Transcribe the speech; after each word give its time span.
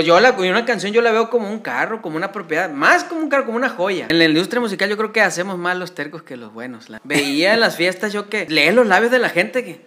Yo, 0.00 0.18
la, 0.20 0.32
una 0.32 0.64
canción 0.64 0.92
yo 0.92 1.00
la 1.02 1.12
veo 1.12 1.30
como 1.30 1.50
un 1.50 1.60
carro, 1.60 2.02
como 2.02 2.16
una 2.16 2.32
propiedad, 2.32 2.70
más 2.70 3.04
como 3.04 3.20
un 3.20 3.28
carro, 3.28 3.44
como 3.46 3.56
una 3.56 3.68
joya. 3.68 4.06
En 4.08 4.18
la 4.18 4.24
industria 4.24 4.60
musical 4.60 4.88
yo 4.88 4.96
creo 4.96 5.12
que 5.12 5.20
hacemos 5.20 5.58
más 5.58 5.76
los 5.76 5.94
tercos 5.94 6.22
que 6.22 6.36
los 6.36 6.52
buenos. 6.52 6.88
La- 6.90 7.00
veía 7.04 7.54
en 7.54 7.60
las 7.60 7.76
fiestas 7.76 8.12
yo 8.12 8.28
que 8.28 8.46
lee 8.48 8.70
los 8.72 8.86
labios 8.86 9.10
de 9.12 9.18
la 9.18 9.28
gente 9.28 9.64
que, 9.64 9.84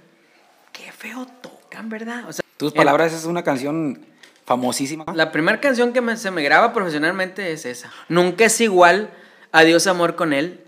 qué 0.72 0.92
feo 0.92 1.28
tocan, 1.42 1.90
¿verdad? 1.90 2.26
O 2.28 2.34
sea, 2.34 2.44
Tus 2.58 2.72
en- 2.74 2.78
palabras 2.78 3.14
es 3.14 3.26
una 3.26 3.44
canción 3.44 4.06
famosísima. 4.46 5.06
La 5.14 5.32
primera 5.32 5.60
canción 5.60 5.94
que 5.94 6.02
me- 6.02 6.18
se 6.18 6.32
me 6.32 6.42
graba 6.44 6.74
profesionalmente 6.74 7.52
es 7.52 7.66
esa. 7.66 7.92
Nunca 8.10 8.46
es 8.46 8.62
igual 8.62 9.10
Adiós 9.52 9.88
Amor 9.88 10.16
con 10.16 10.34
él 10.34 10.62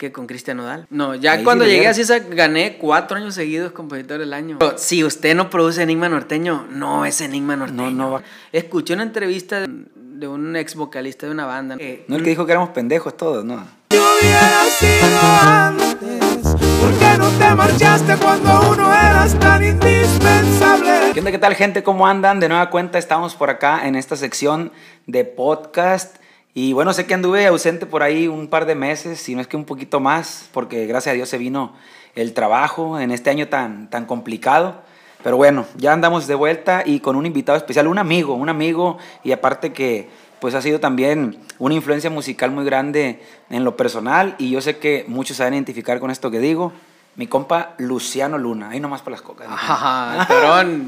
que 0.00 0.12
con 0.12 0.26
Cristian 0.26 0.56
Nodal. 0.56 0.86
No, 0.88 1.14
ya 1.14 1.32
Ahí 1.32 1.44
cuando 1.44 1.64
le 1.64 1.72
llegué 1.72 1.80
llega. 1.82 1.90
así 1.90 2.04
sa- 2.04 2.20
gané 2.20 2.78
cuatro 2.78 3.18
años 3.18 3.34
seguidos 3.34 3.72
compositor 3.72 4.18
del 4.18 4.32
año. 4.32 4.56
Pero 4.58 4.78
si 4.78 5.04
usted 5.04 5.34
no 5.36 5.50
produce 5.50 5.82
Enigma 5.82 6.08
Norteño, 6.08 6.66
no 6.70 7.04
es 7.04 7.20
Enigma 7.20 7.54
Norteño. 7.54 7.90
No, 7.90 7.90
no 7.90 8.10
va. 8.12 8.22
Escuché 8.50 8.94
una 8.94 9.02
entrevista 9.02 9.60
de, 9.60 10.26
un 10.26 10.56
ex 10.56 10.74
vocalista 10.74 11.26
de 11.26 11.32
una 11.32 11.44
banda. 11.44 11.76
No 12.08 12.16
el 12.16 12.22
que 12.22 12.30
dijo 12.30 12.46
que 12.46 12.52
éramos 12.52 12.70
pendejos 12.70 13.14
todos, 13.14 13.44
¿no? 13.44 13.62
Yo 13.90 14.02
hubiera 14.18 14.64
sido 14.70 15.20
antes, 15.42 16.56
¿por 16.80 16.92
qué 16.98 17.18
no 17.18 17.28
te 17.32 17.54
marchaste 17.54 18.16
cuando 18.16 18.70
uno 18.70 18.90
eras 18.94 19.38
tan 19.38 19.62
indispensable? 19.62 21.10
¿Qué 21.12 21.18
onda? 21.20 21.30
¿Qué 21.30 21.38
tal, 21.38 21.54
gente? 21.56 21.82
¿Cómo 21.82 22.06
andan? 22.06 22.40
De 22.40 22.48
nueva 22.48 22.70
cuenta 22.70 22.98
estamos 22.98 23.34
por 23.34 23.50
acá 23.50 23.86
en 23.86 23.96
esta 23.96 24.16
sección 24.16 24.72
de 25.06 25.24
podcast. 25.26 26.16
Y 26.52 26.72
bueno, 26.72 26.92
sé 26.92 27.06
que 27.06 27.14
anduve 27.14 27.46
ausente 27.46 27.86
por 27.86 28.02
ahí 28.02 28.26
un 28.26 28.48
par 28.48 28.66
de 28.66 28.74
meses, 28.74 29.20
si 29.20 29.34
no 29.34 29.40
es 29.40 29.46
que 29.46 29.56
un 29.56 29.64
poquito 29.64 30.00
más, 30.00 30.48
porque 30.52 30.86
gracias 30.86 31.12
a 31.12 31.14
Dios 31.14 31.28
se 31.28 31.38
vino 31.38 31.74
el 32.16 32.34
trabajo 32.34 32.98
en 32.98 33.12
este 33.12 33.30
año 33.30 33.48
tan, 33.48 33.88
tan 33.88 34.04
complicado. 34.04 34.82
Pero 35.22 35.36
bueno, 35.36 35.66
ya 35.76 35.92
andamos 35.92 36.26
de 36.26 36.34
vuelta 36.34 36.82
y 36.84 37.00
con 37.00 37.14
un 37.14 37.26
invitado 37.26 37.56
especial, 37.56 37.86
un 37.86 37.98
amigo, 37.98 38.34
un 38.34 38.48
amigo, 38.48 38.98
y 39.22 39.32
aparte 39.32 39.72
que 39.72 40.08
pues 40.40 40.54
ha 40.54 40.62
sido 40.62 40.80
también 40.80 41.38
una 41.58 41.74
influencia 41.74 42.10
musical 42.10 42.50
muy 42.50 42.64
grande 42.64 43.22
en 43.50 43.62
lo 43.62 43.76
personal 43.76 44.34
y 44.38 44.50
yo 44.50 44.60
sé 44.62 44.78
que 44.78 45.04
muchos 45.06 45.36
se 45.36 45.44
van 45.44 45.52
a 45.52 45.56
identificar 45.56 46.00
con 46.00 46.10
esto 46.10 46.30
que 46.30 46.40
digo. 46.40 46.72
Mi 47.16 47.26
compa 47.26 47.74
Luciano 47.76 48.38
Luna, 48.38 48.70
ahí 48.70 48.80
nomás 48.80 49.02
para 49.02 49.16
las 49.16 49.22
cocas. 49.22 49.46
compa. 49.46 49.62
Ajá, 49.62 50.84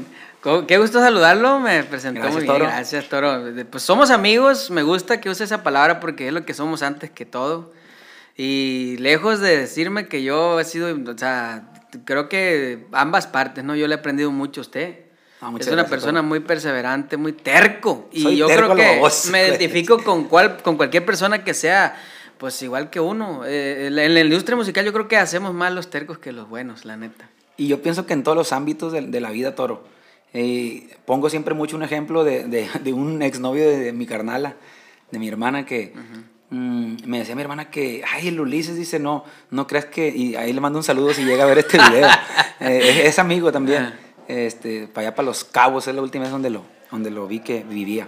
Qué 0.67 0.77
gusto 0.77 0.99
saludarlo, 0.99 1.59
me 1.59 1.83
presentó 1.83 2.19
Gracias, 2.21 2.33
muy 2.35 2.43
bien. 2.43 2.53
Toro. 2.53 2.65
Gracias, 2.65 3.07
Toro. 3.09 3.43
Pues 3.71 3.83
somos 3.83 4.09
amigos, 4.11 4.69
me 4.71 4.83
gusta 4.83 5.21
que 5.21 5.29
use 5.29 5.43
esa 5.45 5.63
palabra 5.63 5.99
porque 5.99 6.27
es 6.27 6.33
lo 6.33 6.45
que 6.45 6.53
somos 6.53 6.81
antes 6.83 7.09
que 7.09 7.25
todo. 7.25 7.71
Y 8.35 8.97
lejos 8.99 9.39
de 9.39 9.57
decirme 9.57 10.07
que 10.07 10.23
yo 10.23 10.59
he 10.59 10.65
sido, 10.65 10.87
o 10.93 11.17
sea, 11.17 11.69
creo 12.05 12.27
que 12.29 12.87
ambas 12.91 13.27
partes, 13.27 13.63
¿no? 13.63 13.75
Yo 13.75 13.87
le 13.87 13.95
he 13.95 13.97
aprendido 13.99 14.31
mucho 14.31 14.61
a 14.61 14.63
usted. 14.63 14.95
Ah, 15.39 15.51
es 15.59 15.67
una 15.67 15.75
gracias, 15.75 15.89
persona 15.89 16.19
Toro. 16.19 16.27
muy 16.29 16.39
perseverante, 16.39 17.15
muy 17.17 17.33
terco. 17.33 18.09
Y 18.11 18.23
Soy 18.23 18.37
yo 18.37 18.47
terco 18.47 18.73
creo 18.73 18.75
que 18.77 18.95
baboso, 18.97 19.31
me 19.31 19.47
identifico 19.47 20.03
con, 20.03 20.23
cual, 20.29 20.57
con 20.63 20.77
cualquier 20.77 21.05
persona 21.05 21.43
que 21.43 21.53
sea, 21.53 21.95
pues 22.37 22.61
igual 22.63 22.89
que 22.89 22.99
uno. 22.99 23.45
Eh, 23.45 23.87
en 23.87 23.95
la- 23.95 24.03
en 24.03 24.13
la 24.13 24.19
industria 24.21 24.55
musical 24.57 24.83
yo 24.83 24.91
creo 24.93 25.07
que 25.07 25.17
hacemos 25.17 25.53
más 25.53 25.71
los 25.73 25.89
tercos 25.89 26.17
que 26.17 26.31
los 26.31 26.49
buenos, 26.49 26.85
la 26.85 26.97
neta. 26.97 27.29
Y 27.55 27.67
yo 27.67 27.81
pienso 27.81 28.05
que 28.05 28.13
en 28.13 28.23
todos 28.23 28.35
los 28.37 28.51
ámbitos 28.51 28.91
de, 28.91 29.01
de 29.01 29.21
la 29.21 29.29
vida, 29.31 29.53
Toro. 29.55 29.92
Eh, 30.33 30.97
pongo 31.05 31.29
siempre 31.29 31.53
mucho 31.53 31.75
un 31.75 31.83
ejemplo 31.83 32.23
de, 32.23 32.45
de, 32.45 32.67
de 32.83 32.93
un 32.93 33.21
exnovio 33.21 33.69
de, 33.69 33.77
de 33.77 33.93
mi 33.93 34.05
carnala, 34.05 34.55
de 35.11 35.19
mi 35.19 35.27
hermana, 35.27 35.65
que 35.65 35.93
mm, 36.49 36.95
me 37.05 37.19
decía 37.19 37.35
mi 37.35 37.41
hermana 37.43 37.69
que, 37.69 38.03
ay, 38.11 38.29
el 38.29 38.39
Ulises 38.39 38.75
dice, 38.75 38.99
no, 38.99 39.25
no 39.51 39.67
creas 39.67 39.85
que, 39.85 40.09
y 40.09 40.35
ahí 40.35 40.51
le 40.51 40.59
mando 40.59 40.79
un 40.79 40.83
saludo 40.83 41.13
si 41.13 41.23
llega 41.23 41.43
a 41.43 41.47
ver 41.47 41.59
este 41.59 41.77
video. 41.77 42.07
Eh, 42.59 43.01
es, 43.01 43.05
es 43.07 43.19
amigo 43.19 43.51
también, 43.51 43.83
Ajá. 43.83 43.95
este, 44.29 44.87
para 44.87 45.07
allá, 45.07 45.15
para 45.15 45.25
Los 45.25 45.43
Cabos, 45.43 45.85
es 45.87 45.95
la 45.95 46.01
última 46.01 46.23
vez 46.23 46.31
donde 46.31 46.49
lo, 46.49 46.63
donde 46.89 47.11
lo 47.11 47.27
vi 47.27 47.41
que 47.41 47.61
vivía. 47.63 48.07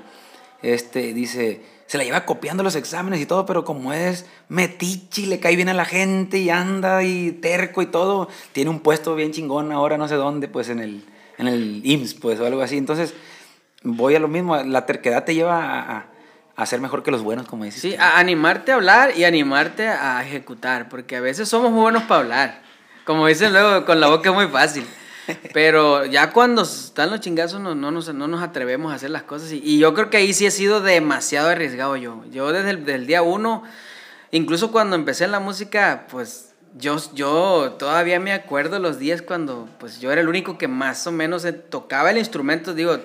Este, 0.61 1.13
dice, 1.13 1.61
se 1.87 1.97
la 1.97 2.05
lleva 2.05 2.25
copiando 2.25 2.63
los 2.63 2.75
exámenes 2.75 3.19
y 3.19 3.25
todo, 3.25 3.45
pero 3.45 3.65
como 3.65 3.91
es 3.91 4.25
metichi, 4.47 5.25
le 5.25 5.41
cae 5.41 5.57
bien 5.57 5.67
a 5.67 5.73
la 5.73 5.83
gente 5.83 6.37
y 6.37 6.49
anda 6.49 7.03
y 7.03 7.33
terco 7.33 7.81
y 7.81 7.87
todo, 7.87 8.29
tiene 8.53 8.69
un 8.69 8.79
puesto 8.79 9.13
bien 9.15 9.33
chingón 9.33 9.73
ahora 9.73 9.97
no 9.97 10.07
sé 10.07 10.15
dónde, 10.15 10.47
pues 10.47 10.69
en 10.69 10.79
el, 10.79 11.03
en 11.37 11.47
el 11.47 11.81
IMSS, 11.83 12.13
pues 12.15 12.39
o 12.39 12.45
algo 12.45 12.61
así. 12.61 12.77
Entonces, 12.77 13.13
voy 13.83 14.15
a 14.15 14.19
lo 14.19 14.27
mismo, 14.27 14.55
la 14.57 14.85
terquedad 14.85 15.23
te 15.23 15.35
lleva 15.35 15.61
a, 15.63 15.97
a- 15.97 16.05
a 16.57 16.65
ser 16.65 16.79
mejor 16.79 17.03
que 17.03 17.11
los 17.11 17.21
buenos, 17.21 17.47
como 17.47 17.65
dices. 17.65 17.81
Sí, 17.81 17.91
tú. 17.91 18.01
a 18.01 18.17
animarte 18.17 18.71
a 18.71 18.75
hablar 18.75 19.11
y 19.17 19.25
animarte 19.25 19.89
a 19.89 20.23
ejecutar, 20.25 20.87
porque 20.87 21.17
a 21.17 21.21
veces 21.21 21.49
somos 21.49 21.69
muy 21.71 21.81
buenos 21.81 22.03
para 22.03 22.21
hablar. 22.21 22.61
Como 23.05 23.27
dicen 23.27 23.51
luego, 23.51 23.85
con 23.85 23.99
la 23.99 24.07
boca 24.07 24.29
es 24.29 24.35
muy 24.35 24.47
fácil. 24.47 24.85
Pero 25.53 26.05
ya 26.05 26.31
cuando 26.31 26.61
están 26.61 27.09
los 27.09 27.19
chingazos 27.19 27.59
no, 27.59 27.75
no, 27.75 27.91
nos, 27.91 28.13
no 28.13 28.27
nos 28.27 28.41
atrevemos 28.43 28.91
a 28.91 28.95
hacer 28.95 29.09
las 29.09 29.23
cosas. 29.23 29.51
Y, 29.51 29.61
y 29.63 29.79
yo 29.79 29.93
creo 29.93 30.09
que 30.09 30.17
ahí 30.17 30.33
sí 30.33 30.45
he 30.45 30.51
sido 30.51 30.81
demasiado 30.81 31.49
arriesgado 31.49 31.97
yo. 31.97 32.23
Yo 32.31 32.51
desde 32.53 32.69
el 32.69 32.85
del 32.85 33.05
día 33.05 33.21
uno, 33.21 33.63
incluso 34.31 34.71
cuando 34.71 34.95
empecé 34.95 35.25
en 35.25 35.31
la 35.31 35.39
música, 35.39 36.05
pues 36.09 36.53
yo, 36.77 36.97
yo 37.13 37.75
todavía 37.79 38.19
me 38.19 38.33
acuerdo 38.33 38.79
los 38.79 38.99
días 38.99 39.21
cuando 39.21 39.69
pues 39.79 39.99
yo 40.01 40.11
era 40.11 40.21
el 40.21 40.27
único 40.27 40.57
que 40.57 40.67
más 40.67 41.07
o 41.07 41.11
menos 41.11 41.47
tocaba 41.69 42.11
el 42.11 42.17
instrumento. 42.17 42.73
Digo, 42.73 42.99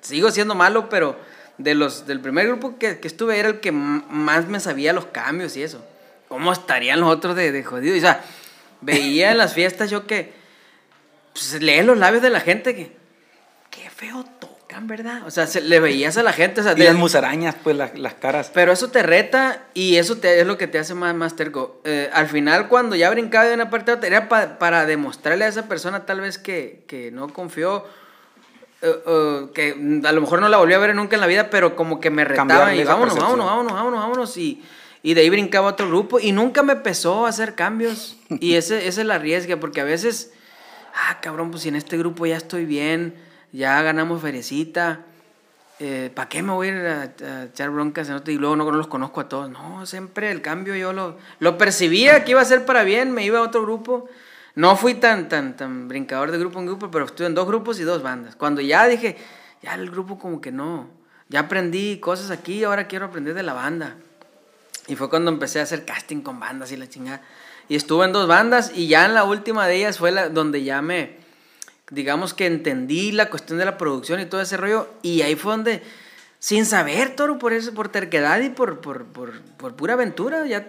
sigo 0.00 0.30
siendo 0.30 0.54
malo, 0.54 0.88
pero 0.88 1.18
de 1.58 1.74
los, 1.74 2.06
del 2.06 2.20
primer 2.20 2.46
grupo 2.46 2.78
que, 2.78 2.98
que 2.98 3.08
estuve 3.08 3.38
era 3.38 3.48
el 3.50 3.60
que 3.60 3.72
más 3.72 4.48
me 4.48 4.58
sabía 4.58 4.94
los 4.94 5.06
cambios 5.06 5.56
y 5.56 5.62
eso. 5.62 5.84
¿Cómo 6.28 6.50
estarían 6.52 7.00
los 7.00 7.10
otros 7.10 7.36
de, 7.36 7.52
de 7.52 7.62
jodidos? 7.62 7.98
O 7.98 8.00
sea, 8.00 8.24
veía 8.80 9.32
en 9.32 9.38
las 9.38 9.52
fiestas 9.52 9.90
yo 9.90 10.06
que 10.06 10.32
pues, 11.34 11.60
los 11.60 11.98
labios 11.98 12.22
de 12.22 12.30
la 12.30 12.40
gente 12.40 12.74
que 12.74 12.96
qué 13.70 13.90
feo 13.90 14.24
tocan, 14.70 14.86
¿verdad? 14.86 15.22
O 15.26 15.30
sea, 15.30 15.46
se, 15.46 15.60
le 15.60 15.80
veías 15.80 16.16
a 16.16 16.22
la 16.22 16.32
gente, 16.32 16.60
o 16.60 16.64
sea, 16.64 16.72
y 16.72 16.76
de- 16.76 16.84
las 16.84 16.94
musarañas, 16.94 17.56
pues 17.62 17.76
la- 17.76 17.90
las 17.94 18.14
caras. 18.14 18.50
pero 18.54 18.72
eso 18.72 18.90
te 18.90 19.02
reta 19.02 19.64
y 19.74 19.96
eso 19.96 20.16
te, 20.18 20.40
es 20.40 20.46
lo 20.46 20.56
que 20.56 20.66
te 20.66 20.78
hace 20.78 20.94
más, 20.94 21.14
más 21.14 21.36
terco. 21.36 21.80
Eh, 21.84 22.08
al 22.12 22.28
final, 22.28 22.68
cuando 22.68 22.96
ya 22.96 23.10
brincaba 23.10 23.46
de 23.46 23.54
una 23.54 23.70
parte 23.70 23.90
a 23.90 23.94
otra, 23.94 24.06
era 24.06 24.28
pa- 24.28 24.58
para 24.58 24.86
demostrarle 24.86 25.44
a 25.44 25.48
esa 25.48 25.68
persona 25.68 26.06
tal 26.06 26.20
vez 26.20 26.38
que, 26.38 26.84
que 26.86 27.10
no 27.10 27.28
confió, 27.32 27.84
eh, 28.82 28.94
eh, 29.06 29.46
que 29.54 30.02
a 30.06 30.12
lo 30.12 30.20
mejor 30.20 30.40
no 30.40 30.48
la 30.48 30.56
volvió 30.58 30.76
a 30.76 30.80
ver 30.80 30.94
nunca 30.94 31.16
en 31.16 31.20
la 31.20 31.26
vida, 31.26 31.50
pero 31.50 31.76
como 31.76 32.00
que 32.00 32.10
me 32.10 32.24
retaba 32.24 32.74
y 32.74 32.84
vámonos, 32.84 33.16
vámonos, 33.18 33.46
vámonos, 33.46 33.72
vámonos, 33.72 34.00
vámonos. 34.00 34.36
Y, 34.36 34.62
y 35.02 35.14
de 35.14 35.22
ahí 35.22 35.30
brincaba 35.30 35.68
otro 35.68 35.88
grupo 35.88 36.20
y 36.20 36.32
nunca 36.32 36.62
me 36.62 36.76
pesó 36.76 37.26
a 37.26 37.30
hacer 37.30 37.54
cambios. 37.54 38.16
Y 38.40 38.54
ese, 38.54 38.86
ese 38.86 39.00
es 39.00 39.06
la 39.06 39.18
riesga, 39.18 39.56
porque 39.58 39.80
a 39.80 39.84
veces, 39.84 40.32
ah, 40.94 41.18
cabrón, 41.20 41.50
pues 41.50 41.64
si 41.64 41.68
en 41.68 41.76
este 41.76 41.98
grupo 41.98 42.26
ya 42.26 42.36
estoy 42.36 42.64
bien, 42.64 43.14
ya 43.52 43.80
ganamos 43.82 44.22
ferecita. 44.22 45.00
¿Para 46.14 46.28
qué 46.28 46.42
me 46.42 46.52
voy 46.52 46.68
a 46.68 46.70
ir 46.70 47.12
echar 47.50 47.70
broncas 47.70 48.10
y 48.26 48.34
luego 48.34 48.54
no, 48.54 48.64
no 48.64 48.76
los 48.76 48.86
conozco 48.86 49.20
a 49.20 49.28
todos? 49.28 49.48
No, 49.48 49.86
siempre 49.86 50.30
el 50.30 50.42
cambio 50.42 50.74
yo 50.76 50.92
lo, 50.92 51.16
lo 51.38 51.56
percibía 51.56 52.22
que 52.22 52.32
iba 52.32 52.42
a 52.42 52.44
ser 52.44 52.66
para 52.66 52.84
bien, 52.84 53.12
me 53.12 53.24
iba 53.24 53.38
a 53.38 53.42
otro 53.42 53.62
grupo. 53.62 54.08
No 54.54 54.76
fui 54.76 54.94
tan, 54.94 55.28
tan, 55.28 55.56
tan 55.56 55.88
brincador 55.88 56.32
de 56.32 56.38
grupo 56.38 56.58
en 56.58 56.66
grupo, 56.66 56.90
pero 56.90 57.06
estuve 57.06 57.28
en 57.28 57.34
dos 57.34 57.46
grupos 57.46 57.80
y 57.80 57.84
dos 57.84 58.02
bandas. 58.02 58.36
Cuando 58.36 58.60
ya 58.60 58.86
dije, 58.88 59.16
ya 59.62 59.74
el 59.74 59.90
grupo 59.90 60.18
como 60.18 60.40
que 60.40 60.52
no, 60.52 60.88
ya 61.28 61.40
aprendí 61.40 61.98
cosas 61.98 62.30
aquí, 62.30 62.64
ahora 62.64 62.86
quiero 62.86 63.06
aprender 63.06 63.34
de 63.34 63.42
la 63.42 63.54
banda. 63.54 63.96
Y 64.86 64.96
fue 64.96 65.08
cuando 65.08 65.30
empecé 65.30 65.60
a 65.60 65.62
hacer 65.62 65.84
casting 65.84 66.20
con 66.20 66.40
bandas 66.40 66.72
y 66.72 66.76
la 66.76 66.88
chingada. 66.88 67.22
Y 67.68 67.76
estuve 67.76 68.04
en 68.04 68.12
dos 68.12 68.26
bandas 68.26 68.72
y 68.74 68.88
ya 68.88 69.06
en 69.06 69.14
la 69.14 69.22
última 69.24 69.68
de 69.68 69.76
ellas 69.76 69.98
fue 69.98 70.10
la, 70.10 70.28
donde 70.28 70.64
ya 70.64 70.82
me, 70.82 71.19
digamos 71.90 72.34
que 72.34 72.46
entendí 72.46 73.12
la 73.12 73.30
cuestión 73.30 73.58
de 73.58 73.64
la 73.64 73.76
producción 73.76 74.20
y 74.20 74.26
todo 74.26 74.40
ese 74.40 74.56
rollo. 74.56 74.88
Y 75.02 75.22
ahí 75.22 75.34
fue 75.34 75.52
donde, 75.52 75.82
sin 76.38 76.64
saber, 76.66 77.14
Toro, 77.16 77.38
por 77.38 77.52
eso, 77.52 77.74
por 77.74 77.88
terquedad 77.88 78.40
y 78.40 78.48
por, 78.48 78.80
por, 78.80 79.04
por, 79.04 79.40
por 79.58 79.74
pura 79.74 79.94
aventura, 79.94 80.46
ya 80.46 80.66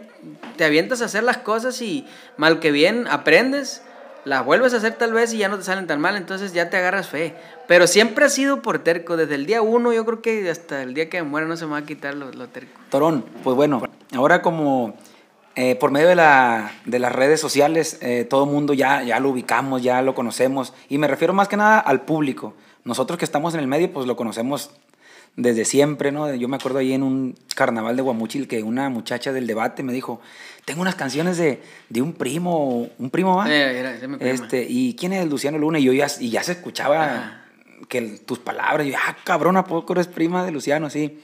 te 0.57 0.65
avientas 0.65 1.01
a 1.01 1.05
hacer 1.05 1.23
las 1.23 1.37
cosas 1.37 1.81
y 1.81 2.05
mal 2.37 2.59
que 2.59 2.71
bien 2.71 3.07
aprendes, 3.07 3.83
las 4.25 4.45
vuelves 4.45 4.73
a 4.73 4.77
hacer 4.77 4.93
tal 4.93 5.13
vez 5.13 5.33
y 5.33 5.37
ya 5.37 5.49
no 5.49 5.57
te 5.57 5.63
salen 5.63 5.87
tan 5.87 5.99
mal, 5.99 6.15
entonces 6.15 6.53
ya 6.53 6.69
te 6.69 6.77
agarras 6.77 7.09
fe. 7.09 7.35
Pero 7.67 7.87
siempre 7.87 8.25
ha 8.25 8.29
sido 8.29 8.61
por 8.61 8.79
terco, 8.79 9.17
desde 9.17 9.35
el 9.35 9.45
día 9.45 9.61
uno, 9.61 9.93
yo 9.93 10.05
creo 10.05 10.21
que 10.21 10.49
hasta 10.49 10.83
el 10.83 10.93
día 10.93 11.09
que 11.09 11.21
me 11.21 11.29
muera 11.29 11.47
no 11.47 11.57
se 11.57 11.65
me 11.65 11.71
va 11.71 11.77
a 11.77 11.85
quitar 11.85 12.15
lo, 12.15 12.31
lo 12.31 12.47
terco. 12.47 12.79
Torón, 12.89 13.25
pues 13.43 13.55
bueno, 13.55 13.81
ahora 14.13 14.41
como 14.41 14.95
eh, 15.55 15.75
por 15.75 15.91
medio 15.91 16.07
de, 16.07 16.15
la, 16.15 16.71
de 16.85 16.99
las 16.99 17.11
redes 17.13 17.39
sociales, 17.41 17.97
eh, 18.01 18.25
todo 18.29 18.45
el 18.45 18.49
mundo 18.51 18.73
ya, 18.73 19.03
ya 19.03 19.19
lo 19.19 19.29
ubicamos, 19.29 19.81
ya 19.83 20.01
lo 20.01 20.15
conocemos, 20.15 20.73
y 20.89 20.97
me 20.97 21.07
refiero 21.07 21.33
más 21.33 21.47
que 21.47 21.57
nada 21.57 21.79
al 21.79 22.01
público. 22.01 22.53
Nosotros 22.83 23.17
que 23.19 23.25
estamos 23.25 23.53
en 23.53 23.59
el 23.59 23.67
medio, 23.67 23.91
pues 23.91 24.07
lo 24.07 24.15
conocemos 24.15 24.71
desde 25.35 25.63
siempre, 25.65 26.11
¿no? 26.11 26.33
Yo 26.35 26.47
me 26.49 26.57
acuerdo 26.57 26.79
ahí 26.79 26.93
en 26.93 27.03
un 27.03 27.35
carnaval 27.55 27.95
de 27.95 28.01
Guamuchil 28.01 28.47
que 28.47 28.63
una 28.63 28.89
muchacha 28.89 29.31
del 29.31 29.47
debate 29.47 29.81
me 29.83 29.93
dijo, 29.93 30.19
tengo 30.65 30.81
unas 30.81 30.95
canciones 30.95 31.37
de, 31.37 31.61
de 31.89 32.01
un 32.01 32.13
primo, 32.13 32.87
un 32.97 33.09
primo, 33.09 33.37
¿va? 33.37 33.49
Eh, 33.49 33.79
era- 33.79 33.95
era 33.95 34.07
mi 34.07 34.17
prima. 34.17 34.31
Este, 34.33 34.65
¿y 34.67 34.95
quién 34.95 35.13
es 35.13 35.25
Luciano 35.29 35.57
Luna? 35.57 35.79
Y 35.79 35.83
yo 35.83 35.93
ya, 35.93 36.07
y 36.19 36.29
ya 36.31 36.43
se 36.43 36.53
escuchaba 36.53 37.03
Ajá. 37.05 37.41
que 37.87 37.99
el- 37.99 38.19
tus 38.21 38.39
palabras, 38.39 38.85
y 38.87 38.91
yo, 38.91 38.97
ah, 39.07 39.15
cabrón, 39.23 39.55
¿a 39.57 39.63
poco 39.63 39.93
eres 39.93 40.07
prima 40.07 40.43
de 40.45 40.51
Luciano? 40.51 40.89
Sí. 40.89 41.21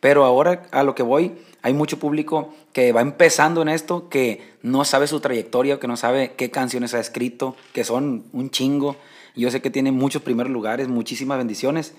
Pero 0.00 0.24
ahora 0.24 0.62
a 0.72 0.82
lo 0.82 0.94
que 0.94 1.02
voy, 1.04 1.32
hay 1.66 1.74
mucho 1.74 1.98
público 1.98 2.54
que 2.72 2.92
va 2.92 3.00
empezando 3.00 3.60
en 3.60 3.68
esto, 3.68 4.08
que 4.08 4.54
no 4.62 4.84
sabe 4.84 5.08
su 5.08 5.18
trayectoria, 5.18 5.80
que 5.80 5.88
no 5.88 5.96
sabe 5.96 6.34
qué 6.36 6.48
canciones 6.48 6.94
ha 6.94 7.00
escrito, 7.00 7.56
que 7.72 7.82
son 7.82 8.22
un 8.32 8.50
chingo. 8.50 8.94
Yo 9.34 9.50
sé 9.50 9.60
que 9.60 9.68
tiene 9.68 9.90
muchos 9.90 10.22
primeros 10.22 10.52
lugares, 10.52 10.86
muchísimas 10.86 11.38
bendiciones. 11.38 11.94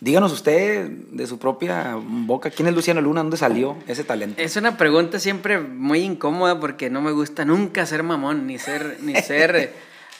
Díganos 0.00 0.32
usted 0.32 0.88
de 0.88 1.28
su 1.28 1.38
propia 1.38 1.96
boca, 1.96 2.50
¿quién 2.50 2.66
es 2.66 2.74
Luciano 2.74 3.00
Luna? 3.00 3.20
¿Dónde 3.20 3.36
salió 3.36 3.76
ese 3.86 4.02
talento? 4.02 4.42
Es 4.42 4.56
una 4.56 4.76
pregunta 4.76 5.20
siempre 5.20 5.60
muy 5.60 6.00
incómoda 6.00 6.58
porque 6.58 6.90
no 6.90 7.00
me 7.00 7.12
gusta 7.12 7.44
nunca 7.44 7.86
ser 7.86 8.02
mamón, 8.02 8.48
ni 8.48 8.58
ser, 8.58 8.98
ni 9.00 9.14
ser, 9.22 9.74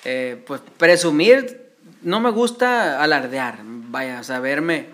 eh, 0.05 0.41
pues 0.46 0.61
presumir, 0.79 1.73
no 2.02 2.20
me 2.20 2.31
gusta 2.31 3.02
alardear, 3.02 3.58
vaya, 3.64 4.23
saberme. 4.23 4.94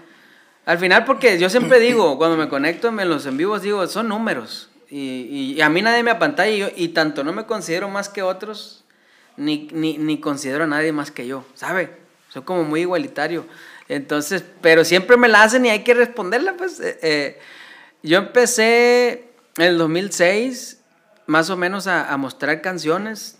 Al 0.71 0.79
final, 0.79 1.05
porque 1.05 1.37
yo 1.37 1.51
siempre 1.51 1.81
digo, 1.81 2.17
cuando 2.17 2.37
me 2.37 2.49
conecto 2.49 2.91
en 2.91 3.09
los 3.09 3.27
en 3.27 3.37
vivos, 3.37 3.63
digo, 3.63 3.85
son 3.89 4.07
números. 4.07 4.71
Y, 4.89 5.55
y 5.57 5.61
a 5.63 5.69
mí 5.69 5.83
nadie 5.83 6.05
me 6.05 6.13
apantalla 6.13 6.71
y, 6.77 6.85
y 6.85 6.89
tanto 6.91 7.25
no 7.25 7.33
me 7.33 7.45
considero 7.45 7.89
más 7.89 8.09
que 8.09 8.23
otros, 8.23 8.85
ni, 9.37 9.69
ni, 9.73 9.99
ni 9.99 10.21
considero 10.21 10.63
a 10.63 10.67
nadie 10.69 10.93
más 10.93 11.11
que 11.11 11.27
yo, 11.27 11.45
¿sabe? 11.57 11.91
Soy 12.29 12.43
como 12.43 12.63
muy 12.63 12.83
igualitario. 12.83 13.47
Entonces, 13.89 14.45
pero 14.61 14.85
siempre 14.85 15.17
me 15.17 15.27
la 15.27 15.43
hacen 15.43 15.67
y 15.67 15.71
hay 15.71 15.83
que 15.83 15.93
responderla, 15.93 16.57
pues. 16.57 16.79
Eh, 16.79 16.99
eh, 17.03 17.41
yo 18.05 18.19
empecé 18.19 19.25
en 19.57 19.65
el 19.65 19.77
2006, 19.77 20.79
más 21.27 21.51
o 21.51 21.57
menos, 21.57 21.89
a, 21.89 22.13
a, 22.13 22.17
mostrar 22.17 22.61
canciones. 22.61 23.39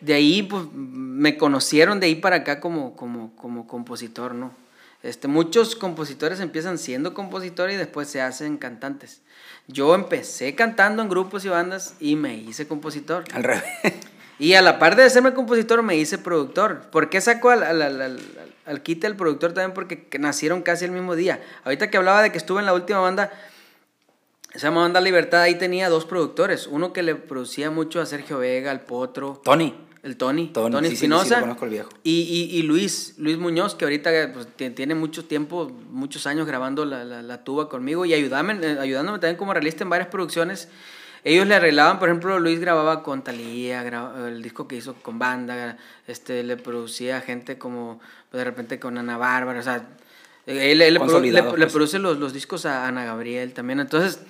De 0.00 0.14
ahí, 0.14 0.42
pues, 0.42 0.64
me 0.72 1.36
conocieron 1.36 2.00
de 2.00 2.06
ahí 2.06 2.16
para 2.16 2.38
acá 2.38 2.58
como, 2.58 2.96
como, 2.96 3.36
como 3.36 3.68
compositor, 3.68 4.34
¿no? 4.34 4.65
Este, 5.02 5.28
muchos 5.28 5.76
compositores 5.76 6.40
empiezan 6.40 6.78
siendo 6.78 7.14
compositores 7.14 7.74
y 7.74 7.78
después 7.78 8.08
se 8.08 8.20
hacen 8.20 8.56
cantantes. 8.56 9.22
Yo 9.68 9.94
empecé 9.94 10.54
cantando 10.54 11.02
en 11.02 11.08
grupos 11.08 11.44
y 11.44 11.48
bandas 11.48 11.94
y 12.00 12.16
me 12.16 12.34
hice 12.34 12.66
compositor. 12.66 13.24
Al 13.32 13.44
revés. 13.44 13.64
Y 14.38 14.52
a 14.52 14.60
la 14.60 14.78
par 14.78 14.96
de 14.96 15.08
serme 15.08 15.32
compositor 15.32 15.82
me 15.82 15.96
hice 15.96 16.18
productor. 16.18 16.82
¿Por 16.90 17.08
qué 17.08 17.22
saco 17.22 17.48
al, 17.48 17.62
al, 17.62 17.80
al, 17.80 18.20
al 18.66 18.82
quite 18.82 19.06
el 19.06 19.16
productor 19.16 19.54
también? 19.54 19.72
Porque 19.72 20.06
nacieron 20.18 20.60
casi 20.60 20.84
el 20.84 20.90
mismo 20.90 21.16
día. 21.16 21.42
Ahorita 21.64 21.88
que 21.88 21.96
hablaba 21.96 22.22
de 22.22 22.30
que 22.30 22.36
estuve 22.36 22.60
en 22.60 22.66
la 22.66 22.74
última 22.74 22.98
banda, 22.98 23.32
se 24.52 24.60
llama 24.60 24.82
Banda 24.82 25.00
Libertad, 25.00 25.42
ahí 25.42 25.54
tenía 25.56 25.88
dos 25.88 26.04
productores. 26.04 26.66
Uno 26.66 26.92
que 26.92 27.02
le 27.02 27.14
producía 27.14 27.70
mucho 27.70 28.00
a 28.00 28.06
Sergio 28.06 28.38
Vega, 28.38 28.70
al 28.70 28.82
Potro. 28.82 29.40
Tony. 29.42 29.85
El 30.06 30.16
Tony. 30.16 30.46
Tony, 30.48 30.70
Tony 30.70 30.88
sí, 30.88 30.94
Espinosa. 30.94 31.24
sí, 31.24 31.34
sí, 31.34 31.40
conozco 31.40 31.64
el 31.64 31.70
viejo. 31.72 31.88
Y, 32.04 32.50
y, 32.52 32.58
y, 32.58 32.62
Luis, 32.62 33.14
Luis 33.18 33.38
Muñoz, 33.38 33.74
que 33.74 33.84
ahorita 33.84 34.32
pues, 34.32 34.46
tiene 34.74 34.94
mucho 34.94 35.24
tiempo, 35.24 35.70
muchos 35.90 36.26
años 36.26 36.46
grabando 36.46 36.84
la, 36.84 37.04
la, 37.04 37.22
la 37.22 37.44
tuba 37.44 37.68
conmigo 37.68 38.04
y 38.06 38.14
ayudándome, 38.14 38.64
eh, 38.66 38.78
ayudándome 38.80 39.18
también 39.18 39.36
como 39.36 39.52
realista 39.52 39.84
en 39.84 39.90
varias 39.90 40.08
producciones 40.08 40.68
ellos 41.26 41.44
le 41.48 41.56
arreglaban, 41.56 41.98
por 41.98 42.08
ejemplo, 42.08 42.38
Luis 42.38 42.60
grababa 42.60 43.02
con 43.02 43.24
Talía, 43.24 43.82
el 44.28 44.40
disco 44.44 44.68
que 44.68 44.76
hizo 44.76 44.94
con 44.94 45.18
banda, 45.18 45.76
este, 46.06 46.44
le 46.44 46.56
producía 46.56 47.20
gente 47.20 47.58
como 47.58 48.00
de 48.32 48.44
repente 48.44 48.78
con 48.78 48.96
Ana 48.96 49.18
Bárbara, 49.18 49.58
o 49.58 49.62
sea, 49.64 49.88
él, 50.46 50.80
él 50.80 50.94
le, 50.94 51.00
produ 51.00 51.20
le, 51.20 51.42
pues. 51.42 51.58
le, 51.58 51.66
produce 51.66 51.98
los, 51.98 52.16
los, 52.18 52.32
discos 52.32 52.64
a 52.64 52.86
Ana 52.86 53.04
Gabriel 53.04 53.54
también. 53.54 53.80
Entonces, 53.80 54.20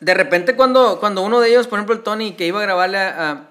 de 0.00 0.14
repente 0.14 0.56
cuando, 0.56 0.98
cuando 0.98 1.22
uno 1.22 1.38
de 1.38 1.50
ellos, 1.50 1.68
por 1.68 1.78
ejemplo, 1.78 1.94
el 1.94 2.02
Tony, 2.02 2.32
que 2.32 2.48
iba 2.48 2.58
a 2.58 2.62
grabarle 2.62 2.98
a, 2.98 3.44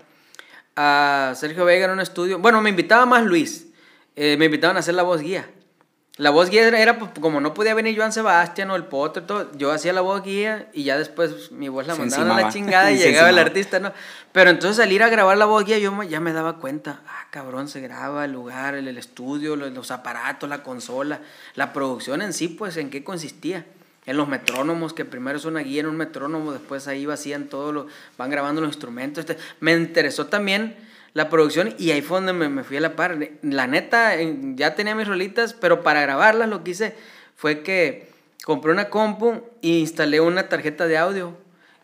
a, 0.76 1.34
Sergio 1.36 1.66
Vega 1.66 1.86
en 1.86 1.92
un 1.92 2.00
estudio, 2.00 2.40
bueno, 2.40 2.62
me 2.62 2.70
invitaba 2.70 3.06
más 3.06 3.24
Luis, 3.24 3.68
eh, 4.16 4.38
me 4.38 4.46
invitaban 4.46 4.78
a 4.78 4.80
hacer 4.80 4.96
la 4.96 5.04
voz 5.04 5.22
guía. 5.22 5.50
La 6.18 6.30
voz 6.30 6.52
guía 6.52 6.68
era, 6.68 7.00
pues, 7.00 7.10
como 7.20 7.42
no 7.42 7.56
podía 7.56 7.74
venir 7.74 7.98
Joan 7.98 8.14
Sebastián 8.14 8.70
o 8.70 8.76
el 8.76 8.86
Potter, 8.86 9.26
todo, 9.26 9.52
yo 9.58 9.72
hacía 9.72 9.94
la 9.94 10.02
voz 10.02 10.22
guía 10.22 10.70
y 10.72 10.84
ya 10.84 10.96
después 10.96 11.52
mi 11.52 11.70
voz 11.70 11.88
la 11.88 11.96
mandaban 11.96 12.30
a 12.30 12.42
la 12.42 12.50
chingada 12.50 12.92
y 12.92 12.98
llegaba 13.00 13.30
el 13.30 13.40
artista, 13.40 13.80
¿no? 13.80 13.92
Pero 14.32 14.52
entonces 14.52 14.78
salir 14.78 15.02
a 15.02 15.10
grabar 15.10 15.38
la 15.38 15.46
voz 15.46 15.66
guía 15.66 15.80
yo 15.80 16.04
ya 16.04 16.20
me 16.20 16.32
daba 16.32 16.58
cuenta, 16.58 17.02
ah, 17.08 17.26
cabrón, 17.32 17.68
se 17.68 17.82
graba 17.82 18.26
el 18.26 18.32
lugar, 18.32 18.76
el, 18.76 18.88
el 18.88 19.00
estudio, 19.00 19.56
los, 19.56 19.74
los, 19.74 19.90
aparatos, 19.90 20.48
la 20.48 20.62
consola, 20.62 21.20
la 21.56 21.74
producción 21.74 22.22
en 22.22 22.32
sí, 22.34 22.48
pues, 22.48 22.78
¿en 22.78 22.92
qué 22.92 23.04
consistía? 23.04 23.66
En 24.06 24.18
los 24.18 24.28
metrónomos, 24.28 24.94
que 24.94 25.06
primero 25.06 25.38
es 25.38 25.46
una 25.46 25.62
guía 25.62 25.82
en 25.82 25.88
un 25.88 25.96
metrónomo, 25.96 26.52
después 26.52 26.88
ahí 26.88 27.06
vacían 27.06 27.48
todo, 27.48 27.72
lo, 27.72 27.88
van 28.18 28.30
grabando 28.30 28.62
los 28.62 28.70
instrumentos. 28.70 29.26
Este, 29.28 29.42
me 29.60 29.72
interesó 29.74 30.28
también 30.28 30.76
la 31.14 31.30
producción 31.30 31.74
y 31.78 31.92
ahí 31.92 32.02
fue 32.02 32.18
donde 32.18 32.34
me, 32.34 32.50
me, 32.50 32.64
fui 32.64 32.78
a 32.78 32.82
la 32.82 32.96
par. 32.96 33.18
La 33.42 33.68
neta, 33.68 34.16
ya 34.56 34.76
tenía 34.76 34.96
mis 34.96 35.08
rolitas, 35.08 35.54
pero 35.54 35.84
para 35.84 36.02
grabarlas 36.02 36.50
lo 36.50 36.64
que 36.64 36.72
hice 36.72 36.96
fue 37.36 37.62
que 37.62 38.10
compré 38.44 38.72
una 38.72 38.90
compu 38.90 39.42
e 39.62 39.70
instalé 39.70 40.20
una 40.20 40.50
tarjeta 40.50 40.88
de 40.88 40.98
audio 40.98 41.38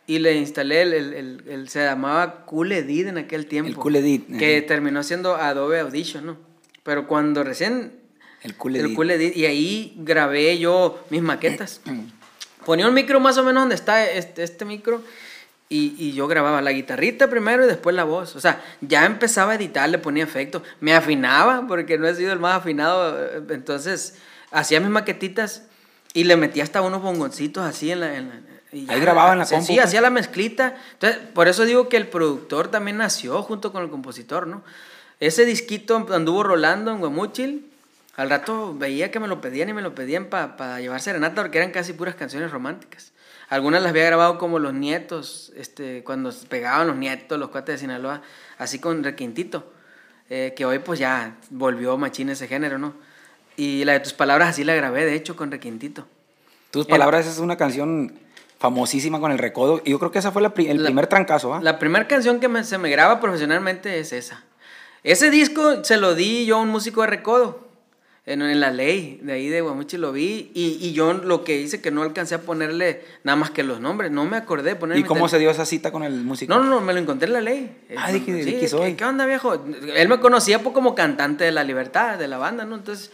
y 0.07 0.17
le 0.17 0.35
instalé 0.35 0.81
el, 0.81 0.93
el, 0.93 1.13
el, 1.13 1.43
el 1.47 1.69
se 1.69 1.83
llamaba 1.83 2.43
Cool 2.45 2.71
Edit 2.71 3.07
en 3.07 3.19
aquel 3.19 3.45
tiempo. 3.45 3.69
El 3.69 3.75
Cool 3.75 3.97
Edit. 3.97 4.37
Que 4.39 4.61
terminó 4.63 5.03
siendo 5.03 5.35
Adobe 5.35 5.79
Audition, 5.79 6.25
¿no? 6.25 6.37
Pero 6.83 7.07
cuando 7.07 7.43
recién... 7.43 7.98
El 8.41 8.55
Cool 8.55 8.75
Edit. 8.75 8.85
El 8.85 8.95
Cool 8.95 9.11
Edit. 9.11 9.35
Y 9.37 9.45
ahí 9.45 9.93
grabé 9.97 10.57
yo 10.57 11.03
mis 11.09 11.21
maquetas. 11.21 11.81
Ponía 12.65 12.87
un 12.87 12.93
micro 12.93 13.19
más 13.19 13.37
o 13.37 13.43
menos 13.43 13.63
donde 13.63 13.75
está 13.75 14.09
este, 14.09 14.43
este 14.43 14.65
micro 14.65 15.01
y, 15.69 15.95
y, 15.97 16.13
yo 16.13 16.27
grababa 16.27 16.61
la 16.61 16.71
guitarrita 16.71 17.29
primero 17.29 17.63
y 17.63 17.67
después 17.67 17.95
la 17.95 18.03
voz. 18.03 18.35
O 18.35 18.41
sea, 18.41 18.61
ya 18.81 19.05
empezaba 19.05 19.51
a 19.51 19.55
editar, 19.55 19.87
le 19.87 19.99
ponía 19.99 20.23
efectos. 20.23 20.63
Me 20.79 20.93
afinaba, 20.93 21.67
porque 21.67 21.97
no 21.97 22.07
he 22.07 22.15
sido 22.15 22.33
el 22.33 22.39
más 22.39 22.57
afinado. 22.57 23.17
Entonces, 23.49 24.15
hacía 24.51 24.79
mis 24.79 24.89
maquetitas 24.89 25.63
y 26.13 26.23
le 26.23 26.37
metía 26.37 26.63
hasta 26.63 26.81
unos 26.81 27.01
bongoncitos 27.01 27.63
así 27.63 27.91
en 27.91 27.99
la... 27.99 28.15
En 28.15 28.29
la 28.29 28.35
ya, 28.71 28.93
Ahí 28.93 28.99
grababa 28.99 29.33
en 29.33 29.39
la 29.39 29.45
compu. 29.45 29.65
Sí, 29.65 29.75
pues. 29.75 29.85
hacía 29.87 30.01
la 30.01 30.11
mezclita. 30.11 30.75
Entonces, 30.93 31.19
por 31.33 31.47
eso 31.47 31.65
digo 31.65 31.89
que 31.89 31.97
el 31.97 32.07
productor 32.07 32.69
también 32.69 32.97
nació 32.97 33.41
junto 33.41 33.71
con 33.71 33.83
el 33.83 33.89
compositor, 33.89 34.45
¿no? 34.45 34.63
Ese 35.19 35.45
disquito 35.45 36.07
anduvo 36.11 36.43
rolando 36.43 36.91
en 36.91 36.99
Guamuchil. 36.99 37.69
Al 38.19 38.29
rato 38.29 38.75
veía 38.77 39.11
que 39.11 39.19
me 39.21 39.29
lo 39.29 39.39
pedían 39.39 39.69
y 39.69 39.73
me 39.73 39.81
lo 39.81 39.95
pedían 39.95 40.25
para 40.25 40.57
pa 40.57 40.81
llevar 40.81 40.99
serenata 40.99 41.41
porque 41.41 41.57
eran 41.57 41.71
casi 41.71 41.93
puras 41.93 42.15
canciones 42.15 42.51
románticas. 42.51 43.13
Algunas 43.47 43.81
las 43.81 43.91
había 43.91 44.03
grabado 44.07 44.37
como 44.37 44.59
los 44.59 44.73
nietos, 44.73 45.53
este, 45.55 46.03
cuando 46.03 46.29
pegaban 46.49 46.87
los 46.87 46.97
nietos, 46.97 47.39
los 47.39 47.47
cuates 47.47 47.75
de 47.75 47.79
Sinaloa, 47.79 48.21
así 48.57 48.79
con 48.79 49.05
requintito, 49.05 49.71
eh, 50.29 50.53
que 50.53 50.65
hoy 50.65 50.79
pues 50.79 50.99
ya 50.99 51.37
volvió 51.49 51.97
machín 51.97 52.27
ese 52.27 52.49
género, 52.49 52.77
¿no? 52.77 52.93
Y 53.55 53.85
la 53.85 53.93
de 53.93 54.01
tus 54.01 54.11
palabras 54.11 54.49
así 54.49 54.65
la 54.65 54.75
grabé, 54.75 55.05
de 55.05 55.15
hecho, 55.15 55.37
con 55.37 55.49
requintito. 55.49 56.05
Tus 56.71 56.87
palabras 56.87 57.25
el, 57.25 57.31
es 57.31 57.39
una 57.39 57.55
canción 57.55 58.19
famosísima 58.57 59.21
con 59.21 59.31
el 59.31 59.37
recodo, 59.37 59.81
y 59.85 59.91
yo 59.91 59.99
creo 59.99 60.11
que 60.11 60.19
esa 60.19 60.33
fue 60.33 60.41
la, 60.41 60.51
el 60.57 60.83
la, 60.83 60.89
primer 60.89 61.07
trancazo, 61.07 61.53
¿ah? 61.53 61.59
¿eh? 61.59 61.63
La 61.63 61.79
primera 61.79 62.05
canción 62.05 62.41
que 62.41 62.49
me, 62.49 62.65
se 62.65 62.77
me 62.77 62.89
graba 62.89 63.21
profesionalmente 63.21 63.97
es 63.97 64.11
esa. 64.11 64.43
Ese 65.05 65.31
disco 65.31 65.85
se 65.85 65.95
lo 65.95 66.15
di 66.15 66.45
yo 66.45 66.57
a 66.57 66.59
un 66.59 66.67
músico 66.67 66.99
de 66.99 67.07
recodo 67.07 67.68
en, 68.29 68.43
en, 68.43 68.59
la 68.59 68.69
ley 68.69 69.19
de 69.23 69.33
ahí 69.33 69.49
de 69.49 69.59
Guamuchi 69.59 69.97
lo 69.97 70.11
vi 70.11 70.51
y, 70.53 70.77
y, 70.79 70.93
yo 70.93 71.13
lo 71.13 71.43
que 71.43 71.59
hice 71.59 71.81
que 71.81 71.89
no 71.89 72.03
alcancé 72.03 72.35
a 72.35 72.41
ponerle 72.41 73.03
nada 73.23 73.35
más 73.35 73.49
que 73.49 73.63
los 73.63 73.79
nombres, 73.81 74.11
no 74.11 74.25
me 74.25 74.37
acordé 74.37 74.69
de 74.69 74.75
ponerle. 74.75 75.01
¿Y 75.01 75.03
cómo 75.03 75.27
se 75.27 75.39
dio 75.39 75.49
esa 75.49 75.65
cita 75.65 75.91
con 75.91 76.03
el 76.03 76.13
músico? 76.21 76.53
No, 76.53 76.63
no, 76.63 76.69
no, 76.69 76.81
me 76.81 76.93
lo 76.93 76.99
encontré 76.99 77.25
en 77.27 77.33
la 77.33 77.41
ley. 77.41 77.85
Ah, 77.97 78.11
dije, 78.11 78.43
sí, 78.43 78.51
¿qué 78.59 78.67
soy? 78.67 78.91
¿qué, 78.91 78.97
¿qué, 78.97 79.05
onda, 79.05 79.25
viejo? 79.25 79.65
Él 79.95 80.07
me 80.07 80.19
conocía 80.19 80.61
pues, 80.61 80.75
como 80.75 80.93
cantante 80.93 81.43
de 81.43 81.51
La 81.51 81.63
Libertad, 81.63 82.19
de 82.19 82.27
la 82.27 82.37
banda, 82.37 82.65
¿no? 82.65 82.75
Entonces, 82.75 83.11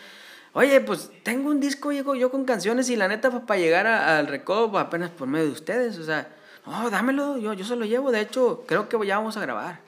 oye, 0.51 0.81
pues 0.81 1.09
tengo 1.23 1.49
un 1.49 1.61
disco 1.61 1.93
llego 1.93 2.15
yo 2.15 2.29
con 2.29 2.43
canciones 2.43 2.89
y 2.89 2.97
la 2.97 3.07
neta, 3.07 3.31
pues 3.31 3.43
para 3.43 3.59
llegar 3.59 3.87
a, 3.87 4.19
al 4.19 4.27
recodo 4.27 4.69
pues, 4.69 4.83
apenas 4.83 5.11
por 5.11 5.29
medio 5.29 5.45
de 5.45 5.51
ustedes, 5.51 5.97
o 5.97 6.03
sea, 6.03 6.27
no, 6.65 6.89
dámelo, 6.89 7.37
yo, 7.37 7.53
yo 7.53 7.63
se 7.63 7.77
lo 7.77 7.85
llevo, 7.85 8.11
de 8.11 8.19
hecho, 8.19 8.65
creo 8.67 8.89
que 8.89 8.97
ya 9.07 9.17
vamos 9.17 9.37
a 9.37 9.39
grabar. 9.39 9.84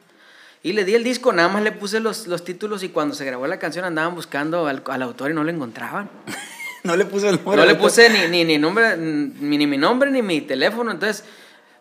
Y 0.68 0.74
le 0.74 0.84
di 0.84 0.96
el 0.96 1.04
disco, 1.06 1.32
nada 1.32 1.48
más 1.48 1.64
le 1.64 1.72
puse 1.72 2.02
los, 2.02 2.28
los 2.28 2.44
títulos 2.44 2.84
y 2.84 2.90
cuando 2.90 3.16
se 3.16 3.24
grabó 3.24 3.48
la 3.48 3.58
canción 3.58 3.86
andaban 3.86 4.16
buscando 4.16 4.68
al, 4.68 4.84
al 4.86 5.02
autor 5.02 5.32
y 5.32 5.34
no 5.34 5.46
lo 5.46 5.50
encontraban. 5.50 6.10
no 6.84 6.98
le 6.98 7.06
puse 7.06 7.30
el 7.30 7.38
nombre. 7.38 7.56
No 7.56 7.66
le 7.66 7.76
puse 7.76 8.10
ni, 8.10 8.28
ni, 8.28 8.44
ni, 8.44 8.58
nombre, 8.58 8.98
ni, 8.98 9.58
ni 9.58 9.66
mi 9.66 9.78
nombre 9.78 10.12
ni 10.12 10.22
mi 10.22 10.42
teléfono. 10.42 10.92
Entonces, 10.92 11.24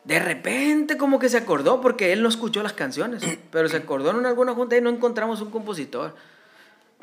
de 0.05 0.21
repente 0.21 0.97
como 0.97 1.19
que 1.19 1.29
se 1.29 1.37
acordó 1.37 1.81
porque 1.81 2.13
él 2.13 2.23
no 2.23 2.29
escuchó 2.29 2.63
las 2.63 2.75
canciones, 2.75 3.25
pero 3.51 3.69
se 3.69 3.79
acordó 3.79 4.17
en 4.17 4.25
alguna 4.25 4.55
junta 4.55 4.77
y 4.77 4.81
no 4.81 4.89
encontramos 4.89 5.41
un 5.41 5.51
compositor. 5.51 6.15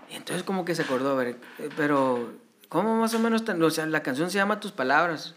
Y 0.10 0.16
entonces 0.16 0.44
como 0.44 0.64
que 0.64 0.76
se 0.76 0.84
acordó, 0.84 1.12
a 1.12 1.16
ver, 1.16 1.36
pero 1.76 2.32
¿cómo 2.70 2.96
más 2.96 3.14
o 3.14 3.20
menos? 3.20 3.42
O 3.42 3.70
sea, 3.72 3.88
la 3.88 4.04
canción 4.04 4.32
se 4.32 4.38
llama 4.38 4.62
Tus 4.62 4.72
Palabras 4.72 5.36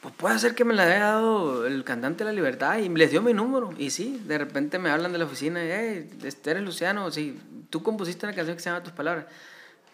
pues 0.00 0.14
puede 0.14 0.38
ser 0.38 0.54
que 0.54 0.64
me 0.64 0.74
la 0.74 0.84
haya 0.84 1.00
dado 1.00 1.66
el 1.66 1.82
cantante 1.82 2.24
de 2.24 2.30
la 2.30 2.34
libertad 2.34 2.78
y 2.78 2.88
les 2.88 3.10
dio 3.10 3.20
mi 3.20 3.34
número. 3.34 3.70
Y 3.78 3.90
sí, 3.90 4.22
de 4.24 4.38
repente 4.38 4.78
me 4.78 4.90
hablan 4.90 5.12
de 5.12 5.18
la 5.18 5.24
oficina 5.24 5.60
hey, 5.62 6.08
este 6.24 6.52
eres 6.52 6.62
Luciano, 6.62 7.10
sí, 7.10 7.38
tú 7.68 7.82
compusiste 7.82 8.24
una 8.24 8.34
canción 8.34 8.56
que 8.56 8.62
se 8.62 8.70
llama 8.70 8.82
Tus 8.82 8.92
Palabras. 8.92 9.26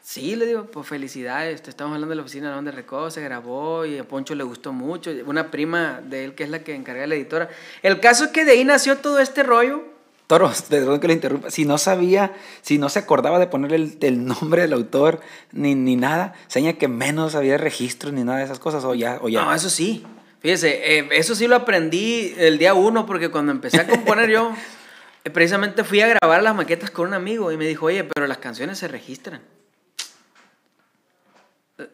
Sí, 0.03 0.37
le 0.37 0.45
digo, 0.45 0.67
pues 0.67 0.87
felicidades, 0.87 1.63
te 1.63 1.71
estamos 1.71 1.95
hablando 1.95 2.11
de 2.11 2.17
la 2.17 2.23
oficina 2.23 2.55
donde 2.55 2.71
Recodo 2.71 3.11
se 3.11 3.23
grabó 3.23 3.87
y 3.87 3.97
a 3.97 4.05
Poncho 4.05 4.35
le 4.35 4.45
gustó 4.45 4.75
mucho, 4.75 5.11
una 5.25 5.51
prima 5.51 6.03
de 6.05 6.27
él 6.27 6.35
que 6.35 6.45
es 6.45 6.51
la 6.51 6.59
que 6.59 6.75
encarga 6.75 7.01
de 7.01 7.07
la 7.07 7.15
editora. 7.15 7.49
El 7.83 8.01
caso 8.01 8.27
es 8.27 8.31
que 8.31 8.45
de 8.45 8.53
ahí 8.53 8.65
nació 8.65 8.99
todo 8.99 9.19
este 9.19 9.43
rollo. 9.43 9.94
Toro, 10.35 10.53
perdón 10.69 10.99
que 10.99 11.07
le 11.07 11.15
interrumpa, 11.15 11.49
si 11.49 11.65
no 11.65 11.79
sabía, 11.79 12.33
si 12.61 12.77
no 12.77 12.89
se 12.89 12.99
acordaba 12.99 13.39
de 13.39 13.47
ponerle 13.47 13.77
el, 13.77 13.99
el, 14.01 14.27
nombre 14.27 14.63
del 14.63 14.73
autor 14.73 15.21
ni, 15.53 15.77
ni 15.77 15.95
nada, 15.95 16.35
seña 16.49 16.73
que 16.73 16.89
menos 16.89 17.37
había 17.37 17.57
registros 17.57 18.13
ni 18.13 18.25
nada 18.25 18.39
de 18.39 18.45
esas 18.45 18.59
cosas, 18.59 18.85
o 18.85 18.97
ya, 18.97 19.21
o 19.23 19.29
ya. 19.29 19.45
No, 19.45 19.55
eso 19.55 19.71
sí. 19.71 20.05
Fíjese, 20.41 20.99
eh, 20.99 21.09
eso 21.13 21.37
sí 21.37 21.47
lo 21.47 21.55
aprendí 21.55 22.35
el 22.37 22.59
día 22.59 22.75
uno, 22.75 23.07
porque 23.07 23.31
cuando 23.31 23.53
empecé 23.53 23.81
a 23.81 23.87
componer 23.87 24.29
yo, 24.29 24.53
precisamente 25.33 25.85
fui 25.85 26.01
a 26.01 26.09
grabar 26.09 26.43
las 26.43 26.57
maquetas 26.57 26.91
con 26.91 27.07
un 27.07 27.15
amigo 27.15 27.53
y 27.53 27.57
me 27.57 27.69
dijo, 27.69 27.87
oye, 27.87 28.03
pero 28.03 28.27
las 28.27 28.39
canciones 28.39 28.77
se 28.77 28.89
registran. 28.89 29.41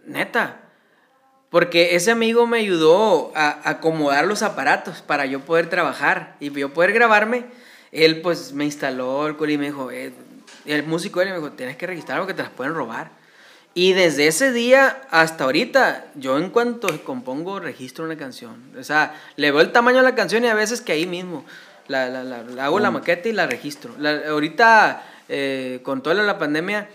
Neta. 0.07 0.63
Porque 1.51 1.95
ese 1.95 2.11
amigo 2.11 2.47
me 2.47 2.61
ayudó 2.61 3.33
a 3.35 3.69
acomodar 3.69 4.27
los 4.27 4.43
aparatos 4.43 5.03
para 5.03 5.27
yo 5.27 5.41
poder 5.41 5.69
trabajar 5.69 6.37
y 6.41 6.51
yo 6.51 6.73
poder 6.73 6.93
grabarme. 6.93 7.45
Él 7.93 8.21
pues 8.21 8.53
me 8.53 8.65
instaló 8.65 9.27
el 9.27 9.37
culi 9.37 9.55
y 9.55 9.59
me 9.59 9.67
dijo, 9.67 9.91
eh, 9.91 10.13
el 10.65 10.85
músico 10.85 11.21
él 11.21 11.31
me 11.31 11.37
dijo, 11.37 11.53
tienes 11.53 11.77
que 11.77 11.87
registrar 11.87 12.17
algo 12.17 12.27
que 12.27 12.35
te 12.35 12.43
las 12.43 12.53
pueden 12.53 12.75
robar. 12.75 13.11
Y 13.73 13.93
desde 13.93 14.27
ese 14.27 14.53
día 14.53 15.03
hasta 15.11 15.45
ahorita, 15.45 16.07
yo 16.17 16.39
en 16.39 16.51
cuanto 16.51 16.89
compongo, 17.05 17.61
registro 17.61 18.05
una 18.05 18.17
canción. 18.17 18.57
O 18.79 18.83
sea, 18.83 19.15
le 19.37 19.51
veo 19.53 19.61
el 19.61 19.73
tamaño 19.73 19.99
de 19.99 20.05
la 20.05 20.15
canción 20.15 20.45
y 20.45 20.49
a 20.49 20.55
veces 20.55 20.81
que 20.81 20.93
ahí 20.93 21.07
mismo 21.07 21.45
la, 21.87 22.09
la, 22.09 22.25
la, 22.25 22.65
hago 22.65 22.81
la 22.81 22.91
maqueta 22.91 23.29
y 23.29 23.33
la 23.33 23.47
registro. 23.47 23.95
ahorita, 24.29 25.05
eh, 25.29 25.81
con 25.83 26.03
toda 26.03 26.17
la 26.17 26.39
pandemia, 26.39 26.89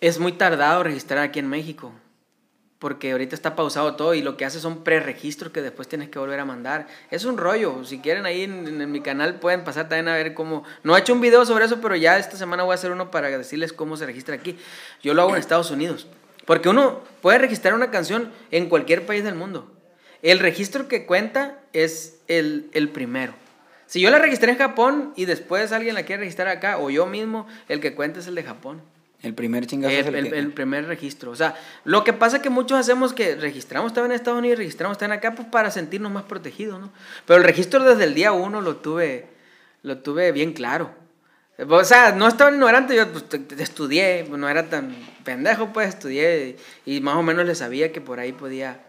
es 0.00 0.18
muy 0.18 0.32
tardado 0.32 0.82
registrar 0.84 1.18
aquí 1.18 1.40
en 1.40 1.48
México 1.48 1.92
porque 2.80 3.12
ahorita 3.12 3.34
está 3.34 3.54
pausado 3.54 3.94
todo 3.94 4.14
y 4.14 4.22
lo 4.22 4.38
que 4.38 4.46
hace 4.46 4.58
son 4.58 4.82
preregistros 4.82 5.52
que 5.52 5.60
después 5.60 5.86
tienes 5.86 6.08
que 6.08 6.18
volver 6.18 6.40
a 6.40 6.46
mandar. 6.46 6.88
Es 7.10 7.26
un 7.26 7.36
rollo, 7.36 7.84
si 7.84 7.98
quieren 7.98 8.24
ahí 8.24 8.44
en, 8.44 8.90
mi 8.90 9.02
canal 9.02 9.38
pueden 9.38 9.64
pasar 9.64 9.90
también 9.90 10.08
a 10.08 10.14
ver 10.14 10.32
cómo... 10.32 10.64
No 10.82 10.96
he 10.96 11.00
hecho 11.00 11.12
un 11.12 11.20
video 11.20 11.44
sobre 11.44 11.66
eso, 11.66 11.78
pero 11.82 11.94
ya 11.94 12.18
esta 12.18 12.38
semana 12.38 12.62
voy 12.62 12.72
a 12.72 12.76
hacer 12.76 12.90
uno 12.90 13.10
para 13.10 13.28
decirles 13.28 13.74
cómo 13.74 13.98
se 13.98 14.06
registra 14.06 14.34
aquí. 14.34 14.58
Yo 15.02 15.12
lo 15.12 15.20
hago 15.20 15.32
en 15.32 15.36
Estados 15.36 15.70
Unidos, 15.70 16.06
porque 16.46 16.70
uno 16.70 17.02
puede 17.20 17.36
registrar 17.36 17.74
una 17.74 17.90
canción 17.90 18.32
en 18.50 18.70
cualquier 18.70 19.04
país 19.04 19.24
del 19.24 19.34
mundo. 19.34 19.70
El 20.22 20.38
registro 20.38 20.88
que 20.88 21.04
cuenta 21.04 21.58
es 21.74 22.18
el, 22.28 22.70
el 22.72 22.88
primero. 22.88 23.34
Si 23.84 24.00
yo 24.00 24.10
la 24.10 24.18
registré 24.18 24.52
en 24.52 24.58
Japón 24.58 25.12
y 25.16 25.26
después 25.26 25.70
alguien 25.72 25.94
la 25.94 26.04
quiere 26.04 26.20
registrar 26.20 26.48
acá, 26.48 26.78
o 26.78 26.88
yo 26.88 27.04
mismo, 27.04 27.46
el 27.68 27.80
que 27.80 27.94
cuenta 27.94 28.20
es 28.20 28.26
el 28.26 28.36
de 28.36 28.42
Japón. 28.42 28.80
El 29.22 29.34
primer 29.34 29.66
chingazo 29.66 29.94
el, 29.94 30.32
el, 30.32 30.52
primer 30.52 30.86
registro. 30.86 31.30
O 31.30 31.36
sea, 31.36 31.54
lo 31.84 32.04
que 32.04 32.14
pasa 32.14 32.36
es 32.36 32.42
que 32.42 32.48
muchos 32.48 32.78
hacemos 32.78 33.12
que 33.12 33.36
registramos 33.36 33.92
también 33.92 34.12
en 34.12 34.16
Estados 34.16 34.38
Unidos 34.38 34.58
y 34.58 34.62
registramos 34.62 34.96
también 34.96 35.18
acá 35.18 35.34
pues, 35.34 35.46
para 35.48 35.70
sentirnos 35.70 36.10
más 36.10 36.22
protegidos, 36.22 36.80
¿no? 36.80 36.90
Pero 37.26 37.38
el 37.38 37.44
registro 37.44 37.84
desde 37.84 38.04
el 38.04 38.14
día 38.14 38.32
uno 38.32 38.62
lo 38.62 38.76
tuve, 38.76 39.26
lo 39.82 39.98
tuve 39.98 40.32
bien 40.32 40.54
claro. 40.54 40.90
O 41.68 41.84
sea, 41.84 42.12
no 42.12 42.26
estaba 42.26 42.50
ignorante, 42.50 42.96
yo 42.96 43.06
pues, 43.12 43.24
estudié, 43.58 44.26
no 44.30 44.48
era 44.48 44.70
tan 44.70 44.96
pendejo, 45.22 45.70
pues 45.74 45.90
estudié 45.90 46.56
y, 46.86 47.00
más 47.02 47.16
o 47.16 47.22
menos 47.22 47.44
le 47.44 47.54
sabía 47.54 47.92
que 47.92 48.00
por 48.00 48.20
ahí 48.20 48.32
podía. 48.32 48.80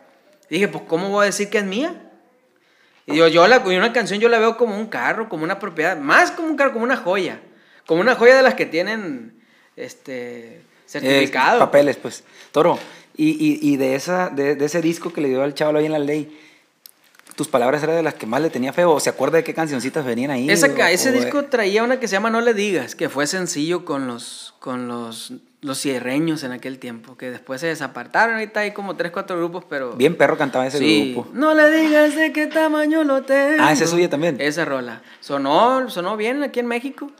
dije, 0.50 0.70
pues, 0.70 0.86
¿cómo 0.88 1.10
voy 1.10 1.24
a 1.24 1.26
decir 1.26 1.50
que 1.50 1.58
es 1.58 1.66
mía? 1.66 2.10
Y 3.06 3.18
yo, 3.18 3.28
yo 3.28 3.46
la, 3.50 3.60
una 3.60 3.92
canción 3.92 4.22
yo 4.22 4.30
la 4.30 4.40
veo 4.40 4.56
como 4.56 4.78
un 4.78 4.88
carro, 4.88 5.28
como 5.28 5.44
una 5.44 5.60
propiedad, 5.60 5.98
más 5.98 6.32
como 6.32 6.48
un 6.48 6.56
carro, 6.56 6.72
como 6.72 6.86
una 6.86 6.96
joya. 6.96 7.42
Como 7.86 8.00
una 8.00 8.16
joya 8.16 8.38
de 8.38 8.44
las 8.44 8.54
que 8.54 8.66
tienen 8.66 9.41
este, 9.76 10.62
certificado. 10.86 11.60
papeles, 11.60 11.98
pues. 11.98 12.24
Toro, 12.52 12.78
y, 13.16 13.60
y, 13.62 13.78
de, 13.78 13.96
esa, 13.96 14.30
de, 14.30 14.56
de, 14.56 14.66
ese 14.66 14.82
disco 14.82 15.14
que 15.14 15.22
le 15.22 15.30
dio 15.30 15.44
al 15.44 15.54
chaval 15.54 15.78
ahí 15.78 15.86
en 15.86 15.92
la 15.92 16.00
ley, 16.00 16.40
¿tus 17.36 17.48
palabras 17.48 17.84
eran 17.84 17.96
de 17.96 18.04
las 18.04 18.16
que 18.16 18.26
más 18.26 18.42
le 18.42 18.50
tenía 18.50 18.74
feo? 18.74 18.92
¿O 18.92 19.00
se 19.00 19.10
acuerda 19.10 19.38
de 19.38 19.44
qué 19.44 19.54
cancioncitas 19.54 20.06
venían 20.06 20.32
ahí? 20.32 20.50
ese 20.50 21.12
disco 21.12 21.46
traía 21.46 21.84
una 21.84 22.00
que 22.00 22.08
se 22.08 22.14
llama 22.14 22.30
No 22.30 22.42
le 22.42 22.54
digas, 22.54 22.96
que 22.96 23.10
fue 23.10 23.28
sencillo 23.28 23.86
con 23.86 24.08
los, 24.08 24.54
con 24.60 24.88
los, 24.88 25.34
los 25.62 25.80
cierreños 25.80 26.44
en 26.44 26.52
aquel 26.52 26.80
tiempo, 26.80 27.18
que 27.18 27.30
después 27.30 27.62
se 27.62 27.68
desapartaron. 27.68 28.36
Ahorita 28.36 28.62
hay 28.62 28.72
como 28.72 28.96
tres, 28.96 29.12
cuatro 29.12 29.38
grupos, 29.38 29.66
pero... 29.70 29.94
Bien 29.94 30.16
perro 30.16 30.38
cantaba 30.38 30.66
ese 30.68 30.80
grupo. 30.80 31.30
No 31.34 31.54
le 31.54 31.70
digas 31.70 32.16
de 32.16 32.32
qué 32.32 32.48
tamaño 32.48 33.04
lo 33.04 33.24
tengo. 33.24 33.62
Ah, 33.62 33.72
ese 33.74 33.88
suyo 33.88 34.10
también. 34.10 34.38
Esa 34.40 34.66
rola. 34.66 35.02
Sonó, 35.20 35.90
sonó 35.90 36.18
bien 36.18 36.42
aquí 36.44 36.60
en 36.60 36.68
México 36.68 37.12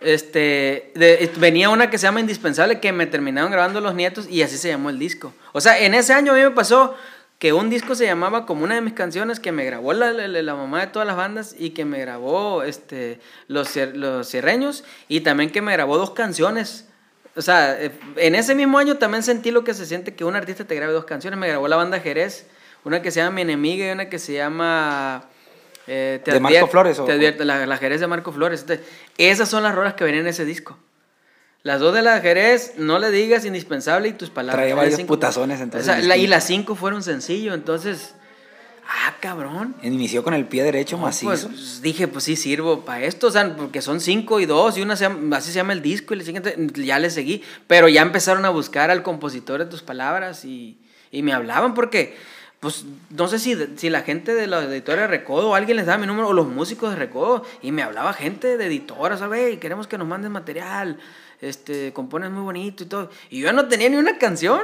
este, 0.00 0.92
venía 1.36 1.68
una 1.70 1.90
que 1.90 1.98
se 1.98 2.06
llama 2.06 2.20
Indispensable 2.20 2.80
que 2.80 2.92
me 2.92 3.06
terminaron 3.06 3.50
grabando 3.50 3.80
los 3.80 3.94
nietos 3.94 4.26
y 4.28 4.42
así 4.42 4.56
se 4.56 4.68
llamó 4.68 4.90
el 4.90 4.98
disco. 4.98 5.34
O 5.52 5.60
sea, 5.60 5.78
en 5.78 5.94
ese 5.94 6.12
año 6.12 6.32
a 6.32 6.34
mí 6.36 6.42
me 6.42 6.50
pasó 6.50 6.94
que 7.38 7.54
un 7.54 7.70
disco 7.70 7.94
se 7.94 8.04
llamaba 8.04 8.44
como 8.44 8.64
una 8.64 8.74
de 8.74 8.82
mis 8.82 8.92
canciones 8.92 9.40
que 9.40 9.50
me 9.50 9.64
grabó 9.64 9.92
la, 9.94 10.12
la, 10.12 10.54
mamá 10.54 10.80
de 10.80 10.86
todas 10.88 11.08
las 11.08 11.16
bandas 11.16 11.56
y 11.58 11.70
que 11.70 11.86
me 11.86 11.98
grabó 11.98 12.62
este, 12.62 13.18
los, 13.48 13.74
los 13.94 14.28
cierreños 14.28 14.84
y 15.08 15.20
también 15.20 15.50
que 15.50 15.62
me 15.62 15.72
grabó 15.72 15.96
dos 15.96 16.10
canciones. 16.10 16.86
O 17.36 17.42
sea, 17.42 17.82
eh, 17.82 17.92
en 18.16 18.34
ese 18.34 18.54
mismo 18.54 18.78
año 18.78 18.96
también 18.96 19.22
sentí 19.22 19.50
lo 19.50 19.64
que 19.64 19.72
se 19.72 19.86
siente 19.86 20.14
que 20.14 20.24
un 20.24 20.36
artista 20.36 20.66
te 20.66 20.74
grabe 20.74 20.92
dos 20.92 21.06
canciones. 21.06 21.38
Me 21.38 21.48
grabó 21.48 21.66
la 21.66 21.76
banda 21.76 22.00
Jerez, 22.00 22.46
una 22.84 23.00
que 23.00 23.10
se 23.10 23.20
llama 23.20 23.36
Mi 23.36 23.42
Enemiga 23.42 23.88
y 23.88 23.90
una 23.90 24.10
que 24.10 24.18
se 24.18 24.34
llama 24.34 25.24
eh, 25.92 26.22
¿De 26.24 26.38
Marco 26.38 26.68
Flores? 26.68 27.00
O, 27.00 27.04
te 27.04 27.44
la, 27.44 27.66
la, 27.66 27.76
Jerez 27.76 28.00
de 28.00 28.06
Marco 28.06 28.30
Flores. 28.30 28.64
esas 29.18 29.48
son 29.48 29.64
las 29.64 29.74
rolas 29.74 29.94
que 29.94 30.04
venían 30.04 30.22
en 30.22 30.28
ese 30.28 30.44
disco. 30.44 30.78
Las 31.64 31.80
dos 31.80 31.92
de 31.92 32.00
la 32.00 32.20
Jerez, 32.20 32.74
no 32.76 33.00
le 33.00 33.10
digas 33.10 33.44
indispensable 33.44 34.06
y 34.06 34.12
tus 34.12 34.30
palabras. 34.30 34.62
Traía 34.62 34.76
varios 34.76 35.00
putazones 35.00 35.60
entonces. 35.60 36.06
y 36.16 36.26
las 36.28 36.46
cinco 36.46 36.76
fueron 36.76 37.02
sencillo, 37.02 37.54
entonces. 37.54 38.14
Ah, 38.86 39.16
cabrón. 39.18 39.74
Inició 39.82 40.22
con 40.22 40.32
el 40.32 40.46
pie 40.46 40.62
derecho 40.62 40.96
macizo. 40.96 41.26
Pues, 41.26 41.82
dije, 41.82 42.06
pues 42.06 42.22
sí 42.22 42.36
sirvo 42.36 42.84
para 42.84 43.04
esto, 43.04 43.26
o 43.26 43.30
sea, 43.32 43.56
porque 43.56 43.82
son 43.82 44.00
cinco 44.00 44.38
y 44.38 44.46
dos, 44.46 44.78
y 44.78 44.82
una 44.82 44.94
se 44.94 45.06
así 45.32 45.50
se 45.50 45.56
llama 45.56 45.72
el 45.72 45.82
disco, 45.82 46.14
y 46.14 46.18
el 46.18 46.24
siguiente, 46.24 46.54
ya 46.74 47.00
le 47.00 47.10
seguí. 47.10 47.42
Pero 47.66 47.88
ya 47.88 48.02
empezaron 48.02 48.44
a 48.44 48.50
buscar 48.50 48.92
al 48.92 49.02
compositor 49.02 49.58
de 49.58 49.66
tus 49.66 49.82
palabras 49.82 50.44
y, 50.44 50.78
y 51.10 51.22
me 51.24 51.32
hablaban 51.32 51.74
porque 51.74 52.16
pues 52.60 52.84
no 53.08 53.26
sé 53.26 53.38
si, 53.38 53.56
si 53.76 53.88
la 53.88 54.02
gente 54.02 54.34
de 54.34 54.46
la 54.46 54.62
editora 54.64 55.02
de 55.02 55.08
Recodo 55.08 55.54
alguien 55.54 55.78
les 55.78 55.86
daba 55.86 55.98
mi 55.98 56.06
número 56.06 56.28
o 56.28 56.32
los 56.34 56.46
músicos 56.46 56.90
de 56.90 56.96
Recodo 56.96 57.42
y 57.62 57.72
me 57.72 57.82
hablaba 57.82 58.12
gente 58.12 58.58
de 58.58 58.66
editoras, 58.66 59.20
¿sabes? 59.20 59.54
Y 59.54 59.56
queremos 59.56 59.86
que 59.86 59.96
nos 59.96 60.06
mandes 60.06 60.30
material, 60.30 60.98
este, 61.40 61.94
compones 61.94 62.30
muy 62.30 62.42
bonito 62.42 62.84
y 62.84 62.86
todo. 62.86 63.10
Y 63.30 63.40
yo 63.40 63.52
no 63.54 63.66
tenía 63.66 63.88
ni 63.88 63.96
una 63.96 64.18
canción. 64.18 64.60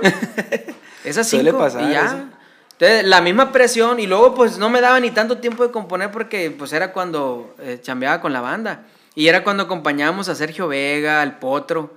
Esas 1.05 1.27
cinco 1.27 1.67
y 1.81 1.91
ya. 1.91 2.31
Entonces, 2.73 3.05
la 3.05 3.23
misma 3.23 3.51
presión 3.53 3.99
y 3.99 4.07
luego 4.07 4.35
pues 4.35 4.59
no 4.59 4.69
me 4.69 4.83
daba 4.83 5.01
ni 5.01 5.11
tanto 5.11 5.39
tiempo 5.39 5.67
de 5.67 5.73
componer 5.73 6.11
porque 6.11 6.51
pues 6.51 6.75
era 6.75 6.93
cuando 6.93 7.55
eh, 7.59 7.79
chambeaba 7.81 8.21
con 8.21 8.35
la 8.35 8.43
banda. 8.43 8.85
Y 9.15 9.29
era 9.29 9.43
cuando 9.43 9.63
acompañábamos 9.63 10.29
a 10.29 10.35
Sergio 10.35 10.69
Vega, 10.69 11.23
al 11.23 11.39
Potro. 11.39 11.95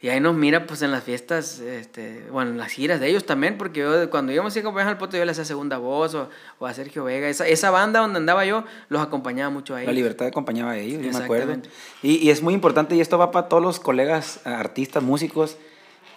Y 0.00 0.08
ahí 0.08 0.20
nos 0.20 0.34
mira 0.34 0.66
pues 0.66 0.82
en 0.82 0.90
las 0.90 1.04
fiestas, 1.04 1.58
este, 1.58 2.26
bueno, 2.30 2.50
en 2.50 2.58
las 2.58 2.70
giras 2.70 3.00
de 3.00 3.08
ellos 3.08 3.24
también, 3.24 3.56
porque 3.56 3.80
yo 3.80 4.10
cuando 4.10 4.30
íbamos 4.30 4.54
a 4.54 4.60
acompañar 4.60 4.88
al 4.88 4.98
Poto 4.98 5.16
yo 5.16 5.24
le 5.24 5.30
hacía 5.30 5.44
segunda 5.44 5.78
voz 5.78 6.14
o, 6.14 6.28
o, 6.58 6.66
a 6.66 6.74
Sergio 6.74 7.04
Vega. 7.04 7.28
Esa, 7.28 7.48
esa 7.48 7.70
banda 7.70 8.00
donde 8.00 8.18
andaba 8.18 8.44
yo 8.44 8.64
los 8.88 9.00
acompañaba 9.00 9.48
mucho 9.50 9.74
ahí. 9.74 9.86
La 9.86 9.92
libertad 9.92 10.26
acompañaba 10.26 10.72
a 10.72 10.78
ellos, 10.78 11.02
yo 11.02 11.18
me 11.18 11.24
acuerdo. 11.24 11.56
Y, 12.02 12.16
y, 12.16 12.30
es 12.30 12.42
muy 12.42 12.52
importante, 12.52 12.94
y 12.94 13.00
esto 13.00 13.16
va 13.16 13.30
para 13.30 13.48
todos 13.48 13.62
los 13.62 13.80
colegas, 13.80 14.40
artistas, 14.44 15.02
músicos, 15.02 15.56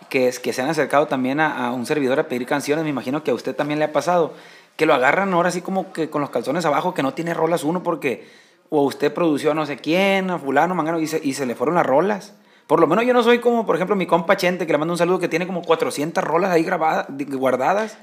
que, 0.09 0.33
que 0.43 0.53
se 0.53 0.61
han 0.61 0.69
acercado 0.69 1.07
también 1.07 1.39
a, 1.39 1.67
a 1.67 1.71
un 1.71 1.85
servidor 1.85 2.19
a 2.19 2.27
pedir 2.27 2.45
canciones. 2.45 2.83
Me 2.83 2.89
imagino 2.89 3.23
que 3.23 3.31
a 3.31 3.33
usted 3.33 3.55
también 3.55 3.79
le 3.79 3.85
ha 3.85 3.93
pasado, 3.93 4.33
que 4.75 4.85
lo 4.85 4.93
agarran 4.93 5.33
ahora 5.33 5.49
así 5.49 5.61
como 5.61 5.93
que 5.93 6.09
con 6.09 6.21
los 6.21 6.31
calzones 6.31 6.65
abajo, 6.65 6.93
que 6.93 7.03
no 7.03 7.13
tiene 7.13 7.33
rolas 7.33 7.63
uno 7.63 7.81
porque 7.81 8.27
o 8.69 8.83
usted 8.83 9.13
produció 9.13 9.51
a 9.51 9.53
no 9.53 9.65
sé 9.65 9.77
quién, 9.77 10.29
a 10.29 10.37
fulano, 10.37 10.75
mangano, 10.75 10.99
y 10.99 11.07
se, 11.07 11.19
y 11.23 11.33
se 11.33 11.45
le 11.45 11.55
fueron 11.55 11.75
las 11.75 11.85
rolas. 11.85 12.35
Por 12.69 12.79
lo 12.79 12.85
menos 12.85 13.03
yo 13.03 13.15
no 13.15 13.23
soy 13.23 13.39
como, 13.39 13.65
por 13.65 13.77
ejemplo, 13.77 13.95
mi 13.95 14.05
compa 14.05 14.37
Chente, 14.37 14.67
que 14.67 14.71
le 14.71 14.77
mando 14.77 14.93
un 14.93 14.97
saludo, 14.99 15.17
que 15.17 15.27
tiene 15.27 15.47
como 15.47 15.63
400 15.63 16.23
rolas 16.23 16.51
ahí 16.51 16.61
grabadas, 16.61 17.07
guardadas. 17.17 17.97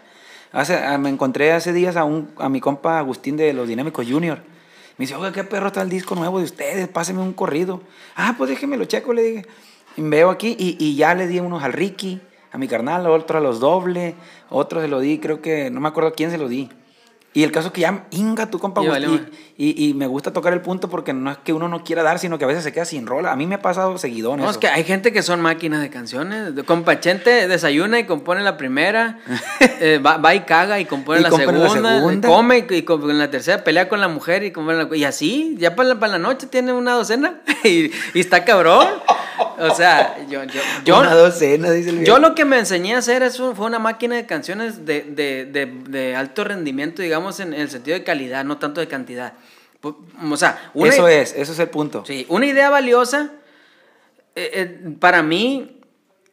Hace, 0.50 0.74
ah, 0.74 0.98
me 0.98 1.08
encontré 1.08 1.52
hace 1.52 1.72
días 1.72 1.94
a, 1.94 2.02
un, 2.02 2.32
a 2.38 2.48
mi 2.48 2.60
compa 2.60 2.98
Agustín 2.98 3.36
de 3.36 3.52
Los 3.52 3.68
Dinámicos 3.68 4.04
Junior. 4.10 4.38
Me 4.98 5.04
dice, 5.04 5.14
oiga, 5.14 5.30
qué 5.30 5.44
perro 5.44 5.68
está 5.68 5.82
el 5.82 5.88
disco 5.88 6.16
nuevo 6.16 6.38
de 6.38 6.46
ustedes, 6.46 6.88
páseme 6.88 7.20
un 7.20 7.32
corrido. 7.32 7.80
Ah, 8.16 8.34
pues 8.36 8.50
déjeme 8.50 8.76
lo 8.76 8.86
checo, 8.86 9.12
le 9.12 9.22
dije. 9.22 9.46
Y 9.96 10.02
veo 10.02 10.30
aquí 10.30 10.56
y, 10.58 10.76
y, 10.84 10.96
ya 10.96 11.14
le 11.14 11.28
di 11.28 11.38
unos 11.38 11.62
al 11.62 11.72
Ricky, 11.72 12.20
a 12.50 12.58
mi 12.58 12.66
carnal, 12.66 13.06
otro 13.06 13.38
a 13.38 13.40
los 13.40 13.60
doble, 13.60 14.16
otro 14.50 14.80
se 14.80 14.88
lo 14.88 14.98
di, 14.98 15.20
creo 15.20 15.40
que, 15.40 15.70
no 15.70 15.80
me 15.80 15.86
acuerdo 15.86 16.12
quién 16.12 16.32
se 16.32 16.38
lo 16.38 16.48
di. 16.48 16.70
Y 17.36 17.44
el 17.44 17.52
caso 17.52 17.66
es 17.66 17.74
que 17.74 17.82
ya, 17.82 18.06
inga 18.12 18.50
tu 18.50 18.58
compa, 18.58 18.80
y, 19.58 19.88
y, 19.88 19.92
me 19.92 20.06
gusta 20.06 20.32
tocar 20.32 20.54
el 20.54 20.62
punto 20.62 20.88
porque 20.88 21.12
no 21.12 21.30
es 21.30 21.36
que 21.36 21.52
uno 21.52 21.68
no 21.68 21.84
quiera 21.84 22.02
dar, 22.02 22.18
sino 22.18 22.38
que 22.38 22.44
a 22.44 22.48
veces 22.48 22.64
se 22.64 22.72
queda 22.72 22.86
sin 22.86 23.06
rola. 23.06 23.30
A 23.30 23.36
mí 23.36 23.46
me 23.46 23.56
ha 23.56 23.60
pasado 23.60 23.98
seguidón. 23.98 24.40
No, 24.40 24.48
es 24.48 24.56
que 24.56 24.68
hay 24.68 24.84
gente 24.84 25.12
que 25.12 25.22
son 25.22 25.42
máquinas 25.42 25.82
de 25.82 25.90
canciones. 25.90 26.54
Compa 26.64 26.98
Chente 26.98 27.46
desayuna 27.46 27.98
y 27.98 28.04
compone 28.04 28.42
la 28.42 28.56
primera, 28.56 29.18
eh, 29.80 29.98
va, 29.98 30.34
y 30.34 30.40
caga 30.40 30.80
y 30.80 30.86
compone, 30.86 31.20
la, 31.20 31.30
segunda, 31.30 32.00
come 32.26 32.66
y, 32.70 32.84
en 32.88 33.18
la 33.18 33.30
tercera 33.30 33.62
pelea 33.62 33.86
con 33.86 34.00
la 34.00 34.08
mujer 34.08 34.42
y, 34.42 34.50
compone 34.50 34.84
la, 34.84 34.96
y 34.96 35.04
así, 35.04 35.56
ya 35.58 35.76
para 35.76 35.90
la, 35.90 36.00
para 36.00 36.12
la 36.12 36.18
noche 36.18 36.46
tiene 36.46 36.72
una 36.72 36.94
docena 36.94 37.42
y, 37.64 37.90
está 38.14 38.46
cabrón. 38.46 38.86
O 39.58 39.74
sea, 39.74 40.16
yo, 40.28 40.44
yo, 40.44 40.60
yo, 40.84 40.98
una 40.98 41.14
docena, 41.14 41.70
dice 41.70 41.90
el 41.90 42.04
Yo 42.04 42.18
lo 42.18 42.34
que 42.34 42.44
me 42.44 42.58
enseñé 42.58 42.94
a 42.94 42.98
hacer 42.98 43.22
eso 43.22 43.54
fue 43.54 43.66
una 43.66 43.78
máquina 43.78 44.16
de 44.16 44.26
canciones 44.26 44.84
de, 44.84 45.02
de, 45.02 45.46
de, 45.46 45.66
de 45.66 46.16
alto 46.16 46.44
rendimiento, 46.44 47.02
digamos 47.02 47.40
en 47.40 47.54
el 47.54 47.70
sentido 47.70 47.96
de 47.96 48.04
calidad, 48.04 48.44
no 48.44 48.58
tanto 48.58 48.80
de 48.80 48.88
cantidad. 48.88 49.34
O 49.82 50.36
sea, 50.36 50.70
eso 50.74 51.08
es, 51.08 51.34
eso 51.36 51.52
es 51.52 51.58
el 51.58 51.68
punto. 51.68 52.04
Sí, 52.06 52.26
una 52.28 52.46
idea 52.46 52.70
valiosa 52.70 53.30
eh, 54.34 54.50
eh, 54.52 54.96
para 54.98 55.22
mí, 55.22 55.80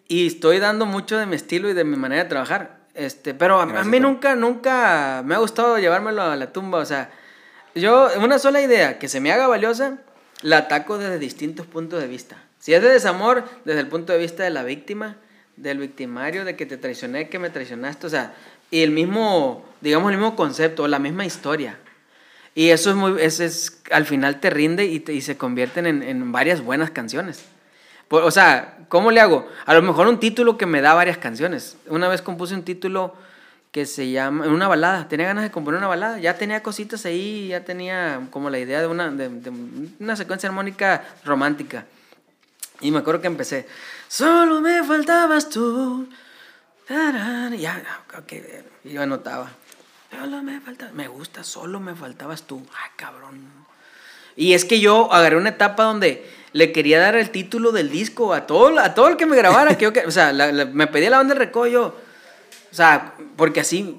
y 0.07 0.27
estoy 0.27 0.59
dando 0.59 0.85
mucho 0.85 1.17
de 1.17 1.25
mi 1.25 1.35
estilo 1.35 1.69
y 1.69 1.73
de 1.73 1.83
mi 1.83 1.95
manera 1.95 2.23
de 2.23 2.29
trabajar, 2.29 2.79
este, 2.93 3.33
pero 3.33 3.59
a, 3.59 3.65
mí 3.65 3.99
nunca, 3.99 4.35
nunca 4.35 5.23
me 5.25 5.35
ha 5.35 5.37
gustado 5.37 5.77
llevármelo 5.79 6.21
a 6.21 6.35
la 6.35 6.51
tumba, 6.51 6.79
o 6.79 6.85
sea, 6.85 7.11
yo, 7.75 8.09
una 8.19 8.39
sola 8.39 8.61
idea 8.61 8.99
que 8.99 9.07
se 9.07 9.19
me 9.19 9.31
haga 9.31 9.47
valiosa, 9.47 9.99
la 10.41 10.57
ataco 10.57 10.97
desde 10.97 11.17
distintos 11.17 11.65
puntos 11.65 12.01
de 12.01 12.07
vista. 12.07 12.37
Si 12.63 12.73
es 12.73 12.81
de 12.81 12.87
desamor, 12.87 13.43
desde 13.65 13.81
el 13.81 13.87
punto 13.87 14.13
de 14.13 14.19
vista 14.19 14.41
de 14.43 14.49
la 14.49 14.63
víctima, 14.63 15.17
del 15.57 15.79
victimario, 15.79 16.45
de 16.45 16.55
que 16.55 16.65
te 16.65 16.77
traicioné, 16.77 17.27
que 17.27 17.37
me 17.37 17.49
traicionaste, 17.49 18.07
o 18.07 18.09
sea, 18.09 18.35
y 18.71 18.83
el 18.83 18.91
mismo, 18.91 19.65
digamos, 19.81 20.09
el 20.13 20.17
mismo 20.17 20.37
concepto, 20.37 20.87
la 20.87 20.97
misma 20.97 21.25
historia. 21.25 21.77
Y 22.55 22.69
eso 22.69 22.91
es 22.91 22.95
muy, 22.95 23.21
es, 23.21 23.81
al 23.91 24.05
final 24.05 24.39
te 24.39 24.49
rinde 24.49 24.85
y, 24.85 25.03
y 25.11 25.19
se 25.19 25.35
convierten 25.35 25.85
en, 25.87 26.03
en 26.03 26.31
varias 26.31 26.61
buenas 26.61 26.89
canciones. 26.89 27.43
Por- 28.07 28.23
o 28.23 28.31
sea, 28.31 28.77
¿cómo 28.87 29.11
le 29.11 29.19
hago? 29.19 29.45
A 29.65 29.73
lo 29.73 29.81
mejor 29.81 30.07
un 30.07 30.21
título 30.21 30.57
que 30.57 30.65
me 30.65 30.79
da 30.79 30.93
varias 30.93 31.17
canciones. 31.17 31.75
Una 31.87 32.07
vez 32.07 32.21
compuse 32.21 32.55
un 32.55 32.63
título 32.63 33.13
que 33.73 33.85
se 33.85 34.09
llama, 34.09 34.47
una 34.47 34.69
balada, 34.69 35.09
tenía 35.09 35.25
ganas 35.27 35.43
de 35.43 35.51
componer 35.51 35.79
una 35.79 35.89
balada, 35.89 36.17
ya 36.17 36.37
tenía 36.37 36.63
cositas 36.63 37.05
ahí, 37.05 37.49
ya 37.49 37.65
tenía 37.65 38.21
como 38.31 38.49
la 38.49 38.59
idea 38.59 38.79
de 38.79 38.87
una, 38.87 39.11
de 39.11 39.51
una 39.99 40.15
secuencia 40.15 40.47
armónica 40.47 41.03
romántica. 41.25 41.83
Y 42.83 42.91
me 42.91 42.99
acuerdo 42.99 43.21
que 43.21 43.27
empecé, 43.27 43.67
solo 44.07 44.61
me 44.61 44.83
faltabas 44.83 45.49
tú. 45.49 46.07
tarán", 46.87 47.53
y 47.53 47.59
ya, 47.59 47.81
ok, 48.17 48.33
y 48.83 48.91
yo 48.93 49.01
anotaba. 49.01 49.49
Solo 50.11 50.43
me 50.43 50.59
falta, 50.61 50.91
me 50.93 51.07
gusta, 51.07 51.43
solo 51.43 51.79
me 51.79 51.95
faltabas 51.95 52.43
tú. 52.43 52.63
Ay, 52.75 52.91
cabrón. 52.95 53.41
Y 54.35 54.53
es 54.53 54.65
que 54.65 54.79
yo 54.79 55.11
agarré 55.11 55.37
una 55.37 55.49
etapa 55.49 55.83
donde 55.83 56.29
le 56.51 56.71
quería 56.71 56.99
dar 56.99 57.15
el 57.15 57.29
título 57.31 57.71
del 57.71 57.89
disco 57.89 58.33
a 58.33 58.45
todo, 58.45 58.77
a 58.79 58.93
todo 58.93 59.07
el 59.07 59.17
que 59.17 59.25
me 59.25 59.35
grabara. 59.37 59.75
que 59.77 59.85
yo 59.85 59.91
o 60.05 60.11
sea, 60.11 60.31
la- 60.33 60.51
la- 60.51 60.65
me 60.65 60.85
pedía 60.87 61.09
la 61.09 61.17
banda 61.17 61.33
del 61.33 61.39
recollo. 61.45 61.95
O 62.71 62.75
sea, 62.75 63.13
porque 63.37 63.61
así, 63.61 63.97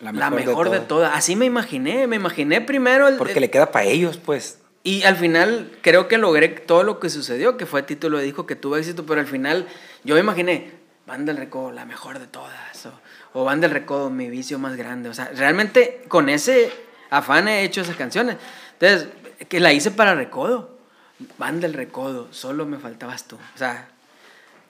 La 0.00 0.12
la 0.12 0.30
mejor 0.30 0.70
de 0.70 0.78
de, 0.80 0.86
todas. 0.86 1.12
Así 1.14 1.34
me 1.36 1.44
imaginé, 1.46 2.06
me 2.06 2.16
imaginé 2.16 2.60
primero 2.62 3.08
el, 3.08 3.16
Porque 3.16 3.34
el- 3.34 3.40
le 3.40 3.50
queda 3.50 3.70
para 3.72 3.84
ellos, 3.86 4.16
pues. 4.18 4.59
Y 4.82 5.02
al 5.02 5.16
final 5.16 5.70
creo 5.82 6.08
que 6.08 6.18
logré 6.18 6.48
todo 6.48 6.82
lo 6.82 7.00
que 7.00 7.10
sucedió, 7.10 7.56
que 7.56 7.66
fue 7.66 7.82
título 7.82 8.18
de 8.18 8.24
disco 8.24 8.46
que 8.46 8.56
tuvo 8.56 8.76
éxito, 8.76 9.04
pero 9.04 9.20
al 9.20 9.26
final 9.26 9.66
yo 10.04 10.14
me 10.14 10.20
imaginé, 10.20 10.72
Banda 11.06 11.32
del 11.32 11.42
Recodo, 11.42 11.72
la 11.72 11.84
mejor 11.84 12.18
de 12.18 12.26
todas, 12.26 12.86
o, 12.86 13.40
o 13.40 13.44
Banda 13.44 13.68
del 13.68 13.74
Recodo, 13.74 14.10
mi 14.10 14.30
vicio 14.30 14.58
más 14.58 14.76
grande. 14.76 15.08
O 15.08 15.14
sea, 15.14 15.30
realmente 15.34 16.02
con 16.08 16.28
ese 16.28 16.72
afán 17.10 17.48
he 17.48 17.64
hecho 17.64 17.82
esas 17.82 17.96
canciones. 17.96 18.36
Entonces, 18.78 19.08
que 19.48 19.60
la 19.60 19.72
hice 19.72 19.90
para 19.90 20.14
Recodo. 20.14 20.78
Banda 21.36 21.66
del 21.66 21.74
Recodo, 21.74 22.28
solo 22.30 22.64
me 22.64 22.78
faltabas 22.78 23.24
tú. 23.24 23.36
O 23.36 23.58
sea, 23.58 23.88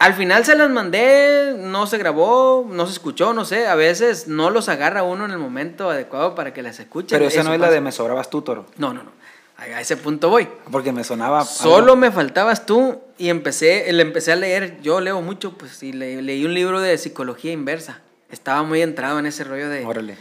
al 0.01 0.15
final 0.15 0.45
se 0.45 0.57
las 0.57 0.71
mandé, 0.71 1.55
no 1.57 1.87
se 1.87 1.99
grabó, 1.99 2.67
no 2.69 2.87
se 2.87 2.93
escuchó, 2.93 3.33
no 3.35 3.45
sé. 3.45 3.69
A 3.69 3.75
veces 3.77 4.27
no 4.27 4.51
los 4.51 4.69
agarra 4.69 5.03
uno 5.03 5.27
en 5.27 5.31
el 5.31 5.39
momento 5.39 5.91
adecuado 5.91 6.35
para 6.35 6.53
que 6.53 6.63
las 6.63 6.81
escuchen. 6.81 7.11
Pero 7.11 7.27
esa 7.27 7.41
Eso 7.41 7.49
no 7.49 7.55
es 7.55 7.61
la 7.61 7.71
de 7.71 7.81
Me 7.81 7.93
sobrabas 7.93 8.31
tú, 8.31 8.43
Toro. 8.43 8.67
No, 8.79 8.93
no, 8.93 9.05
no. 9.05 9.20
A 9.61 9.81
ese 9.81 9.97
punto 9.97 10.31
voy. 10.31 10.49
Porque 10.73 10.91
me 10.91 11.05
sonaba. 11.05 11.45
Solo 11.45 11.77
algo- 11.93 11.97
me 11.97 12.11
faltabas 12.11 12.65
tú 12.67 12.99
y 13.19 13.29
empecé, 13.29 13.93
le 13.93 14.03
empecé 14.03 14.33
a 14.33 14.37
leer, 14.37 14.81
yo 14.81 15.01
leo 15.01 15.21
mucho, 15.21 15.53
pues, 15.59 15.83
y 15.83 15.93
le- 15.93 16.23
leí 16.23 16.45
un 16.47 16.55
libro 16.55 16.81
de 16.81 16.97
psicología 16.97 17.53
inversa. 17.53 18.01
Estaba 18.31 18.63
muy 18.63 18.81
entrado 18.81 19.19
en 19.19 19.27
ese 19.27 19.45
rollo 19.45 19.69
de... 19.69 19.85
Órale. 19.85 20.17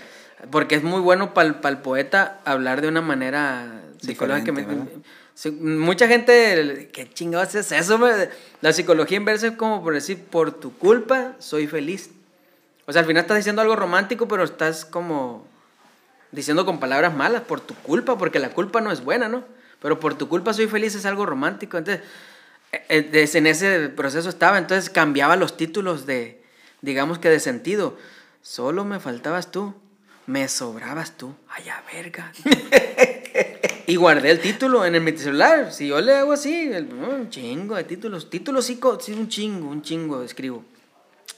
Porque 0.52 0.76
es 0.76 0.84
muy 0.84 1.00
bueno 1.00 1.34
para 1.34 1.48
el 1.50 1.78
poeta 1.78 2.40
hablar 2.44 2.82
de 2.82 2.88
una 2.90 3.02
manera 3.02 3.82
psicológica. 4.02 4.52
Mucha 5.62 6.08
gente, 6.08 6.90
¿qué 6.92 7.10
chingados 7.14 7.56
es 7.56 7.72
eso? 7.72 7.98
me? 7.98 8.10
La 8.62 8.74
psicología 8.74 9.16
inversa 9.18 9.48
es 9.48 9.54
como 9.54 9.82
por 9.82 9.94
decir, 9.94 10.22
por 10.22 10.52
tu 10.52 10.74
culpa 10.78 11.34
soy 11.40 11.66
feliz. 11.68 12.10
O 12.86 12.92
sea, 12.92 13.02
al 13.02 13.08
final 13.08 13.22
estás 13.22 13.38
diciendo 13.38 13.62
algo 13.62 13.76
romántico, 13.78 14.28
pero 14.28 14.44
estás 14.44 14.84
como 14.84 15.46
diciendo 16.32 16.66
con 16.66 16.80
palabras 16.80 17.16
malas, 17.16 17.42
por 17.44 17.62
tu 17.62 17.74
culpa, 17.76 18.18
porque 18.18 18.40
la 18.40 18.50
culpa 18.50 18.82
no 18.82 18.92
es 18.92 19.04
buena, 19.04 19.28
¿no? 19.28 19.44
Pero 19.82 20.00
por 20.00 20.16
tu 20.18 20.28
culpa 20.28 20.54
soy 20.54 20.68
feliz 20.68 20.96
es 20.96 21.06
algo 21.06 21.26
romántico. 21.26 21.78
Entonces, 21.78 22.04
eh, 22.72 23.10
eh, 23.14 23.30
en 23.34 23.48
ese 23.48 23.90
proceso 23.90 24.30
estaba, 24.30 24.58
entonces 24.58 24.90
cambiaba 24.90 25.36
los 25.36 25.58
títulos 25.58 26.06
de, 26.06 26.42
digamos 26.82 27.18
que 27.20 27.30
de 27.30 27.40
sentido. 27.40 27.98
Solo 28.42 28.86
me 28.86 29.00
faltabas 29.00 29.52
tú, 29.52 29.74
me 30.28 30.48
sobrabas 30.48 31.18
tú. 31.18 31.34
Ay, 31.50 31.70
a 31.70 31.82
verga. 31.94 32.32
y 33.88 33.96
guardé 33.96 34.32
el 34.32 34.40
título 34.40 34.86
en 34.86 34.96
el 34.96 35.02
mi 35.02 35.18
celular. 35.18 35.72
Si 35.74 35.88
yo 35.88 36.00
le 36.02 36.16
hago 36.16 36.34
así, 36.34 36.72
el- 36.72 36.94
un 36.94 37.30
chingo 37.30 37.76
de 37.76 37.84
títulos. 37.86 38.30
Títulos 38.30 38.66
sí, 38.66 38.80
sí, 39.00 39.14
un 39.14 39.28
chingo, 39.30 39.70
un 39.70 39.82
chingo 39.82 40.22
escribo. 40.24 40.64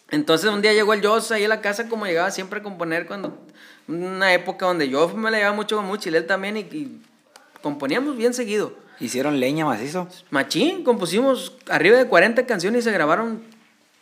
Entonces 0.10 0.50
un 0.50 0.62
día 0.62 0.74
llegó 0.74 0.94
el 0.94 1.06
Joss 1.06 1.32
ahí 1.32 1.46
a 1.46 1.48
la 1.48 1.62
casa 1.62 1.88
como 1.88 2.06
llegaba 2.06 2.32
siempre 2.32 2.60
a 2.60 2.64
componer 2.64 3.08
cuando 3.08 3.42
una 3.88 4.34
época 4.34 4.66
donde 4.66 4.90
yo 4.90 5.10
me 5.10 5.32
la 5.32 5.38
llevaba 5.38 5.56
mucho 5.56 5.78
con 5.78 5.86
Muchi, 5.86 6.10
y 6.10 6.16
él 6.16 6.28
también 6.28 6.58
y, 6.58 6.62
y 6.62 7.02
componíamos 7.62 8.16
bien 8.18 8.34
seguido. 8.34 8.74
Hicieron 9.00 9.40
leña 9.40 9.66
macizo. 9.66 10.08
Machín, 10.30 10.84
compusimos 10.84 11.54
arriba 11.70 11.98
de 11.98 12.08
40 12.08 12.46
canciones 12.46 12.82
y 12.82 12.84
se 12.84 12.92
grabaron 12.92 13.42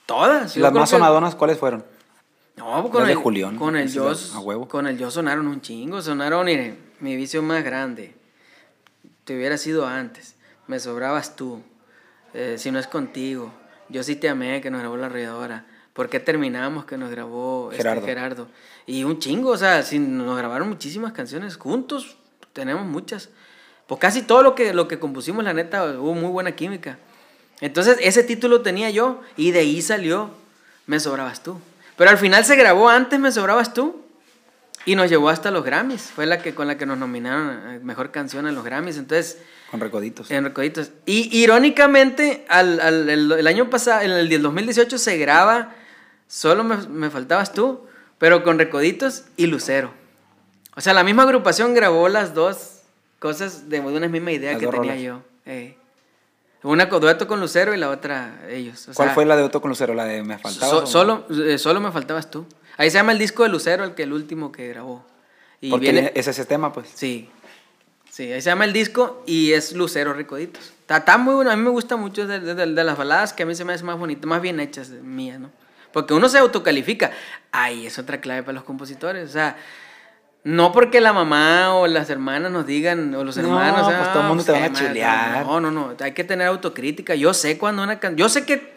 todas. 0.05 0.55
Yo 0.55 0.61
Las 0.61 0.73
más 0.73 0.89
sonadonas, 0.89 1.35
¿cuáles 1.35 1.57
fueron? 1.57 1.85
No, 2.57 2.89
con 2.89 2.99
Las 2.99 3.07
de 3.07 3.13
el, 3.13 3.19
Julián, 3.19 3.55
con 3.55 3.77
el 3.77 3.93
Joss, 3.93 4.35
a 4.35 4.39
huevo. 4.39 4.67
con 4.67 4.85
el 4.87 5.01
Joss 5.01 5.13
sonaron 5.13 5.47
un 5.47 5.61
chingo, 5.61 6.01
sonaron, 6.01 6.45
mire, 6.45 6.77
mi 6.99 7.15
vicio 7.15 7.41
más 7.41 7.63
grande, 7.63 8.13
te 9.23 9.37
hubiera 9.37 9.57
sido 9.57 9.87
antes, 9.87 10.35
me 10.67 10.77
sobrabas 10.81 11.37
tú, 11.37 11.61
eh, 12.33 12.55
si 12.57 12.71
no 12.71 12.79
es 12.79 12.87
contigo, 12.87 13.53
yo 13.87 14.03
sí 14.03 14.17
te 14.17 14.27
amé, 14.27 14.59
que 14.59 14.69
nos 14.71 14.81
grabó 14.81 14.97
la 14.97 15.05
arrolladora, 15.05 15.65
¿por 15.99 16.07
qué 16.07 16.21
terminamos 16.21 16.85
que 16.85 16.95
nos 16.97 17.11
grabó 17.11 17.71
este 17.73 17.83
Gerardo. 17.83 18.05
Gerardo? 18.05 18.47
Y 18.87 19.03
un 19.03 19.19
chingo, 19.19 19.49
o 19.49 19.57
sea, 19.57 19.83
sí, 19.83 19.99
nos 19.99 20.37
grabaron 20.37 20.69
muchísimas 20.69 21.11
canciones 21.11 21.57
juntos, 21.57 22.15
tenemos 22.53 22.85
muchas, 22.85 23.27
pues 23.85 23.99
casi 23.99 24.21
todo 24.21 24.41
lo 24.41 24.55
que, 24.55 24.73
lo 24.73 24.87
que 24.87 24.97
compusimos, 24.97 25.43
la 25.43 25.51
neta, 25.51 25.83
hubo 25.99 26.13
muy 26.13 26.29
buena 26.29 26.53
química. 26.53 26.97
Entonces, 27.59 27.97
ese 27.99 28.23
título 28.23 28.61
tenía 28.61 28.89
yo 28.91 29.19
y 29.35 29.51
de 29.51 29.59
ahí 29.59 29.81
salió 29.81 30.29
Me 30.87 31.01
sobrabas 31.01 31.43
tú. 31.43 31.59
Pero 31.97 32.09
al 32.11 32.17
final 32.17 32.45
se 32.45 32.55
grabó 32.55 32.87
antes 32.87 33.19
Me 33.19 33.29
sobrabas 33.33 33.73
tú 33.73 34.01
y 34.85 34.95
nos 34.95 35.09
llevó 35.09 35.27
hasta 35.27 35.51
los 35.51 35.65
Grammys. 35.65 36.03
Fue 36.15 36.25
la 36.25 36.41
que 36.41 36.55
con 36.55 36.67
la 36.67 36.77
que 36.77 36.85
nos 36.85 36.97
nominaron 36.97 37.49
a 37.49 37.79
mejor 37.83 38.11
canción 38.11 38.47
en 38.47 38.55
los 38.55 38.63
Grammys. 38.63 38.95
Entonces, 38.95 39.39
Con 39.69 39.81
recoditos. 39.81 40.31
en 40.31 40.45
Recoditos. 40.45 40.91
Y 41.05 41.37
irónicamente, 41.37 42.45
al, 42.47 42.79
al- 42.79 43.09
el, 43.09 43.31
el 43.33 43.47
año 43.47 43.69
pasado, 43.69 44.01
en 44.03 44.11
el 44.11 44.41
2018, 44.41 44.97
se 44.97 45.17
graba 45.17 45.75
Solo 46.29 46.63
me, 46.63 46.77
me 46.87 47.09
faltabas 47.09 47.51
tú, 47.51 47.81
pero 48.19 48.43
con 48.43 48.57
Recoditos 48.57 49.23
y 49.35 49.47
Lucero. 49.47 49.91
O 50.77 50.81
sea, 50.81 50.93
la 50.93 51.03
misma 51.03 51.23
agrupación 51.23 51.73
grabó 51.73 52.07
las 52.07 52.33
dos 52.33 52.81
cosas 53.19 53.67
de, 53.67 53.81
una 53.81 54.07
misma 54.07 54.31
idea 54.31 54.51
Las 54.53 54.61
que 54.61 54.67
tenía 54.67 54.95
yo. 54.95 55.21
Eh. 55.45 55.75
Una 56.63 56.87
con 56.87 57.01
dueto 57.01 57.27
con 57.27 57.39
Lucero 57.39 57.73
y 57.73 57.77
la 57.77 57.89
otra 57.89 58.41
ellos. 58.49 58.87
O 58.89 58.93
¿Cuál 58.93 59.09
sea, 59.09 59.15
fue 59.15 59.25
la 59.25 59.35
de 59.35 59.43
Otto 59.43 59.59
con 59.61 59.69
Lucero? 59.69 59.93
¿La 59.93 60.05
de 60.05 60.23
Me 60.23 60.37
faltaba? 60.37 60.69
so- 60.71 60.85
solo, 60.85 61.25
eh, 61.29 61.57
solo 61.57 61.79
me 61.81 61.91
faltabas 61.91 62.29
tú. 62.29 62.45
Ahí 62.77 62.89
se 62.91 62.97
llama 62.97 63.11
el 63.11 63.17
disco 63.17 63.43
de 63.43 63.49
Lucero, 63.49 63.83
el 63.83 63.95
que 63.95 64.03
el 64.03 64.13
último 64.13 64.51
que 64.51 64.67
grabó. 64.67 65.05
Y 65.61 65.69
Porque 65.71 65.91
viene, 65.91 66.11
es 66.15 66.27
ese 66.27 66.45
tema, 66.45 66.71
pues. 66.71 66.89
Sí. 66.93 67.29
Sí, 68.09 68.31
ahí 68.31 68.41
se 68.41 68.49
llama 68.49 68.65
el 68.65 68.73
disco 68.73 69.23
y 69.25 69.53
es 69.53 69.73
Lucero 69.73 70.13
Recoditos. 70.13 70.63
Está, 70.81 70.97
está 70.97 71.17
muy 71.17 71.33
bueno, 71.35 71.51
a 71.51 71.55
mí 71.55 71.63
me 71.63 71.69
gusta 71.69 71.95
mucho 71.95 72.27
de, 72.27 72.39
de- 72.39 72.55
de- 72.55 72.65
de 72.73 72.83
las 72.83 72.97
baladas 72.97 73.33
que 73.33 73.43
a 73.43 73.45
mí 73.45 73.55
se 73.55 73.63
me 73.65 73.73
hacen 73.73 73.85
más 73.85 73.97
bonitas, 73.97 74.25
más 74.25 74.41
bien 74.41 74.59
hechas 74.59 74.89
mías, 74.89 75.39
¿no? 75.39 75.49
Porque 75.91 76.13
uno 76.13 76.29
se 76.29 76.37
autocalifica. 76.37 77.11
Ahí 77.51 77.85
es 77.87 77.97
otra 77.99 78.21
clave 78.21 78.43
para 78.43 78.53
los 78.53 78.63
compositores. 78.63 79.29
O 79.29 79.31
sea, 79.31 79.55
no 80.43 80.71
porque 80.71 81.01
la 81.01 81.13
mamá 81.13 81.73
o 81.75 81.87
las 81.87 82.09
hermanas 82.09 82.51
nos 82.51 82.65
digan, 82.65 83.13
o 83.15 83.23
los 83.23 83.37
No, 83.37 83.43
hermanos, 83.43 83.85
pues 83.85 83.97
"Ah, 83.99 84.09
todo 84.13 84.21
el 84.23 84.27
mundo 84.29 84.43
te 84.43 84.53
qué 84.53 84.59
van 84.59 84.69
a 84.69 84.71
mal". 84.73 84.87
chulear. 84.87 85.45
No, 85.45 85.59
no, 85.59 85.71
no, 85.71 85.95
hay 85.99 86.11
que 86.13 86.23
tener 86.23 86.47
autocrítica. 86.47 87.15
Yo 87.15 87.33
sé 87.33 87.57
cuando 87.57 87.83
una 87.83 87.99
canción, 87.99 88.17
yo 88.17 88.29
sé 88.29 88.45
que 88.45 88.73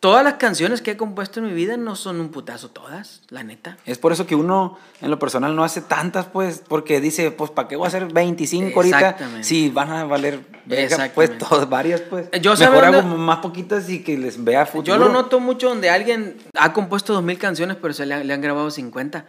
todas 0.00 0.24
las 0.24 0.34
canciones 0.34 0.80
que 0.80 0.92
he 0.92 0.96
compuesto 0.96 1.40
en 1.40 1.46
mi 1.46 1.52
vida 1.52 1.76
no 1.76 1.94
son 1.94 2.20
un 2.20 2.30
putazo 2.30 2.70
todas, 2.70 3.20
la 3.28 3.42
neta. 3.44 3.76
Es 3.84 3.98
por 3.98 4.12
eso 4.12 4.26
que 4.26 4.34
uno, 4.34 4.78
en 5.02 5.10
lo 5.10 5.18
personal, 5.18 5.54
no 5.54 5.62
hace 5.62 5.82
tantas, 5.82 6.26
pues, 6.26 6.62
porque 6.66 7.00
dice, 7.00 7.30
pues, 7.30 7.50
¿para 7.50 7.68
qué 7.68 7.76
voy 7.76 7.84
a 7.84 7.88
hacer 7.88 8.10
25 8.12 8.72
ahorita? 8.80 9.16
Si 9.42 9.68
van 9.68 9.90
a 9.90 10.04
valer, 10.04 10.40
verga, 10.64 11.10
pues, 11.14 11.36
todas, 11.38 11.68
varias, 11.68 12.00
pues. 12.00 12.28
Yo 12.40 12.56
sé 12.56 12.64
Mejor 12.68 12.84
dónde- 12.84 12.98
hago 12.98 13.16
más 13.18 13.38
poquitas 13.38 13.88
y 13.90 14.02
que 14.02 14.16
les 14.16 14.42
vea 14.42 14.64
futuro. 14.66 14.96
Yo 14.96 14.98
lo 14.98 15.12
noto 15.12 15.38
mucho 15.38 15.68
donde 15.68 15.90
alguien 15.90 16.36
ha 16.58 16.72
compuesto 16.72 17.12
dos 17.12 17.22
mil 17.22 17.38
canciones, 17.38 17.76
pero 17.80 17.92
se 17.92 18.06
le, 18.06 18.14
han- 18.14 18.26
le 18.26 18.32
han 18.32 18.40
grabado 18.40 18.70
50. 18.70 19.26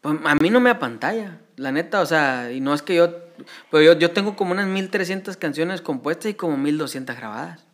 Pues 0.00 0.16
a 0.24 0.34
mí 0.36 0.48
no 0.48 0.60
me 0.60 0.70
apantalla, 0.70 1.40
la 1.56 1.72
neta, 1.72 2.00
o 2.00 2.06
sea, 2.06 2.52
y 2.52 2.60
no 2.60 2.72
es 2.72 2.82
que 2.82 2.94
yo, 2.94 3.10
pero 3.68 3.82
yo, 3.82 3.98
yo 3.98 4.12
tengo 4.12 4.36
como 4.36 4.52
unas 4.52 4.68
1300 4.68 5.36
canciones 5.36 5.80
compuestas 5.80 6.30
y 6.30 6.34
como 6.34 6.56
1200 6.56 7.16
grabadas. 7.16 7.64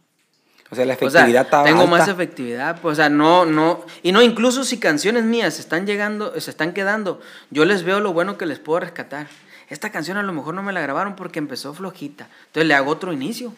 O 0.70 0.74
sea, 0.74 0.84
la 0.86 0.94
O 0.94 0.96
sea, 0.98 1.06
efectividad 1.08 1.46
tengo 1.64 1.82
alta. 1.82 1.90
más 1.90 2.08
efectividad, 2.08 2.80
pues, 2.80 2.94
o 2.94 2.96
sea, 2.96 3.08
no, 3.08 3.44
no, 3.44 3.84
y 4.02 4.12
no, 4.12 4.22
incluso 4.22 4.64
si 4.64 4.78
canciones 4.78 5.22
mías 5.24 5.60
están 5.60 5.86
llegando, 5.86 6.38
se 6.40 6.50
están 6.50 6.72
quedando, 6.72 7.20
yo 7.50 7.64
les 7.64 7.84
veo 7.84 8.00
lo 8.00 8.12
bueno 8.12 8.38
que 8.38 8.46
les 8.46 8.58
puedo 8.58 8.80
rescatar. 8.80 9.28
Esta 9.68 9.90
canción 9.90 10.16
a 10.16 10.22
lo 10.22 10.32
mejor 10.32 10.54
no 10.54 10.62
me 10.62 10.72
la 10.72 10.80
grabaron 10.80 11.16
porque 11.16 11.38
empezó 11.38 11.74
flojita, 11.74 12.28
entonces 12.46 12.66
le 12.66 12.74
hago 12.74 12.90
otro 12.90 13.12
inicio. 13.12 13.54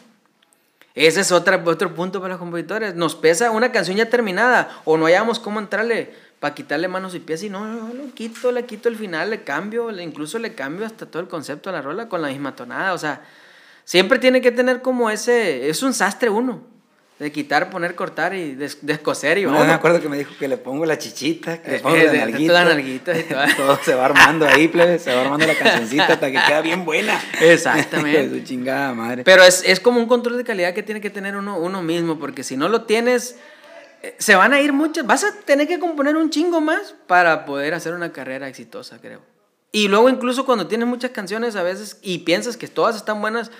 Ese 0.94 1.20
es 1.20 1.30
otra, 1.32 1.62
otro 1.64 1.94
punto 1.94 2.20
para 2.20 2.32
los 2.34 2.38
compositores. 2.38 2.94
Nos 2.94 3.14
pesa 3.14 3.50
una 3.50 3.70
canción 3.70 3.98
ya 3.98 4.08
terminada 4.08 4.80
o 4.86 4.96
no 4.96 5.04
hayamos 5.06 5.38
cómo 5.38 5.60
entrarle 5.60 6.10
para 6.40 6.54
quitarle 6.54 6.88
manos 6.88 7.14
y 7.14 7.20
pies 7.20 7.42
y 7.42 7.50
no, 7.50 7.66
no, 7.66 7.92
lo 7.92 8.14
quito, 8.14 8.50
le 8.50 8.64
quito 8.64 8.88
el 8.88 8.96
final, 8.96 9.28
le 9.30 9.42
cambio, 9.42 9.90
le- 9.90 10.02
incluso 10.02 10.38
le 10.38 10.54
cambio 10.54 10.86
hasta 10.86 11.04
todo 11.04 11.20
el 11.20 11.28
concepto 11.28 11.68
de 11.70 11.76
la 11.76 11.82
rola 11.82 12.08
con 12.08 12.22
la 12.22 12.28
misma 12.28 12.56
tonada. 12.56 12.94
O 12.94 12.98
sea, 12.98 13.20
siempre 13.84 14.18
tiene 14.18 14.40
que 14.40 14.52
tener 14.52 14.80
como 14.80 15.10
ese, 15.10 15.68
es 15.68 15.82
un 15.82 15.92
sastre 15.92 16.30
uno. 16.30 16.62
De 17.18 17.32
quitar, 17.32 17.70
poner, 17.70 17.94
cortar 17.94 18.34
y 18.34 18.54
des- 18.54 18.76
descoser 18.82 19.38
y 19.38 19.44
No, 19.44 19.64
me 19.64 19.72
acuerdo 19.72 20.02
que 20.02 20.08
me 20.10 20.18
dijo 20.18 20.34
que 20.38 20.48
le 20.48 20.58
pongo 20.58 20.84
la 20.84 20.98
chichita, 20.98 21.62
que 21.62 21.70
le 21.70 21.76
Eh, 21.78 21.80
pongo 21.80 21.96
eh, 21.96 22.04
la 22.04 22.12
de- 22.12 22.18
nalguita. 22.18 22.52
la 22.52 22.64
nalguita 22.66 23.18
y 23.18 23.22
todo. 23.22 23.40
Todo 23.56 23.78
se 23.82 23.94
va 23.94 24.04
armando 24.04 24.46
ahí, 24.46 24.68
plebe, 24.68 24.98
se 24.98 25.14
va 25.14 25.22
armando 25.22 25.46
la 25.46 25.54
cancioncita 25.54 26.08
hasta 26.12 26.26
que 26.26 26.32
queda 26.46 26.60
bien 26.60 26.84
buena. 26.84 27.18
Exactamente. 27.40 28.28
Su 28.38 28.44
chingada 28.44 28.92
madre. 28.92 29.24
Pero 29.24 29.42
es, 29.44 29.62
es 29.64 29.80
como 29.80 29.98
un 29.98 30.06
control 30.06 30.36
de 30.36 30.44
calidad 30.44 30.74
que 30.74 30.82
tiene 30.82 31.00
que 31.00 31.08
tener 31.08 31.36
uno, 31.36 31.58
uno 31.58 31.82
mismo, 31.82 32.18
porque 32.18 32.44
si 32.44 32.54
no 32.58 32.68
lo 32.68 32.82
tienes, 32.82 33.36
eh, 34.02 34.14
se 34.18 34.34
van 34.34 34.52
a 34.52 34.60
ir 34.60 34.74
muchas. 34.74 35.06
Vas 35.06 35.24
a 35.24 35.32
tener 35.46 35.66
que 35.66 35.78
componer 35.78 36.16
un 36.18 36.28
chingo 36.28 36.60
más 36.60 36.94
para 37.06 37.46
poder 37.46 37.72
hacer 37.72 37.94
una 37.94 38.12
carrera 38.12 38.46
exitosa, 38.46 38.98
creo. 39.00 39.22
Y 39.72 39.88
luego, 39.88 40.10
incluso 40.10 40.44
cuando 40.44 40.66
tienes 40.66 40.86
muchas 40.86 41.12
canciones 41.12 41.56
a 41.56 41.62
veces 41.62 41.98
y 42.02 42.18
piensas 42.18 42.58
que 42.58 42.68
todas 42.68 42.94
están 42.94 43.22
buenas, 43.22 43.50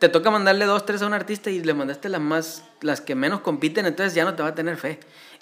te 0.00 0.08
toca 0.08 0.30
mandarle 0.30 0.64
dos, 0.64 0.86
tres 0.86 1.02
a 1.02 1.06
un 1.06 1.12
artista 1.12 1.50
y 1.50 1.62
le 1.62 1.74
mandaste 1.74 2.08
las 2.08 2.22
más, 2.22 2.64
las 2.80 3.00
que 3.00 3.14
menos 3.14 3.40
compiten, 3.40 3.84
entonces 3.84 4.14
ya 4.14 4.24
no 4.24 4.34
te 4.34 4.42
va 4.42 4.48
a 4.48 4.54
tener 4.54 4.76
fe. 4.76 4.98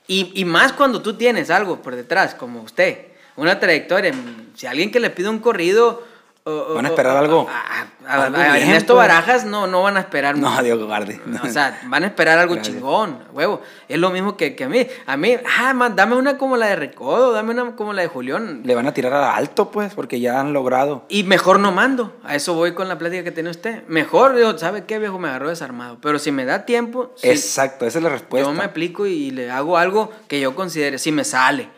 Y, 0.09 0.33
y 0.35 0.45
más 0.45 0.73
cuando 0.73 1.01
tú 1.01 1.15
tienes 1.15 1.49
algo 1.49 1.81
por 1.81 1.95
detrás, 1.95 2.35
como 2.35 2.63
usted, 2.63 3.07
una 3.37 3.61
trayectoria. 3.61 4.13
Si 4.55 4.67
alguien 4.67 4.91
que 4.91 5.01
le 5.01 5.11
pide 5.11 5.29
un 5.29 5.39
corrido. 5.39 6.03
O- 6.49 6.75
Van 6.75 6.87
a 6.87 6.89
esperar 6.89 7.15
o- 7.17 7.19
algo. 7.19 7.47
a- 7.49 7.81
a- 7.83 7.87
Algo 8.25 8.39
a- 8.39 8.53
bien, 8.55 8.69
Ernesto 8.69 8.95
pues. 8.95 9.07
Barajas 9.07 9.45
no, 9.45 9.67
no 9.67 9.83
van 9.83 9.99
a 9.99 10.01
esperar. 10.01 10.39
No, 10.39 10.49
mucho. 10.51 10.63
Dios 10.63 10.83
guarde. 10.83 11.21
No, 11.27 11.43
O 11.43 11.49
sea, 11.49 11.79
van 11.89 12.05
a 12.05 12.07
esperar 12.07 12.39
algo 12.39 12.55
Gracias. 12.55 12.75
chingón, 12.77 13.19
huevo. 13.35 13.61
Es 13.87 13.99
lo 13.99 14.09
mismo 14.11 14.37
que, 14.37 14.57
que 14.57 14.65
a 14.65 14.69
mí. 14.69 14.87
A 15.07 15.17
mí, 15.19 15.37
ah, 15.59 15.75
man, 15.75 15.95
dame 15.95 16.17
una 16.17 16.39
como 16.39 16.57
la 16.57 16.67
de 16.69 16.77
Recodo, 16.77 17.33
dame 17.33 17.51
una 17.53 17.77
como 17.77 17.93
la 17.93 18.01
de 18.03 18.09
Julián. 18.09 18.63
Le 18.65 18.75
van 18.75 18.87
a 18.87 18.95
tirar 18.95 19.13
a 19.13 19.37
alto, 19.37 19.71
pues, 19.71 19.93
porque 19.95 20.21
ya 20.21 20.41
han 20.41 20.55
logrado. 20.55 21.05
Y 21.11 21.25
mejor 21.25 21.61
no 21.61 21.71
mando. 21.71 22.17
A 22.25 22.35
eso 22.35 22.55
voy 22.55 22.73
con 22.73 22.89
la 22.89 22.97
plática 22.97 23.25
que 23.25 23.31
tiene 23.33 23.51
usted. 23.51 23.83
Mejor, 23.89 24.35
digo, 24.35 24.57
¿sabe 24.57 24.85
qué, 24.85 24.99
viejo? 24.99 25.19
Me 25.19 25.29
agarró 25.29 25.51
desarmado. 25.51 25.99
Pero 26.01 26.19
si 26.19 26.33
me 26.33 26.47
da 26.47 26.65
tiempo, 26.65 27.13
Exacto, 27.23 27.85
esa 27.87 27.99
es 27.99 28.05
la 28.05 28.11
respuesta. 28.11 28.49
yo 28.49 28.55
me 28.55 28.65
aplico 28.65 29.05
y 29.07 29.31
le 29.33 29.51
hago 29.51 29.77
algo 29.77 30.11
que 30.29 30.41
yo 30.41 30.55
considere, 30.55 30.97
si 30.99 31.13
me 31.13 31.25
sale. 31.25 31.69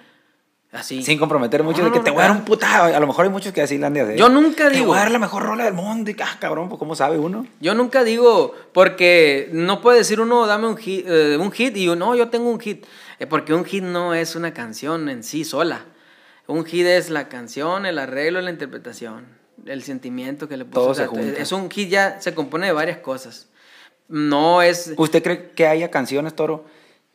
Así. 0.72 1.02
Sin 1.02 1.18
comprometer 1.18 1.64
mucho 1.64 1.78
No, 1.80 1.86
de 1.86 1.90
que 1.92 1.98
no, 1.98 2.04
te 2.04 2.10
voy 2.12 2.20
a 2.20 2.28
dar 2.28 2.30
un 2.36 2.44
puta. 2.44 2.84
A 2.86 3.00
lo 3.00 3.06
mejor 3.08 3.24
hay 3.24 3.30
muchos 3.30 3.52
que 3.52 3.60
así 3.60 3.76
la 3.76 3.88
han 3.88 3.94
de 3.94 4.02
hacer. 4.02 4.16
Yo 4.16 4.28
nunca 4.28 4.68
Te 4.68 4.74
digo- 4.76 4.86
voy 4.88 4.98
a 4.98 5.00
dar 5.00 5.10
la 5.10 5.18
mejor 5.18 5.42
rola 5.42 5.64
del 5.64 5.74
mundo. 5.74 6.10
Y 6.12 6.16
ah, 6.22 6.36
cabrón, 6.38 6.68
pues, 6.68 6.78
¿cómo 6.78 6.94
sabe 6.94 7.18
uno? 7.18 7.44
Yo 7.60 7.74
nunca 7.74 8.04
digo, 8.04 8.54
porque 8.72 9.48
no 9.52 9.80
puede 9.80 9.98
decir 9.98 10.20
uno, 10.20 10.46
dame 10.46 10.68
un 10.68 10.76
hit, 10.76 11.04
eh, 11.08 11.36
un 11.40 11.50
hit 11.50 11.76
y 11.76 11.84
yo, 11.86 11.96
no, 11.96 12.14
yo 12.14 12.28
tengo 12.28 12.48
un 12.50 12.60
hit. 12.60 12.86
Eh, 13.18 13.26
porque 13.26 13.52
un 13.52 13.64
hit 13.64 13.82
no 13.82 14.14
es 14.14 14.36
una 14.36 14.54
canción 14.54 15.08
en 15.08 15.24
sí 15.24 15.44
sola. 15.44 15.86
Un 16.46 16.64
hit 16.64 16.86
es 16.86 17.10
la 17.10 17.28
canción, 17.28 17.84
el 17.84 17.98
arreglo, 17.98 18.40
la 18.40 18.50
interpretación, 18.50 19.26
el 19.66 19.82
sentimiento 19.82 20.48
que 20.48 20.56
le 20.56 20.64
puso. 20.64 20.80
Todo 20.82 20.90
O 20.90 20.94
sea, 20.94 21.04
se 21.06 21.08
junta. 21.08 21.40
Es 21.40 21.50
un 21.50 21.68
hit 21.68 21.88
ya, 21.88 22.20
se 22.20 22.32
compone 22.32 22.66
de 22.66 22.72
varias 22.72 22.98
cosas. 22.98 23.48
No 24.08 24.62
es... 24.62 24.92
¿Usted 24.96 25.22
cree 25.22 25.50
que 25.50 25.66
haya 25.66 25.90
canciones, 25.90 26.34
Toro, 26.34 26.64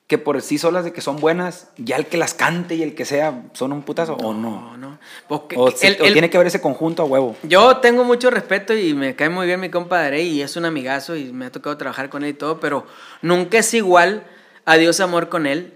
que 0.08 0.18
por 0.20 0.40
sí 0.42 0.58
solas 0.60 0.84
de 0.84 0.94
que 0.94 1.02
son 1.02 1.18
buenas, 1.18 1.70
ya 1.78 1.96
el 1.96 2.06
que 2.06 2.18
las 2.18 2.34
cante 2.36 2.76
y 2.76 2.84
el 2.84 2.94
que 2.94 3.06
sea 3.06 3.44
son 3.54 3.72
un 3.74 3.82
putazo 3.82 4.14
o 4.16 4.34
no? 4.34 4.62
No, 4.72 4.78
no. 4.78 5.00
Porque 5.28 5.56
O, 5.58 5.72
se- 5.72 5.88
el- 5.88 6.02
o 6.02 6.06
el- 6.06 6.14
tiene 6.14 6.30
que 6.30 6.38
ver 6.38 6.46
ese 6.48 6.62
conjunto 6.62 7.02
a 7.02 7.06
huevo. 7.06 7.36
Yo 7.44 7.78
tengo 7.78 8.04
mucho 8.04 8.30
respeto 8.30 8.74
y 8.76 8.94
me 8.94 9.16
cae 9.16 9.30
muy 9.30 9.48
bien 9.48 9.60
mi 9.60 9.70
compadre 9.72 10.22
y 10.22 10.42
es 10.42 10.56
un 10.58 10.66
amigazo 10.66 11.16
y 11.16 11.34
me 11.34 11.46
ha 11.48 11.52
tocado 11.52 11.76
trabajar 11.78 12.10
con 12.10 12.24
él 12.24 12.30
y 12.30 12.34
todo, 12.34 12.60
pero 12.60 12.86
nunca 13.24 13.58
es 13.58 13.74
igual 13.74 14.24
a 14.66 14.76
Dios 14.78 15.00
amor 15.00 15.30
con 15.30 15.48
él 15.48 15.74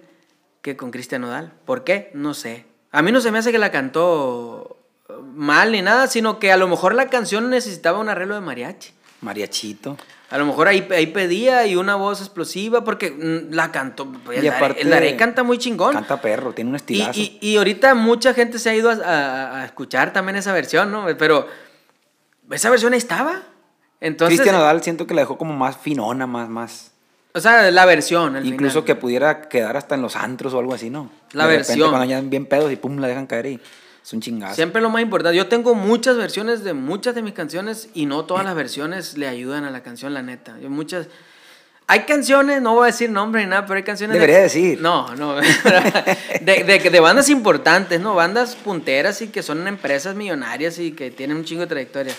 que 0.62 0.78
con 0.78 0.92
Cristian 0.92 1.22
Nodal. 1.22 1.52
¿Por 1.65 1.84
qué? 1.84 2.12
No 2.13 2.34
sé. 2.36 2.65
A 2.92 3.02
mí 3.02 3.12
no 3.12 3.22
se 3.22 3.32
me 3.32 3.39
hace 3.39 3.52
que 3.52 3.58
la 3.60 3.72
cantó 3.72 4.78
mal 5.34 5.72
ni 5.72 5.82
nada, 5.82 6.06
sino 6.08 6.38
que 6.38 6.52
a 6.52 6.58
lo 6.58 6.68
mejor 6.68 6.94
la 6.94 7.10
canción 7.10 7.50
necesitaba 7.50 7.98
un 8.00 8.10
arreglo 8.10 8.36
de 8.36 8.42
mariachi. 8.42 8.92
Mariachito. 9.22 9.98
A 10.32 10.38
lo 10.38 10.46
mejor 10.46 10.68
ahí, 10.68 10.88
ahí 10.92 11.08
pedía 11.08 11.65
y 11.65 11.76
una 11.76 11.96
voz 11.96 12.20
explosiva 12.22 12.84
porque 12.84 13.10
mm, 13.12 13.54
la 13.54 13.72
cantó. 13.72 14.04
El, 14.32 14.44
Y 14.44 14.48
Daré- 14.48 14.58
aparte- 14.58 14.82
el 14.82 14.89
Daré 14.89 15.15
canta 15.15 15.42
muy 15.44 15.58
chingón. 15.58 15.94
Canta 15.94 16.22
perro, 16.22 16.54
tiene 16.54 16.70
un 16.70 16.76
Y, 16.76 16.78
estilazo. 16.78 17.20
y, 17.20 17.38
y 17.42 17.58
ahorita 17.58 17.96
mucha 17.96 18.34
gente 18.36 18.60
se 18.60 18.70
ha 18.70 18.76
ido 18.76 18.92
a, 18.92 18.94
a- 18.94 19.62
a 19.62 19.65
escuchar 19.65 20.13
también 20.13 20.36
esa 20.36 20.54
versión, 20.54 20.92
¿no? 20.92 21.06
Pero 21.18 21.48
esa 22.52 22.70
versión 22.70 22.94
estaba. 22.94 23.42
Entonces, 24.02 24.39
Cristian 24.39 24.56
Nodal 24.60 24.82
siento 24.84 25.08
que 25.08 25.13
la 25.13 25.22
dejó 25.22 25.38
como 25.38 25.54
más 25.56 25.78
finona, 25.78 26.26
más, 26.28 26.48
más. 26.48 26.92
o 27.34 27.39
sea, 27.39 27.70
la 27.72 27.86
versión. 27.86 28.36
al 28.36 28.46
Incluso 28.46 28.82
final. 28.84 28.86
que 28.86 28.96
pudiera 28.96 29.42
quedar 29.50 29.76
hasta 29.78 29.96
en 29.96 30.02
los 30.02 30.15
antros 30.15 30.54
o 30.54 30.60
algo 30.60 30.74
así, 30.74 30.89
¿no? 30.89 31.10
La 31.34 31.46
De 31.46 31.50
repente, 31.54 31.70
versión. 31.70 31.89
cuando 31.89 32.08
ya 32.08 32.22
bien 32.22 32.46
pedos 32.46 32.72
y 32.72 32.76
pum, 32.76 32.98
la 33.00 33.08
dejan 33.08 33.28
caer 33.28 33.48
y 33.48 33.60
es 34.04 34.14
un 34.14 34.22
chingazo. 34.22 34.56
Siempre 34.56 34.82
lo 34.82 34.90
más 34.90 35.02
importante. 35.02 35.38
Yo 35.38 35.48
tengo 35.48 35.76
muchas 35.76 36.18
versiones 36.18 36.64
de 36.64 36.74
muchas 36.74 37.16
de 37.16 37.22
mis 37.22 37.34
canciones 37.34 37.90
y 37.94 38.06
no 38.06 38.26
todas 38.26 38.44
las 38.46 38.56
versiones 38.56 39.18
le 39.18 39.28
ayudan 39.28 39.66
a 39.66 39.72
la 39.72 39.84
canción, 39.84 40.14
la 40.14 40.22
neta. 40.24 40.58
Yo 40.62 40.70
muchas. 40.70 41.08
Hay 41.92 42.02
canciones, 42.02 42.62
no 42.62 42.76
voy 42.76 42.84
a 42.84 42.86
decir 42.88 43.10
nombre 43.10 43.42
ni 43.44 43.50
nada, 43.50 43.66
pero 43.66 43.78
hay 43.78 43.84
canciones. 43.84 44.14
de- 44.14 44.20
Debería 44.20 44.44
decir. 44.44 44.80
No, 44.80 45.16
no. 45.16 45.36
de, 46.42 46.64
de, 46.64 46.90
de 46.90 47.00
bandas 47.00 47.30
importantes, 47.30 48.00
¿no? 48.00 48.14
Bandas 48.16 48.56
punteras 48.56 49.22
y 49.22 49.28
que 49.30 49.42
son 49.44 49.68
empresas 49.68 50.16
millonarias 50.16 50.78
y 50.80 50.92
que 50.92 51.10
tienen 51.12 51.38
un 51.38 51.46
chingo 51.46 51.62
de 51.62 51.68
trayectoria. 51.68 52.14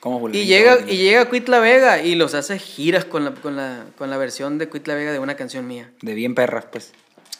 Como 0.00 0.16
Y 0.16 0.20
Julián, 0.20 0.46
llega, 0.46 0.78
y 0.90 0.96
llega 0.98 1.28
Cuitla 1.30 1.60
Vega 1.60 2.02
y 2.02 2.14
los 2.14 2.34
hace 2.34 2.58
giras 2.58 3.04
con 3.06 3.24
la, 3.24 3.30
con 3.34 3.56
la, 3.56 3.84
con 3.96 4.10
la 4.10 4.16
versión 4.18 4.58
de 4.58 4.68
Cuitla 4.68 4.94
Vega 4.94 5.12
de 5.12 5.18
una 5.18 5.34
canción 5.34 5.66
mía. 5.66 5.90
De 6.02 6.14
bien 6.14 6.34
perras, 6.34 6.66
pues. 6.70 6.92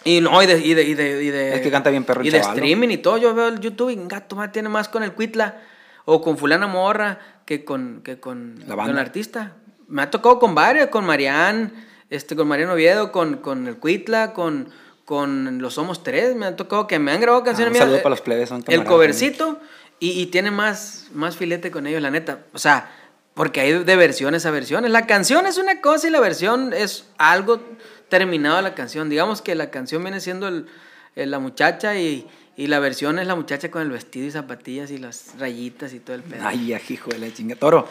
Y 0.05 0.21
no, 0.21 0.43
y 0.43 0.47
de, 0.47 0.59
y 0.59 0.75
de, 0.75 0.83
y 0.85 0.95
de, 0.95 1.25
y 1.25 1.31
de- 1.31 1.55
Es 1.57 1.61
que 1.63 1.71
canta 1.71 1.91
bien 1.91 2.05
perro 2.05 2.23
Y 2.23 2.31
de 2.31 2.39
streaming 2.39 2.89
y 2.91 2.99
todo. 2.99 3.17
Yo 3.19 3.35
veo 3.35 3.49
el 3.49 3.61
YouTube 3.61 3.91
y 3.91 3.97
gato 4.07 4.37
más 4.37 4.53
tiene 4.53 4.69
más 4.69 4.89
con 4.89 5.03
el 5.03 5.13
Cuitla 5.13 5.63
o 6.05 6.21
con 6.21 6.37
fulana 6.37 6.67
morra 6.67 7.19
que 7.47 7.65
con, 7.65 8.03
que 8.05 8.21
con, 8.21 8.57
La 8.61 8.67
con 8.69 8.77
banda. 8.77 8.93
el 8.93 8.99
artista. 8.99 9.53
Me 9.89 10.03
ha 10.03 10.11
tocado 10.11 10.39
con 10.39 10.55
varios, 10.55 10.89
con 10.89 11.05
Marián, 11.07 11.73
este, 12.11 12.37
con 12.37 12.49
Mariano 12.49 12.75
Oviedo, 12.75 13.13
con, 13.13 13.37
con 13.39 13.67
el 13.67 13.77
Cuitla, 13.79 14.33
con, 14.35 14.69
con 15.07 15.59
Los 15.63 15.75
Somos 15.75 16.03
Tres. 16.03 16.35
Me 16.37 16.47
ha 16.47 16.57
tocado 16.57 16.87
que 16.87 16.99
me 16.99 17.13
han 17.13 17.21
grabado 17.21 17.43
canciones 17.45 17.69
un 17.71 17.73
mías. 17.75 17.85
saludo 17.85 17.99
para 18.03 18.11
los 18.11 18.21
plebes, 18.21 18.49
son 18.51 18.63
El 18.69 18.85
covercito 18.85 19.59
y, 20.01 20.21
y 20.21 20.27
tiene 20.27 20.51
más, 20.51 21.07
más 21.15 21.37
filete 21.37 21.71
con 21.71 21.87
ellos, 21.87 22.03
la 22.03 22.11
neta. 22.11 22.41
O 22.53 22.59
sea, 22.59 22.91
porque 23.35 23.61
hay 23.61 23.85
de 23.85 23.97
versiones 23.97 24.45
a 24.47 24.51
versiones. 24.51 24.91
La 24.91 25.07
canción 25.07 25.47
es 25.47 25.57
una 25.59 25.81
cosa 25.81 26.07
y 26.09 26.11
la 26.11 26.21
versión 26.21 26.73
es 26.75 27.07
algo 27.19 27.61
terminado 28.09 28.61
la 28.63 28.75
canción. 28.75 29.09
Digamos 29.09 29.43
que 29.43 29.55
la 29.55 29.71
canción 29.71 30.03
viene 30.03 30.21
siendo 30.21 30.49
el, 30.49 30.67
la 31.15 31.39
muchacha 31.39 31.97
y, 31.99 32.27
y 32.57 32.67
la 32.69 32.79
versión 32.79 33.19
es 33.19 33.27
la 33.27 33.35
muchacha 33.35 33.71
con 33.71 33.83
el 33.83 33.91
vestido 33.91 34.27
y 34.27 34.31
zapatillas 34.31 34.91
y 34.91 34.99
las 34.99 35.33
rayitas 35.39 35.93
y 35.93 36.01
todo 36.01 36.17
el 36.17 36.23
pedo. 36.23 36.43
Ay, 36.47 36.75
hijo 36.89 37.11
de 37.11 37.19
la 37.19 37.33
chinga. 37.33 37.57
Toro, 37.57 37.87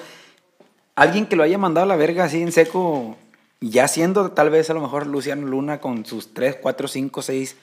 alguien 0.95 1.25
que 1.25 1.35
lo 1.35 1.43
haya 1.43 1.57
mandado 1.57 1.85
a 1.85 1.87
la 1.87 1.95
verga 1.95 2.25
así 2.25 2.41
en 2.41 2.51
seco, 2.51 3.17
ya 3.61 3.87
siendo 3.87 4.31
tal 4.31 4.49
vez 4.49 4.69
a 4.69 4.73
lo 4.73 4.81
mejor 4.81 5.07
Luciano 5.07 5.47
Luna 5.47 5.79
con 5.79 6.05
sus 6.05 6.33
3, 6.33 6.57
4, 6.61 6.87
5, 6.87 7.21
6 7.21 7.55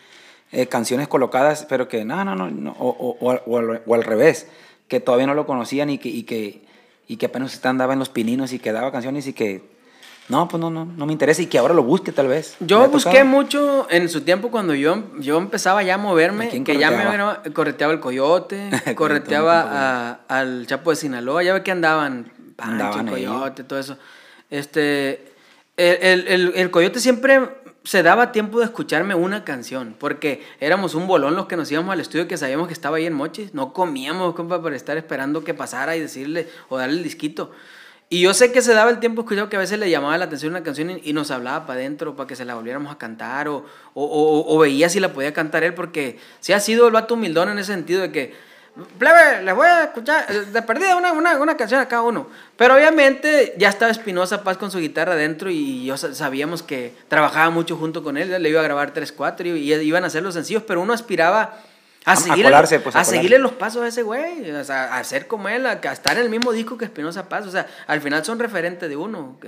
canciones 0.68 1.06
colocadas, 1.08 1.64
pero 1.68 1.86
que 1.88 2.04
no, 2.04 2.24
no, 2.24 2.34
no, 2.34 2.50
no, 2.50 2.72
o, 2.72 2.88
o- 2.88 3.16
o- 3.46 3.58
al, 3.58 3.82
o 3.86 3.94
al 3.94 4.02
revés, 4.02 4.48
que 4.88 4.98
todavía 4.98 5.26
no 5.28 5.34
lo 5.34 5.46
conocían 5.46 5.90
y 5.90 5.98
que, 5.98 6.08
y 6.08 6.24
que, 6.24 6.62
y 7.06 7.16
que 7.18 7.26
apenas 7.26 7.64
andaba 7.64 7.92
en 7.92 8.00
los 8.00 8.08
pininos 8.08 8.52
y 8.52 8.58
que 8.58 8.72
daba 8.72 8.90
canciones 8.90 9.28
y 9.28 9.32
que, 9.32 9.62
no, 10.30 10.48
pues 10.48 10.60
no, 10.60 10.70
no, 10.70 10.84
no 10.86 11.06
me 11.06 11.12
interesa 11.12 11.42
y 11.42 11.46
que 11.46 11.58
ahora 11.58 11.74
lo 11.74 11.82
busque 11.82 12.12
tal 12.12 12.28
vez. 12.28 12.56
¿Le 12.60 12.66
Yo 12.68 12.88
busqué 12.88 13.10
tocado? 13.10 13.26
mucho 13.26 13.86
en 13.90 14.08
su 14.08 14.22
tiempo 14.22 14.50
cuando 14.50 14.74
yo, 14.74 15.02
yo 15.18 15.36
empezaba 15.38 15.82
ya 15.82 15.94
a 15.94 15.98
moverme, 15.98 16.46
¿A 16.46 16.64
que 16.64 16.78
ya 16.78 16.90
me 16.90 17.52
correteaba? 17.52 17.92
el 17.92 18.00
coyote, 18.00 18.70
Correteaba 18.96 19.60
a- 19.68 20.20
al 20.28 20.66
Chapo 20.66 20.90
de 20.90 20.96
Sinaloa, 20.96 21.42
ya 21.42 21.52
ve 21.52 21.62
que 21.62 21.70
andaban, 21.72 22.32
Pancho, 22.56 22.72
Andaban 22.72 23.08
ahí. 23.08 23.26
coyote, 23.26 23.64
todo 23.64 23.78
eso. 23.78 23.98
Este, 24.50 25.32
el, 25.76 25.98
el- 26.02 26.28
el- 26.28 26.52
el 26.56 26.70
coyote 26.70 27.00
siempre 27.00 27.40
se 27.84 28.02
daba 28.02 28.30
tiempo 28.30 28.58
de 28.58 28.66
escucharme 28.66 29.14
una 29.14 29.42
canción, 29.44 29.96
porque 29.98 30.44
éramos 30.60 30.94
un 30.94 31.06
bolón 31.06 31.34
los 31.34 31.46
que 31.46 31.56
nos 31.56 31.70
íbamos 31.72 31.92
al 31.92 32.00
estudio 32.00 32.28
que 32.28 32.36
sabíamos 32.36 32.66
que 32.68 32.74
estaba 32.74 32.98
ahí 32.98 33.06
en 33.06 33.14
Mochis, 33.14 33.54
no 33.54 33.72
comíamos, 33.72 34.34
compa, 34.34 34.62
para 34.62 34.76
estar 34.76 34.96
esperando 34.98 35.44
que 35.44 35.54
pasara 35.54 35.96
y 35.96 36.00
decirle 36.00 36.48
o 36.68 36.76
darle 36.76 36.98
el 36.98 37.02
disquito. 37.02 37.52
Y 38.12 38.22
yo 38.22 38.34
sé 38.34 38.50
que 38.50 38.60
se 38.60 38.74
daba 38.74 38.90
el 38.90 38.98
tiempo 38.98 39.20
escuchado 39.22 39.48
que 39.48 39.54
a 39.54 39.60
veces 39.60 39.78
le 39.78 39.88
llamaba 39.88 40.18
la 40.18 40.24
atención 40.24 40.50
una 40.50 40.64
canción 40.64 40.90
y, 40.90 41.00
y 41.04 41.12
nos 41.12 41.30
hablaba 41.30 41.64
para 41.64 41.78
adentro 41.78 42.16
para 42.16 42.26
que 42.26 42.34
se 42.34 42.44
la 42.44 42.56
volviéramos 42.56 42.92
a 42.92 42.98
cantar 42.98 43.46
o, 43.46 43.58
o, 43.94 44.04
o- 44.04 44.52
o 44.52 44.58
veía 44.58 44.88
si 44.88 44.98
la 44.98 45.12
podía 45.12 45.32
cantar 45.32 45.62
él 45.62 45.74
porque 45.74 46.18
sí 46.40 46.52
ha 46.52 46.58
sido 46.58 46.88
el 46.88 46.92
vato 46.92 47.14
humildón 47.14 47.50
en 47.50 47.58
ese 47.60 47.72
sentido 47.72 48.02
de 48.02 48.10
que, 48.10 48.34
plebe, 48.98 49.42
les 49.44 49.54
voy 49.54 49.68
a 49.68 49.84
escuchar 49.84 50.26
eh, 50.28 50.40
de 50.52 50.62
perdida 50.62 50.96
una, 50.96 51.12
una, 51.12 51.36
una 51.40 51.56
canción 51.56 51.80
a 51.80 51.86
cada 51.86 52.02
uno. 52.02 52.26
Pero 52.56 52.74
obviamente 52.74 53.54
ya 53.58 53.68
estaba 53.68 53.92
Espinosa 53.92 54.42
Paz 54.42 54.56
con 54.56 54.72
su 54.72 54.80
guitarra 54.80 55.12
adentro 55.12 55.48
y 55.48 55.84
yo 55.84 55.96
sa- 55.96 56.12
sabíamos 56.12 56.64
que 56.64 56.92
trabajaba 57.06 57.50
mucho 57.50 57.76
junto 57.76 58.02
con 58.02 58.16
él, 58.16 58.42
le 58.42 58.48
iba 58.48 58.58
a 58.58 58.64
grabar 58.64 58.92
3, 58.92 59.12
4 59.12 59.46
y, 59.46 59.72
y 59.72 59.72
iban 59.82 60.02
a 60.02 60.08
hacer 60.08 60.24
los 60.24 60.34
sencillos, 60.34 60.64
pero 60.66 60.80
uno 60.80 60.92
aspiraba 60.92 61.60
A- 62.06 62.12
a, 62.12 62.14
a 62.14 62.16
seguirle, 62.16 62.44
colarse, 62.44 62.80
pues, 62.80 62.96
a 62.96 63.00
a 63.00 63.04
seguirle 63.04 63.38
los 63.38 63.52
pasos 63.52 63.82
a 63.82 63.88
ese 63.88 64.02
güey, 64.02 64.50
o 64.50 64.64
sea, 64.64 64.96
a 64.96 65.04
ser 65.04 65.26
como 65.26 65.48
él, 65.50 65.66
a, 65.66 65.72
a 65.82 65.92
estar 65.92 66.16
en 66.16 66.22
el 66.24 66.30
mismo 66.30 66.50
disco 66.52 66.78
que 66.78 66.86
Espinosa 66.86 67.28
Paz, 67.28 67.46
o 67.46 67.50
sea, 67.50 67.66
al 67.86 68.00
final 68.00 68.24
son 68.24 68.38
referentes 68.38 68.88
de 68.88 68.96
uno, 68.96 69.38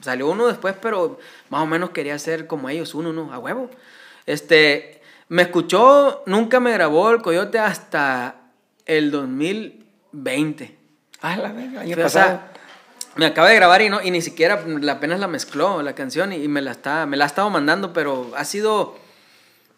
salió 0.00 0.28
uno 0.28 0.46
después, 0.46 0.74
pero 0.80 1.18
más 1.50 1.62
o 1.62 1.66
menos 1.66 1.90
quería 1.90 2.18
ser 2.18 2.46
como 2.46 2.68
ellos, 2.68 2.94
uno, 2.94 3.12
¿no? 3.12 3.32
A 3.32 3.38
huevo. 3.40 3.68
Este, 4.26 5.00
me 5.28 5.42
escuchó, 5.42 6.22
nunca 6.26 6.60
me 6.60 6.72
grabó 6.72 7.10
el 7.10 7.20
Coyote 7.20 7.58
hasta 7.58 8.36
el 8.86 9.10
2020. 9.10 10.76
Ah, 11.20 11.36
la 11.36 11.52
verga, 11.52 11.80
año 11.80 11.96
O 11.96 12.00
pasado. 12.02 12.26
sea, 12.28 12.52
me 13.16 13.26
acaba 13.26 13.48
de 13.48 13.56
grabar 13.56 13.82
y 13.82 13.88
no 13.90 14.00
y 14.00 14.10
ni 14.12 14.22
siquiera 14.22 14.62
apenas 14.90 15.18
la 15.18 15.26
mezcló 15.26 15.82
la 15.82 15.94
canción 15.94 16.32
y, 16.32 16.46
me 16.46 16.62
la 16.62 16.70
está 16.70 17.04
me 17.06 17.16
la 17.16 17.24
ha 17.24 17.26
estado 17.26 17.50
mandando 17.50 17.92
pero 17.92 18.30
ha 18.36 18.44
sido 18.44 18.96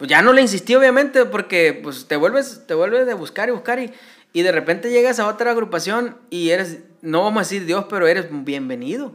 pues 0.00 0.08
ya 0.08 0.22
no 0.22 0.32
le 0.32 0.40
insistí 0.40 0.74
obviamente 0.74 1.26
porque 1.26 1.78
pues 1.82 2.06
te 2.08 2.16
vuelves 2.16 2.62
te 2.66 2.72
vuelves 2.72 3.06
de 3.06 3.12
buscar 3.12 3.50
y 3.50 3.52
buscar 3.52 3.78
y, 3.78 3.92
y 4.32 4.40
de 4.40 4.50
repente 4.50 4.90
llegas 4.90 5.20
a 5.20 5.28
otra 5.28 5.50
agrupación 5.50 6.16
y 6.30 6.48
eres 6.48 6.78
no 7.02 7.22
vamos 7.22 7.36
a 7.36 7.44
decir 7.44 7.66
Dios 7.66 7.84
pero 7.90 8.06
eres 8.06 8.28
bienvenido. 8.30 9.12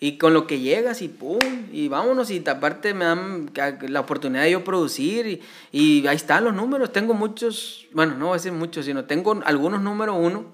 Y 0.00 0.16
con 0.16 0.32
lo 0.32 0.46
que 0.46 0.60
llegas 0.60 1.02
y 1.02 1.08
pum 1.08 1.38
y 1.72 1.88
vámonos. 1.88 2.30
Y 2.30 2.42
aparte 2.48 2.94
me 2.94 3.04
dan 3.04 3.50
la 3.88 4.00
oportunidad 4.00 4.42
de 4.42 4.50
yo 4.50 4.64
producir 4.64 5.26
y, 5.26 5.42
y 5.72 6.06
ahí 6.06 6.16
están 6.16 6.44
los 6.44 6.54
números. 6.54 6.90
Tengo 6.90 7.12
muchos 7.12 7.86
bueno 7.92 8.14
no 8.14 8.26
voy 8.26 8.32
a 8.32 8.36
decir 8.36 8.52
muchos 8.52 8.86
sino 8.86 9.04
tengo 9.04 9.38
algunos 9.44 9.82
número 9.82 10.14
uno 10.14 10.46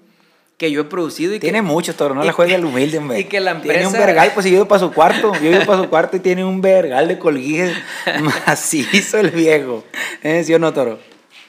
que 0.61 0.69
yo 0.69 0.81
he 0.81 0.83
producido. 0.83 1.33
Y 1.33 1.39
tiene 1.39 1.57
que, 1.57 1.61
mucho, 1.63 1.95
Toro, 1.95 2.13
no 2.13 2.23
la 2.23 2.33
juegue 2.33 2.53
el 2.53 2.63
humilde, 2.63 2.99
hombre. 2.99 3.19
Y 3.19 3.23
que 3.23 3.39
la 3.39 3.49
empresa... 3.49 3.79
Tiene 3.79 3.87
un 3.87 3.93
vergal, 3.93 4.29
pues 4.31 4.45
yo 4.45 4.51
ido 4.51 4.67
para 4.67 4.77
su 4.77 4.93
cuarto, 4.93 5.33
yo 5.41 5.49
ido 5.49 5.65
para 5.65 5.81
su 5.81 5.89
cuarto 5.89 6.17
y 6.17 6.19
tiene 6.19 6.45
un 6.45 6.61
vergal 6.61 7.07
de 7.07 7.17
colguijes 7.17 7.75
macizo 8.45 9.17
el 9.17 9.31
viejo. 9.31 9.83
¿Eh? 10.21 10.43
¿Sí 10.43 10.53
o 10.53 10.59
no, 10.59 10.71
Toro? 10.71 10.99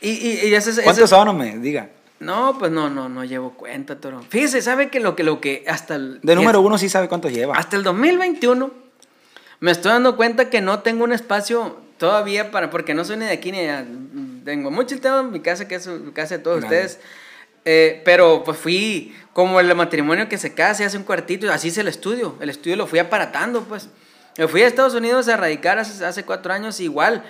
Y, 0.00 0.12
y, 0.12 0.46
y 0.46 0.54
ese, 0.54 0.72
¿Cuántos 0.82 1.04
ese... 1.04 1.08
son, 1.08 1.28
hombre? 1.28 1.58
Diga. 1.58 1.90
No, 2.20 2.56
pues 2.58 2.72
no, 2.72 2.88
no, 2.88 3.10
no 3.10 3.22
llevo 3.22 3.50
cuenta, 3.52 4.00
Toro. 4.00 4.22
Fíjese, 4.30 4.62
¿sabe 4.62 4.88
que 4.88 4.98
lo 4.98 5.14
que, 5.14 5.24
lo 5.24 5.42
que 5.42 5.62
hasta 5.68 5.96
el... 5.96 6.18
De 6.22 6.34
número 6.34 6.62
uno 6.62 6.78
sí 6.78 6.88
sabe 6.88 7.06
cuántos 7.08 7.34
lleva. 7.34 7.54
Hasta 7.54 7.76
el 7.76 7.82
2021 7.82 8.70
me 9.60 9.72
estoy 9.72 9.92
dando 9.92 10.16
cuenta 10.16 10.48
que 10.48 10.62
no 10.62 10.78
tengo 10.78 11.04
un 11.04 11.12
espacio 11.12 11.76
todavía 11.98 12.50
para... 12.50 12.70
Porque 12.70 12.94
no 12.94 13.04
soy 13.04 13.18
ni 13.18 13.26
de 13.26 13.32
aquí 13.32 13.52
ni 13.52 13.58
de 13.58 13.70
allá. 13.72 13.86
Tengo 14.46 14.70
mucho 14.70 14.94
el 14.94 15.02
tema 15.02 15.20
en 15.20 15.32
mi 15.32 15.40
casa, 15.40 15.68
que 15.68 15.74
es 15.74 15.86
la 15.86 16.14
casa 16.14 16.38
de 16.38 16.42
todos 16.42 16.60
Grande. 16.60 16.76
ustedes. 16.76 16.98
Eh, 17.64 18.02
pero 18.04 18.42
pues 18.44 18.58
fui 18.58 19.14
como 19.32 19.60
el 19.60 19.74
matrimonio 19.74 20.28
que 20.28 20.36
se 20.36 20.52
casa 20.54 20.82
y 20.82 20.86
hace 20.86 20.96
un 20.98 21.04
cuartito, 21.04 21.50
así 21.52 21.68
es 21.68 21.78
el 21.78 21.88
estudio. 21.88 22.36
El 22.40 22.50
estudio 22.50 22.76
lo 22.76 22.86
fui 22.86 22.98
aparatando, 22.98 23.62
pues. 23.64 23.88
Me 24.38 24.48
fui 24.48 24.62
a 24.62 24.66
Estados 24.66 24.94
Unidos 24.94 25.28
a 25.28 25.36
radicar 25.36 25.78
hace, 25.78 26.04
hace 26.04 26.24
cuatro 26.24 26.52
años, 26.52 26.80
igual. 26.80 27.22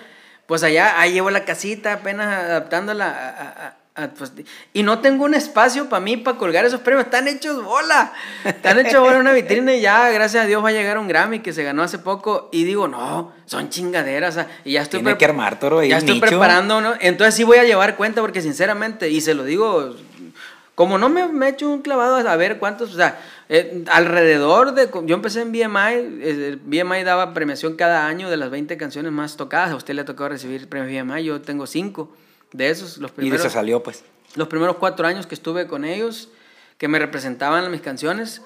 Pues 0.45 0.63
allá, 0.63 0.99
ahí 0.99 1.13
llevo 1.13 1.29
la 1.31 1.45
casita, 1.45 1.93
apenas 1.93 2.27
adaptándola 2.27 3.07
a, 3.95 4.01
a, 4.01 4.03
a, 4.03 4.07
pues, 4.09 4.33
y 4.73 4.83
no 4.83 4.99
tengo 4.99 5.23
un 5.23 5.33
espacio 5.35 5.87
para 5.87 5.99
mí, 5.99 6.17
para 6.17 6.37
colgar 6.37 6.65
esos 6.65 6.81
premios. 6.81 7.05
Están 7.05 7.27
hechos 7.27 7.63
bola. 7.63 8.13
Están 8.43 8.79
hechos 8.79 8.99
bola 9.01 9.19
una 9.19 9.31
vitrina 9.33 9.73
y 9.73 9.81
ya, 9.81 10.09
gracias 10.09 10.43
a 10.43 10.47
Dios, 10.47 10.63
va 10.63 10.69
a 10.69 10.73
llegar 10.73 10.97
un 10.97 11.07
Grammy 11.07 11.39
que 11.39 11.53
se 11.53 11.63
ganó 11.63 11.83
hace 11.83 11.99
poco. 11.99 12.49
Y 12.51 12.63
digo, 12.63 12.87
no, 12.87 13.33
son 13.45 13.69
chingaderas. 13.69 14.33
Sea, 14.33 14.47
y 14.65 14.73
ya 14.73 14.81
estoy, 14.81 15.01
Tiene 15.01 15.17
que 15.17 15.25
armar, 15.25 15.59
Toro, 15.59 15.83
ya 15.83 15.97
estoy 15.97 16.15
nicho. 16.15 16.27
preparando, 16.27 16.81
¿no? 16.81 16.93
Entonces 16.99 17.35
sí 17.35 17.43
voy 17.43 17.57
a 17.59 17.63
llevar 17.63 17.95
cuenta 17.95 18.21
porque 18.21 18.41
sinceramente, 18.41 19.09
y 19.09 19.21
se 19.21 19.33
lo 19.33 19.43
digo, 19.43 19.95
como 20.75 20.97
no 20.97 21.09
me, 21.09 21.27
me 21.27 21.47
he 21.47 21.49
hecho 21.49 21.69
un 21.69 21.81
clavado 21.81 22.27
a 22.27 22.35
ver 22.35 22.59
cuántos, 22.59 22.93
o 22.93 22.95
sea, 22.95 23.19
eh, 23.49 23.83
alrededor 23.91 24.73
de, 24.73 24.89
yo 25.05 25.15
empecé 25.15 25.41
en 25.41 25.51
BMI, 25.51 26.19
eh, 26.21 26.57
BMI 26.63 27.03
daba 27.03 27.33
premiación 27.33 27.75
cada 27.75 28.07
año 28.07 28.29
de 28.29 28.37
las 28.37 28.49
20 28.49 28.75
canciones 28.77 29.11
más 29.11 29.37
tocadas, 29.37 29.71
a 29.71 29.75
usted 29.75 29.93
le 29.93 30.01
ha 30.01 30.05
tocado 30.05 30.29
recibir 30.29 30.67
premios 30.67 31.05
BMI, 31.05 31.23
yo 31.23 31.41
tengo 31.41 31.67
5 31.67 32.09
de 32.51 32.69
esos, 32.69 32.97
los 32.97 33.11
Y 33.11 33.13
de 33.13 33.15
primeros, 33.15 33.45
eso 33.45 33.49
salió, 33.53 33.83
pues. 33.83 34.03
los 34.35 34.47
primeros 34.47 34.77
cuatro 34.77 35.07
años 35.07 35.27
que 35.27 35.35
estuve 35.35 35.67
con 35.67 35.85
ellos, 35.85 36.29
que 36.77 36.87
me 36.87 36.99
representaban 36.99 37.69
mis 37.71 37.81
canciones, 37.81 38.41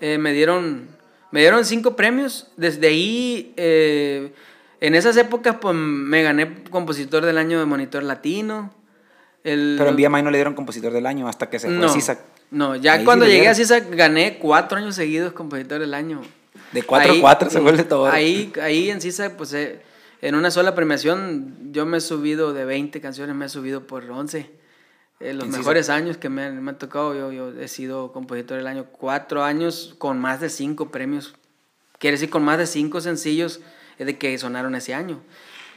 eh, 0.00 0.18
me 0.18 0.32
dieron 0.32 1.00
me 1.30 1.40
dieron 1.40 1.64
cinco 1.64 1.96
premios. 1.96 2.48
Desde 2.56 2.88
ahí, 2.88 3.52
eh, 3.56 4.32
en 4.80 4.94
esas 4.94 5.16
épocas, 5.16 5.56
pues 5.60 5.74
me 5.74 6.22
gané 6.22 6.64
compositor 6.64 7.24
del 7.24 7.38
año 7.38 7.58
de 7.58 7.66
Monitor 7.66 8.02
Latino. 8.02 8.72
El, 9.44 9.76
Pero 9.78 9.90
en 9.90 9.96
BMI 9.96 10.22
no 10.22 10.30
le 10.30 10.38
dieron 10.38 10.54
compositor 10.54 10.92
del 10.92 11.06
año 11.06 11.28
hasta 11.28 11.48
que 11.48 11.58
se 11.58 11.68
fue 11.68 11.76
no, 11.76 11.86
a 11.86 11.90
CISAC. 11.90 12.18
no, 12.50 12.76
ya 12.76 12.94
Ahí 12.94 13.04
cuando 13.04 13.24
sí 13.24 13.30
le 13.30 13.36
llegué 13.38 13.48
a. 13.48 13.54
CISAC 13.54 13.90
gané 13.94 14.38
cuatro 14.38 14.78
años 14.78 14.94
seguidos 14.94 15.32
compositor 15.32 15.80
del 15.80 15.94
año. 15.94 16.20
De 16.72 16.82
4 16.82 17.12
Ahí- 17.12 17.18
a 17.18 17.22
4 17.22 17.50
se 17.50 17.60
vuelve 17.60 17.84
todo. 17.84 18.06
Ahí, 18.06 18.52
ahí 18.62 18.90
en 18.90 19.00
CISAC, 19.00 19.36
pues 19.36 19.52
eh, 19.54 19.80
en 20.22 20.34
una 20.34 20.50
sola 20.50 20.74
premiación, 20.74 21.72
yo 21.72 21.86
me 21.86 21.98
he 21.98 22.00
subido 22.00 22.52
de 22.52 22.64
20 22.64 23.00
canciones, 23.00 23.34
me 23.34 23.46
he 23.46 23.48
subido 23.48 23.86
por 23.86 24.08
11. 24.08 24.50
Eh, 25.20 25.34
los 25.34 25.48
mejores 25.48 25.90
años 25.90 26.16
que 26.16 26.28
me 26.28 26.44
han, 26.44 26.62
me 26.62 26.70
han 26.70 26.78
tocado, 26.78 27.14
yo, 27.14 27.32
yo 27.32 27.60
he 27.60 27.68
sido 27.68 28.12
compositor 28.12 28.56
del 28.58 28.66
año. 28.66 28.86
Cuatro 28.90 29.42
años 29.44 29.94
con 29.98 30.18
más 30.18 30.40
de 30.40 30.48
cinco 30.48 30.90
premios. 30.90 31.34
Quiere 31.98 32.16
decir, 32.16 32.30
con 32.30 32.42
más 32.42 32.58
de 32.58 32.66
cinco 32.66 33.00
sencillos 33.00 33.60
eh, 33.98 34.04
de 34.04 34.16
que 34.16 34.36
sonaron 34.38 34.74
ese 34.74 34.94
año. 34.94 35.20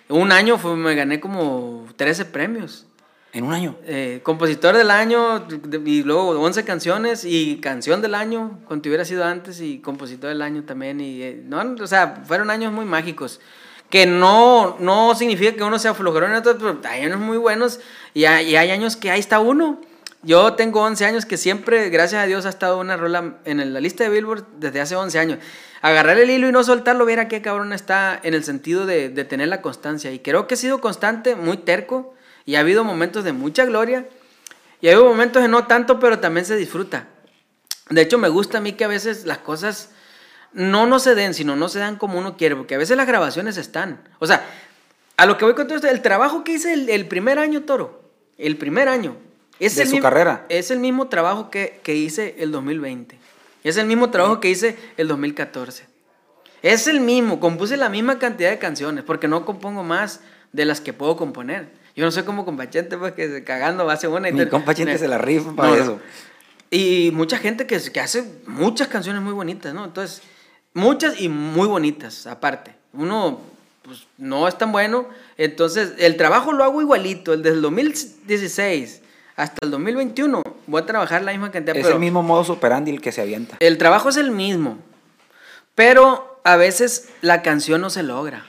Un 0.09 0.31
año 0.31 0.57
fue, 0.57 0.75
me 0.75 0.95
gané 0.95 1.19
como 1.19 1.87
13 1.95 2.25
premios. 2.25 2.87
En 3.33 3.45
un 3.45 3.53
año. 3.53 3.75
Eh, 3.85 4.19
compositor 4.21 4.77
del 4.77 4.91
año 4.91 5.47
y 5.85 6.03
luego 6.03 6.39
11 6.39 6.63
canciones 6.65 7.25
y 7.25 7.57
canción 7.57 7.99
del 7.99 8.13
año, 8.13 8.59
cuando 8.67 8.87
hubiera 8.89 9.05
sido 9.05 9.25
antes, 9.25 9.59
y 9.59 9.79
compositor 9.79 10.29
del 10.29 10.43
año 10.43 10.63
también. 10.65 11.01
Y, 11.01 11.23
eh, 11.23 11.41
no, 11.43 11.75
o 11.81 11.87
sea, 11.87 12.21
fueron 12.27 12.51
años 12.51 12.71
muy 12.71 12.85
mágicos. 12.85 13.41
Que 13.89 14.05
no, 14.05 14.77
no 14.79 15.15
significa 15.15 15.51
que 15.53 15.63
uno 15.63 15.79
sea 15.79 15.95
flojerón 15.95 16.29
en 16.29 16.37
otros, 16.37 16.57
pero 16.59 16.79
hay 16.87 17.01
años 17.01 17.19
muy 17.19 17.37
buenos 17.37 17.79
y 18.13 18.25
hay, 18.25 18.51
y 18.51 18.55
hay 18.55 18.69
años 18.69 18.95
que 18.95 19.09
ahí 19.09 19.19
está 19.19 19.39
uno. 19.39 19.81
Yo 20.21 20.53
tengo 20.53 20.81
11 20.83 21.03
años 21.03 21.25
que 21.25 21.37
siempre, 21.37 21.89
gracias 21.89 22.23
a 22.23 22.27
Dios, 22.27 22.45
ha 22.45 22.49
estado 22.49 22.79
una 22.79 22.97
rola 22.97 23.37
en 23.45 23.73
la 23.73 23.79
lista 23.79 24.03
de 24.03 24.11
Billboard 24.11 24.45
desde 24.59 24.79
hace 24.79 24.95
11 24.95 25.19
años. 25.19 25.39
Agarrar 25.81 26.19
el 26.19 26.29
hilo 26.29 26.47
y 26.47 26.51
no 26.51 26.63
soltarlo, 26.63 27.03
viera 27.03 27.27
qué 27.27 27.41
cabrón 27.41 27.73
está 27.73 28.19
en 28.21 28.35
el 28.35 28.43
sentido 28.43 28.85
de, 28.85 29.09
de 29.09 29.25
tener 29.25 29.47
la 29.47 29.61
constancia. 29.61 30.11
Y 30.11 30.19
creo 30.19 30.47
que 30.47 30.53
he 30.53 30.57
sido 30.57 30.79
constante, 30.79 31.35
muy 31.35 31.57
terco, 31.57 32.13
y 32.45 32.55
ha 32.55 32.59
habido 32.59 32.83
momentos 32.83 33.23
de 33.23 33.33
mucha 33.33 33.65
gloria, 33.65 34.05
y 34.81 34.87
ha 34.87 34.91
habido 34.91 35.07
momentos 35.07 35.41
de 35.41 35.47
no 35.47 35.65
tanto, 35.65 35.99
pero 35.99 36.19
también 36.19 36.45
se 36.45 36.55
disfruta. 36.55 37.07
De 37.89 38.01
hecho, 38.01 38.17
me 38.17 38.29
gusta 38.29 38.57
a 38.57 38.61
mí 38.61 38.73
que 38.73 38.83
a 38.85 38.87
veces 38.89 39.25
las 39.25 39.37
cosas 39.39 39.89
no 40.53 40.85
no 40.85 40.99
se 40.99 41.15
den, 41.15 41.33
sino 41.33 41.55
no 41.55 41.67
se 41.69 41.79
dan 41.79 41.95
como 41.95 42.17
uno 42.19 42.37
quiere, 42.37 42.55
porque 42.55 42.75
a 42.75 42.77
veces 42.77 42.95
las 42.97 43.07
grabaciones 43.07 43.57
están. 43.57 44.01
O 44.19 44.27
sea, 44.27 44.45
a 45.17 45.25
lo 45.25 45.37
que 45.37 45.45
voy 45.45 45.53
con 45.55 45.67
todo 45.67 45.75
esto, 45.77 45.87
el 45.89 46.01
trabajo 46.01 46.43
que 46.43 46.53
hice 46.53 46.73
el, 46.73 46.89
el 46.89 47.07
primer 47.07 47.39
año, 47.39 47.61
Toro, 47.63 48.03
el 48.37 48.57
primer 48.57 48.87
año, 48.89 49.15
es 49.59 49.75
De 49.75 49.83
el 49.83 49.87
su 49.87 49.95
mismo- 49.95 50.03
carrera. 50.03 50.45
Es 50.49 50.69
el 50.71 50.79
mismo 50.79 51.07
trabajo 51.07 51.49
que, 51.49 51.79
que 51.83 51.95
hice 51.95 52.35
el 52.39 52.51
2020. 52.51 53.17
Es 53.63 53.77
el 53.77 53.85
mismo 53.87 54.09
trabajo 54.11 54.39
que 54.41 54.49
hice 54.49 54.77
el 54.97 55.07
2014. 55.07 55.85
Es 56.61 56.87
el 56.87 56.99
mismo, 56.99 57.39
compuse 57.39 57.77
la 57.77 57.89
misma 57.89 58.19
cantidad 58.19 58.49
de 58.49 58.59
canciones, 58.59 59.03
porque 59.03 59.27
no 59.27 59.45
compongo 59.45 59.83
más 59.83 60.21
de 60.51 60.65
las 60.65 60.81
que 60.81 60.93
puedo 60.93 61.15
componer. 61.17 61.69
Yo 61.95 62.03
no 62.05 62.11
soy 62.11 62.23
como 62.23 62.43
compachente, 62.45 62.97
pues 62.97 63.13
que 63.13 63.43
cagando 63.43 63.89
hace 63.89 64.07
una 64.07 64.29
y 64.29 64.33
Mi 64.33 64.39
tal. 64.39 64.49
compa 64.49 64.73
Chente 64.73 64.93
Me- 64.93 64.97
se 64.99 65.07
la 65.07 65.17
rifa 65.19 65.53
para 65.55 65.69
No, 65.69 65.75
eso. 65.75 65.99
Y 66.71 67.11
mucha 67.13 67.37
gente 67.37 67.67
que, 67.67 67.79
que 67.79 67.99
hace 67.99 68.23
muchas 68.47 68.87
canciones 68.87 69.21
muy 69.21 69.33
bonitas, 69.33 69.73
¿no? 69.75 69.85
Entonces, 69.85 70.21
muchas 70.73 71.21
y 71.21 71.29
muy 71.29 71.67
bonitas, 71.67 72.25
aparte. 72.25 72.73
Uno, 72.93 73.41
pues, 73.83 74.07
no 74.17 74.47
es 74.47 74.57
tan 74.57 74.71
bueno. 74.71 75.07
Entonces, 75.37 75.93
el 75.99 76.17
trabajo 76.17 76.51
lo 76.51 76.63
hago 76.63 76.81
igualito. 76.81 77.33
El 77.33 77.43
del 77.43 77.61
2016 77.61 79.01
hasta 79.35 79.57
el 79.65 79.71
2021 79.71 80.41
voy 80.65 80.81
a 80.81 80.85
trabajar 80.87 81.21
la 81.21 81.31
misma 81.31 81.51
cantidad. 81.51 81.75
Es 81.75 81.83
pero 81.83 81.95
el 81.95 81.99
mismo 82.01 82.23
modus 82.23 82.49
operandi 82.49 82.89
el 82.91 83.01
que 83.01 83.11
se 83.11 83.21
avienta. 83.21 83.57
el 83.59 83.77
trabajo 83.77 84.09
es 84.09 84.17
el 84.17 84.31
mismo, 84.31 84.77
pero 85.75 86.39
a 86.43 86.55
veces 86.55 87.09
la 87.21 87.41
canción 87.41 87.81
no 87.81 87.89
se 87.89 88.03
logra. 88.03 88.45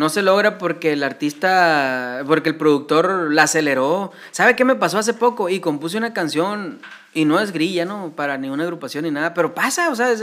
No 0.00 0.08
se 0.08 0.22
logra 0.22 0.56
porque 0.56 0.94
el 0.94 1.02
artista, 1.02 2.22
porque 2.26 2.48
el 2.48 2.56
productor 2.56 3.30
la 3.34 3.42
aceleró. 3.42 4.12
¿Sabe 4.30 4.56
qué 4.56 4.64
me 4.64 4.74
pasó 4.74 4.96
hace 4.96 5.12
poco? 5.12 5.50
Y 5.50 5.60
compuse 5.60 5.98
una 5.98 6.14
canción, 6.14 6.80
y 7.12 7.26
no 7.26 7.38
es 7.38 7.52
grilla, 7.52 7.84
¿no? 7.84 8.10
Para 8.16 8.38
ninguna 8.38 8.62
agrupación 8.62 9.04
ni 9.04 9.10
nada, 9.10 9.34
pero 9.34 9.54
pasa, 9.54 9.90
o 9.90 9.94
sea, 9.94 10.14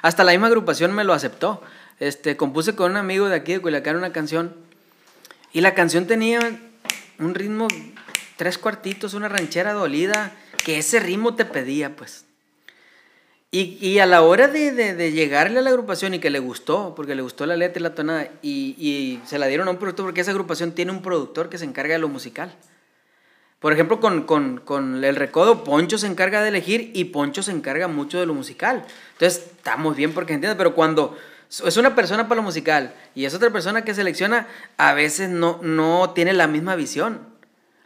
hasta 0.00 0.24
la 0.24 0.32
misma 0.32 0.46
agrupación 0.46 0.94
me 0.94 1.04
lo 1.04 1.12
aceptó. 1.12 1.60
Este, 2.00 2.38
compuse 2.38 2.74
con 2.74 2.92
un 2.92 2.96
amigo 2.96 3.28
de 3.28 3.36
aquí 3.36 3.52
de 3.52 3.60
Culiacán 3.60 3.96
una 3.96 4.10
canción, 4.10 4.54
y 5.52 5.60
la 5.60 5.74
canción 5.74 6.06
tenía 6.06 6.40
un 7.18 7.34
ritmo, 7.34 7.68
tres 8.38 8.56
cuartitos, 8.56 9.12
una 9.12 9.28
ranchera 9.28 9.74
dolida, 9.74 10.32
que 10.64 10.78
ese 10.78 10.98
ritmo 10.98 11.34
te 11.34 11.44
pedía, 11.44 11.94
pues. 11.94 12.24
Y, 13.56 13.78
y 13.80 14.00
a 14.00 14.06
la 14.06 14.22
hora 14.22 14.48
de, 14.48 14.72
de- 14.72 15.12
llegarle 15.12 15.60
a 15.60 15.62
la 15.62 15.70
agrupación 15.70 16.12
y 16.12 16.18
que 16.18 16.28
le 16.28 16.40
gustó, 16.40 16.92
porque 16.96 17.14
le 17.14 17.22
gustó 17.22 17.46
la 17.46 17.56
letra 17.56 17.78
y 17.78 17.82
la 17.84 17.94
tonada, 17.94 18.28
y, 18.42 18.74
y 18.78 19.20
se 19.24 19.38
la 19.38 19.46
dieron 19.46 19.68
a 19.68 19.70
un 19.70 19.76
productor, 19.76 20.06
porque 20.06 20.22
esa 20.22 20.32
agrupación 20.32 20.72
tiene 20.72 20.90
un 20.90 21.02
productor 21.02 21.48
que 21.48 21.56
se 21.56 21.64
encarga 21.64 21.92
de 21.92 22.00
lo 22.00 22.08
musical. 22.08 22.52
Por 23.60 23.72
ejemplo, 23.72 24.00
con, 24.00 24.24
con- 24.24 24.58
con 24.58 25.04
el 25.04 25.14
recodo, 25.14 25.62
Poncho 25.62 25.98
se 25.98 26.08
encarga 26.08 26.42
de 26.42 26.48
elegir 26.48 26.90
y 26.94 27.04
Poncho 27.04 27.44
se 27.44 27.52
encarga 27.52 27.86
mucho 27.86 28.18
de 28.18 28.26
lo 28.26 28.34
musical. 28.34 28.84
Entonces, 29.12 29.44
estamos 29.56 29.94
bien 29.94 30.12
porque 30.12 30.32
entiende, 30.32 30.56
pero 30.56 30.74
cuando 30.74 31.16
es 31.64 31.76
una 31.76 31.94
persona 31.94 32.24
para 32.26 32.40
lo 32.40 32.42
musical 32.42 32.92
y 33.14 33.24
es 33.24 33.34
otra 33.34 33.50
persona 33.50 33.84
que 33.84 33.94
selecciona, 33.94 34.48
a 34.78 34.94
veces 34.94 35.30
no, 35.30 35.60
no 35.62 36.10
tiene 36.10 36.32
la 36.32 36.48
misma 36.48 36.74
visión. 36.74 37.20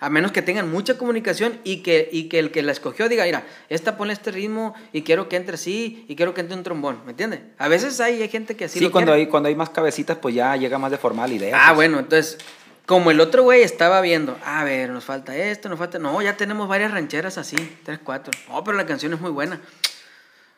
A 0.01 0.11
menos 0.11 0.31
que 0.31 0.43
tengan 0.43 0.71
mucha 0.71 0.97
comunicación 0.97 1.59
y 1.65 1.83
que, 1.83 2.09
y 2.13 2.29
que 2.29 2.39
el 2.39 2.53
que 2.53 2.63
la 2.63 2.71
escogió 2.71 3.09
diga, 3.09 3.25
mira, 3.25 3.45
esta 3.69 3.97
pone 3.97 4.13
este 4.13 4.31
ritmo 4.31 4.75
y 4.93 5.03
quiero 5.03 5.29
que 5.29 5.35
entre 5.37 5.55
así 5.55 6.05
y 6.09 6.15
quiero 6.15 6.35
que 6.35 6.41
entre 6.41 6.57
un 6.57 6.63
trombón, 6.63 7.01
¿me 7.05 7.11
entiendes? 7.11 7.41
A 7.59 7.67
veces 7.67 7.99
hay, 8.01 8.23
hay 8.23 8.29
gente 8.29 8.55
que 8.57 8.67
así 8.67 8.79
Sí, 8.79 8.85
lo 8.85 8.93
cuando 8.93 9.11
quiere. 9.11 9.23
hay, 9.23 9.29
cuando 9.29 9.49
hay 9.49 9.57
más 9.57 9.71
cabecitas, 9.71 10.17
pues 10.19 10.37
ya 10.37 10.55
llega 10.57 10.79
más 10.79 10.93
de 10.93 10.99
formal 10.99 11.33
idea. 11.33 11.57
Ah, 11.57 11.67
pues. 11.71 11.77
bueno, 11.77 11.99
entonces, 11.99 12.39
como 12.87 13.11
el 13.11 13.19
otro 13.21 13.43
güey 13.43 13.63
estaba 13.63 14.01
viendo, 14.01 14.39
a 14.45 14.63
ver, 14.63 14.91
nos 14.91 15.05
falta 15.05 15.37
esto, 15.37 15.69
nos 15.69 15.81
falta. 15.81 15.99
No, 15.99 16.23
ya 16.23 16.37
tenemos 16.37 16.69
varias 16.69 16.93
rancheras 16.93 17.37
así, 17.37 17.57
tres, 17.85 17.99
cuatro. 18.03 18.31
No, 18.49 18.63
pero 18.63 18.77
la 18.77 18.87
canción 18.87 19.13
es 19.15 19.21
muy 19.21 19.33
buena. 19.33 19.61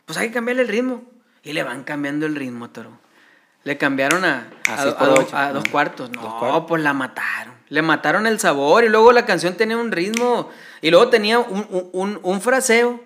pues 0.05 0.19
hay 0.19 0.29
que 0.29 0.35
cambiarle 0.35 0.63
el 0.63 0.69
ritmo. 0.69 1.03
Y 1.43 1.55
le 1.55 1.63
van 1.63 1.85
cambiando 1.85 2.27
el 2.27 2.37
ritmo, 2.37 2.69
toro. 2.69 2.91
Le 3.65 3.79
cambiaron 3.79 4.23
a, 4.27 4.51
a, 4.69 4.75
A 4.75 5.47
a 5.49 5.53
dos 5.55 5.65
cuartos. 5.71 6.11
No, 6.11 6.21
Dos 6.21 6.35
cuartos. 6.35 6.65
pues 6.69 6.83
la 6.83 6.93
mataron. 6.93 7.55
Le 7.71 7.83
mataron 7.83 8.27
el 8.27 8.39
sabor 8.39 8.85
y 8.85 8.89
luego 8.89 9.13
la 9.13 9.25
canción 9.25 9.55
tenía 9.55 9.77
un 9.79 9.91
ritmo 9.93 10.51
y 10.83 10.91
luego 10.91 11.09
tenía 11.09 11.39
un, 11.39 11.67
un- 11.71 11.89
un- 11.93 12.21
un 12.23 12.41
fraseo 12.43 13.01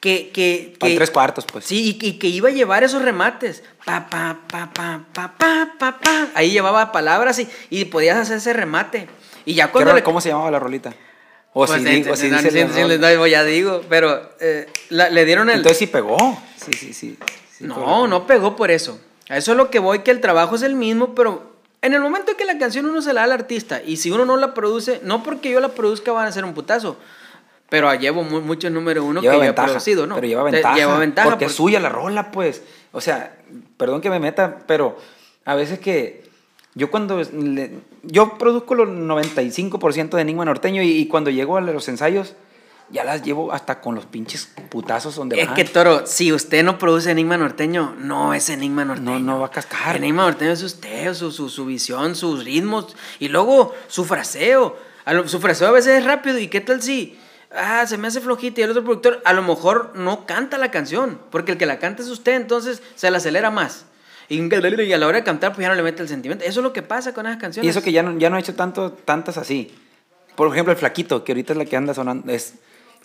que... 0.00 0.30
que, 0.34 0.74
que 0.78 0.96
tres 0.96 1.10
cuartos, 1.10 1.46
pues. 1.50 1.64
Sí, 1.64 1.96
y, 2.00 2.06
y 2.08 2.18
que 2.18 2.26
iba 2.26 2.48
a 2.50 2.52
llevar 2.52 2.84
esos 2.84 3.00
remates. 3.02 3.62
Pa, 3.86 4.06
pa, 4.10 4.38
pa, 4.48 4.70
pa, 4.74 5.00
pa, 5.12 5.34
pa, 5.38 5.72
pa, 5.78 5.98
pa. 5.98 6.28
Ahí 6.34 6.50
llevaba 6.50 6.92
palabras 6.92 7.38
y, 7.38 7.48
y 7.70 7.86
podías 7.86 8.18
hacer 8.18 8.36
ese 8.38 8.52
remate. 8.52 9.08
Y 9.46 9.54
ya 9.54 9.66
¿Qué 9.66 9.72
cuando 9.72 9.94
le... 9.94 10.02
¿Cómo 10.02 10.20
se 10.20 10.28
llamaba 10.30 10.50
la 10.50 10.58
rolita? 10.58 10.92
O 11.54 11.64
Pues, 11.64 11.80
si, 11.80 11.88
digo- 11.88 12.16
si 12.16 12.28
dice 12.28 12.66
rola. 12.66 12.98
no, 13.14 13.26
ya 13.28 13.44
digo, 13.44 13.82
pero 13.88 14.32
eh, 14.40 14.66
la- 14.90 15.08
le 15.08 15.24
dieron 15.24 15.48
el... 15.50 15.58
Entonces 15.58 15.78
sí 15.78 15.86
pegó. 15.86 16.16
Sí, 16.56 16.72
sí, 16.72 16.92
sí. 16.92 17.16
sí 17.56 17.64
no, 17.64 17.76
pegó. 17.76 18.06
no 18.08 18.26
pegó 18.26 18.56
por 18.56 18.70
eso. 18.72 19.00
A 19.28 19.36
eso 19.38 19.52
es 19.52 19.56
lo 19.56 19.70
que 19.70 19.78
voy, 19.78 20.00
que 20.00 20.10
el 20.10 20.20
trabajo 20.20 20.56
es 20.56 20.62
el 20.62 20.74
mismo, 20.74 21.14
pero 21.14 21.53
en 21.84 21.94
el 21.94 22.00
momento 22.00 22.36
que 22.36 22.44
la 22.44 22.58
canción 22.58 22.86
uno 22.86 23.00
se 23.02 23.12
la 23.12 23.20
da 23.20 23.24
al 23.24 23.32
artista 23.32 23.80
y 23.84 23.96
si 23.98 24.10
uno 24.10 24.24
no 24.24 24.36
la 24.36 24.54
produce, 24.54 25.00
no 25.04 25.22
porque 25.22 25.50
yo 25.50 25.60
la 25.60 25.68
produzca 25.68 26.12
van 26.12 26.26
a 26.26 26.32
ser 26.32 26.44
un 26.44 26.54
putazo, 26.54 26.96
pero 27.68 27.92
llevo 27.94 28.22
mu- 28.24 28.40
muchos 28.40 28.70
número 28.72 29.04
uno 29.04 29.20
lleva 29.20 29.34
que 29.34 29.38
yo 29.38 29.42
he 29.44 29.46
ventaja, 29.48 29.66
producido, 29.68 30.06
¿no? 30.06 30.14
Pero 30.16 30.26
lleva 30.26 30.42
ventaja. 30.44 30.74
Lleva 30.76 30.98
ventaja 30.98 31.28
Porque 31.28 31.44
es 31.46 31.50
porque- 31.52 31.56
suya 31.56 31.80
la 31.80 31.88
rola, 31.88 32.30
pues. 32.30 32.62
O 32.92 33.00
sea, 33.00 33.36
perdón 33.76 34.00
que 34.00 34.10
me 34.10 34.18
meta, 34.20 34.58
pero 34.66 34.96
a 35.44 35.54
veces 35.54 35.78
que 35.78 36.24
yo 36.74 36.90
cuando... 36.90 37.22
le- 37.22 37.72
yo 38.02 38.36
produzco 38.38 38.74
los 38.74 38.88
95% 38.88 40.10
de 40.16 40.22
Enigma 40.22 40.44
Norteño 40.44 40.82
y, 40.82 40.90
y 40.90 41.06
cuando 41.08 41.30
llego 41.30 41.56
a 41.56 41.60
los 41.60 41.88
ensayos 41.88 42.34
ya 42.90 43.02
las 43.04 43.22
llevo 43.22 43.52
hasta 43.52 43.80
con 43.80 43.94
los 43.94 44.06
pinches 44.06 44.50
putazos 44.70 45.16
donde 45.16 45.40
Es 45.40 45.46
van. 45.46 45.56
que, 45.56 45.64
Toro, 45.64 46.06
si 46.06 46.32
usted 46.32 46.62
no 46.62 46.78
produce 46.78 47.10
Enigma 47.10 47.36
Norteño, 47.36 47.94
no 47.98 48.34
es 48.34 48.48
Enigma 48.50 48.84
Norteño. 48.84 49.18
No, 49.18 49.20
no 49.20 49.40
va 49.40 49.46
a 49.46 49.50
cascar. 49.50 49.96
Enigma 49.96 50.24
Norteño 50.24 50.52
es 50.52 50.62
usted, 50.62 51.12
su, 51.14 51.30
su, 51.32 51.48
su 51.48 51.64
visión, 51.66 52.14
sus 52.14 52.44
ritmos 52.44 52.94
y 53.18 53.28
luego 53.28 53.74
su 53.88 54.04
fraseo. 54.04 54.76
A 55.04 55.12
lo- 55.12 55.28
su 55.28 55.40
fraseo 55.40 55.68
a 55.68 55.72
veces 55.72 55.98
es 55.98 56.04
rápido 56.04 56.38
y 56.38 56.48
qué 56.48 56.60
tal 56.60 56.82
si, 56.82 57.18
ah, 57.54 57.84
se 57.86 57.98
me 57.98 58.08
hace 58.08 58.20
flojita 58.20 58.60
y 58.60 58.64
el 58.64 58.70
otro 58.70 58.84
productor 58.84 59.22
a 59.24 59.32
lo 59.32 59.42
mejor 59.42 59.92
no 59.96 60.26
canta 60.26 60.56
la 60.58 60.70
canción, 60.70 61.20
porque 61.30 61.52
el 61.52 61.58
que 61.58 61.66
la 61.66 61.78
canta 61.78 62.02
es 62.02 62.08
usted, 62.08 62.34
entonces 62.34 62.82
se 62.94 63.10
la 63.10 63.18
acelera 63.18 63.50
más. 63.50 63.86
Y 64.28 64.36
y 64.40 64.92
a 64.94 64.98
la 64.98 65.06
hora 65.06 65.18
de 65.18 65.24
cantar, 65.24 65.52
pues 65.52 65.62
ya 65.62 65.68
no 65.68 65.74
le 65.74 65.82
mete 65.82 66.00
el 66.02 66.08
sentimiento. 66.08 66.44
Eso 66.46 66.60
es 66.60 66.64
lo 66.64 66.72
que 66.72 66.80
pasa 66.80 67.12
con 67.12 67.26
esas 67.26 67.38
canciones. 67.38 67.66
Y 67.66 67.68
eso 67.68 67.82
que 67.82 67.92
ya 67.92 68.02
no, 68.02 68.18
ya 68.18 68.30
no 68.30 68.36
he 68.36 68.40
hecho 68.40 68.54
tanto, 68.54 68.92
tantas 68.92 69.36
así. 69.36 69.74
Por 70.34 70.48
ejemplo, 70.50 70.72
el 70.72 70.78
flaquito, 70.78 71.22
que 71.24 71.32
ahorita 71.32 71.52
es 71.52 71.58
la 71.58 71.64
que 71.66 71.76
anda 71.76 71.92
sonando, 71.92 72.32
es 72.32 72.54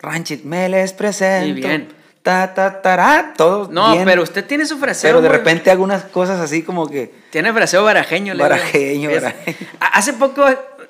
Ranchit, 0.02 0.44
me 0.44 0.70
les 0.70 0.94
presento. 0.94 1.46
Sí, 1.48 1.54
bien. 1.54 1.90
Ta, 2.22 2.54
ta, 2.54 2.82
tará, 2.82 3.34
todo 3.38 3.70
No, 3.72 3.94
bien. 3.94 4.06
pero 4.06 4.24
usted 4.24 4.46
tiene 4.46 4.66
su 4.66 4.78
fraseo. 4.78 5.10
Pero 5.10 5.22
de 5.22 5.30
muy- 5.30 5.38
repente 5.38 5.72
hago 5.72 5.84
unas 5.84 6.04
cosas 6.04 6.40
así 6.40 6.64
como 6.64 6.88
que... 6.88 7.12
Tiene 7.32 7.52
fraseo 7.54 7.84
barajeño. 7.84 8.36
Barajeño, 8.38 9.10
Es- 9.10 9.22
barajeño. 9.24 9.58
Hace 9.80 10.14
poco, 10.14 10.46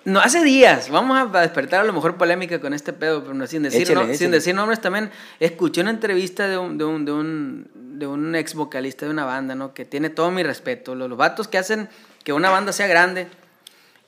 no, 0.05 0.19
hace 0.19 0.43
días, 0.43 0.89
vamos 0.89 1.17
a 1.17 1.37
a 1.37 1.41
despertar 1.41 1.81
a 1.81 1.83
lo 1.83 1.93
mejor 1.93 2.17
polémica 2.17 2.59
con 2.59 2.73
este 2.73 2.93
pedo, 2.93 3.21
pero 3.21 3.35
no, 3.35 3.45
sin, 3.45 3.61
decir, 3.63 3.83
Échale, 3.83 3.95
no- 3.95 4.01
échale. 4.01 4.17
sin 4.17 4.31
decir 4.31 4.55
nombres 4.55 4.81
también. 4.81 5.11
Escuché 5.39 5.81
una 5.81 5.91
entrevista 5.91 6.47
de 6.47 6.57
un, 6.57 6.77
de 6.79 6.85
un, 6.85 7.05
de 7.05 7.11
un, 7.11 7.67
de 7.75 8.07
un 8.07 8.35
ex 8.35 8.55
vocalista 8.55 9.05
de 9.05 9.11
una 9.11 9.25
banda, 9.25 9.53
¿no? 9.55 9.73
Que 9.73 9.85
tiene 9.85 10.09
todo 10.09 10.31
mi 10.31 10.41
respeto. 10.43 10.95
Los, 10.95 11.09
los 11.09 11.17
vatos 11.17 11.47
que 11.47 11.59
hacen 11.59 11.89
que 12.23 12.33
una 12.33 12.49
banda 12.49 12.73
sea 12.73 12.87
grande 12.87 13.27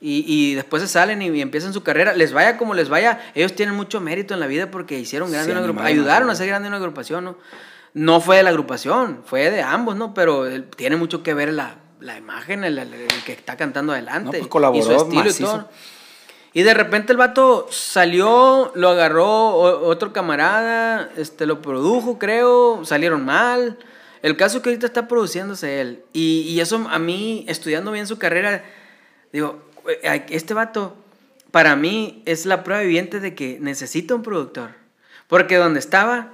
y, 0.02 0.26
y 0.28 0.56
después 0.56 0.82
se 0.82 0.88
salen 0.90 1.22
y, 1.22 1.28
y 1.30 1.42
empiezan 1.42 1.72
su 1.74 1.84
carrera, 1.84 2.14
les 2.14 2.34
vaya 2.34 2.58
como 2.58 2.74
les 2.74 2.90
vaya, 2.90 3.20
ellos 3.36 3.54
tienen 3.56 3.76
mucho 3.76 4.02
mérito 4.02 4.34
en 4.34 4.40
la 4.40 4.48
vida 4.48 4.72
porque 4.72 4.98
hicieron 5.00 5.30
grande 5.32 5.46
Se 5.48 5.52
una 5.52 5.62
agrupación, 5.62 5.88
ayudaron 5.88 6.30
a 6.30 6.34
hacer 6.34 6.48
grande 6.48 6.68
una 6.68 6.78
agrupación, 6.78 7.24
¿no? 7.24 7.38
No 7.94 8.20
fue 8.22 8.38
de 8.38 8.44
la 8.44 8.50
agrupación, 8.50 9.22
fue 9.26 9.52
de 9.52 9.62
ambos, 9.62 9.96
¿no? 9.96 10.14
Pero 10.14 10.48
eh, 10.48 10.62
tiene 10.76 10.96
mucho 10.96 11.24
que 11.24 11.34
ver 11.34 11.54
la, 11.54 11.76
la 12.00 12.18
imagen, 12.18 12.64
el, 12.64 12.78
el- 12.80 12.94
el 12.94 13.24
que 13.26 13.34
está 13.34 13.58
cantando 13.58 13.94
adelante. 13.94 14.24
No, 14.26 14.32
pues, 14.32 14.44
y 14.44 14.48
colaboró 14.48 14.82
su 14.84 14.92
estilo 14.94 15.22
y 15.22 15.26
macizo. 15.26 15.46
todo. 15.46 15.70
Y 16.54 16.64
de 16.64 16.74
repente 16.74 17.12
el 17.14 17.18
vato 17.18 17.68
salió, 17.70 18.72
lo 18.76 18.90
agarró 18.90 19.28
otro 19.56 20.12
camarada, 20.14 21.10
este, 21.16 21.46
lo 21.46 21.62
produjo, 21.62 22.18
creo, 22.18 22.84
salieron 22.86 23.24
mal. 23.24 23.78
El 24.22 24.36
caso 24.38 24.58
es 24.58 24.64
que 24.64 24.70
ahorita 24.70 24.86
está 24.86 25.08
produciéndose 25.08 25.80
él. 25.82 26.04
Y, 26.14 26.42
y 26.50 26.60
eso 26.60 26.86
a 26.90 27.00
mí, 27.00 27.46
estudiando 27.48 27.92
bien 27.92 28.06
su 28.08 28.18
carrera, 28.18 28.64
digo, 29.32 29.50
"Güey, 29.52 29.71
este 30.30 30.54
vato, 30.54 30.96
para 31.52 31.76
mí, 31.76 32.22
es 32.26 32.46
la 32.46 32.64
prueba 32.64 32.82
viviente 32.82 33.20
de 33.20 33.36
que 33.36 33.58
necesita 33.60 34.16
un 34.16 34.24
productor. 34.24 34.72
Porque 35.28 35.56
donde 35.56 35.80
estaba, 35.80 36.34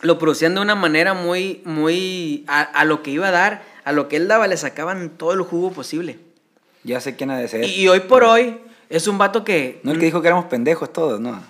lo 0.00 0.18
producían 0.18 0.54
de 0.54 0.60
una 0.60 0.74
manera 0.74 1.14
muy, 1.14 1.62
muy, 1.64 2.44
a, 2.48 2.62
a 2.62 2.84
lo 2.84 3.02
que 3.02 3.10
iba 3.10 3.28
a 3.28 3.32
dar, 3.32 3.62
a 3.84 3.92
lo 3.92 4.08
que 4.08 4.16
él 4.16 4.28
daba, 4.28 4.46
le 4.46 4.56
sacaban 4.56 5.10
todo 5.10 5.32
el 5.32 5.42
jugo 5.42 5.72
posible. 5.72 6.18
Ya 6.84 7.00
sé 7.00 7.16
quién 7.16 7.30
ha 7.30 7.38
de 7.38 7.48
ser. 7.48 7.64
Y, 7.64 7.82
y 7.82 7.88
hoy 7.88 8.00
por 8.00 8.24
hoy, 8.24 8.60
es 8.88 9.06
un 9.06 9.18
vato 9.18 9.44
que... 9.44 9.80
No 9.84 9.92
el 9.92 9.98
que 9.98 10.06
dijo 10.06 10.20
que 10.20 10.28
éramos 10.28 10.46
pendejos 10.46 10.92
todos, 10.92 11.20
¿no? 11.20 11.42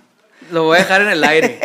Lo 0.50 0.64
voy 0.64 0.76
a 0.76 0.80
dejar 0.80 1.02
en 1.02 1.08
el 1.08 1.24
aire. 1.24 1.58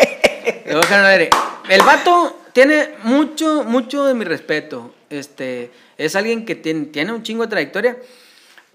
Lo 0.65 0.73
voy 0.73 0.77
a 0.77 0.87
dejar 0.87 0.99
en 0.99 1.05
el 1.05 1.11
aire. 1.11 1.29
El 1.69 1.81
vato 1.81 2.39
tiene 2.53 2.89
mucho, 3.03 3.63
mucho 3.63 4.05
de 4.05 4.13
mi 4.13 4.25
respeto. 4.25 4.93
Este, 5.09 5.71
es 5.97 6.15
alguien 6.15 6.45
que 6.45 6.55
tiene, 6.55 6.85
tiene 6.85 7.11
un 7.13 7.23
chingo 7.23 7.43
de 7.43 7.49
trayectoria. 7.49 7.97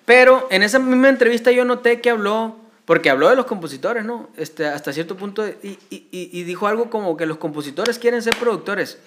Pero 0.05 0.49
en 0.51 0.62
esa 0.62 0.79
misma 0.79 1.09
entrevista 1.09 1.51
yo 1.53 1.65
noté 1.65 2.01
que 2.01 2.11
habló, 2.11 2.57
porque 2.85 3.11
habló 3.11 3.29
de 3.31 3.37
los 3.37 3.47
compositores, 3.47 4.05
¿no? 4.05 4.29
Este, 4.37 4.67
hasta 4.67 4.93
cierto 4.93 5.17
punto, 5.17 5.47
y, 5.47 5.79
y- 5.91 6.09
y- 6.11 6.43
dijo 6.43 6.67
algo 6.67 6.91
como 6.91 7.17
que 7.17 7.27
los 7.27 7.38
compositores 7.38 7.99
quieren 7.99 8.21
ser 8.23 8.37
productores. 8.37 8.99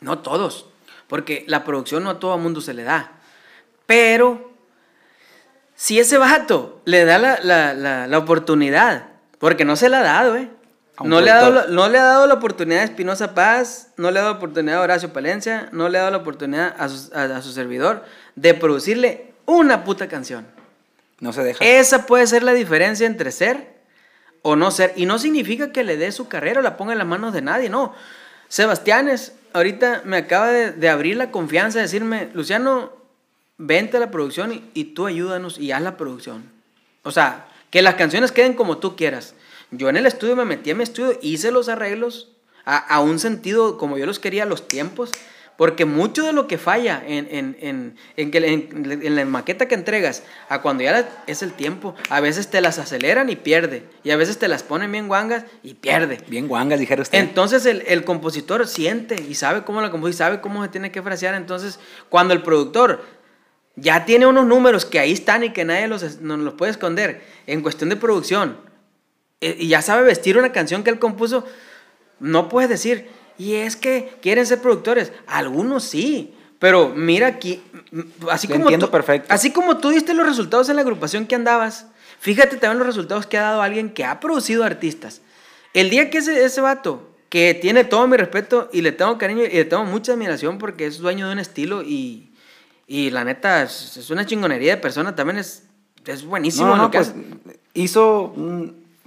No 0.00 0.18
todos, 0.18 0.66
porque 1.08 1.44
la 1.48 1.64
producción 1.64 2.04
no 2.04 2.10
a 2.10 2.18
todo 2.20 2.34
el 2.34 2.42
mundo 2.42 2.60
se 2.60 2.74
le 2.74 2.84
da. 2.84 3.12
Pero 3.86 4.52
si 5.74 5.98
ese 5.98 6.18
vato 6.18 6.82
le 6.84 7.04
da 7.04 7.18
la, 7.18 7.38
la- 7.42 7.72
la- 7.74 8.06
la 8.06 8.18
oportunidad, 8.18 9.06
porque 9.38 9.64
no 9.64 9.76
se 9.76 9.88
la 9.88 10.00
ha 10.00 10.02
dado, 10.02 10.36
¿eh? 10.36 10.50
No 11.04 11.20
le, 11.20 11.30
ha 11.30 11.36
dado, 11.36 11.68
no 11.68 11.88
le 11.88 11.96
ha 11.98 12.02
dado 12.04 12.26
la 12.26 12.34
oportunidad 12.34 12.80
a 12.80 12.84
Espinosa 12.84 13.32
Paz, 13.32 13.92
no 13.96 14.10
le 14.10 14.18
ha 14.18 14.22
dado 14.22 14.34
la 14.34 14.38
oportunidad 14.38 14.78
a 14.78 14.82
Horacio 14.82 15.12
Palencia, 15.12 15.68
no 15.72 15.88
le 15.88 15.96
ha 15.96 16.00
dado 16.02 16.10
la 16.10 16.18
oportunidad 16.18 16.74
a 16.76 16.88
su, 16.88 17.14
a- 17.14 17.36
a 17.36 17.42
su 17.42 17.52
servidor 17.52 18.04
de 18.34 18.52
producirle 18.54 19.27
una 19.48 19.82
puta 19.82 20.08
canción. 20.08 20.46
No 21.20 21.32
se 21.32 21.42
deja. 21.42 21.64
Esa 21.64 22.06
puede 22.06 22.26
ser 22.26 22.42
la 22.42 22.52
diferencia 22.52 23.06
entre 23.06 23.32
ser 23.32 23.78
o 24.42 24.56
no 24.56 24.70
ser. 24.70 24.92
Y 24.94 25.06
no 25.06 25.18
significa 25.18 25.72
que 25.72 25.84
le 25.84 25.96
dé 25.96 26.12
su 26.12 26.28
carrera 26.28 26.60
o 26.60 26.62
la 26.62 26.76
ponga 26.76 26.92
en 26.92 26.98
las 26.98 27.06
manos 27.06 27.32
de 27.32 27.40
nadie, 27.42 27.70
no. 27.70 27.94
Sebastianes, 28.48 29.32
ahorita 29.54 30.02
me 30.04 30.18
acaba 30.18 30.48
de, 30.48 30.72
de 30.72 30.88
abrir 30.88 31.16
la 31.16 31.30
confianza, 31.30 31.78
de 31.78 31.84
decirme, 31.84 32.28
Luciano, 32.34 32.92
vente 33.56 33.96
a 33.96 34.00
la 34.00 34.10
producción 34.10 34.52
y, 34.52 34.70
y 34.74 34.84
tú 34.84 35.06
ayúdanos 35.06 35.58
y 35.58 35.72
haz 35.72 35.82
la 35.82 35.96
producción. 35.96 36.44
O 37.02 37.10
sea, 37.10 37.48
que 37.70 37.80
las 37.80 37.94
canciones 37.94 38.32
queden 38.32 38.52
como 38.52 38.78
tú 38.78 38.96
quieras. 38.96 39.34
Yo 39.70 39.88
en 39.88 39.96
el 39.96 40.06
estudio 40.06 40.36
me 40.36 40.44
metí 40.44 40.70
en 40.70 40.76
mi 40.76 40.82
estudio, 40.82 41.18
hice 41.22 41.50
los 41.50 41.70
arreglos 41.70 42.28
a, 42.66 42.76
a 42.76 43.00
un 43.00 43.18
sentido 43.18 43.78
como 43.78 43.96
yo 43.96 44.04
los 44.04 44.18
quería, 44.18 44.44
los 44.44 44.68
tiempos, 44.68 45.10
porque 45.58 45.84
mucho 45.86 46.24
de 46.24 46.32
lo 46.32 46.46
que 46.46 46.56
falla 46.56 47.02
en, 47.04 47.26
en, 47.32 47.56
en, 47.60 47.96
en, 48.16 48.30
que- 48.30 49.10
la 49.10 49.24
maqueta 49.24 49.66
que 49.66 49.74
entregas 49.74 50.22
a 50.48 50.62
cuando 50.62 50.84
ya 50.84 50.92
la- 50.92 51.08
es 51.26 51.42
el 51.42 51.52
tiempo, 51.52 51.96
a 52.10 52.20
veces 52.20 52.48
te 52.48 52.60
las 52.60 52.78
aceleran 52.78 53.28
y 53.28 53.34
pierde, 53.34 53.82
y 54.04 54.12
a 54.12 54.16
veces 54.16 54.38
te 54.38 54.46
las 54.46 54.62
ponen 54.62 54.92
bien 54.92 55.08
guangas 55.08 55.44
y 55.64 55.74
pierde. 55.74 56.20
Bien 56.28 56.46
guangas, 56.46 56.78
dijera 56.78 57.02
usted. 57.02 57.18
Entonces 57.18 57.66
el, 57.66 57.82
el 57.88 58.04
compositor 58.04 58.68
siente 58.68 59.16
y 59.20 59.34
sabe 59.34 59.64
cómo 59.64 59.80
la 59.80 59.90
compuso 59.90 60.10
y 60.10 60.14
sabe 60.16 60.40
cómo 60.40 60.62
se 60.62 60.68
tiene 60.70 60.92
que 60.92 61.02
frasear. 61.02 61.34
Entonces, 61.34 61.80
cuando 62.08 62.34
el 62.34 62.42
productor 62.44 63.02
ya 63.74 64.04
tiene 64.04 64.26
unos 64.28 64.46
números 64.46 64.84
que 64.84 65.00
ahí 65.00 65.12
están 65.12 65.42
y 65.42 65.50
que 65.52 65.64
nadie 65.64 65.88
los, 65.88 66.20
no 66.20 66.36
los 66.36 66.54
puede 66.54 66.70
esconder 66.70 67.20
en 67.48 67.62
cuestión 67.62 67.90
de 67.90 67.96
producción, 67.96 68.58
eh, 69.40 69.56
y 69.58 69.66
ya 69.66 69.82
sabe 69.82 70.04
vestir 70.04 70.38
una 70.38 70.52
canción 70.52 70.84
que 70.84 70.90
él 70.90 71.00
compuso, 71.00 71.44
no 72.20 72.48
puedes 72.48 72.70
decir, 72.70 73.08
y 73.38 73.54
es 73.54 73.76
que 73.76 74.12
quieren 74.20 74.44
ser 74.46 74.60
productores. 74.60 75.12
Algunos 75.26 75.84
sí, 75.84 76.34
pero 76.58 76.88
mira 76.94 77.26
aquí, 77.28 77.62
m- 77.92 78.04
así 78.30 78.46
Te 78.48 78.54
como 78.54 78.64
entiendo 78.66 78.86
tú, 78.86 78.92
perfecto. 78.92 79.32
así 79.32 79.50
como 79.52 79.78
tú 79.78 79.90
diste 79.90 80.12
los 80.14 80.26
resultados 80.26 80.68
en 80.68 80.76
la 80.76 80.82
agrupación 80.82 81.26
que 81.26 81.34
andabas, 81.36 81.86
fíjate 82.20 82.56
también 82.56 82.78
los 82.78 82.86
resultados 82.86 83.26
que 83.26 83.38
ha 83.38 83.42
dado 83.42 83.62
alguien 83.62 83.90
que 83.90 84.04
ha 84.04 84.18
producido 84.20 84.64
artistas. 84.64 85.20
El 85.74 85.90
día 85.90 86.10
que 86.10 86.18
ese, 86.18 86.44
ese 86.44 86.60
vato, 86.60 87.08
que 87.28 87.54
tiene 87.54 87.84
todo 87.84 88.06
mi 88.08 88.16
respeto 88.16 88.70
y 88.72 88.80
le 88.80 88.90
tengo 88.90 89.18
cariño 89.18 89.44
y 89.44 89.48
le 89.50 89.64
tengo 89.66 89.84
mucha 89.84 90.12
admiración 90.12 90.58
porque 90.58 90.86
es 90.86 90.98
dueño 90.98 91.26
de 91.26 91.34
un 91.34 91.38
estilo 91.38 91.82
y, 91.82 92.30
y 92.86 93.10
la 93.10 93.22
neta 93.22 93.62
es, 93.62 93.96
es 93.98 94.10
una 94.10 94.24
chingonería 94.26 94.74
de 94.76 94.80
persona, 94.80 95.14
también 95.14 95.38
es, 95.38 95.64
es 96.06 96.24
buenísimo 96.24 96.68
no, 96.68 96.76
no, 96.76 96.82
lo 96.84 96.90
que 96.90 96.98
pues 96.98 97.10
hace. 97.10 97.60
hizo. 97.74 98.34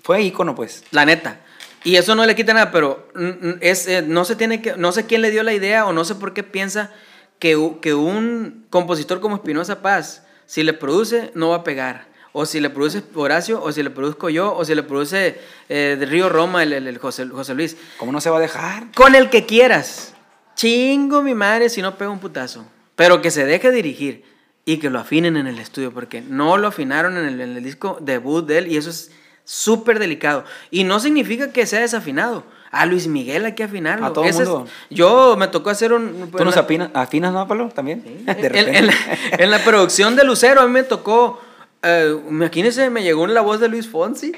fue 0.04 0.22
ícono, 0.22 0.54
pues. 0.56 0.84
La 0.92 1.04
neta. 1.04 1.42
Y 1.84 1.96
eso 1.96 2.14
no 2.16 2.26
le 2.26 2.36
quita 2.36 2.54
nada, 2.54 2.72
pero 2.72 3.08
mm, 3.16 3.26
mm, 3.48 3.58
es, 3.62 3.88
eh, 3.88 4.04
no 4.06 4.24
se 4.26 4.36
tiene 4.36 4.62
que, 4.62 4.76
no 4.78 4.92
sé 4.92 5.06
quién 5.06 5.22
le 5.22 5.32
dio 5.32 5.44
la 5.44 5.54
idea 5.54 5.86
o 5.86 5.94
no 5.94 6.06
sé 6.06 6.16
por 6.16 6.34
qué 6.34 6.44
piensa 6.44 6.92
que, 7.40 7.58
que 7.82 7.94
un 7.96 8.66
compositor 8.70 9.20
como 9.20 9.36
Espinosa 9.36 9.82
Paz, 9.82 10.24
si 10.46 10.64
le 10.64 10.74
produce, 10.74 11.32
no 11.34 11.50
va 11.50 11.58
a 11.58 11.64
pegar. 11.64 12.10
o 12.34 12.46
si 12.46 12.60
le 12.62 12.70
produce 12.70 13.04
Horacio, 13.16 13.62
o 13.62 13.72
si 13.74 13.84
le 13.84 13.90
produzco 13.90 14.30
yo, 14.30 14.56
o 14.56 14.64
si 14.64 14.74
le 14.76 14.84
produce 14.84 15.38
eh, 15.70 15.98
de 16.00 16.06
Río 16.06 16.30
Roma 16.30 16.64
el, 16.64 16.72
el- 16.72 16.88
el 16.88 16.98
José, 16.98 17.28
José 17.28 17.54
Luis. 17.56 17.76
¿Cómo 17.98 18.12
no 18.14 18.22
se 18.22 18.30
va 18.30 18.38
a 18.38 18.40
dejar? 18.42 18.92
Con 18.96 19.16
el 19.16 19.30
que 19.30 19.46
quieras. 19.46 20.14
Chingo 20.56 21.22
mi 21.24 21.34
madre 21.34 21.68
si 21.70 21.82
no 21.82 21.98
pega 21.98 22.10
un 22.12 22.20
putazo. 22.20 22.66
Pero 22.96 23.22
que 23.22 23.32
se 23.32 23.46
deje 23.46 23.72
dirigir 23.72 24.24
y 24.64 24.78
que 24.78 24.90
lo 24.90 25.00
afinen 25.00 25.36
en 25.38 25.48
el 25.48 25.58
estudio, 25.60 25.92
porque 25.92 26.22
no 26.22 26.56
lo 26.58 26.68
afinaron 26.68 27.18
en 27.18 27.26
el, 27.26 27.42
en 27.42 27.58
el 27.58 27.64
disco 27.64 27.98
debut 28.00 28.46
de 28.48 28.60
él 28.60 28.68
y 28.72 28.78
eso 28.78 28.92
es 28.92 29.12
súper 29.44 30.00
delicado. 30.00 30.44
Y 30.70 30.84
no 30.84 31.00
significa 31.00 31.52
que 31.52 31.66
sea 31.66 31.82
desafinado. 31.82 32.44
A 32.72 32.86
Luis 32.86 33.08
Miguel 33.08 33.44
hay 33.46 33.54
que 33.54 33.64
afinarlo. 33.64 34.06
A 34.06 34.14
todo 34.14 34.24
Ese 34.24 34.44
es- 34.44 34.50
mundo. 34.50 34.70
yo 34.90 35.36
me 35.38 35.48
tocó 35.50 35.70
hacer 35.70 35.92
un... 35.92 36.32
¿Tú 36.32 36.46
nos 36.46 36.56
afinas, 36.56 36.90
afinas 36.94 37.34
no, 37.34 37.46
Pablo? 37.48 37.68
¿También? 37.68 38.02
De 38.26 38.32
en, 38.32 38.38
repente. 38.44 38.78
en 38.78 38.88
la, 38.88 38.94
en 39.32 39.52
la 39.52 39.60
producción 39.64 40.16
de 40.16 40.24
Lucero 40.24 40.62
a 40.62 40.66
mí 40.68 40.72
me 40.72 40.84
tocó, 40.84 41.42
eh, 41.84 42.16
imagínense, 42.30 42.90
me 42.90 43.04
llegó 43.04 43.28
la 43.28 43.42
voz 43.42 43.60
de 43.60 43.68
Luis 43.68 43.90
Fonsi, 43.90 44.32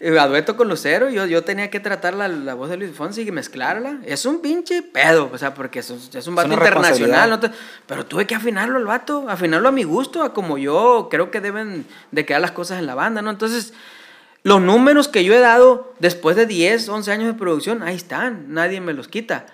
eh, 0.00 0.18
a 0.18 0.26
dueto 0.26 0.54
con 0.54 0.68
Lucero, 0.68 1.08
yo, 1.08 1.24
yo 1.24 1.44
tenía 1.44 1.70
que 1.70 1.80
tratar 1.80 2.12
la, 2.12 2.28
la 2.28 2.52
voz 2.52 2.68
de 2.68 2.76
Luis 2.76 2.90
Fonsi 2.94 3.22
y 3.22 3.30
mezclarla. 3.32 4.00
Es 4.04 4.26
un 4.26 4.42
pinche 4.42 4.82
pedo, 4.82 5.30
o 5.32 5.38
sea, 5.38 5.54
porque 5.54 5.78
es, 5.78 5.88
un- 5.88 5.96
es 6.12 6.26
un 6.26 6.34
vato 6.34 6.52
internacional, 6.52 6.74
responsabilidad. 6.74 7.28
no 7.28 7.40
te- 7.40 7.50
pero 7.86 8.04
tuve 8.04 8.26
que 8.26 8.34
afinarlo 8.34 8.76
al 8.76 8.84
vato, 8.84 9.24
afinarlo 9.30 9.68
a 9.68 9.72
mi 9.72 9.84
gusto, 9.84 10.22
a 10.22 10.34
como 10.34 10.58
yo 10.58 11.08
creo 11.10 11.30
que 11.30 11.40
deben 11.40 11.86
de 12.10 12.26
quedar 12.26 12.42
las 12.42 12.50
cosas 12.50 12.80
en 12.80 12.86
la 12.86 12.94
banda, 12.94 13.22
¿no? 13.22 13.30
Entonces... 13.30 13.72
Los 14.44 14.60
números 14.60 15.06
que 15.08 15.24
yo 15.24 15.34
he 15.34 15.38
dado 15.38 15.94
después 16.00 16.34
de 16.36 16.46
10, 16.46 16.88
11 16.88 17.12
años 17.12 17.26
de 17.28 17.34
producción, 17.34 17.82
ahí 17.82 17.94
están, 17.94 18.46
nadie 18.52 18.80
me 18.80 18.92
los 18.92 19.06
quita. 19.08 19.46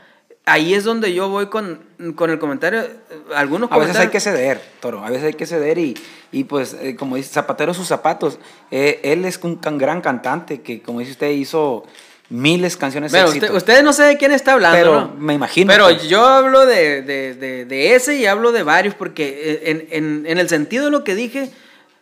Ahí 0.46 0.72
es 0.72 0.84
donde 0.84 1.12
yo 1.12 1.28
voy 1.28 1.46
con, 1.48 1.80
con 2.14 2.30
el 2.30 2.38
comentario, 2.38 2.80
eh, 2.80 2.88
algunos 3.34 3.70
A 3.70 3.76
veces 3.76 3.96
hay 3.96 4.08
que 4.08 4.18
ceder, 4.20 4.58
Toro. 4.80 5.04
A 5.04 5.10
veces 5.10 5.24
hay 5.26 5.34
que 5.34 5.44
ceder 5.44 5.76
y, 5.76 5.94
y 6.32 6.44
pues, 6.44 6.74
eh, 6.80 6.96
como 6.96 7.16
dice, 7.16 7.28
zapatero 7.28 7.74
sus 7.74 7.86
zapatos. 7.86 8.38
Eh, 8.70 8.98
él 9.04 9.26
es 9.26 9.38
un 9.42 9.56
can- 9.56 9.76
gran 9.76 10.00
cantante 10.00 10.62
que, 10.62 10.80
como 10.80 11.00
dice 11.00 11.12
usted, 11.12 11.30
hizo 11.32 11.84
miles 12.30 12.78
canciones 12.78 13.12
de 13.12 13.18
Bueno, 13.18 13.28
éxito. 13.28 13.46
usted, 13.46 13.56
ustedes 13.58 13.84
no 13.84 13.92
sé 13.92 14.04
de 14.04 14.16
quién 14.16 14.32
está 14.32 14.54
hablando, 14.54 14.78
Pero 14.78 15.00
¿no? 15.02 15.14
me 15.18 15.34
imagino, 15.34 15.70
Pero 15.70 15.84
pues. 15.84 16.08
yo 16.08 16.24
hablo 16.24 16.64
de, 16.64 17.02
de- 17.02 17.34
de- 17.34 17.64
de 17.66 17.94
ese 17.94 18.16
y 18.16 18.24
hablo 18.24 18.50
de 18.50 18.62
varios, 18.62 18.94
porque 18.94 19.60
en, 19.64 19.86
en- 19.90 20.24
en 20.26 20.38
el 20.38 20.48
sentido 20.48 20.86
de 20.86 20.90
lo 20.90 21.04
que 21.04 21.14
dije, 21.14 21.50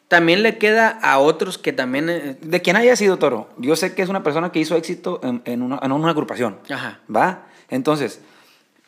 también 0.08 0.42
le 0.42 0.58
queda 0.58 0.88
a 1.02 1.18
otros 1.18 1.58
que 1.58 1.72
también... 1.72 2.08
eh, 2.08 2.36
De 2.40 2.62
quien 2.62 2.76
haya 2.76 2.94
sido 2.96 3.18
Toro, 3.18 3.48
yo 3.58 3.74
sé 3.76 3.94
que 3.94 4.02
es 4.02 4.08
una 4.08 4.22
persona 4.22 4.52
que 4.52 4.58
hizo 4.60 4.76
éxito 4.76 5.20
en, 5.22 5.42
en 5.44 5.62
una, 5.62 5.78
en 5.82 5.92
una 5.92 6.10
agrupación. 6.10 6.58
Ajá. 6.70 7.00
¿Va? 7.14 7.46
Entonces, 7.68 8.20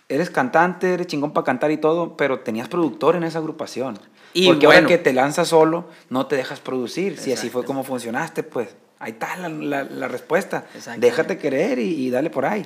eres 0.08 0.30
cantante, 0.30 0.94
eres 0.94 1.06
chingón 1.06 1.32
para 1.32 1.44
cantar 1.44 1.70
y 1.70 1.76
todo, 1.76 2.16
pero 2.16 2.40
tenías 2.40 2.68
productor 2.68 3.16
en 3.16 3.24
esa 3.24 3.38
agrupación. 3.38 3.98
Y 4.32 4.46
Porque 4.46 4.66
bueno. 4.66 4.78
ahora 4.82 4.88
que 4.88 4.98
te 4.98 5.12
lanzas 5.12 5.48
solo, 5.48 5.86
no 6.10 6.26
te 6.26 6.36
dejas 6.36 6.60
producir. 6.60 7.18
Si 7.18 7.32
así 7.32 7.50
fue 7.50 7.64
como 7.64 7.82
funcionaste, 7.82 8.42
pues 8.42 8.68
ahí 9.00 9.12
está 9.12 9.36
la, 9.36 9.48
la- 9.48 9.84
la 9.84 10.06
respuesta. 10.08 10.64
Déjate 10.96 11.38
querer 11.38 11.78
y, 11.78 12.06
y 12.06 12.10
dale 12.10 12.30
por 12.30 12.44
ahí. 12.46 12.64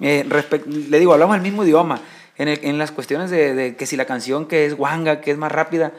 Eh, 0.00 0.24
le 0.66 0.98
digo, 1.00 1.12
hablamos 1.12 1.34
el 1.36 1.42
mismo 1.42 1.64
idioma. 1.64 2.00
En, 2.36 2.46
el- 2.48 2.60
en 2.62 2.78
las 2.78 2.92
cuestiones 2.92 3.30
de, 3.30 3.54
de 3.54 3.74
que 3.74 3.84
si 3.86 3.96
la 3.96 4.04
canción 4.04 4.46
que 4.46 4.64
es 4.66 4.74
guanga, 4.76 5.20
que 5.20 5.32
es 5.32 5.38
más 5.38 5.50
rápida. 5.50 5.92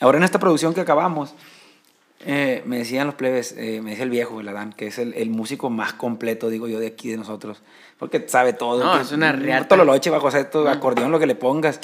Ahora 0.00 0.18
en 0.18 0.24
esta 0.24 0.38
producción 0.38 0.74
que 0.74 0.80
acabamos, 0.80 1.34
eh, 2.26 2.62
me 2.64 2.78
decían 2.78 3.06
los 3.06 3.16
plebes, 3.16 3.54
eh, 3.58 3.80
me 3.82 3.90
decía 3.90 4.04
el 4.04 4.10
viejo, 4.10 4.40
el 4.40 4.48
Adán, 4.48 4.72
que 4.72 4.86
es 4.86 4.98
el, 4.98 5.12
el 5.14 5.30
músico 5.30 5.68
más 5.70 5.92
completo, 5.92 6.48
digo 6.48 6.68
yo, 6.68 6.80
de 6.80 6.86
aquí 6.88 7.10
de 7.10 7.16
nosotros. 7.16 7.62
Porque 7.98 8.24
sabe 8.28 8.52
todo. 8.52 8.82
No, 8.82 9.00
es 9.00 9.12
una 9.12 9.32
riata. 9.32 9.68
tololoche, 9.68 10.10
bajo 10.10 10.28
esto, 10.28 10.68
acordeón, 10.68 11.10
lo 11.10 11.18
que 11.18 11.26
le 11.26 11.34
pongas. 11.34 11.80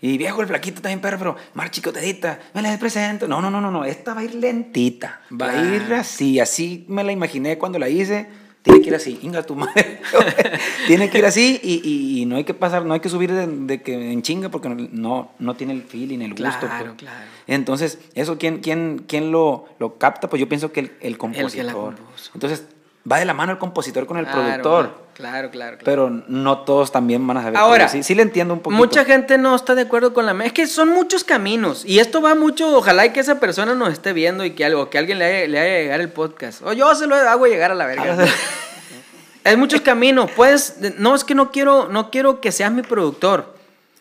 Y 0.00 0.16
viejo, 0.16 0.42
el 0.42 0.46
flaquito 0.46 0.80
también, 0.80 1.00
perro, 1.00 1.18
pero 1.18 1.36
más 1.54 1.70
chicotedita, 1.70 2.38
me 2.54 2.62
la 2.62 2.78
presento. 2.78 3.26
No, 3.26 3.40
no, 3.40 3.50
no, 3.50 3.60
no, 3.60 3.70
no, 3.70 3.84
esta 3.84 4.14
va 4.14 4.20
a 4.20 4.24
ir 4.24 4.34
lentita. 4.34 5.20
Va 5.30 5.50
a 5.50 5.64
ir 5.64 5.92
así, 5.94 6.38
así 6.38 6.84
me 6.88 7.02
la 7.02 7.10
imaginé 7.10 7.58
cuando 7.58 7.78
la 7.78 7.88
hice. 7.88 8.28
Tiene 8.68 8.82
que 8.82 8.88
ir 8.90 8.94
así, 8.94 9.18
inga 9.22 9.42
tu 9.42 9.54
madre. 9.54 10.00
tiene 10.86 11.08
que 11.10 11.18
ir 11.18 11.24
así 11.26 11.58
y, 11.62 11.80
y- 11.88 12.20
y 12.22 12.26
no 12.26 12.36
hay 12.36 12.44
que 12.44 12.54
pasar, 12.54 12.84
no 12.84 12.94
hay 12.94 13.00
que 13.00 13.08
subir 13.08 13.32
de, 13.32 13.46
de 13.46 13.82
que 13.82 14.12
en 14.12 14.22
chinga 14.22 14.50
porque 14.50 14.68
no, 14.68 15.32
no 15.38 15.54
tiene 15.54 15.72
el 15.72 15.82
feeling, 15.82 16.20
el 16.20 16.30
gusto. 16.34 16.44
Claro, 16.66 16.84
pues. 16.86 16.96
claro. 16.98 17.24
Entonces, 17.46 17.98
¿eso 18.14 18.36
quién, 18.38 18.58
quién, 18.58 19.04
quién 19.08 19.30
lo, 19.32 19.66
lo 19.78 19.96
capta? 19.98 20.28
Pues 20.28 20.38
yo 20.40 20.48
pienso 20.48 20.70
que 20.72 20.80
el, 20.80 20.92
el 21.00 21.16
compositor. 21.18 21.72
compuso. 21.96 22.30
Entonces, 22.34 22.64
va 23.10 23.18
de 23.18 23.24
la 23.24 23.34
mano 23.34 23.52
el 23.52 23.58
compositor 23.58 24.06
con 24.06 24.18
el 24.18 24.24
Claro, 24.26 24.40
productor. 24.42 25.08
Claro, 25.14 25.50
claro, 25.50 25.78
claro. 25.78 25.78
Pero 25.84 26.10
no 26.28 26.58
todos 26.58 26.92
también 26.92 27.26
van 27.26 27.38
a 27.38 27.42
saber. 27.42 27.56
Ahora, 27.56 27.88
sí, 27.88 28.02
sí 28.04 28.14
le 28.14 28.22
entiendo 28.22 28.54
un 28.54 28.60
poquito. 28.60 28.78
Mucha 28.78 29.04
gente 29.04 29.36
no 29.38 29.56
está 29.56 29.74
de 29.74 29.82
acuerdo 29.82 30.14
con 30.14 30.26
la... 30.26 30.32
me- 30.34 30.46
Es 30.46 30.52
que 30.52 30.66
son 30.68 30.90
muchos 30.90 31.24
caminos. 31.24 31.84
Y 31.84 31.98
esto 31.98 32.22
va 32.22 32.34
mucho... 32.36 32.76
Ojalá 32.76 33.04
y 33.06 33.10
que 33.10 33.18
esa 33.20 33.40
persona 33.40 33.74
nos 33.74 33.92
esté 33.92 34.12
viendo 34.12 34.44
y 34.44 34.52
que 34.52 34.64
algo, 34.64 34.90
que 34.90 34.98
alguien 34.98 35.18
le 35.18 35.24
haya, 35.24 35.48
le 35.48 35.58
haya 35.58 35.78
llegar 35.82 36.00
el 36.00 36.08
podcast. 36.10 36.62
O 36.62 36.72
yo 36.72 36.94
se 36.94 37.06
lo 37.08 37.16
hago 37.16 37.46
llegar 37.46 37.72
a 37.72 37.74
la 37.74 37.86
verga. 37.86 38.16
Ah, 38.20 38.24
Hay 39.44 39.56
muchos 39.56 39.80
caminos. 39.80 40.30
Puedes... 40.30 40.76
No, 40.98 41.14
es 41.14 41.24
que 41.24 41.34
no 41.34 41.50
quiero, 41.50 41.88
no 41.88 42.10
quiero 42.10 42.40
que 42.40 42.52
seas 42.52 42.70
mi 42.70 42.82
productor. 42.82 43.54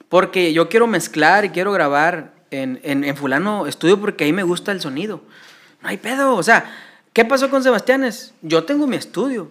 Porque 0.09 0.53
yo 0.53 0.69
quiero 0.69 0.85
mezclar 0.87 1.45
y 1.45 1.49
quiero 1.49 1.71
grabar 1.71 2.31
en, 2.51 2.79
en, 2.83 3.03
en 3.03 3.17
fulano 3.17 3.65
estudio 3.67 3.99
porque 3.99 4.23
ahí 4.25 4.33
me 4.33 4.43
gusta 4.43 4.71
el 4.71 4.81
sonido. 4.81 5.21
No 5.81 5.89
hay 5.89 5.97
pedo. 5.97 6.35
O 6.35 6.43
sea, 6.43 6.65
¿qué 7.17 7.25
pasó 7.25 7.49
con 7.49 7.63
Sebastianes? 7.63 8.35
Yo 8.43 8.63
tengo 8.63 8.85
mi 8.85 8.95
estudio. 8.95 9.49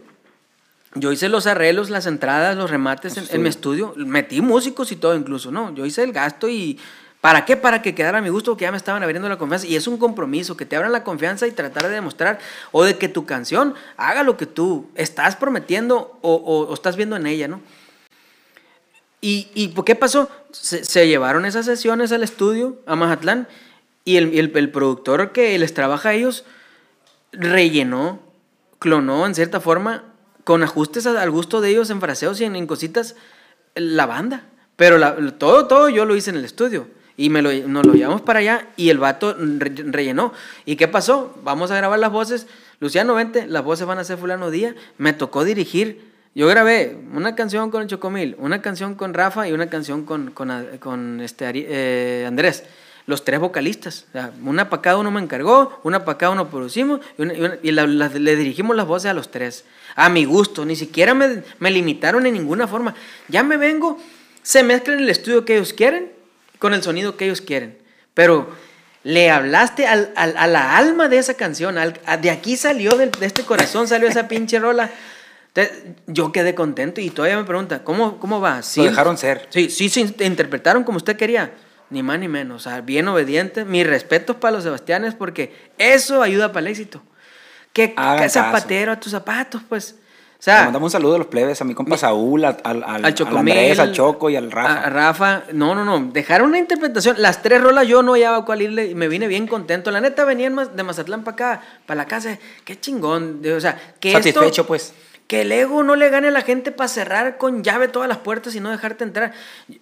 Yo 0.95 1.11
hice 1.11 1.29
los 1.29 1.49
arreglos, 1.49 1.91
las 1.91 2.07
entradas, 2.07 2.57
los 2.57 2.71
remates 2.71 3.17
en, 3.17 3.27
en 3.29 3.43
mi 3.43 3.49
estudio. 3.49 3.93
Metí 3.97 4.41
músicos 4.41 4.93
y 4.93 4.97
todo 4.97 5.17
incluso, 5.17 5.51
¿no? 5.51 5.75
Yo 5.75 5.85
hice 5.85 6.05
el 6.05 6.13
gasto 6.13 6.49
y... 6.49 6.79
¿Para 7.21 7.45
qué? 7.45 7.57
Para 7.57 7.83
que 7.83 7.93
quedara 7.93 8.19
a 8.19 8.21
mi 8.21 8.29
gusto, 8.29 8.53
porque 8.53 8.67
ya 8.67 8.71
me 8.71 8.77
estaban 8.77 9.03
abriendo 9.03 9.29
la 9.29 9.37
confianza. 9.37 9.67
Y 9.67 9.75
es 9.75 9.89
un 9.89 9.97
compromiso, 9.99 10.57
que 10.57 10.65
te 10.65 10.77
abran 10.77 10.93
la 10.93 11.03
confianza 11.03 11.49
y 11.49 11.51
tratar 11.51 11.83
de 11.89 11.95
demostrar 11.95 12.39
o 12.71 12.85
de 12.85 12.99
que 12.99 13.09
tu 13.09 13.27
canción 13.27 13.75
haga 13.97 14.23
lo 14.23 14.37
que 14.37 14.47
tú 14.47 14.89
estás 14.95 15.35
prometiendo 15.35 16.17
o, 16.23 16.35
o- 16.35 16.69
o 16.69 16.73
estás 16.75 16.95
viendo 16.95 17.17
en 17.17 17.27
ella, 17.27 17.49
¿no? 17.49 17.61
¿Y, 19.21 19.49
y 19.55 19.75
qué 19.85 19.97
pasó? 19.97 20.31
Se, 20.53 20.85
se 20.85 21.09
llevaron 21.09 21.47
esas 21.47 21.67
sesiones 21.67 22.13
al 22.13 22.23
estudio, 22.23 22.77
a 22.87 22.95
Mazatlán, 22.95 23.49
y 24.05 24.19
el, 24.19 24.39
el- 24.39 24.57
el 24.57 24.71
productor 24.71 25.33
que 25.33 25.59
les 25.59 25.75
trabaja 25.75 26.11
a 26.11 26.15
ellos 26.15 26.45
rellenó, 27.33 28.21
clonó 28.79 29.27
en 29.27 29.35
cierta 29.35 29.61
forma, 29.61 30.05
con 30.45 30.63
ajustes 30.63 31.07
al 31.07 31.31
gusto 31.31 31.61
de 31.61 31.71
ellos 31.71 31.91
en 31.91 32.01
fraseos 32.01 32.41
y 32.41 32.45
en, 32.45 32.57
en 32.57 32.67
cositas, 32.67 33.17
la 33.75 34.07
banda. 34.07 34.45
Pero 34.77 34.99
la- 34.99 35.17
todo, 35.39 35.67
todo 35.67 35.89
yo 35.89 36.05
lo 36.05 36.15
hice 36.17 36.31
en 36.31 36.37
el 36.37 36.45
estudio. 36.45 36.87
Y 37.19 37.31
me 37.31 37.41
lo, 37.41 37.51
nos 37.67 37.87
lo 37.87 37.95
llevamos 37.95 38.21
para 38.21 38.41
allá 38.41 38.69
y 38.77 38.91
el 38.91 38.99
vato 38.99 39.35
re- 39.39 39.73
rellenó. 39.87 40.35
¿Y 40.67 40.77
qué 40.77 40.87
pasó? 40.87 41.35
Vamos 41.43 41.71
a 41.71 41.77
grabar 41.77 41.99
las 41.99 42.13
voces. 42.13 42.47
Luciano, 42.79 43.15
vente, 43.15 43.47
las 43.47 43.65
voces 43.65 43.87
van 43.87 43.99
a 43.99 44.05
ser 44.05 44.19
fulano 44.19 44.51
día. 44.51 44.75
Me 44.99 45.15
tocó 45.15 45.43
dirigir. 45.45 46.13
Yo 46.35 46.47
grabé 46.47 46.99
una 47.15 47.35
canción 47.35 47.71
con 47.71 47.81
el 47.81 47.89
Chocomil, 47.89 48.37
una 48.39 48.61
canción 48.61 48.95
con 48.97 49.15
Rafa 49.15 49.49
y 49.49 49.53
una 49.53 49.71
canción 49.71 50.05
con, 50.05 50.31
con, 50.33 50.53
con 50.79 51.21
este 51.23 51.47
eh, 51.55 52.27
Andrés. 52.27 52.65
Los 53.07 53.25
tres 53.25 53.39
vocalistas. 53.39 54.05
O 54.09 54.13
sea, 54.13 54.33
una 54.45 54.69
para 54.69 54.83
cada 54.83 54.97
uno 54.99 55.11
me 55.13 55.21
encargó, 55.21 55.81
una 55.85 56.05
para 56.05 56.19
cada 56.19 56.33
uno 56.33 56.49
producimos 56.49 57.01
y, 57.17 57.23
una- 57.23 57.35
y 57.35 57.41
una- 57.41 57.59
y 57.63 57.71
la- 57.71 57.87
la- 57.87 58.09
le 58.09 58.37
dirigimos 58.37 58.75
las 58.77 58.87
voces 58.87 59.11
a 59.11 59.15
los 59.15 59.31
tres. 59.31 59.65
A 59.95 60.09
mi 60.09 60.25
gusto. 60.25 60.65
Ni 60.65 60.75
siquiera 60.75 61.15
me, 61.15 61.43
me 61.61 61.71
limitaron 61.71 62.27
en 62.27 62.35
ninguna 62.35 62.67
forma. 62.67 62.95
Ya 63.29 63.43
me 63.45 63.57
vengo, 63.57 63.99
se 64.43 64.63
mezclan 64.65 64.99
en 64.99 65.05
el 65.05 65.11
estudio 65.11 65.45
que 65.45 65.55
ellos 65.57 65.73
quieren 65.73 66.11
con 66.59 66.75
el 66.75 66.83
sonido 66.83 67.17
que 67.17 67.27
ellos 67.27 67.41
quieren. 67.41 67.79
Pero 68.13 68.49
le 69.05 69.31
hablaste 69.31 69.87
al- 69.87 70.13
al- 70.17 70.37
a 70.37 70.49
la 70.49 70.77
alma 70.77 71.09
de 71.09 71.19
esa 71.19 71.35
canción. 71.35 71.79
al- 71.79 72.01
a- 72.07 72.17
de 72.17 72.31
aquí 72.31 72.57
salió, 72.57 72.97
de, 72.97 73.11
este 73.21 73.43
corazón 73.45 73.87
salió 73.87 74.09
esa 74.09 74.27
pinche 74.27 74.59
rola. 74.59 74.91
Entonces, 75.55 75.85
yo 76.09 76.33
quedé 76.33 76.55
contento 76.57 77.01
y 77.01 77.11
todavía 77.11 77.37
me 77.39 77.45
pregunta, 77.45 77.85
¿cómo, 77.85 78.19
cómo 78.19 78.41
va? 78.41 78.63
Lo 78.81 78.85
dejaron 78.91 79.17
ser. 79.17 79.47
Sí, 79.51 79.71
sí, 79.71 79.89
sí, 79.89 80.05
te 80.11 80.25
interpretaron 80.27 80.83
como 80.83 80.97
usted 80.97 81.17
quería. 81.17 81.53
Ni 81.91 82.03
más 82.03 82.19
ni 82.19 82.29
menos. 82.29 82.67
O 82.67 82.71
sea, 82.71 82.81
bien 82.81 83.07
obediente. 83.09 83.65
Mis 83.65 83.87
respetos 83.87 84.37
para 84.37 84.53
los 84.57 84.65
Sebastianes 84.65 85.15
porque 85.15 85.55
eso 85.79 86.23
ayuda 86.23 86.49
para 86.53 86.61
el 86.61 86.67
éxito. 86.69 87.03
Que, 87.73 87.95
que 87.95 88.29
zapatero 88.29 88.93
a 88.93 89.01
tus 89.01 89.13
zapatos, 89.13 89.63
pues. 89.69 89.93
O 89.93 90.39
Le 90.39 90.43
sea, 90.53 90.65
mandamos 90.65 90.89
un 90.89 90.91
saludo 90.91 91.15
a 91.15 91.19
los 91.19 91.27
plebes, 91.29 91.61
a 91.63 91.65
mi 91.65 91.75
compa 91.75 91.97
Saúl, 91.97 92.45
al, 92.45 92.59
al, 92.63 92.83
al, 92.85 92.95
al 92.97 93.05
al 93.07 93.15
Chocomil, 93.15 93.53
Andrés, 93.57 93.79
al 93.79 93.93
Choco 93.93 94.29
y 94.29 94.37
al 94.37 94.51
Rafa. 94.53 94.81
a 94.85 94.91
Rafa, 94.91 95.43
no, 95.53 95.75
no, 95.75 95.85
no. 95.85 96.11
Dejaron 96.13 96.49
una 96.51 96.59
interpretación. 96.59 97.17
Las 97.19 97.41
tres 97.43 97.61
rolas 97.63 97.87
yo 97.89 98.03
no 98.03 98.13
hallaba 98.13 98.45
cuál 98.45 98.63
irle 98.63 98.87
y 98.87 98.95
me 98.95 99.09
vine 99.09 99.29
bien 99.29 99.47
contento. 99.47 99.91
La 99.91 100.01
neta 100.01 100.25
venían 100.25 100.55
de 100.77 100.83
Mazatlán 100.83 101.25
para 101.25 101.35
acá, 101.35 101.63
para 101.87 101.97
la 101.99 102.05
casa. 102.07 102.39
Qué 102.65 102.79
chingón. 102.79 103.41
O 103.57 103.61
sea, 103.61 103.81
que 103.99 104.13
Satisfecho, 104.13 104.47
esto- 104.47 104.67
pues. 104.67 104.93
Que 105.27 105.41
el 105.43 105.51
ego 105.51 105.83
no 105.83 105.97
le 105.97 106.09
gane 106.09 106.29
a 106.29 106.31
la 106.31 106.43
gente 106.43 106.71
para 106.71 106.89
cerrar 106.89 107.37
con 107.37 107.65
llave 107.65 107.89
todas 107.89 108.09
las 108.09 108.19
puertas 108.19 108.55
y 108.55 108.61
no 108.61 108.71
dejarte 108.71 109.03
entrar. 109.05 109.33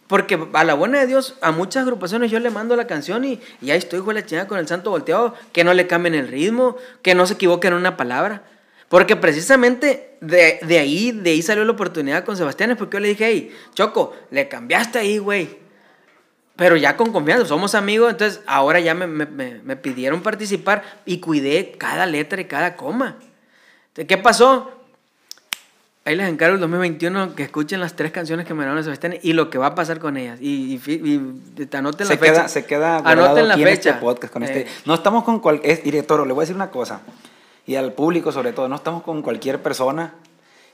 Porque 0.07 0.39
a 0.55 0.65
la 0.65 0.73
buena 0.75 1.01
de 1.01 1.07
Dios, 1.07 1.37
a 1.43 1.51
muchas 1.53 1.83
agrupaciones 1.83 2.31
yo 2.31 2.41
le 2.41 2.49
mando 2.51 2.77
la 2.77 2.87
canción 2.87 3.25
y, 3.25 3.41
y 3.61 3.71
ahí 3.71 3.77
estoy, 3.79 3.99
hijo 3.99 4.09
de 4.09 4.15
la 4.15 4.25
chingada, 4.27 4.49
con 4.49 4.59
el 4.59 4.67
santo 4.67 4.91
volteado. 4.91 5.35
Que 5.53 5.63
no 5.65 5.75
le 5.75 5.87
cambien 5.87 6.15
el 6.15 6.29
ritmo, 6.29 6.77
que 7.03 7.15
no 7.15 7.27
se 7.27 7.35
equivoquen 7.35 7.73
en 7.75 7.79
una 7.81 7.97
palabra. 7.97 8.43
Porque 8.89 9.17
precisamente 9.17 10.17
de, 10.21 10.61
de 10.63 10.79
ahí, 10.79 11.13
de 11.13 11.31
ahí 11.31 11.43
salió 11.43 11.65
la 11.65 11.73
oportunidad 11.73 12.25
con 12.25 12.37
Sebastián, 12.37 12.75
porque 12.79 12.97
yo 12.97 13.01
le 13.01 13.09
dije, 13.09 13.27
hey, 13.27 13.55
Choco, 13.75 14.17
le 14.31 14.49
cambiaste 14.49 14.99
ahí, 14.99 15.19
güey. 15.19 15.59
pero 16.57 16.77
ya 16.77 16.97
con 16.97 17.11
confianza, 17.13 17.45
somos 17.47 17.75
amigos, 17.75 18.13
entonces 18.13 18.41
ahora 18.47 18.79
ya 18.81 18.95
me, 18.95 19.07
me- 19.09 19.27
me- 19.27 19.77
pidieron 19.77 20.23
participar 20.23 20.85
y 21.05 21.19
cuidé 21.19 21.73
cada 21.77 22.07
letra 22.07 22.41
y 22.41 22.45
cada 22.45 22.77
coma. 22.77 23.17
¿Qué 23.95 24.17
pasó? 24.19 24.74
Ahí 26.07 26.17
les 26.17 26.29
encargo 26.29 26.55
el 26.57 26.61
2021 26.61 27.35
que 27.35 27.45
escuchen 27.45 27.81
las 27.81 27.97
tres 27.97 28.13
canciones 28.13 28.47
que 28.47 28.53
me 28.53 28.63
ganaron 28.65 28.85
Sebastián 28.85 29.17
y 29.23 29.33
lo 29.33 29.49
que 29.49 29.57
va 29.57 29.69
a 29.69 29.75
pasar 29.75 29.99
con 30.01 30.19
ellas. 30.19 30.39
Y, 30.41 30.75
y, 30.75 30.83
y 30.87 31.65
te 31.67 31.77
anoten 31.79 32.07
la 32.07 32.13
se 32.13 32.19
fecha. 32.19 32.33
queda, 32.33 32.49
se 32.49 32.67
queda 32.67 32.97
Anoten 32.99 33.49
la 33.49 33.55
en 33.55 33.63
fecha. 33.63 33.91
este 33.91 34.01
podcast 34.03 34.31
con 34.33 34.43
este. 34.43 34.61
Eh, 34.63 34.67
No 34.85 34.95
estamos 34.95 35.25
con 35.25 35.41
cual, 35.41 35.61
es, 35.65 35.83
mire, 35.85 36.03
Toro, 36.03 36.27
le 36.27 36.35
voy 36.35 36.43
a 36.43 36.45
decir 36.45 36.57
una 36.57 36.71
cosa. 36.71 37.01
Y 37.67 37.77
al 37.77 37.95
público 37.95 38.33
sobre 38.33 38.53
todo, 38.53 38.69
no 38.69 38.77
estamos 38.77 39.03
con 39.03 39.23
cualquier 39.23 39.63
persona. 39.63 40.13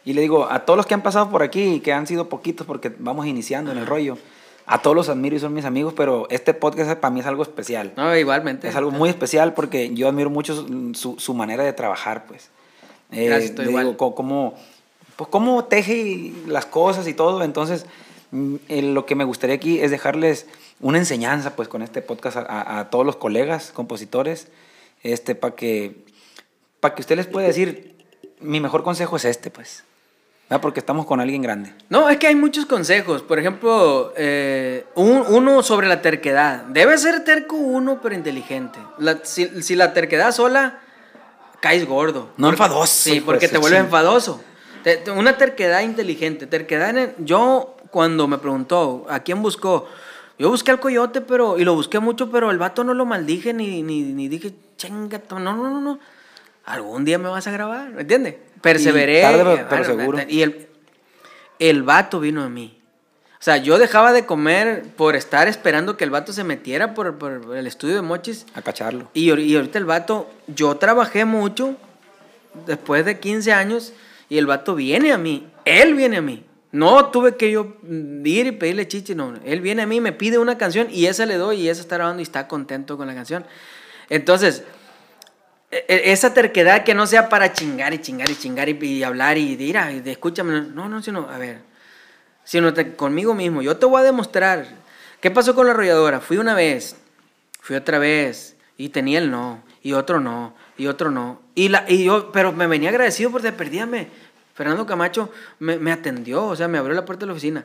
Y 0.04 0.14
le 0.14 0.22
digo, 0.22 0.50
a 0.50 0.64
todos 0.64 0.76
los 0.78 0.86
que 0.86 0.94
han 0.94 1.02
pasado 1.02 1.30
por 1.30 1.44
aquí, 1.44 1.78
que 1.78 1.92
han 1.92 2.08
sido 2.08 2.28
poquitos 2.28 2.66
porque 2.66 2.92
vamos 2.98 3.26
iniciando 3.26 3.70
en 3.70 3.78
el 3.78 3.86
rollo, 3.86 4.18
a 4.66 4.82
todos 4.82 4.96
los 4.96 5.08
admiro 5.08 5.36
y 5.36 5.38
son 5.38 5.54
mis 5.54 5.64
amigos, 5.64 5.94
pero 5.96 6.26
este 6.30 6.54
podcast 6.54 6.90
para 6.98 7.12
mí 7.14 7.20
es 7.20 7.26
algo 7.26 7.44
especial. 7.44 7.92
No, 7.96 8.16
igualmente. 8.16 8.66
Es 8.68 8.74
algo 8.74 8.90
muy 8.90 9.08
especial 9.10 9.52
porque 9.54 9.94
yo 9.94 10.08
admiro 10.08 10.30
mucho 10.30 10.56
su, 10.94 11.16
su- 11.18 11.34
manera 11.34 11.62
de 11.62 11.72
trabajar, 11.72 12.24
pues. 12.26 12.48
Eh, 13.12 13.26
Gracias, 13.26 13.56
le 13.58 13.64
igual. 13.66 13.86
digo, 13.92 14.14
cómo, 14.14 14.54
pues, 15.20 15.28
cómo 15.28 15.64
teje 15.66 16.32
las 16.46 16.64
cosas 16.64 17.06
y 17.06 17.12
todo. 17.12 17.42
Entonces, 17.44 17.84
mm, 18.30 18.54
eh, 18.68 18.80
lo 18.80 19.04
que 19.04 19.14
me 19.14 19.24
gustaría 19.24 19.54
aquí 19.56 19.78
es 19.78 19.90
dejarles 19.90 20.46
una 20.80 20.96
enseñanza, 20.96 21.56
pues, 21.56 21.68
con 21.68 21.82
este 21.82 22.00
podcast 22.00 22.38
a, 22.38 22.78
a- 22.80 22.88
todos 22.88 23.04
los 23.04 23.16
colegas, 23.16 23.70
compositores, 23.74 24.48
este, 25.02 25.34
para 25.34 25.54
que, 25.54 25.94
para 26.80 26.94
que 26.94 27.02
usted 27.02 27.16
les 27.16 27.26
pueda 27.26 27.46
decir, 27.46 27.94
mi 28.40 28.60
mejor 28.60 28.82
consejo 28.82 29.16
es 29.16 29.26
este, 29.26 29.50
pues. 29.50 29.84
¿verdad? 30.48 30.62
Porque 30.62 30.80
estamos 30.80 31.04
con 31.04 31.20
alguien 31.20 31.42
grande. 31.42 31.74
No, 31.90 32.08
es 32.08 32.16
que 32.16 32.26
hay 32.28 32.34
muchos 32.34 32.64
consejos. 32.64 33.20
Por 33.22 33.38
ejemplo, 33.38 34.14
eh, 34.16 34.86
un- 34.94 35.22
uno 35.28 35.62
sobre 35.62 35.86
la 35.86 36.00
terquedad. 36.00 36.62
Debe 36.64 36.96
ser 36.96 37.24
terco 37.24 37.56
uno, 37.56 38.00
pero 38.02 38.14
inteligente. 38.14 38.78
La- 38.96 39.20
si, 39.22 39.62
si 39.62 39.76
la 39.76 39.92
terquedad 39.92 40.32
sola, 40.32 40.80
caes 41.60 41.86
gordo. 41.86 42.30
No 42.38 42.46
Porque- 42.48 42.62
enfadoso, 42.62 42.86
Sí, 42.92 43.16
hijo 43.16 43.26
porque 43.26 43.46
de 43.46 43.50
te 43.50 43.54
su 43.56 43.60
vuelves 43.60 43.80
ching- 43.80 43.84
enfadoso. 43.84 44.42
Una 45.14 45.36
terquedad 45.36 45.80
inteligente. 45.82 46.46
Terquedad 46.46 46.90
en 46.90 46.98
el- 46.98 47.14
yo, 47.18 47.76
cuando 47.90 48.26
me 48.28 48.38
preguntó, 48.38 49.06
¿a 49.08 49.20
quién 49.20 49.42
buscó? 49.42 49.88
Yo 50.38 50.48
busqué 50.48 50.70
al 50.70 50.80
coyote, 50.80 51.20
pero, 51.20 51.58
y 51.58 51.64
lo 51.64 51.74
busqué 51.74 51.98
mucho, 51.98 52.30
pero 52.30 52.50
el 52.50 52.58
vato 52.58 52.82
no 52.84 52.94
lo 52.94 53.04
maldije 53.04 53.52
ni, 53.52 53.82
ni, 53.82 54.02
ni 54.02 54.28
dije, 54.28 54.52
chinga, 54.76 55.20
no, 55.30 55.38
no, 55.40 55.54
no, 55.56 55.80
no. 55.80 55.98
Algún 56.64 57.04
día 57.04 57.18
me 57.18 57.28
vas 57.28 57.46
a 57.46 57.50
grabar, 57.50 57.90
¿me 57.90 58.02
entiendes? 58.02 58.36
Perseveré. 58.62 59.20
tarde, 59.22 59.38
pero- 59.38 59.54
y, 59.54 59.58
pero 59.68 59.84
seguro. 59.84 60.18
Y 60.28 60.42
el, 60.42 60.68
el 61.58 61.82
vato 61.82 62.20
vino 62.20 62.42
a 62.42 62.48
mí. 62.48 62.76
O 63.32 63.42
sea, 63.42 63.56
yo 63.56 63.78
dejaba 63.78 64.12
de 64.12 64.26
comer 64.26 64.84
por 64.96 65.16
estar 65.16 65.48
esperando 65.48 65.96
que 65.96 66.04
el 66.04 66.10
vato 66.10 66.32
se 66.32 66.44
metiera 66.44 66.92
por, 66.94 67.16
por 67.18 67.56
el 67.56 67.66
estudio 67.66 67.94
de 67.96 68.02
Mochis. 68.02 68.44
A 68.54 68.60
cacharlo. 68.62 69.08
Y, 69.14 69.32
y 69.32 69.56
ahorita 69.56 69.78
el 69.78 69.86
vato, 69.86 70.28
yo 70.46 70.74
trabajé 70.76 71.24
mucho 71.24 71.74
después 72.66 73.04
de 73.06 73.18
15 73.18 73.52
años 73.52 73.92
y 74.30 74.38
el 74.38 74.46
vato 74.46 74.74
viene 74.74 75.12
a 75.12 75.18
mí. 75.18 75.46
Él 75.66 75.94
viene 75.94 76.16
a 76.16 76.22
mí. 76.22 76.46
No 76.72 77.06
tuve 77.06 77.36
que 77.36 77.50
yo 77.50 77.76
ir 78.24 78.46
y 78.46 78.52
pedirle 78.52 78.86
chichi, 78.88 79.14
no. 79.14 79.34
Él 79.44 79.60
viene 79.60 79.82
a 79.82 79.86
mí, 79.86 80.00
me 80.00 80.12
pide 80.12 80.38
una 80.38 80.56
canción 80.56 80.86
y 80.90 81.06
esa 81.06 81.26
le 81.26 81.34
doy 81.34 81.62
y 81.62 81.68
esa 81.68 81.80
está 81.82 81.96
grabando 81.96 82.20
y 82.20 82.22
está 82.22 82.46
contento 82.46 82.96
con 82.96 83.08
la 83.08 83.14
canción. 83.14 83.44
Entonces, 84.08 84.62
e- 85.72 85.84
e- 85.88 86.12
esa 86.12 86.32
terquedad 86.32 86.84
que 86.84 86.94
no 86.94 87.06
sea 87.08 87.28
para 87.28 87.52
chingar 87.52 87.92
y 87.92 87.98
chingar 87.98 88.30
y 88.30 88.36
chingar 88.36 88.68
y, 88.68 88.78
y 88.86 89.02
hablar 89.02 89.36
y 89.36 89.56
de 89.56 89.64
ir 89.64 89.78
a, 89.78 89.92
y 89.92 90.00
de 90.00 90.12
escúchame. 90.12 90.60
No, 90.60 90.88
no, 90.88 91.02
sino, 91.02 91.28
a 91.28 91.38
ver, 91.38 91.58
sino 92.44 92.72
te- 92.72 92.94
conmigo 92.94 93.34
mismo. 93.34 93.62
Yo 93.62 93.76
te 93.76 93.86
voy 93.86 94.00
a 94.00 94.04
demostrar. 94.04 94.66
¿Qué 95.20 95.30
pasó 95.30 95.54
con 95.56 95.66
la 95.66 95.72
arrolladora? 95.72 96.20
Fui 96.20 96.38
una 96.38 96.54
vez, 96.54 96.96
fui 97.60 97.74
otra 97.76 97.98
vez 97.98 98.56
y 98.78 98.90
tenía 98.90 99.18
el 99.18 99.30
no, 99.30 99.62
y 99.82 99.92
otro 99.92 100.20
no, 100.20 100.54
y 100.78 100.86
otro 100.86 101.10
no. 101.10 101.40
Y, 101.54 101.68
la, 101.68 101.84
y 101.88 102.04
yo, 102.04 102.30
pero 102.32 102.52
me 102.52 102.66
venía 102.66 102.90
agradecido 102.90 103.30
porque 103.30 103.52
perdíame. 103.52 104.08
Fernando 104.54 104.84
Camacho 104.86 105.30
me, 105.58 105.78
me 105.78 105.90
atendió, 105.92 106.44
o 106.46 106.56
sea, 106.56 106.68
me 106.68 106.78
abrió 106.78 106.94
la 106.94 107.04
puerta 107.04 107.20
de 107.20 107.26
la 107.28 107.32
oficina. 107.32 107.64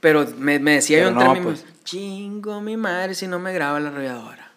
Pero 0.00 0.26
me, 0.36 0.58
me 0.58 0.74
decía 0.74 0.98
Pero 0.98 1.08
yo 1.08 1.12
entre 1.12 1.24
no, 1.26 1.34
mismo, 1.34 1.48
pues. 1.50 1.64
chingo 1.84 2.60
mi 2.60 2.76
madre 2.76 3.14
si 3.14 3.26
no 3.26 3.38
me 3.38 3.52
graba 3.52 3.80
la 3.80 3.88
arrolladora. 3.88 4.52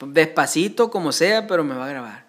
Despacito, 0.00 0.90
como 0.90 1.12
sea, 1.12 1.46
pero 1.46 1.64
me 1.64 1.74
va 1.74 1.86
a 1.86 1.88
grabar. 1.88 2.24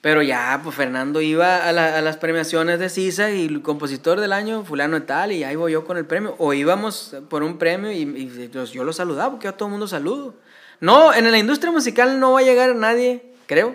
Pero 0.00 0.22
ya, 0.22 0.60
pues 0.62 0.76
Fernando 0.76 1.20
iba 1.20 1.66
a, 1.68 1.72
la- 1.72 1.98
a 1.98 2.02
las 2.02 2.16
premiaciones 2.18 2.78
de 2.78 2.88
CISA 2.88 3.30
y 3.30 3.46
el 3.46 3.62
compositor 3.62 4.20
del 4.20 4.32
año, 4.32 4.64
fulano 4.64 5.00
de 5.00 5.06
tal, 5.06 5.32
y 5.32 5.42
ahí 5.42 5.56
voy 5.56 5.72
yo 5.72 5.84
con 5.84 5.96
el 5.96 6.04
premio. 6.06 6.34
O 6.38 6.52
íbamos 6.52 7.16
por 7.28 7.42
un 7.42 7.58
premio 7.58 7.90
y, 7.90 8.02
y 8.02 8.50
los- 8.52 8.72
yo 8.72 8.84
lo 8.84 8.92
saludaba, 8.92 9.30
porque 9.32 9.44
yo 9.44 9.50
a 9.50 9.56
todo 9.56 9.66
el 9.68 9.72
mundo 9.72 9.88
saludo. 9.88 10.34
No, 10.80 11.12
en 11.12 11.30
la 11.30 11.38
industria 11.38 11.72
musical 11.72 12.20
no 12.20 12.32
va 12.32 12.40
a 12.40 12.44
llegar 12.44 12.74
nadie, 12.76 13.22
creo, 13.48 13.74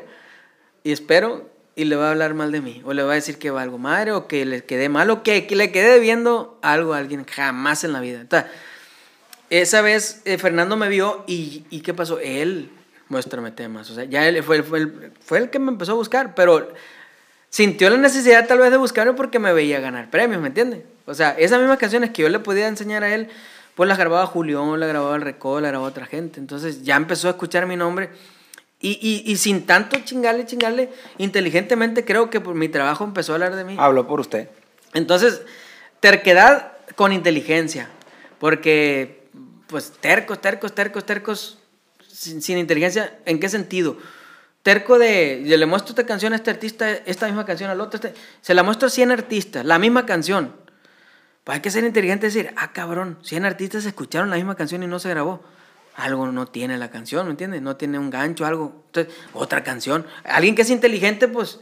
y 0.85 0.93
espero, 0.93 1.49
y 1.75 1.83
le 1.83 1.97
va 1.97 2.07
a 2.07 2.11
hablar 2.11 2.33
mal 2.33 2.53
de 2.53 2.61
mí. 2.61 2.81
O 2.85 2.93
le 2.93 3.03
va 3.03 3.11
a 3.11 3.15
decir 3.15 3.37
que 3.37 3.51
valgo 3.51 3.77
madre, 3.77 4.13
o 4.13 4.27
que 4.27 4.45
le 4.45 4.63
quedé 4.63 4.87
mal, 4.87 5.09
o 5.09 5.23
que, 5.23 5.45
le 5.49 5.71
quedé 5.73 5.93
debiendo 5.93 6.57
algo 6.61 6.93
a 6.93 6.99
alguien, 6.99 7.25
jamás 7.25 7.83
en 7.83 7.91
la 7.91 7.99
vida. 7.99 8.25
Esa 9.49 9.81
vez 9.81 10.21
eh, 10.25 10.37
Fernando 10.37 10.77
me 10.77 10.87
vio 10.87 11.25
y, 11.27 11.65
y 11.69 11.81
¿qué 11.81 11.93
pasó? 11.93 12.19
Él, 12.19 12.69
muéstrame 13.09 13.51
temas. 13.51 13.89
O 13.89 13.95
sea, 13.95 14.03
ya 14.05 14.27
él 14.27 14.41
fue, 14.43 14.63
fue, 14.63 14.79
el, 14.79 15.11
fue 15.23 15.37
el 15.39 15.49
que 15.49 15.59
me 15.59 15.71
empezó 15.71 15.93
a 15.93 15.95
buscar, 15.95 16.35
pero 16.35 16.73
sintió 17.49 17.89
la 17.89 17.97
necesidad 17.97 18.47
tal 18.47 18.59
vez 18.59 18.71
de 18.71 18.77
buscarme 18.77 19.13
porque 19.13 19.39
me 19.39 19.53
veía 19.53 19.79
ganar 19.79 20.09
premios, 20.09 20.41
¿me 20.41 20.47
entiendes? 20.47 20.81
O 21.05 21.13
sea, 21.13 21.31
esas 21.31 21.59
mismas 21.59 21.77
canciones 21.77 22.11
que 22.11 22.23
yo 22.23 22.29
le 22.29 22.39
podía 22.39 22.67
enseñar 22.67 23.03
a 23.03 23.13
él, 23.13 23.29
pues 23.75 23.87
las 23.87 23.97
grababa 23.97 24.25
Julián, 24.25 24.79
las 24.79 24.89
grababa 24.89 25.15
el 25.15 25.21
Recol, 25.21 25.61
las 25.61 25.71
grababa 25.71 25.89
otra 25.89 26.05
gente. 26.05 26.39
Entonces 26.39 26.83
ya 26.83 26.95
empezó 26.95 27.27
a 27.27 27.31
escuchar 27.31 27.65
mi 27.67 27.75
nombre. 27.75 28.09
Y, 28.83 28.99
y, 29.01 29.31
y 29.31 29.37
sin 29.37 29.65
tanto 29.65 29.97
chingarle, 30.03 30.45
chingarle, 30.45 30.89
inteligentemente 31.17 32.03
creo 32.03 32.29
que 32.29 32.41
por 32.41 32.53
mi 32.53 32.67
trabajo 32.67 33.05
empezó 33.05 33.31
a 33.31 33.35
hablar 33.35 33.55
de 33.55 33.63
mí. 33.63 33.77
Habló 33.79 34.05
por 34.05 34.19
usted. 34.19 34.49
Entonces, 34.93 35.41
terquedad 36.01 36.73
con 36.97 37.13
inteligencia. 37.13 37.87
Porque, 38.39 39.23
pues, 39.67 39.93
tercos, 40.01 40.41
tercos, 40.41 40.75
tercos, 40.75 41.05
tercos, 41.05 41.59
sin, 42.05 42.41
sin 42.41 42.57
inteligencia, 42.57 43.17
¿en 43.25 43.39
qué 43.39 43.47
sentido? 43.47 43.95
Terco 44.63 44.99
de, 44.99 45.43
yo 45.45 45.55
le 45.55 45.65
muestro 45.65 45.91
esta 45.91 46.05
canción 46.05 46.33
a 46.33 46.35
este 46.35 46.51
artista, 46.51 46.91
esta 46.91 47.27
misma 47.27 47.45
canción 47.45 47.69
al 47.69 47.79
otro, 47.79 47.95
este- 47.95 48.13
se 48.41 48.53
la 48.53 48.63
muestro 48.63 48.87
a 48.87 48.91
100 48.91 49.11
artistas, 49.11 49.63
la 49.65 49.79
misma 49.79 50.05
canción. 50.05 50.53
Pues 51.45 51.55
hay 51.55 51.61
que 51.61 51.71
ser 51.71 51.85
inteligente 51.85 52.27
y 52.27 52.29
decir, 52.31 52.53
ah, 52.57 52.73
cabrón, 52.73 53.17
100 53.23 53.45
artistas 53.45 53.85
escucharon 53.85 54.29
la 54.29 54.35
misma 54.35 54.55
canción 54.55 54.83
y 54.83 54.87
no 54.87 54.99
se 54.99 55.07
grabó. 55.09 55.41
Algo 55.95 56.31
no 56.31 56.47
tiene 56.47 56.77
la 56.77 56.89
canción, 56.89 57.25
¿me 57.27 57.31
entiendes? 57.31 57.61
No 57.61 57.75
tiene 57.75 57.99
un 57.99 58.09
gancho, 58.09 58.45
algo. 58.45 58.83
Entonces, 58.87 59.13
otra 59.33 59.63
canción. 59.63 60.05
Alguien 60.23 60.55
que 60.55 60.63
es 60.63 60.69
inteligente, 60.69 61.27
pues, 61.27 61.59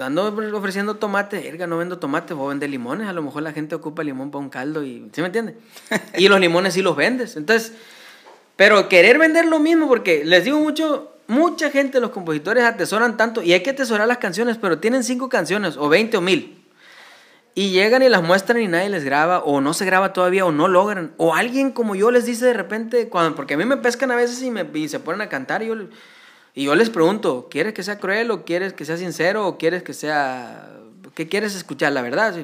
ando 0.00 0.34
ofreciendo 0.56 0.96
tomate, 0.96 1.46
erga, 1.48 1.66
no 1.66 1.78
vendo 1.78 1.98
tomate, 1.98 2.34
voy 2.34 2.46
a 2.46 2.48
vender 2.50 2.70
limones. 2.70 3.08
A 3.08 3.12
lo 3.12 3.22
mejor 3.22 3.42
la 3.42 3.52
gente 3.52 3.74
ocupa 3.74 4.02
limón 4.02 4.30
para 4.30 4.42
un 4.42 4.50
caldo 4.50 4.82
y, 4.82 5.08
¿sí 5.12 5.20
me 5.20 5.28
entiendes? 5.28 5.54
y 6.18 6.28
los 6.28 6.40
limones 6.40 6.74
sí 6.74 6.82
los 6.82 6.96
vendes. 6.96 7.36
Entonces, 7.36 7.74
pero 8.56 8.88
querer 8.88 9.18
vender 9.18 9.46
lo 9.46 9.58
mismo, 9.58 9.88
porque 9.88 10.24
les 10.24 10.44
digo 10.44 10.58
mucho, 10.58 11.14
mucha 11.28 11.70
gente, 11.70 12.00
los 12.00 12.10
compositores 12.10 12.64
atesoran 12.64 13.16
tanto, 13.16 13.42
y 13.42 13.52
hay 13.52 13.62
que 13.62 13.70
atesorar 13.70 14.06
las 14.08 14.18
canciones, 14.18 14.58
pero 14.58 14.80
tienen 14.80 15.04
cinco 15.04 15.28
canciones, 15.28 15.76
o 15.76 15.88
20 15.88 16.16
o 16.16 16.20
mil. 16.20 16.59
Y 17.54 17.70
llegan 17.70 18.02
y 18.02 18.08
las 18.08 18.22
muestran 18.22 18.62
y 18.62 18.68
nadie 18.68 18.88
les 18.88 19.04
graba, 19.04 19.40
o 19.40 19.60
no 19.60 19.74
se 19.74 19.84
graba 19.84 20.12
todavía, 20.12 20.44
o 20.46 20.52
no 20.52 20.68
logran. 20.68 21.12
O 21.16 21.34
alguien 21.34 21.72
como 21.72 21.94
yo 21.96 22.10
les 22.10 22.24
dice 22.24 22.44
de 22.46 22.52
repente, 22.54 23.08
cuando, 23.08 23.34
porque 23.34 23.54
a 23.54 23.56
mí 23.56 23.64
me 23.64 23.76
pescan 23.76 24.10
a 24.12 24.16
veces 24.16 24.40
y, 24.42 24.50
me, 24.50 24.66
y 24.74 24.88
se 24.88 25.00
ponen 25.00 25.20
a 25.20 25.28
cantar, 25.28 25.62
y 25.62 25.66
yo, 25.66 25.74
y 26.54 26.64
yo 26.64 26.74
les 26.76 26.90
pregunto, 26.90 27.48
¿quieres 27.50 27.74
que 27.74 27.82
sea 27.82 27.98
cruel, 27.98 28.30
o 28.30 28.44
quieres 28.44 28.72
que 28.72 28.84
sea 28.84 28.96
sincero, 28.96 29.46
o 29.46 29.58
quieres 29.58 29.82
que 29.82 29.94
sea... 29.94 30.68
¿Qué 31.14 31.28
quieres 31.28 31.56
escuchar? 31.56 31.92
La 31.92 32.02
verdad, 32.02 32.34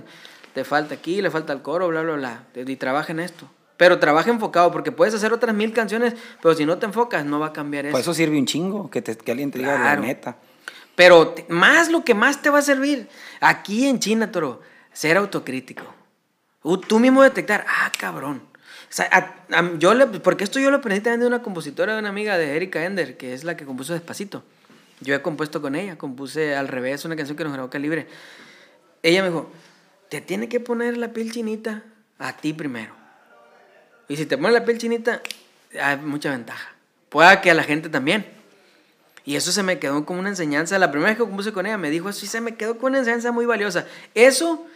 te 0.53 0.65
falta 0.65 0.95
aquí, 0.97 1.23
le 1.23 1.31
falta 1.31 1.53
el 1.53 1.63
coro, 1.63 1.87
bla, 1.89 2.03
bla, 2.03 2.15
bla. 2.15 2.45
Y 2.55 2.77
trabaja 2.77 3.13
en 3.13 3.21
esto. 3.21 3.49
Pero 3.77 3.99
trabaja 4.01 4.31
enfocado, 4.31 4.73
porque 4.73 4.91
puedes 4.91 5.15
hacer 5.15 5.33
otras 5.33 5.55
mil 5.55 5.73
canciones, 5.73 6.15
pero 6.43 6.55
si 6.55 6.65
no 6.67 6.79
te 6.79 6.87
enfocas, 6.87 7.25
no 7.25 7.39
va 7.39 7.47
a 7.49 7.53
cambiar 7.53 7.87
eso. 7.87 7.93
Por 7.93 8.01
eso 8.01 8.13
sirve 8.13 8.39
un 8.39 8.47
chingo, 8.47 8.91
que, 8.91 9.03
te- 9.03 9.17
que 9.17 9.31
alguien 9.31 9.51
te 9.53 9.59
diga 9.61 9.77
Claro. 9.77 10.01
la 10.01 10.07
neta. 10.07 10.37
Pero 10.97 11.29
te- 11.29 11.47
más 11.49 11.91
lo 11.91 12.03
que 12.05 12.15
más 12.15 12.43
te 12.43 12.51
va 12.51 12.59
a 12.59 12.63
servir 12.63 13.09
aquí 13.41 13.87
en 13.87 14.01
China, 14.01 14.33
Toro, 14.33 14.63
ser 14.97 15.18
autocrítico. 15.18 15.84
Tú 16.88 16.99
mismo 16.99 17.22
detectar, 17.22 17.66
ah, 17.68 17.92
cabrón. 17.99 18.42
O 18.49 18.92
sea, 18.97 19.09
a- 19.12 19.57
a- 19.59 19.72
yo 19.78 19.92
le, 19.94 20.07
porque 20.07 20.42
esto 20.42 20.59
yo 20.59 20.70
lo 20.70 20.78
aprendí 20.78 21.03
también 21.03 21.20
de 21.20 21.26
una 21.26 21.42
compositora, 21.42 21.92
de 21.92 21.99
una 22.01 22.09
amiga 22.09 22.38
de 22.38 22.57
Erika 22.57 22.82
Ender, 22.84 23.16
que 23.18 23.34
es 23.34 23.44
la 23.44 23.57
que 23.57 23.66
compuso 23.66 23.92
Despacito. 23.92 24.42
Yo 25.01 25.14
he 25.14 25.20
compuesto 25.20 25.61
con 25.61 25.74
ella, 25.74 25.99
compuse 25.99 26.57
al 26.57 26.68
revés 26.68 27.05
una 27.05 27.14
canción 27.14 27.36
que 27.36 27.44
nos 27.44 27.53
grabó 27.53 27.68
Calibre. 27.68 28.07
Ella 29.03 29.20
me 29.22 29.28
dijo, 29.28 29.51
te 30.09 30.22
tiene 30.22 30.49
que 30.49 30.61
poner 30.61 30.97
la 30.97 31.12
piel 31.12 31.30
chinita 31.30 31.82
a 32.18 32.34
ti 32.34 32.55
primero. 32.55 32.94
Y 34.09 34.16
si 34.16 34.24
te 34.24 34.38
pones 34.38 34.53
la 34.55 34.64
piel 34.64 34.78
chinita, 34.78 35.20
hay 35.78 35.99
mucha 35.99 36.30
ventaja. 36.30 36.74
Pueda 37.11 37.42
que 37.42 37.51
a 37.51 37.55
la 37.55 37.64
gente 37.64 37.90
también. 37.90 38.26
Y 39.26 39.36
eso 39.36 39.53
se 39.53 39.62
me 39.62 39.78
quedó 39.78 40.07
como 40.07 40.20
una 40.20 40.30
enseñanza. 40.30 40.78
La 40.78 40.90
primera 40.90 41.11
vez 41.11 41.18
que 41.18 41.24
compuse 41.24 41.53
con 41.53 41.66
ella 41.66 41.76
me 41.76 41.90
dijo 41.90 42.09
eso 42.09 42.24
y 42.24 42.28
se 42.28 42.40
me 42.40 42.55
quedó 42.55 42.76
como 42.76 42.86
una 42.88 42.99
enseñanza 43.01 43.30
muy 43.32 43.44
valiosa. 43.44 43.86
Eso 44.14 44.66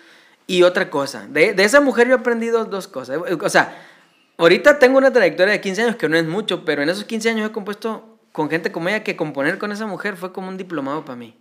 y 0.50 0.64
otra 0.64 0.90
cosa. 0.90 1.28
De, 1.28 1.54
esa 1.58 1.80
mujer 1.80 2.08
yo 2.08 2.14
he 2.16 2.18
aprendido 2.18 2.64
dos 2.64 2.88
cosas. 2.88 3.20
O 3.40 3.48
sea, 3.48 3.86
ahorita 4.36 4.80
tengo 4.80 4.98
una 4.98 5.12
trayectoria 5.12 5.52
de 5.52 5.60
15 5.60 5.82
años 5.82 5.96
que 5.96 6.08
no 6.08 6.16
es 6.16 6.24
mucho, 6.24 6.64
pero 6.64 6.82
en 6.82 6.88
esos 6.88 7.04
15 7.04 7.30
años 7.30 7.48
he 7.48 7.52
compuesto 7.52 8.18
con 8.32 8.50
gente 8.50 8.72
como 8.72 8.88
ella 8.88 9.04
que 9.04 9.14
componer 9.14 9.58
con 9.58 9.70
esa 9.70 9.86
mujer 9.86 10.16
fue 10.16 10.32
como 10.32 10.48
un 10.48 10.56
diplomado 10.56 11.04
para 11.04 11.14
mí. 11.14 11.36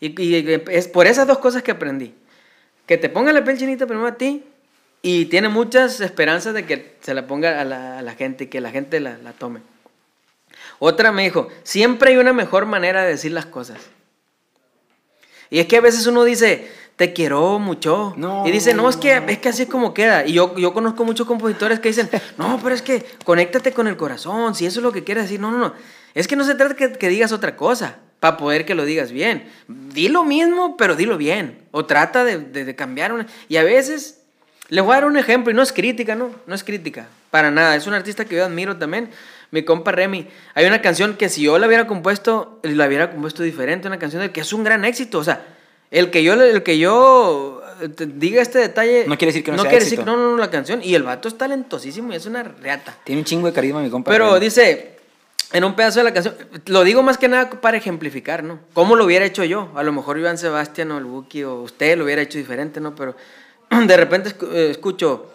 Y, 0.00 0.42
es 0.70 0.88
por 0.88 1.06
esas 1.06 1.26
dos 1.26 1.36
cosas 1.36 1.62
que 1.62 1.70
aprendí. 1.70 2.14
Que 2.86 2.96
te 2.96 3.10
ponga 3.10 3.30
la 3.30 3.44
piel 3.44 3.58
chinita 3.58 3.86
primero 3.86 4.06
a 4.08 4.14
ti 4.16 4.42
y 5.02 5.26
tiene 5.26 5.50
muchas 5.50 6.00
esperanzas 6.00 6.54
de 6.54 6.64
que 6.64 6.96
se 7.02 7.12
la 7.12 7.26
ponga 7.26 7.60
a 7.60 7.64
la, 7.66 8.14
gente 8.14 8.44
y 8.44 8.46
que 8.46 8.62
la 8.62 8.70
gente 8.70 9.00
la 9.00 9.34
tome. 9.38 9.60
Otra 10.78 11.12
me 11.12 11.24
dijo, 11.24 11.48
siempre 11.62 12.12
hay 12.12 12.16
una 12.16 12.32
mejor 12.32 12.64
manera 12.64 13.02
de 13.02 13.10
decir 13.10 13.32
las 13.32 13.44
cosas. 13.44 13.78
Y 15.50 15.58
es 15.58 15.66
que 15.66 15.76
a 15.76 15.82
veces 15.82 16.06
uno 16.06 16.24
dice, 16.24 16.70
te 16.98 17.12
quiero 17.12 17.58
mucho. 17.60 18.12
No, 18.16 18.44
y 18.46 18.50
dice, 18.50 18.74
no, 18.74 18.90
es 18.90 18.96
que, 18.96 19.22
es 19.28 19.38
que 19.38 19.48
así 19.48 19.62
es 19.62 19.68
como 19.68 19.94
queda. 19.94 20.26
Y 20.26 20.32
yo, 20.34 20.54
yo 20.58 20.74
conozco 20.74 21.04
muchos 21.04 21.26
compositores 21.28 21.78
que 21.78 21.88
dicen, 21.88 22.10
no, 22.36 22.58
pero 22.62 22.74
es 22.74 22.82
que 22.82 23.06
conéctate 23.24 23.72
con 23.72 23.86
el 23.86 23.96
corazón, 23.96 24.54
si 24.56 24.66
eso 24.66 24.80
es 24.80 24.82
lo 24.82 24.90
que 24.92 25.04
quieres 25.04 25.24
decir. 25.24 25.38
No, 25.40 25.50
no, 25.52 25.58
no. 25.58 25.72
Es 26.14 26.26
que 26.26 26.34
no 26.34 26.42
se 26.44 26.56
trata 26.56 26.74
que, 26.74 26.92
que 26.92 27.08
digas 27.08 27.30
otra 27.30 27.54
cosa 27.56 27.98
para 28.18 28.36
poder 28.36 28.66
que 28.66 28.74
lo 28.74 28.84
digas 28.84 29.12
bien. 29.12 29.48
Di 29.68 30.08
lo 30.08 30.24
mismo, 30.24 30.76
pero 30.76 30.96
dilo 30.96 31.16
bien. 31.16 31.60
O 31.70 31.84
trata 31.86 32.24
de, 32.24 32.38
de- 32.38 32.64
de 32.64 32.74
cambiar 32.74 33.12
una. 33.12 33.28
Y 33.48 33.58
a 33.58 33.62
veces, 33.62 34.22
les 34.68 34.82
voy 34.84 34.90
a 34.92 34.96
dar 34.96 35.04
un 35.04 35.16
ejemplo, 35.16 35.52
y 35.52 35.54
no 35.54 35.62
es 35.62 35.72
crítica, 35.72 36.16
¿no? 36.16 36.30
No 36.48 36.54
es 36.56 36.64
crítica, 36.64 37.06
para 37.30 37.52
nada. 37.52 37.76
Es 37.76 37.86
un 37.86 37.94
artista 37.94 38.24
que 38.24 38.34
yo 38.34 38.44
admiro 38.44 38.76
también, 38.76 39.08
mi 39.52 39.62
compa 39.62 39.92
Remy. 39.92 40.26
Hay 40.54 40.66
una 40.66 40.82
canción 40.82 41.14
que 41.16 41.28
si 41.28 41.42
yo 41.42 41.56
la 41.60 41.68
hubiera 41.68 41.86
compuesto, 41.86 42.58
la 42.64 42.88
hubiera 42.88 43.08
compuesto 43.12 43.44
diferente, 43.44 43.86
una 43.86 44.00
canción 44.00 44.28
que 44.30 44.40
es 44.40 44.52
un 44.52 44.64
gran 44.64 44.84
éxito. 44.84 45.20
O 45.20 45.24
sea, 45.24 45.54
el 45.90 46.10
que 46.10 46.22
yo, 46.22 46.34
el 46.34 46.62
que 46.62 46.78
yo 46.78 47.62
eh, 47.80 47.88
diga 47.98 48.42
este 48.42 48.58
detalle. 48.58 49.04
No 49.06 49.16
quiere 49.16 49.32
decir 49.32 49.44
que 49.44 49.52
no 49.52 49.62
sea 49.62 49.70
quiere 49.70 49.84
éxito. 49.84 50.02
decir, 50.02 50.12
no, 50.12 50.16
no, 50.20 50.32
no, 50.32 50.36
la 50.36 50.50
canción. 50.50 50.80
Y 50.82 50.94
el 50.94 51.02
vato 51.02 51.28
es 51.28 51.38
talentosísimo 51.38 52.12
y 52.12 52.16
es 52.16 52.26
una 52.26 52.42
reata. 52.42 52.96
Tiene 53.04 53.20
un 53.20 53.24
chingo 53.24 53.46
de 53.46 53.52
carisma 53.52 53.80
mi 53.80 53.90
compa. 53.90 54.10
Pero 54.10 54.38
dice, 54.38 54.98
en 55.52 55.64
un 55.64 55.74
pedazo 55.74 56.00
de 56.00 56.04
la 56.04 56.12
canción, 56.12 56.34
lo 56.66 56.84
digo 56.84 57.02
más 57.02 57.16
que 57.16 57.28
nada 57.28 57.50
para 57.50 57.78
ejemplificar, 57.78 58.44
¿no? 58.44 58.60
¿Cómo 58.74 58.96
lo 58.96 59.04
hubiera 59.04 59.24
hecho 59.24 59.44
yo? 59.44 59.70
A 59.74 59.82
lo 59.82 59.92
mejor 59.92 60.18
Iván 60.18 60.36
Sebastián 60.36 60.90
o 60.92 60.98
el 60.98 61.04
Buki 61.04 61.44
o 61.44 61.62
usted 61.62 61.96
lo 61.96 62.04
hubiera 62.04 62.20
hecho 62.20 62.36
diferente, 62.36 62.80
¿no? 62.80 62.94
Pero 62.94 63.16
de 63.86 63.96
repente 63.96 64.34
eh, 64.52 64.68
escucho, 64.70 65.30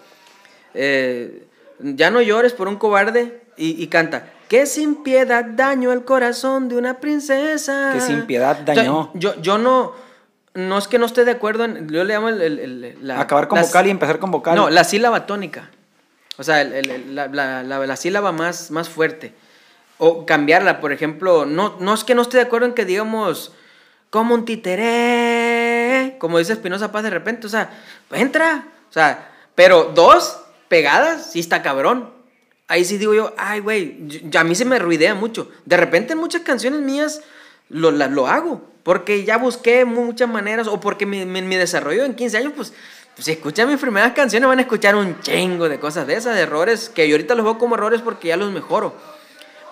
eh, 0.76 1.48
ya 1.80 2.12
no 2.12 2.22
llores 2.22 2.54
por 2.54 2.68
un 2.68 2.76
cobarde 2.76 3.42
y, 3.58 3.82
y 3.82 3.88
canta, 3.88 4.32
que 4.48 4.68
sin 4.68 5.02
piedad 5.02 5.44
daño 5.44 5.92
el 5.92 6.06
corazón 6.06 6.70
de 6.70 6.76
una 6.76 7.00
princesa. 7.00 7.92
Que 7.96 8.02
sin 8.02 8.28
piedad 8.28 8.60
O 8.62 8.66
sea, 8.66 8.76
dañó. 8.76 9.10
Yo, 9.16 9.42
yo 9.42 9.58
no, 9.58 9.94
no 10.54 10.78
es 10.78 10.88
que 10.88 11.00
no 11.00 11.06
esté 11.06 11.26
de 11.26 11.32
acuerdo 11.32 11.66
en, 11.66 11.90
yo 11.90 12.04
le 12.04 12.14
llamo 12.14 12.30
el... 12.30 12.42
el- 12.42 12.60
el- 12.60 12.98
la- 13.02 13.20
Acabar 13.20 13.48
con 13.48 13.60
vocal 13.62 13.88
y 13.88 13.90
empezar 13.90 14.20
con 14.20 14.32
vocal. 14.32 14.56
No, 14.56 14.70
la 14.70 14.84
sílaba 14.84 15.26
tónica. 15.26 15.70
O 16.38 16.44
sea, 16.44 16.62
el- 16.62 17.16
la, 17.16 17.28
la- 17.28 17.64
la- 17.64 17.86
la 17.86 17.96
sílaba 17.96 18.32
más, 18.32 18.72
más 18.72 18.90
fuerte. 18.90 19.34
O 19.98 20.26
cambiarla, 20.26 20.80
por 20.82 20.92
ejemplo, 20.92 21.46
no, 21.46 21.76
no 21.80 21.94
es 21.94 22.04
que 22.04 22.16
no 22.16 22.22
esté 22.24 22.38
de 22.38 22.44
acuerdo 22.44 22.66
en 22.68 22.74
que 22.74 22.86
digamos, 22.86 23.52
como 24.10 24.34
un 24.36 24.44
títere, 24.46 26.16
como 26.20 26.38
dice 26.40 26.54
Espinosa 26.54 26.92
Paz 26.92 27.04
de 27.04 27.10
repente, 27.10 27.48
o 27.48 27.50
sea, 27.50 27.70
entra, 28.12 28.68
o 28.90 28.94
sea, 28.94 29.30
pero 29.56 29.92
dos 29.96 30.40
pegadas, 30.68 31.32
sí 31.32 31.40
está 31.40 31.62
cabrón. 31.62 32.12
Ahí 32.68 32.86
sí 32.86 32.98
digo 32.98 33.14
yo, 33.14 33.34
ay, 33.38 33.60
güey, 33.60 34.00
a 34.38 34.44
mí 34.44 34.56
se 34.56 34.66
me 34.66 34.80
ruidea 34.80 35.14
mucho. 35.16 35.50
De 35.66 35.78
repente 35.78 36.14
en 36.14 36.20
muchas 36.20 36.42
canciones 36.42 36.82
mías 36.82 37.22
lo, 37.70 37.92
la- 37.92 38.08
lo 38.08 38.28
hago, 38.28 38.62
porque 38.84 39.24
ya 39.24 39.38
busqué 39.38 39.86
muchas 39.86 40.30
maneras, 40.30 40.68
o 40.68 40.80
porque 40.80 41.06
mi, 41.06 41.26
mi- 41.26 41.42
mi 41.42 41.56
desarrollo 41.56 42.04
en 42.04 42.16
15 42.16 42.38
años, 42.38 42.54
pues, 42.56 42.74
pues, 43.16 43.26
si 43.26 43.32
escuchan 43.32 43.70
mis 43.70 43.80
primeras 43.80 44.14
canciones 44.14 44.48
van 44.50 44.60
a 44.60 44.64
escuchar 44.64 44.96
un 44.96 45.20
chingo 45.22 45.70
de 45.70 45.80
cosas 45.80 46.06
de 46.08 46.16
esas, 46.16 46.36
de 46.36 46.42
errores, 46.42 46.90
que 46.90 47.08
yo 47.08 47.16
ahorita 47.16 47.36
los 47.36 47.46
veo 47.46 47.58
como 47.58 47.76
errores 47.76 48.02
porque 48.02 48.28
ya 48.30 48.38
los 48.38 48.52
mejoro. 48.52 48.94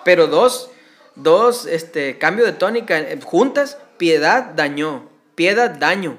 Pero 0.04 0.26
dos, 0.28 0.70
dos, 1.16 1.66
este, 1.66 2.18
cambio 2.18 2.44
de 2.44 2.52
tónica 2.52 2.98
eh, 2.98 3.18
juntas, 3.22 3.78
piedad 3.98 4.44
dañó, 4.54 5.08
piedad 5.34 5.70
daño. 5.70 6.18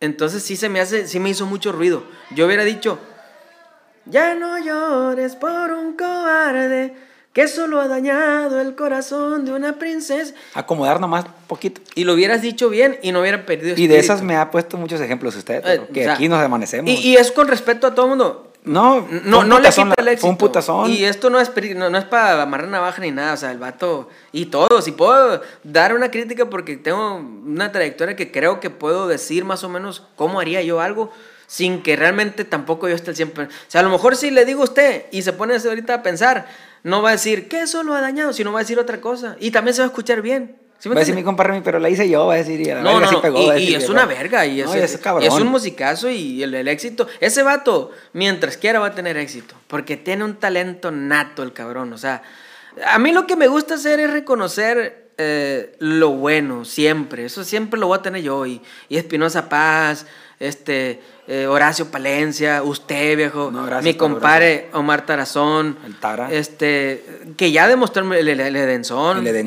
Entonces 0.00 0.42
sí 0.42 0.56
se 0.56 0.68
me 0.68 0.80
hace, 0.80 1.08
sí 1.08 1.18
me 1.20 1.30
hizo 1.30 1.46
mucho 1.46 1.72
ruido. 1.72 2.04
Yo 2.30 2.46
hubiera 2.46 2.64
dicho, 2.64 2.98
ya 4.04 4.34
no 4.34 4.58
llores 4.58 5.34
por 5.36 5.70
un 5.72 5.94
cobarde 5.96 6.94
que 7.38 7.46
solo 7.46 7.80
ha 7.80 7.86
dañado 7.86 8.60
el 8.60 8.74
corazón 8.74 9.44
de 9.44 9.52
una 9.52 9.78
princesa. 9.78 10.34
Acomodar 10.54 11.00
nomás 11.00 11.24
poquito. 11.46 11.80
Y 11.94 12.02
lo 12.02 12.14
hubieras 12.14 12.42
dicho 12.42 12.68
bien 12.68 12.98
y 13.00 13.12
no 13.12 13.20
hubiera 13.20 13.46
perdido 13.46 13.74
Y 13.76 13.86
de 13.86 13.94
espíritu. 13.94 14.04
esas 14.12 14.22
me 14.22 14.34
ha 14.34 14.50
puesto 14.50 14.76
muchos 14.76 15.00
ejemplos 15.00 15.36
usted, 15.36 15.62
Eh, 15.64 15.86
que 15.94 16.00
o 16.00 16.04
sea, 16.04 16.14
aquí 16.14 16.28
nos 16.28 16.42
amanecemos. 16.42 16.90
Y, 16.90 17.10
y 17.10 17.14
es 17.16 17.30
con 17.30 17.46
respeto 17.46 17.86
a 17.86 17.94
todo 17.94 18.06
el 18.06 18.10
mundo. 18.10 18.52
no, 18.64 19.06
No, 19.24 19.44
no 19.44 19.60
le 19.60 19.68
quita 19.68 19.94
el 19.98 20.08
éxito. 20.08 20.22
Fue 20.22 20.30
un 20.30 20.36
putazón. 20.36 20.90
Y 20.90 21.04
esto 21.04 21.30
no 21.30 21.38
es, 21.38 21.52
no, 21.76 21.90
no 21.90 21.98
es 21.98 22.06
para 22.06 22.42
amarrar 22.42 22.66
navaja 22.66 23.00
ni 23.02 23.12
nada. 23.12 23.34
O 23.34 23.36
sea, 23.36 23.52
el 23.52 23.58
vato 23.58 24.08
y 24.32 24.46
todo. 24.46 24.82
Si 24.82 24.90
puedo 24.90 25.40
dar 25.62 25.94
una 25.94 26.10
crítica 26.10 26.50
porque 26.50 26.76
tengo 26.76 27.18
una 27.18 27.70
trayectoria 27.70 28.16
que 28.16 28.32
creo 28.32 28.58
que 28.58 28.68
puedo 28.68 29.06
decir 29.06 29.44
más 29.44 29.62
o 29.62 29.68
menos 29.68 30.02
cómo 30.16 30.40
haría 30.40 30.60
yo 30.62 30.80
algo 30.80 31.12
sin 31.48 31.82
que 31.82 31.96
realmente 31.96 32.44
tampoco 32.44 32.88
yo 32.88 32.94
esté 32.94 33.10
al 33.10 33.16
100%. 33.16 33.46
O 33.46 33.50
sea, 33.68 33.80
a 33.80 33.84
lo 33.84 33.90
mejor 33.90 34.16
si 34.16 34.30
le 34.30 34.44
digo 34.44 34.60
a 34.60 34.64
usted 34.64 35.06
y 35.10 35.22
se 35.22 35.32
pone 35.32 35.56
ahorita 35.56 35.94
a 35.94 36.02
pensar, 36.02 36.46
no 36.82 37.02
va 37.02 37.10
a 37.10 37.12
decir 37.12 37.48
que 37.48 37.62
eso 37.62 37.82
lo 37.82 37.94
ha 37.94 38.00
dañado, 38.00 38.32
sino 38.32 38.52
va 38.52 38.60
a 38.60 38.62
decir 38.62 38.78
otra 38.78 39.00
cosa. 39.00 39.36
Y 39.40 39.50
también 39.50 39.74
se 39.74 39.82
va 39.82 39.86
a 39.86 39.88
escuchar 39.88 40.22
bien. 40.22 40.56
¿Sí 40.78 40.88
me 40.88 40.94
Va 40.94 41.00
a 41.00 41.02
decir 41.02 41.14
mi 41.16 41.24
compa 41.24 41.42
Remy, 41.42 41.60
pero 41.62 41.80
la 41.80 41.90
hice 41.90 42.08
yo, 42.08 42.26
va 42.26 42.34
a 42.34 42.36
decir. 42.36 42.60
Y 42.60 42.70
a 42.70 42.76
la 42.76 42.82
No, 42.82 42.90
verga 42.94 43.00
no, 43.00 43.08
sí 43.08 43.14
no. 43.16 43.22
pegó, 43.22 43.56
y, 43.58 43.74
es 43.74 43.88
una 43.88 44.06
verga. 44.06 44.46
Y 44.46 44.60
es, 44.60 44.66
No, 44.66 44.76
y 44.76 44.78
es 44.78 44.94
y 44.94 44.98
cabrón. 44.98 45.24
es 45.26 45.34
un 45.34 45.48
musicazo 45.48 46.08
y 46.08 46.40
el, 46.42 46.54
el 46.54 46.68
éxito. 46.68 47.08
Ese 47.18 47.42
vato, 47.42 47.90
mientras 48.12 48.56
quiera, 48.56 48.78
va 48.78 48.86
a 48.86 48.94
tener 48.94 49.16
éxito. 49.16 49.56
Porque 49.66 49.96
tiene 49.96 50.22
un 50.24 50.36
talento 50.36 50.92
nato 50.92 51.42
el 51.42 51.52
cabrón. 51.52 51.92
O 51.92 51.98
sea, 51.98 52.22
a 52.86 52.98
mí 53.00 53.10
lo 53.12 53.26
que 53.26 53.34
me 53.34 53.48
gusta 53.48 53.74
hacer 53.74 53.98
es 53.98 54.10
reconocer 54.12 55.08
eh, 55.18 55.74
lo 55.80 56.10
bueno, 56.10 56.64
siempre. 56.64 57.24
Eso 57.24 57.42
siempre 57.42 57.80
lo 57.80 57.88
voy 57.88 57.98
a 57.98 58.02
tener 58.02 58.22
yo. 58.22 58.46
Y, 58.46 58.62
y 58.88 58.98
Espinosa 58.98 59.48
Paz, 59.48 60.06
este, 60.38 61.00
eh, 61.28 61.46
Horacio 61.46 61.90
Palencia, 61.90 62.62
usted, 62.62 63.16
viejo. 63.16 63.50
No, 63.52 63.64
gracias 63.66 63.84
mi 63.84 63.94
compadre 63.98 64.68
Omar 64.72 65.04
Tarazón. 65.06 65.76
El 65.86 65.94
Tara. 66.00 66.32
Este, 66.32 67.04
que 67.36 67.52
ya 67.52 67.68
demostró 67.68 68.02
el, 68.14 68.26
el, 68.28 68.40
el 68.40 68.56
Edenzón, 68.56 69.26
El. 69.26 69.46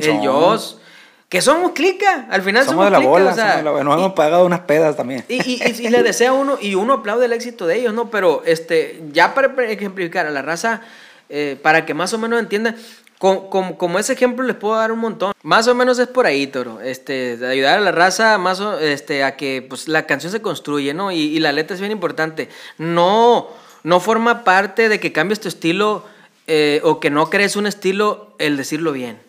Que 1.27 1.41
somos 1.41 1.71
clica, 1.71 2.27
al 2.29 2.41
final 2.41 2.65
Somos 2.65 2.83
somos, 2.83 2.85
de 2.85 2.91
la 2.91 2.97
clica, 2.97 3.09
bola, 3.09 3.31
o 3.31 3.33
sea, 3.33 3.43
somos 3.45 3.57
de 3.57 3.63
la 3.63 3.71
bola. 3.71 3.83
Nos 3.85 3.95
y- 3.95 3.99
hemos 3.99 4.13
pagado 4.13 4.45
unas 4.45 4.59
pedas 4.61 4.97
también. 4.97 5.23
y, 5.29 5.35
y, 5.35 5.61
y- 5.63 5.85
y 5.87 5.89
le 5.89 6.03
desea 6.03 6.31
a 6.31 6.33
uno, 6.33 6.57
y 6.61 6.75
uno 6.75 6.93
aplaude 6.95 7.25
el 7.25 7.31
éxito 7.33 7.65
de 7.67 7.79
ellos, 7.79 7.93
¿no? 7.93 8.09
Pero 8.11 8.43
este, 8.45 9.01
ya 9.13 9.33
para 9.33 9.47
ejemplificar 9.63 10.25
a 10.25 10.29
la 10.29 10.41
raza, 10.41 10.81
eh, 11.29 11.57
para 11.61 11.85
que 11.85 11.93
más 11.93 12.11
o 12.13 12.17
menos 12.17 12.37
entiendan, 12.37 12.75
co- 13.21 13.51
com- 13.51 13.75
como 13.77 13.99
ese 13.99 14.13
ejemplo 14.13 14.43
les 14.43 14.55
puedo 14.55 14.75
dar 14.75 14.91
un 14.91 14.97
montón. 14.97 15.31
Más 15.43 15.67
o 15.67 15.75
menos 15.75 15.99
es 15.99 16.07
por 16.07 16.25
ahí, 16.25 16.47
Toro. 16.47 16.81
Este, 16.81 17.37
ayudar 17.45 17.77
a 17.77 17.81
la 17.81 17.91
raza 17.91 18.39
más 18.39 18.59
o- 18.59 18.79
este, 18.79 19.23
a 19.23 19.37
que 19.37 19.63
pues, 19.69 19.87
la 19.87 20.07
canción 20.07 20.31
se 20.31 20.41
construye, 20.41 20.95
¿no? 20.95 21.11
Y, 21.11 21.19
y 21.19 21.39
la 21.39 21.51
letra 21.51 21.75
es 21.75 21.79
bien 21.79 21.91
importante. 21.91 22.49
No, 22.79 23.47
no 23.83 23.99
forma 23.99 24.43
parte 24.43 24.89
de 24.89 24.99
que 24.99 25.11
cambies 25.11 25.39
tu 25.39 25.47
estilo 25.47 26.03
eh, 26.47 26.81
o 26.83 26.99
que 26.99 27.11
no 27.11 27.29
crees 27.29 27.55
un 27.55 27.67
estilo 27.67 28.33
el 28.39 28.57
decirlo 28.57 28.91
bien. 28.91 29.19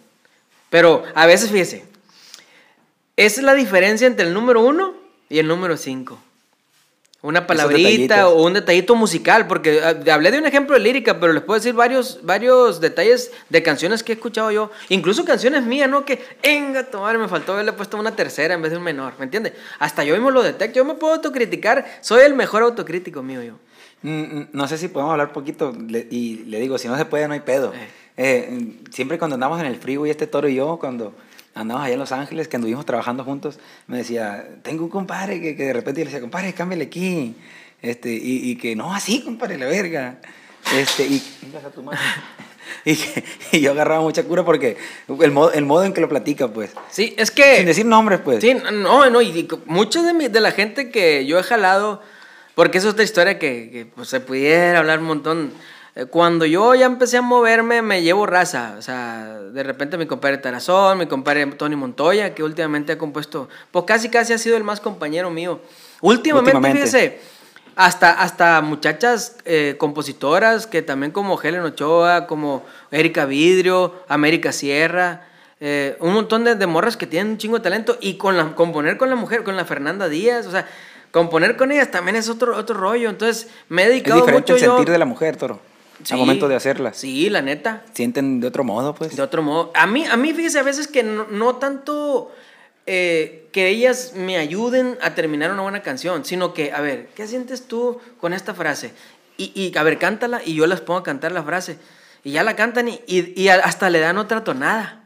Pero 0.70 1.02
a 1.14 1.26
veces, 1.26 1.50
fíjese, 1.50 1.84
esa 3.16 3.40
es 3.40 3.44
la 3.44 3.52
diferencia 3.54 4.06
entre 4.06 4.26
el 4.26 4.32
número 4.32 4.62
uno 4.62 4.94
y 5.28 5.38
el 5.38 5.46
número 5.46 5.76
cinco. 5.76 6.18
Una 7.22 7.46
palabrita 7.46 8.28
o 8.28 8.44
un 8.46 8.54
detallito 8.54 8.96
musical, 8.96 9.46
porque 9.46 9.80
ah, 9.80 9.94
hablé 10.12 10.32
de 10.32 10.38
un 10.38 10.46
ejemplo 10.46 10.74
de 10.74 10.80
lírica, 10.80 11.20
pero 11.20 11.32
les 11.32 11.42
puedo 11.44 11.58
decir 11.60 11.72
varios, 11.72 12.18
varios 12.24 12.80
detalles 12.80 13.30
de 13.48 13.62
canciones 13.62 14.02
que 14.02 14.10
he 14.10 14.14
escuchado 14.16 14.50
yo, 14.50 14.72
incluso 14.88 15.24
canciones 15.24 15.62
mías, 15.64 15.88
¿no? 15.88 16.04
Que, 16.04 16.20
venga, 16.42 16.82
tomar, 16.90 17.16
me 17.18 17.28
faltó 17.28 17.52
haberle 17.52 17.72
puesto 17.74 17.96
una 17.96 18.16
tercera 18.16 18.54
en 18.54 18.62
vez 18.62 18.72
de 18.72 18.78
un 18.78 18.82
menor, 18.82 19.14
¿me 19.20 19.24
entiendes? 19.24 19.52
Hasta 19.78 20.02
yo 20.02 20.14
mismo 20.14 20.32
lo 20.32 20.42
detecto, 20.42 20.78
yo 20.78 20.84
me 20.84 20.94
puedo 20.94 21.14
autocriticar, 21.14 21.84
soy 22.00 22.22
el 22.24 22.34
mejor 22.34 22.64
autocrítico 22.64 23.22
mío 23.22 23.40
yo. 23.40 23.54
Mm, 24.02 24.10
mm, 24.40 24.48
No 24.52 24.66
sé 24.66 24.76
si 24.76 24.88
podemos 24.88 25.12
hablar 25.12 25.32
poquito 25.32 25.72
le- 25.88 26.08
y 26.10 26.38
le 26.48 26.58
digo, 26.58 26.76
si 26.76 26.88
no 26.88 26.96
se 26.98 27.04
puede, 27.04 27.28
no 27.28 27.34
hay 27.34 27.40
pedo. 27.40 27.72
Eh. 27.72 27.88
Eh, 28.16 28.72
siempre 28.90 29.16
cuando 29.16 29.34
andamos 29.34 29.60
en 29.60 29.66
el 29.66 29.76
freeway, 29.76 30.10
este 30.10 30.26
toro 30.26 30.48
y 30.48 30.56
yo, 30.56 30.76
cuando 30.80 31.14
andamos 31.54 31.84
allá 31.84 31.94
en 31.94 32.00
Los 32.00 32.12
Ángeles, 32.12 32.48
que 32.48 32.56
anduvimos 32.56 32.86
trabajando 32.86 33.24
juntos, 33.24 33.58
me 33.86 33.98
decía, 33.98 34.46
tengo 34.62 34.84
un 34.84 34.90
compadre 34.90 35.40
que, 35.40 35.56
que 35.56 35.64
de 35.66 35.72
repente 35.72 36.00
le 36.00 36.06
decía, 36.06 36.20
compadre, 36.20 36.52
cámbiale 36.52 36.84
aquí. 36.84 37.34
Este, 37.82 38.12
y, 38.12 38.50
y 38.50 38.56
que, 38.56 38.76
no, 38.76 38.94
así, 38.94 39.22
compadre, 39.22 39.58
la 39.58 39.66
verga. 39.66 40.18
Este, 40.76 41.04
y, 41.04 41.20
y, 42.84 42.96
que- 42.96 43.24
y 43.52 43.60
yo 43.60 43.72
agarraba 43.72 44.00
mucha 44.00 44.22
cura 44.24 44.44
porque 44.44 44.76
el 45.20 45.30
modo, 45.32 45.52
el 45.52 45.64
modo 45.64 45.84
en 45.84 45.92
que 45.92 46.00
lo 46.00 46.08
platica, 46.08 46.48
pues. 46.48 46.70
Sí, 46.90 47.14
es 47.18 47.30
que... 47.30 47.56
Sin 47.56 47.66
decir 47.66 47.84
nombres, 47.86 48.20
pues. 48.20 48.40
Sí, 48.40 48.54
no, 48.54 49.10
no, 49.10 49.20
y 49.22 49.48
mucha 49.66 50.02
de, 50.02 50.14
mi- 50.14 50.28
de 50.28 50.40
la 50.40 50.52
gente 50.52 50.90
que 50.90 51.26
yo 51.26 51.38
he 51.38 51.42
jalado, 51.42 52.02
porque 52.54 52.78
es 52.78 52.84
otra 52.84 53.02
historia 53.04 53.38
que, 53.38 53.70
que, 53.72 53.86
pues, 53.86 54.08
se 54.08 54.20
pudiera 54.20 54.78
hablar 54.78 55.00
un 55.00 55.06
montón. 55.06 55.52
Eh, 55.94 56.06
Cuando 56.06 56.46
yo 56.46 56.74
ya 56.74 56.86
empecé 56.86 57.18
a 57.18 57.22
moverme, 57.22 57.82
me 57.82 58.02
llevo 58.02 58.26
raza. 58.26 58.74
O 58.78 58.82
sea, 58.82 59.38
de 59.52 59.62
repente 59.62 59.96
mi 59.98 60.06
compadre 60.06 60.38
Tarazón, 60.38 60.98
mi 60.98 61.06
compadre 61.06 61.44
Tony 61.46 61.76
Montoya, 61.76 62.34
que 62.34 62.42
últimamente 62.42 62.92
ha 62.92 62.98
compuesto, 62.98 63.48
pues 63.70 63.84
casi 63.86 64.08
casi 64.08 64.32
ha 64.32 64.38
sido 64.38 64.56
el 64.56 64.64
más 64.64 64.80
compañero 64.80 65.30
mío. 65.30 65.60
Últimamente, 66.00 66.56
Últimamente. 66.56 66.86
fíjese, 66.86 67.20
Hasta, 67.76 68.10
hasta 68.22 68.60
muchachas 68.60 69.36
eh, 69.46 69.76
compositoras 69.78 70.66
que 70.66 70.82
también 70.82 71.10
como 71.12 71.40
Helen 71.40 71.62
Ochoa, 71.62 72.26
como 72.26 72.64
Erika 72.90 73.24
Vidrio, 73.24 73.94
América 74.08 74.52
Sierra, 74.52 75.26
eh, 75.60 75.96
un 76.00 76.12
montón 76.12 76.44
de, 76.44 76.54
de 76.54 76.66
morras 76.66 76.96
que 76.98 77.06
tienen 77.06 77.32
un 77.32 77.38
chingo 77.38 77.56
de 77.58 77.62
talento 77.62 77.96
y 78.00 78.18
con 78.18 78.36
la, 78.36 78.54
componer 78.54 78.96
con 78.98 79.08
la 79.08 79.16
mujer, 79.16 79.42
con 79.44 79.56
la 79.56 79.64
Fernanda 79.64 80.08
Díaz, 80.10 80.46
o 80.46 80.50
sea, 80.50 80.66
componer 81.12 81.56
con 81.56 81.70
ellas 81.72 81.90
también 81.90 82.16
es 82.16 82.28
otro, 82.28 82.56
otro 82.56 82.76
rollo. 82.76 83.08
Entonces 83.08 83.48
me 83.70 83.82
he 83.82 83.84
Es 83.86 83.90
dedicado 83.92 84.20
diferente 84.20 84.52
mucho 84.52 84.62
el 84.62 84.68
yo- 84.68 84.76
sentir 84.76 84.92
de 84.92 84.98
la 84.98 85.04
mujer, 85.06 85.36
Toro. 85.36 85.60
Sí, 86.04 86.14
Al 86.14 86.20
momento 86.20 86.48
de 86.48 86.54
hacerlas. 86.56 86.96
Sí, 86.96 87.28
la 87.30 87.42
neta. 87.42 87.84
Sienten 87.92 88.40
de 88.40 88.46
otro 88.48 88.64
modo, 88.64 88.94
pues. 88.94 89.14
De 89.16 89.22
otro 89.22 89.42
modo. 89.42 89.70
A 89.74 89.86
mí, 89.86 90.04
a 90.06 90.16
mí 90.16 90.32
fíjese 90.32 90.58
a 90.58 90.62
veces 90.62 90.88
que 90.88 91.02
no, 91.02 91.26
no 91.30 91.56
tanto 91.56 92.32
eh, 92.86 93.48
que 93.52 93.68
ellas 93.68 94.12
me 94.16 94.36
ayuden 94.38 94.98
a 95.02 95.14
terminar 95.14 95.52
una 95.52 95.62
buena 95.62 95.82
canción, 95.82 96.24
sino 96.24 96.52
que, 96.54 96.72
a 96.72 96.80
ver, 96.80 97.08
¿qué 97.14 97.26
sientes 97.26 97.66
tú 97.68 98.00
con 98.18 98.32
esta 98.32 98.54
frase? 98.54 98.92
Y, 99.36 99.52
y, 99.54 99.76
a 99.78 99.82
ver, 99.82 99.98
cántala 99.98 100.40
y 100.44 100.54
yo 100.54 100.66
las 100.66 100.80
pongo 100.80 101.00
a 101.00 101.02
cantar 101.02 101.32
la 101.32 101.42
frase. 101.42 101.78
Y 102.24 102.32
ya 102.32 102.42
la 102.44 102.54
cantan 102.56 102.88
y, 102.88 103.00
y- 103.06 103.32
y 103.40 103.48
hasta 103.48 103.90
le 103.90 103.98
dan 103.98 104.18
otra 104.18 104.44
tonada, 104.44 105.04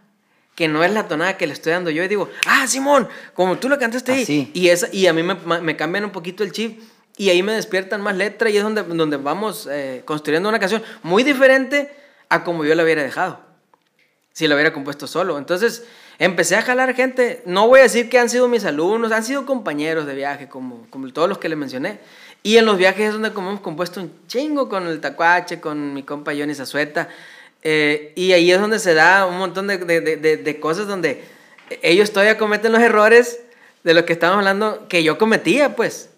que 0.54 0.68
no 0.68 0.82
es 0.84 0.90
la 0.92 1.06
tonada 1.08 1.36
que 1.36 1.46
le 1.46 1.52
estoy 1.52 1.72
dando 1.72 1.90
yo. 1.90 2.02
Y 2.02 2.08
digo, 2.08 2.28
ah, 2.46 2.66
Simón, 2.66 3.08
como 3.34 3.56
tú 3.58 3.68
la 3.68 3.78
cantaste 3.78 4.12
ahí. 4.12 4.22
Así. 4.22 4.50
Y, 4.54 4.68
esa, 4.68 4.88
y 4.92 5.06
a 5.06 5.12
mí 5.12 5.22
me, 5.22 5.34
me 5.60 5.76
cambian 5.76 6.04
un 6.04 6.10
poquito 6.12 6.42
el 6.44 6.52
chip 6.52 6.80
y 7.16 7.30
ahí 7.30 7.42
me 7.42 7.52
despiertan 7.52 8.00
más 8.02 8.16
letra 8.16 8.50
y 8.50 8.56
es 8.56 8.62
donde, 8.62 8.82
donde 8.82 9.16
vamos 9.16 9.68
eh, 9.70 10.02
construyendo 10.04 10.48
una 10.48 10.58
canción 10.58 10.82
muy 11.02 11.22
diferente 11.22 11.90
a 12.28 12.44
como 12.44 12.64
yo 12.64 12.74
la 12.74 12.82
hubiera 12.82 13.02
dejado 13.02 13.40
si 14.32 14.46
lo 14.48 14.54
hubiera 14.54 14.72
compuesto 14.74 15.06
solo. 15.06 15.38
Entonces 15.38 15.84
empecé 16.18 16.56
a 16.56 16.62
jalar 16.62 16.94
gente. 16.94 17.42
No 17.46 17.68
voy 17.68 17.80
a 17.80 17.84
decir 17.84 18.10
que 18.10 18.18
han 18.18 18.28
sido 18.28 18.48
mis 18.48 18.66
alumnos, 18.66 19.10
han 19.12 19.24
sido 19.24 19.46
compañeros 19.46 20.04
de 20.06 20.14
viaje, 20.14 20.46
como, 20.46 20.86
como 20.90 21.10
todos 21.10 21.26
los 21.26 21.38
que 21.38 21.48
le 21.48 21.56
mencioné. 21.56 22.00
Y 22.42 22.58
en 22.58 22.66
los 22.66 22.76
viajes 22.76 23.06
es 23.06 23.12
donde 23.14 23.28
hemos 23.28 23.60
compuesto 23.60 23.98
un 23.98 24.12
chingo 24.26 24.68
con 24.68 24.86
el 24.88 25.00
tacuache, 25.00 25.58
con 25.58 25.94
mi 25.94 26.02
compa 26.02 26.32
Johnny 26.36 26.54
Zazueta. 26.54 27.08
Eh, 27.62 28.12
y 28.14 28.32
ahí 28.32 28.52
es 28.52 28.60
donde 28.60 28.78
se 28.78 28.92
da 28.92 29.24
un 29.24 29.38
montón 29.38 29.68
de- 29.68 29.78
de- 29.78 30.00
de- 30.18 30.36
de 30.36 30.60
cosas 30.60 30.86
donde 30.86 31.24
ellos 31.80 32.12
todavía 32.12 32.36
cometen 32.36 32.72
los 32.72 32.82
errores 32.82 33.40
de 33.84 33.94
los 33.94 34.04
que 34.04 34.12
estamos 34.12 34.36
hablando 34.36 34.86
que 34.88 35.02
yo 35.02 35.16
cometía, 35.16 35.74
pues. 35.76 36.10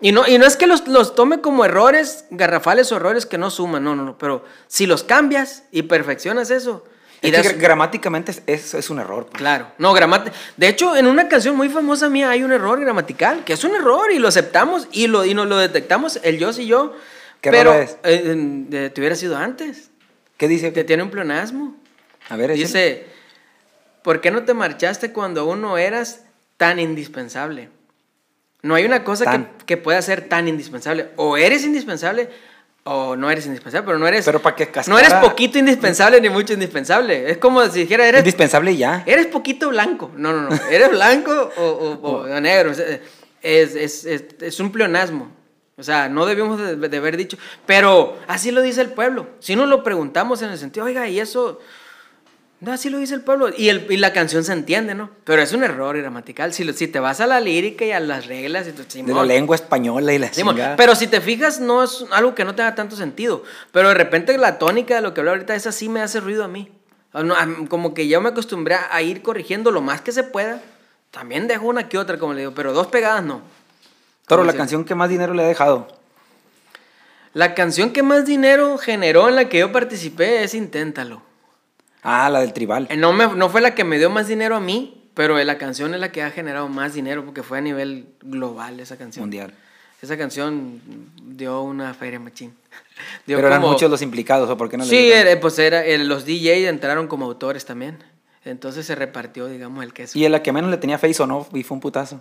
Y 0.00 0.12
no, 0.12 0.26
y 0.28 0.38
no 0.38 0.46
es 0.46 0.56
que 0.56 0.66
los, 0.68 0.86
los 0.86 1.14
tome 1.16 1.40
como 1.40 1.64
errores 1.64 2.24
garrafales 2.30 2.92
o 2.92 2.96
errores 2.96 3.26
que 3.26 3.36
no 3.38 3.50
suman, 3.50 3.82
no, 3.82 3.96
no, 3.96 4.04
no. 4.04 4.16
Pero 4.18 4.44
si 4.68 4.86
los 4.86 5.02
cambias 5.02 5.64
y 5.72 5.82
perfeccionas 5.82 6.50
eso. 6.50 6.84
Y 7.20 7.26
Es 7.28 7.32
que 7.32 7.38
das- 7.42 7.56
gra- 7.56 7.60
gramáticamente 7.60 8.30
es, 8.30 8.42
es, 8.46 8.74
es 8.74 8.90
un 8.90 9.00
error. 9.00 9.26
pues. 9.26 9.38
Claro, 9.38 9.72
no, 9.78 9.92
gramática. 9.92 10.36
De 10.56 10.68
hecho, 10.68 10.94
en 10.96 11.08
una 11.08 11.28
canción 11.28 11.56
muy 11.56 11.68
famosa 11.68 12.08
mía 12.08 12.30
hay 12.30 12.44
un 12.44 12.52
error 12.52 12.78
gramatical, 12.80 13.42
que 13.44 13.54
es 13.54 13.64
un 13.64 13.74
error 13.74 14.12
y 14.12 14.20
lo 14.20 14.28
aceptamos 14.28 14.86
y, 14.92 15.08
lo, 15.08 15.24
y 15.24 15.34
nos 15.34 15.48
lo 15.48 15.56
detectamos, 15.56 16.20
el 16.22 16.38
yo 16.38 16.50
y 16.56 16.66
yo. 16.66 16.92
¿Qué 17.40 17.50
pero 17.50 17.72
error 17.72 17.82
es? 17.82 17.96
eh, 18.04 18.90
te 18.94 19.00
hubiera 19.00 19.16
sido 19.16 19.36
antes. 19.36 19.90
¿Qué 20.36 20.46
dice? 20.46 20.72
Que 20.72 20.84
tiene 20.84 21.02
un 21.02 21.10
pleonasmo. 21.10 21.74
A 22.28 22.36
ver. 22.36 22.52
Dice, 22.52 23.06
¿por 24.02 24.20
qué 24.20 24.30
no 24.30 24.44
te 24.44 24.54
marchaste 24.54 25.12
cuando 25.12 25.40
aún 25.40 25.60
no 25.60 25.76
eras 25.76 26.22
tan 26.56 26.78
indispensable? 26.78 27.68
No 28.62 28.74
hay 28.74 28.84
una 28.84 29.04
cosa 29.04 29.24
que, 29.30 29.64
que 29.66 29.76
pueda 29.76 30.00
ser 30.02 30.28
tan 30.28 30.48
indispensable. 30.48 31.10
O 31.16 31.36
eres 31.36 31.64
indispensable 31.64 32.28
o 32.84 33.16
no 33.16 33.30
eres 33.30 33.44
indispensable, 33.46 33.84
pero 33.86 33.98
no 33.98 34.08
eres... 34.08 34.24
Pero 34.24 34.40
para 34.40 34.56
que 34.56 34.64
No 34.86 34.98
eres 34.98 35.10
cascara- 35.10 35.20
poquito 35.20 35.58
indispensable 35.58 36.20
ni 36.20 36.30
mucho 36.30 36.54
indispensable. 36.54 37.30
Es 37.30 37.36
como 37.38 37.64
si 37.66 37.80
dijera, 37.80 38.06
eres 38.06 38.20
Indispensable 38.20 38.76
ya. 38.76 39.02
Eres 39.06 39.26
poquito 39.26 39.68
blanco. 39.68 40.10
No, 40.16 40.32
no, 40.32 40.48
no. 40.48 40.56
Eres 40.70 40.90
blanco 40.90 41.52
o, 41.56 41.62
o- 41.62 42.08
o- 42.22 42.26
negro. 42.40 42.70
Es, 42.72 43.74
es, 43.74 44.04
es- 44.06 44.24
es 44.40 44.60
un 44.60 44.72
pleonasmo. 44.72 45.30
O 45.76 45.82
sea, 45.82 46.08
no 46.08 46.26
debíamos 46.26 46.58
de, 46.58 46.76
de 46.88 46.96
haber 46.96 47.16
dicho. 47.16 47.36
Pero 47.66 48.18
así 48.26 48.50
lo 48.50 48.62
dice 48.62 48.80
el 48.80 48.90
pueblo. 48.90 49.28
Si 49.38 49.54
nos 49.54 49.68
lo 49.68 49.84
preguntamos 49.84 50.42
en 50.42 50.50
el 50.50 50.58
sentido, 50.58 50.86
oiga, 50.86 51.06
y 51.08 51.20
eso. 51.20 51.60
No, 52.60 52.72
así 52.72 52.90
lo 52.90 52.98
dice 52.98 53.14
el 53.14 53.20
pueblo. 53.20 53.50
Y, 53.56 53.68
el, 53.68 53.86
y 53.88 53.96
la 53.98 54.12
canción 54.12 54.42
se 54.42 54.52
entiende, 54.52 54.94
¿no? 54.94 55.10
Pero 55.24 55.40
es 55.42 55.52
un 55.52 55.62
error 55.62 55.96
gramatical. 55.96 56.52
Si, 56.52 56.64
lo- 56.64 56.72
si 56.72 56.88
te 56.88 56.98
vas 56.98 57.20
a 57.20 57.26
la 57.28 57.40
lírica 57.40 57.84
y 57.84 57.92
a 57.92 58.00
las 58.00 58.26
reglas. 58.26 58.66
Y 58.66 58.72
tú, 58.72 58.82
De 59.04 59.14
la 59.14 59.22
lengua 59.24 59.54
española 59.54 60.12
y 60.12 60.18
la 60.18 60.30
chingada. 60.30 60.74
pero 60.74 60.96
si 60.96 61.06
te 61.06 61.20
fijas, 61.20 61.60
no 61.60 61.84
es 61.84 62.04
algo 62.10 62.34
que 62.34 62.44
no 62.44 62.56
tenga 62.56 62.74
tanto 62.74 62.96
sentido. 62.96 63.44
Pero 63.70 63.88
de 63.88 63.94
repente 63.94 64.36
la 64.38 64.58
tónica 64.58 64.96
de 64.96 65.02
lo 65.02 65.14
que 65.14 65.20
hablo 65.20 65.30
ahorita, 65.32 65.54
esa 65.54 65.70
sí 65.70 65.88
me 65.88 66.00
hace 66.00 66.18
ruido 66.18 66.42
a 66.42 66.48
mí. 66.48 66.68
Como 67.68 67.94
que 67.94 68.08
ya 68.08 68.18
me 68.18 68.30
acostumbré 68.30 68.74
a 68.90 69.02
ir 69.02 69.22
corrigiendo 69.22 69.70
lo 69.70 69.80
más 69.80 70.00
que 70.00 70.10
se 70.10 70.24
pueda. 70.24 70.60
También 71.12 71.46
dejo 71.46 71.66
una 71.66 71.88
que 71.88 71.96
otra, 71.96 72.18
como 72.18 72.34
le 72.34 72.40
digo, 72.40 72.52
pero 72.54 72.72
dos 72.72 72.88
pegadas 72.88 73.22
no. 73.24 73.40
Toro, 74.26 74.42
la 74.44 74.52
canción 74.52 74.84
que 74.84 74.94
más 74.96 75.08
dinero 75.08 75.32
le 75.32 75.44
ha 75.44 75.46
dejado. 75.46 75.86
La 77.34 77.54
canción 77.54 77.92
que 77.92 78.02
más 78.02 78.26
dinero 78.26 78.78
generó 78.78 79.28
en 79.28 79.36
la 79.36 79.48
que 79.48 79.60
yo 79.60 79.70
participé 79.72 80.42
es 80.42 80.54
Inténtalo. 80.54 81.22
Ah, 82.02 82.28
la 82.30 82.40
del 82.40 82.52
tribal. 82.52 82.86
Eh, 82.90 82.96
No, 82.96 83.12
me, 83.12 83.26
no 83.26 83.48
fue 83.48 83.60
la 83.60 83.74
que 83.74 83.84
me 83.84 83.98
dio 83.98 84.10
más 84.10 84.28
dinero 84.28 84.56
a 84.56 84.60
mí, 84.60 85.10
pero 85.14 85.36
la 85.42 85.58
canción 85.58 85.94
es 85.94 86.00
la 86.00 86.12
que 86.12 86.22
ha 86.22 86.30
generado 86.30 86.68
más 86.68 86.94
dinero 86.94 87.24
porque 87.24 87.42
fue 87.42 87.58
a 87.58 87.60
nivel 87.60 88.06
global 88.22 88.78
esa 88.80 88.96
canción. 88.96 89.22
Mundial. 89.24 89.52
Esa 90.00 90.16
canción 90.16 90.80
dio 91.22 91.60
una 91.62 91.92
feria 91.94 92.20
machín. 92.20 92.54
Dio 93.26 93.36
Pero 93.36 93.48
eran 93.48 93.60
como- 93.60 93.72
muchos 93.72 93.90
los 93.90 94.00
implicados, 94.02 94.48
¿o 94.48 94.56
por 94.56 94.68
qué 94.68 94.76
no 94.76 94.84
Sí, 94.84 95.10
era- 95.10 95.38
pues 95.40 95.58
era, 95.58 95.84
el- 95.84 96.08
los 96.08 96.24
DJ 96.24 96.68
entraron 96.68 97.08
como 97.08 97.24
autores 97.26 97.64
también. 97.64 97.98
Entonces 98.44 98.86
se 98.86 98.94
repartió, 98.94 99.46
digamos, 99.48 99.82
el 99.84 99.92
queso. 99.92 100.16
Y 100.18 100.24
en 100.24 100.32
la 100.32 100.42
que 100.42 100.52
menos 100.52 100.70
le 100.70 100.76
tenía 100.78 100.98
face 100.98 101.20
o 101.22 101.26
no, 101.26 101.46
y 101.52 101.64
fue 101.64 101.74
un 101.74 101.80
putazo. 101.80 102.20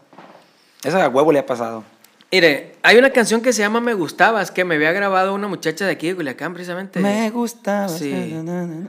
Esa 0.84 1.04
a 1.06 1.08
huevo 1.10 1.32
le 1.32 1.40
ha 1.40 1.46
pasado. 1.46 1.84
Mire, 2.32 2.76
hay 2.84 2.98
una 2.98 3.12
canción 3.12 3.42
que 3.42 3.54
se 3.54 3.62
llama 3.62 3.80
Me 3.80 3.94
Gustabas, 3.94 4.52
que 4.52 4.66
me 4.66 4.76
había 4.76 4.92
grabado 4.92 5.34
una 5.34 5.48
muchacha 5.48 5.86
de 5.86 5.92
aquí 5.92 6.08
de 6.08 6.16
Culiacán, 6.16 6.54
precisamente. 6.54 7.00
Me 7.00 7.30
gustaba. 7.30 7.88
Sí. 7.90 8.12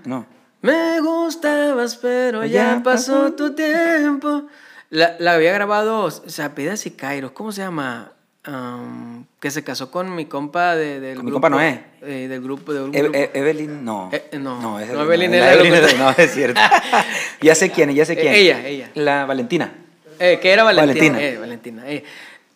No. 0.05 0.27
Me 0.63 1.01
gustabas, 1.01 1.97
pero 1.97 2.45
ya, 2.45 2.77
Ya 2.77 2.83
pasó 2.83 3.23
pasó. 3.23 3.33
tu 3.35 3.55
tiempo. 3.55 4.45
La, 4.91 5.17
la 5.19 5.35
había 5.35 5.53
grabado 5.53 6.11
Sapidas 6.11 6.87
y 6.87 6.91
Kairos, 6.93 7.33
¿cómo 7.33 7.53
se 7.53 7.61
llama? 7.63 8.13
Am, 8.45 9.27
que 9.41 9.51
se 9.51 9.63
casó 9.63 9.91
con 9.91 10.15
mi 10.15 10.25
compa 10.25 10.75
de, 10.75 11.01
del 11.01 11.17
Con 11.17 11.27
mi 11.27 11.31
grupo. 11.31 11.43
compa 11.43 11.51
Noé. 11.51 11.85
eh, 12.01 12.27
del 12.29 12.41
grupo. 12.43 12.73
De 12.73 12.83
un 12.83 12.95
E- 12.95 13.03
grupo. 13.03 13.19
e- 13.19 13.31
Evelyn, 13.35 13.85
no. 13.85 14.09
Eh, 14.11 14.31
no. 14.39 14.61
No, 14.61 14.73
No, 14.73 14.81
es- 14.81 14.89
Evelyn 14.91 15.31
la 15.33 15.37
era 15.37 15.53
Evelyn 15.55 15.75
es- 15.75 15.99
No, 15.99 16.11
es 16.17 16.33
cierto. 16.33 16.61
ya 17.43 17.55
sé 17.55 17.71
quién, 17.71 17.91
ya 17.95 18.05
sé 18.07 18.17
quién. 18.17 18.33
Eh, 18.33 18.39
ella, 18.41 18.67
ella. 18.67 18.91
La 18.95 19.27
Valentina. 19.27 19.71
Eh, 20.19 20.39
que 20.41 20.51
era 20.51 20.65
Valentina. 20.65 21.13
Valentina. 21.13 21.23
Eh, 21.23 21.39
Valentina. 21.39 21.83
eh. 21.89 22.05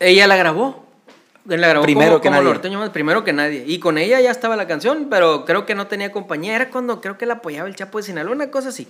Ella 0.00 0.26
la 0.26 0.36
grabó. 0.36 0.81
La 1.44 1.56
grabó 1.68 1.84
Primero 1.84 2.10
como, 2.12 2.20
que 2.20 2.28
como 2.28 2.40
nadie. 2.40 2.52
norteño 2.52 2.78
más, 2.78 2.90
primero 2.90 3.24
que 3.24 3.32
nadie. 3.32 3.64
Y 3.66 3.78
con 3.80 3.98
ella 3.98 4.20
ya 4.20 4.30
estaba 4.30 4.54
la 4.56 4.66
canción, 4.68 5.08
pero 5.10 5.44
creo 5.44 5.66
que 5.66 5.74
no 5.74 5.88
tenía 5.88 6.12
compañía. 6.12 6.54
Era 6.54 6.70
cuando 6.70 7.00
creo 7.00 7.18
que 7.18 7.26
la 7.26 7.34
apoyaba 7.34 7.68
el 7.68 7.74
Chapo 7.74 7.98
de 7.98 8.04
Sinaloa, 8.04 8.32
una 8.32 8.50
cosa 8.50 8.68
así. 8.68 8.86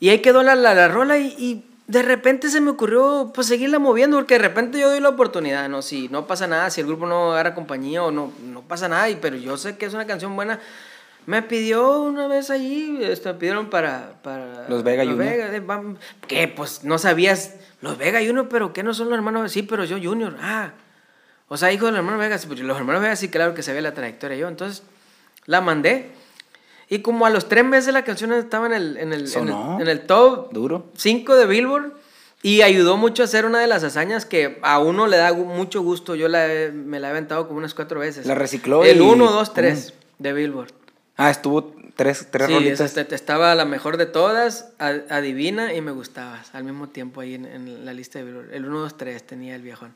Y 0.00 0.08
ahí 0.08 0.20
quedó 0.20 0.42
la, 0.42 0.54
la, 0.54 0.74
la 0.74 0.88
rola 0.88 1.18
y, 1.18 1.34
y 1.38 1.64
de 1.86 2.02
repente 2.02 2.48
se 2.48 2.60
me 2.60 2.70
ocurrió 2.70 3.32
pues 3.34 3.46
seguirla 3.46 3.78
moviendo, 3.78 4.16
porque 4.16 4.34
de 4.34 4.40
repente 4.40 4.78
yo 4.78 4.88
doy 4.90 5.00
la 5.00 5.10
oportunidad, 5.10 5.68
¿no? 5.68 5.82
Si 5.82 6.08
no 6.08 6.26
pasa 6.26 6.46
nada, 6.46 6.70
si 6.70 6.80
el 6.80 6.86
grupo 6.86 7.06
no 7.06 7.32
agarra 7.32 7.54
compañía 7.54 8.02
o 8.02 8.10
no, 8.10 8.32
no 8.44 8.62
pasa 8.62 8.88
nada, 8.88 9.08
y, 9.10 9.16
pero 9.16 9.36
yo 9.36 9.56
sé 9.58 9.76
que 9.76 9.86
es 9.86 9.94
una 9.94 10.06
canción 10.06 10.34
buena. 10.36 10.58
Me 11.26 11.42
pidió 11.42 12.00
una 12.02 12.28
vez 12.28 12.50
allí, 12.50 12.98
este, 13.02 13.28
me 13.32 13.34
pidieron 13.38 13.68
para, 13.68 14.12
para 14.22 14.68
Los 14.68 14.82
Vega 14.84 15.04
Junior. 15.04 15.22
eh, 15.54 15.62
vam- 15.66 15.96
¿Qué? 16.28 16.46
Pues 16.48 16.84
no 16.84 16.98
sabías, 16.98 17.54
los 17.82 17.98
Vega 17.98 18.20
Junior, 18.20 18.48
pero 18.48 18.72
¿qué 18.72 18.82
no 18.82 18.94
son 18.94 19.08
los 19.10 19.16
hermanos? 19.16 19.50
Sí, 19.52 19.62
pero 19.62 19.84
yo 19.84 19.98
Junior, 20.02 20.36
ah. 20.40 20.70
O 21.48 21.56
sea, 21.56 21.72
hijo 21.72 21.86
de 21.86 21.92
los 21.92 21.98
hermanos 21.98 22.20
Vega, 22.20 22.38
sí, 22.38 22.46
pues, 22.46 22.60
los 22.60 22.76
hermanos 22.76 23.02
Vega 23.02 23.16
sí, 23.16 23.28
claro 23.28 23.54
que 23.54 23.62
se 23.62 23.72
ve 23.72 23.80
la 23.80 23.94
trayectoria 23.94 24.36
yo. 24.36 24.48
Entonces, 24.48 24.82
la 25.46 25.60
mandé. 25.60 26.10
Y 26.88 27.00
como 27.00 27.26
a 27.26 27.30
los 27.30 27.48
tres 27.48 27.64
meses 27.64 27.92
la 27.92 28.04
canción 28.04 28.32
estaba 28.32 28.66
en 28.66 28.72
el, 28.72 28.96
en 28.96 29.12
el, 29.12 29.32
en 29.32 29.48
el, 29.48 29.80
en 29.80 29.88
el 29.88 30.00
top 30.06 30.52
Duro. 30.52 30.86
5 30.96 31.34
de 31.36 31.46
Billboard. 31.46 31.92
Y 32.42 32.62
ayudó 32.62 32.96
mucho 32.96 33.22
a 33.22 33.24
hacer 33.24 33.44
una 33.44 33.58
de 33.58 33.66
las 33.66 33.82
hazañas 33.82 34.24
que 34.26 34.58
a 34.62 34.78
uno 34.78 35.06
le 35.08 35.16
da 35.16 35.32
mucho 35.32 35.82
gusto. 35.82 36.14
Yo 36.14 36.28
la 36.28 36.46
he- 36.52 36.70
me 36.70 37.00
la 37.00 37.08
he 37.08 37.10
aventado 37.10 37.46
como 37.48 37.58
unas 37.58 37.74
cuatro 37.74 37.98
veces. 37.98 38.26
La 38.26 38.34
recicló 38.36 38.84
El 38.84 38.98
y- 38.98 39.00
1, 39.00 39.30
2, 39.32 39.54
3 39.54 39.94
de 40.18 40.32
Billboard. 40.32 40.70
Ah, 41.16 41.30
estuvo 41.30 41.74
tres, 41.96 42.28
tres 42.30 42.46
Sí, 42.46 42.54
rolitas. 42.54 42.96
este- 42.96 43.14
estaba 43.14 43.54
la 43.54 43.64
mejor 43.64 43.96
de 43.96 44.06
todas, 44.06 44.68
Adivina 44.78 45.72
y 45.74 45.80
Me 45.80 45.90
Gustabas, 45.92 46.54
al 46.54 46.62
mismo 46.62 46.88
tiempo 46.88 47.20
ahí 47.22 47.34
en, 47.34 47.46
en 47.46 47.84
la 47.84 47.94
lista 47.94 48.18
de 48.18 48.26
Billboard. 48.26 48.52
El 48.52 48.66
1, 48.66 48.80
2, 48.80 48.96
3 48.96 49.26
tenía 49.26 49.56
el 49.56 49.62
viejón. 49.62 49.94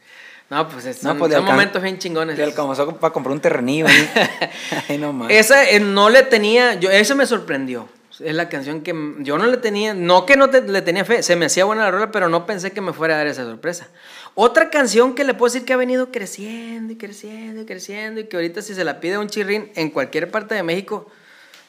No, 0.51 0.68
pues 0.68 0.84
es- 0.84 1.03
No, 1.05 1.11
son, 1.11 1.18
pues, 1.18 1.32
son 1.32 1.44
momentos 1.44 1.80
bien 1.82 1.98
chingones. 1.98 2.36
Le 2.36 2.44
alcanzó 2.44 2.96
para 2.96 3.12
comprar 3.12 3.32
un 3.32 3.40
terrenillo 3.40 3.86
ahí. 3.86 4.11
Ay, 4.88 4.98
no 4.98 5.12
más. 5.12 5.30
Esa 5.30 5.68
eh, 5.70 5.78
no 5.80 6.11
le 6.11 6.22
tenía, 6.24 6.74
yo, 6.74 6.90
eso 6.90 7.14
me 7.14 7.24
sorprendió. 7.24 7.88
Es 8.18 8.34
la 8.34 8.51
canción 8.51 8.82
que 8.82 8.92
yo 9.20 9.38
no 9.38 9.46
le 9.46 9.57
tenía, 9.57 9.94
no 9.94 10.26
que 10.26 10.36
no 10.36 10.51
te- 10.51 10.61
le 10.61 10.82
tenía 10.82 11.07
fe, 11.07 11.22
se 11.22 11.36
me 11.36 11.46
hacía 11.46 11.64
buena 11.64 11.84
la 11.84 11.90
rola, 11.90 12.11
pero 12.11 12.28
no 12.28 12.44
pensé 12.44 12.70
que 12.72 12.82
me 12.82 12.92
fuera 12.92 13.14
a 13.14 13.18
dar 13.18 13.26
esa 13.28 13.44
sorpresa. 13.44 13.88
Otra 14.34 14.68
canción 14.68 15.14
que 15.14 15.24
le 15.24 15.32
puedo 15.32 15.51
decir 15.53 15.64
que 15.64 15.72
ha 15.72 15.76
venido 15.78 16.11
creciendo 16.12 16.92
y 16.92 16.96
creciendo 16.96 17.62
y 17.62 17.64
creciendo 17.64 18.20
y 18.20 18.24
que 18.24 18.36
ahorita 18.36 18.61
si 18.61 18.74
se 18.74 18.84
la 18.84 19.01
pide 19.01 19.14
a 19.14 19.20
un 19.20 19.28
chirrín 19.28 19.70
en 19.74 19.88
cualquier 19.90 20.30
parte 20.30 20.55
de 20.55 20.62
México, 20.62 21.11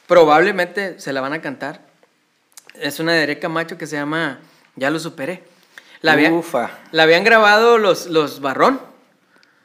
probablemente 0.06 0.98
se 1.00 1.12
la 1.12 1.20
van 1.20 1.32
a 1.32 1.40
cantar. 1.40 1.80
Es 2.74 3.00
una 3.00 3.12
de 3.14 3.22
Erika 3.22 3.48
Macho 3.48 3.78
que 3.78 3.86
se 3.86 3.96
llama 3.96 4.40
Ya 4.76 4.90
lo 4.90 4.98
superé. 4.98 5.42
La, 6.02 6.12
había- 6.12 6.32
Ufa. 6.32 6.70
la 6.92 7.04
habían 7.04 7.24
grabado 7.24 7.78
los, 7.78 8.06
los 8.06 8.40
Barrón. 8.40 8.80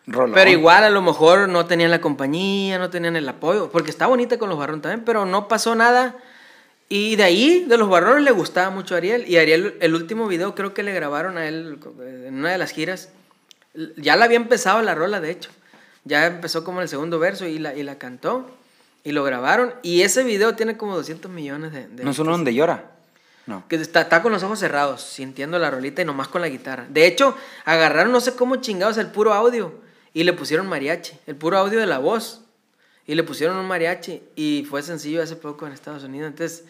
Rolón. 0.06 0.34
Pero 0.36 0.50
igual 0.50 0.84
a 0.86 0.90
lo 0.90 1.02
mejor 1.02 1.50
no 1.50 1.66
tenían 1.66 1.92
la 1.92 2.00
compañía, 2.00 2.80
no 2.80 2.90
tenían 2.90 3.16
el 3.18 3.28
apoyo, 3.28 3.70
porque 3.70 3.92
está 3.92 4.08
bonita 4.08 4.38
con 4.38 4.48
los 4.50 4.58
Barrón 4.58 4.82
también, 4.82 5.04
pero 5.04 5.26
no 5.26 5.48
pasó 5.50 5.76
nada. 5.76 6.16
Y 6.90 7.18
de 7.18 7.24
ahí, 7.24 7.66
de 7.68 7.78
los 7.78 7.90
Barrones, 7.90 8.24
le 8.24 8.32
gustaba 8.32 8.70
mucho 8.70 8.96
a 8.96 9.00
Ariel. 9.00 9.28
Y 9.28 9.36
Ariel, 9.38 9.76
el 9.82 9.94
último 9.94 10.28
video 10.28 10.56
creo 10.56 10.74
que 10.74 10.84
le 10.84 10.94
grabaron 10.94 11.38
a 11.38 11.46
él 11.46 11.78
en 12.00 12.36
una 12.36 12.52
de 12.52 12.58
las 12.58 12.72
giras. 12.72 13.10
Ya 13.98 14.16
la 14.16 14.24
había 14.26 14.38
empezado 14.38 14.82
la 14.82 14.96
rola, 14.96 15.20
de 15.20 15.32
hecho. 15.32 15.50
Ya 16.06 16.26
empezó 16.28 16.64
como 16.64 16.80
en 16.80 16.84
el 16.84 16.88
segundo 16.90 17.20
verso 17.20 17.46
y 17.46 17.60
la, 17.60 17.76
y 17.76 17.84
la 17.84 17.98
cantó. 17.98 18.50
Y 19.04 19.12
lo 19.12 19.26
grabaron. 19.26 19.74
Y 19.84 20.04
ese 20.04 20.24
video 20.24 20.56
tiene 20.56 20.78
como 20.78 20.96
200 20.96 21.30
millones 21.30 21.74
de... 21.74 21.88
de 21.90 22.06
¿No 22.06 22.12
es 22.12 22.20
uno 22.20 22.32
donde 22.32 22.54
llora? 22.54 22.92
No. 23.48 23.64
que 23.68 23.78
está, 23.78 24.02
está 24.02 24.22
con 24.22 24.32
los 24.32 24.44
ojos 24.44 24.60
cerrados, 24.60 25.02
sintiendo 25.02 25.58
la 25.58 25.72
rolita 25.72 26.02
y 26.02 26.06
nomás 26.06 26.28
con 26.28 26.42
la 26.42 26.50
guitarra. 26.50 26.86
De 26.90 27.08
hecho, 27.08 27.36
agarraron 27.66 28.12
no 28.12 28.20
sé 28.22 28.36
cómo 28.36 28.58
chingados 28.58 28.98
el 28.98 29.08
puro 29.08 29.34
audio 29.34 29.74
y 30.14 30.24
le 30.26 30.34
pusieron 30.34 30.68
mariachi, 30.68 31.14
el 31.28 31.36
puro 31.36 31.58
audio 31.58 31.80
de 31.80 31.86
la 31.88 31.98
voz. 31.98 32.42
Y 33.10 33.16
le 33.16 33.24
pusieron 33.24 33.56
un 33.56 33.66
mariachi 33.66 34.22
y 34.36 34.68
fue 34.70 34.84
sencillo 34.84 35.24
hace 35.24 35.38
poco 35.38 35.66
en 35.66 35.72
Estados 35.72 36.04
Unidos. 36.04 36.28
Entonces, 36.28 36.66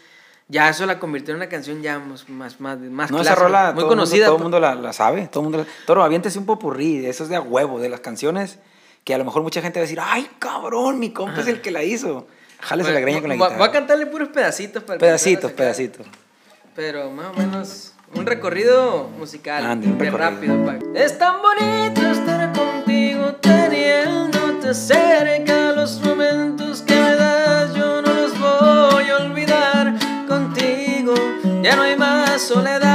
ya 0.48 0.70
eso 0.70 0.86
la 0.86 1.00
convirtió 1.00 1.32
en 1.34 1.38
una 1.38 1.50
canción 1.50 1.82
ya 1.82 1.98
más, 1.98 2.30
más, 2.30 2.60
más, 2.62 2.78
más 2.78 3.10
No, 3.10 3.18
esa 3.22 3.34
clásica, 3.34 3.36
rola 3.44 3.60
muy 3.60 3.66
todo 3.66 3.70
el 3.72 3.74
mundo- 3.74 3.88
conocida. 3.90 4.26
todo 4.28 4.36
el 4.38 4.42
mundo 4.44 4.60
la, 4.60 4.76
la 4.76 4.94
sabe. 4.94 5.28
Todo 5.28 5.40
el 5.42 5.44
mundo 5.46 5.58
la- 5.58 5.66
Toro, 5.88 6.04
aviéntese 6.04 6.38
un 6.38 6.46
popurrí. 6.46 7.04
Eso 7.08 7.24
es 7.24 7.30
de 7.30 7.38
a 7.38 7.42
huevo, 7.42 7.80
de 7.80 7.90
las 7.90 8.02
canciones 8.02 8.60
que 9.04 9.16
a 9.16 9.18
lo 9.18 9.26
mejor 9.26 9.42
mucha 9.42 9.64
gente 9.64 9.80
va 9.80 9.82
a 9.82 9.88
decir, 9.88 10.00
ay, 10.00 10.30
cabrón, 10.38 11.00
mi 11.00 11.10
compa 11.12 11.42
es 11.42 11.48
el 11.48 11.60
que 11.60 11.72
la 11.72 11.84
hizo. 11.84 12.28
Jálese 12.60 12.92
la 12.94 13.00
greña 13.00 13.20
con 13.20 13.30
la 13.30 13.36
guitarra. 13.36 13.58
Voy 13.58 13.68
a 13.68 13.72
cantarle 13.72 14.06
puros 14.06 14.30
pedacitos 14.30 14.84
para 14.84 15.00
Pedacitos, 15.00 15.52
pedacitos. 15.54 16.06
Pero 16.78 17.10
más 17.10 17.28
o 17.36 17.40
menos 17.40 17.92
un 18.14 18.26
recorrido 18.28 19.10
musical. 19.18 19.66
Ande, 19.66 19.88
un 19.88 19.98
de 19.98 20.06
recorrido. 20.12 20.30
rápido. 20.30 20.66
pa- 20.66 21.00
Es 21.00 21.18
tan 21.18 21.38
bonito 21.42 22.02
estar 22.08 22.54
contigo 22.54 23.34
teniéndote 23.42 24.74
cerca. 24.76 25.72
Los 25.74 26.00
momentos 26.02 26.84
que 26.84 26.94
me 26.96 27.16
das 27.16 27.74
yo 27.74 28.02
no 28.04 28.14
los 28.14 28.40
voy 28.40 29.10
a 29.10 29.18
olvidar. 29.26 29.96
Contigo 30.28 31.16
ya 31.64 31.76
no 31.76 31.82
hay 31.82 31.98
más 31.98 32.42
soledad. 32.44 32.87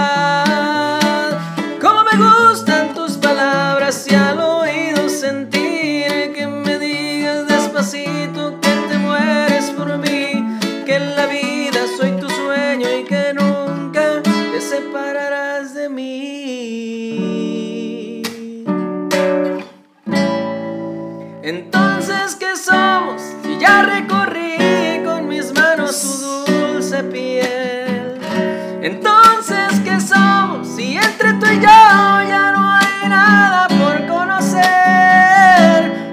Y 31.53 31.57
yo 31.57 31.61
ya 31.67 32.53
no 32.57 32.73
hay 32.73 33.09
nada 33.09 33.69
por 33.69 34.07
conocer. 34.07 34.63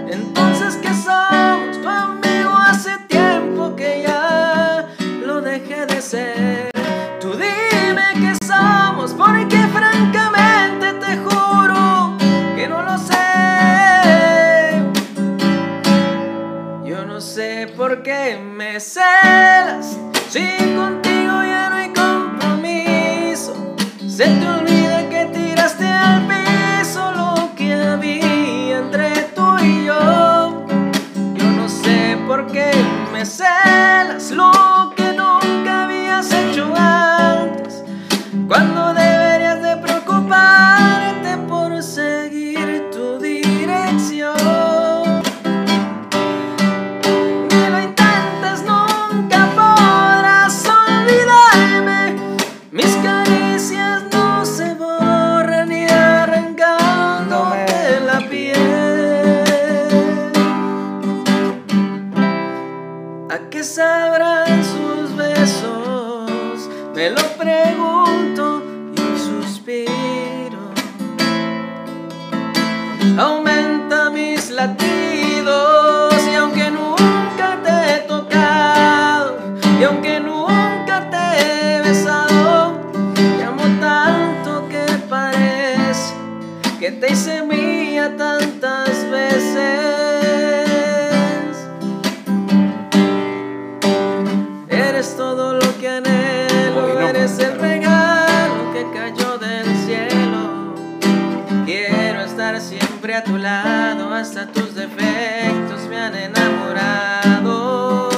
Entonces, 0.10 0.76
¿qué 0.82 0.94
somos? 0.94 1.80
Tu 1.82 1.88
amigo 1.88 2.52
hace 2.58 2.98
tiempo 3.08 3.76
que 3.76 4.04
ya 4.06 4.88
lo 5.26 5.42
dejé 5.42 5.86
de 5.86 6.02
ser. 6.02 6.72
Tú 7.22 7.32
dime 7.32 8.08
qué 8.16 8.34
somos, 8.46 9.14
porque 9.14 9.58
francamente 9.68 10.94
te 10.94 11.18
juro 11.18 12.18
que 12.56 12.68
no 12.68 12.82
lo 12.84 12.98
sé. 12.98 14.84
Yo 16.84 17.06
no 17.06 17.22
sé 17.22 17.74
por 17.78 18.04
qué 18.04 18.38
me 18.38 18.80
celas 18.80 19.98
si 20.30 20.50
contigo 20.76 20.99
qué 33.20 33.99
pregunto 67.64 68.64
y 68.95 69.20
suspiro. 69.20 70.60
Aumenta 73.18 74.10
mis 74.10 74.49
latidos 74.49 75.19
enamorado. 106.16 108.10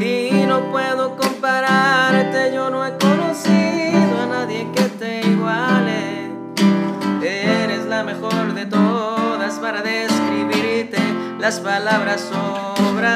Y 0.00 0.44
no 0.46 0.70
puedo 0.70 1.16
compararte, 1.16 2.52
yo 2.54 2.70
no 2.70 2.84
he 2.86 2.96
conocido 2.98 4.22
a 4.22 4.26
nadie 4.26 4.68
que 4.74 4.82
te 4.82 5.20
iguale. 5.26 6.30
Eres 7.22 7.86
la 7.86 8.02
mejor 8.04 8.54
de 8.54 8.66
todas 8.66 9.54
para 9.56 9.82
describirte, 9.82 10.98
las 11.38 11.60
palabras 11.60 12.20
sobran. 12.20 13.08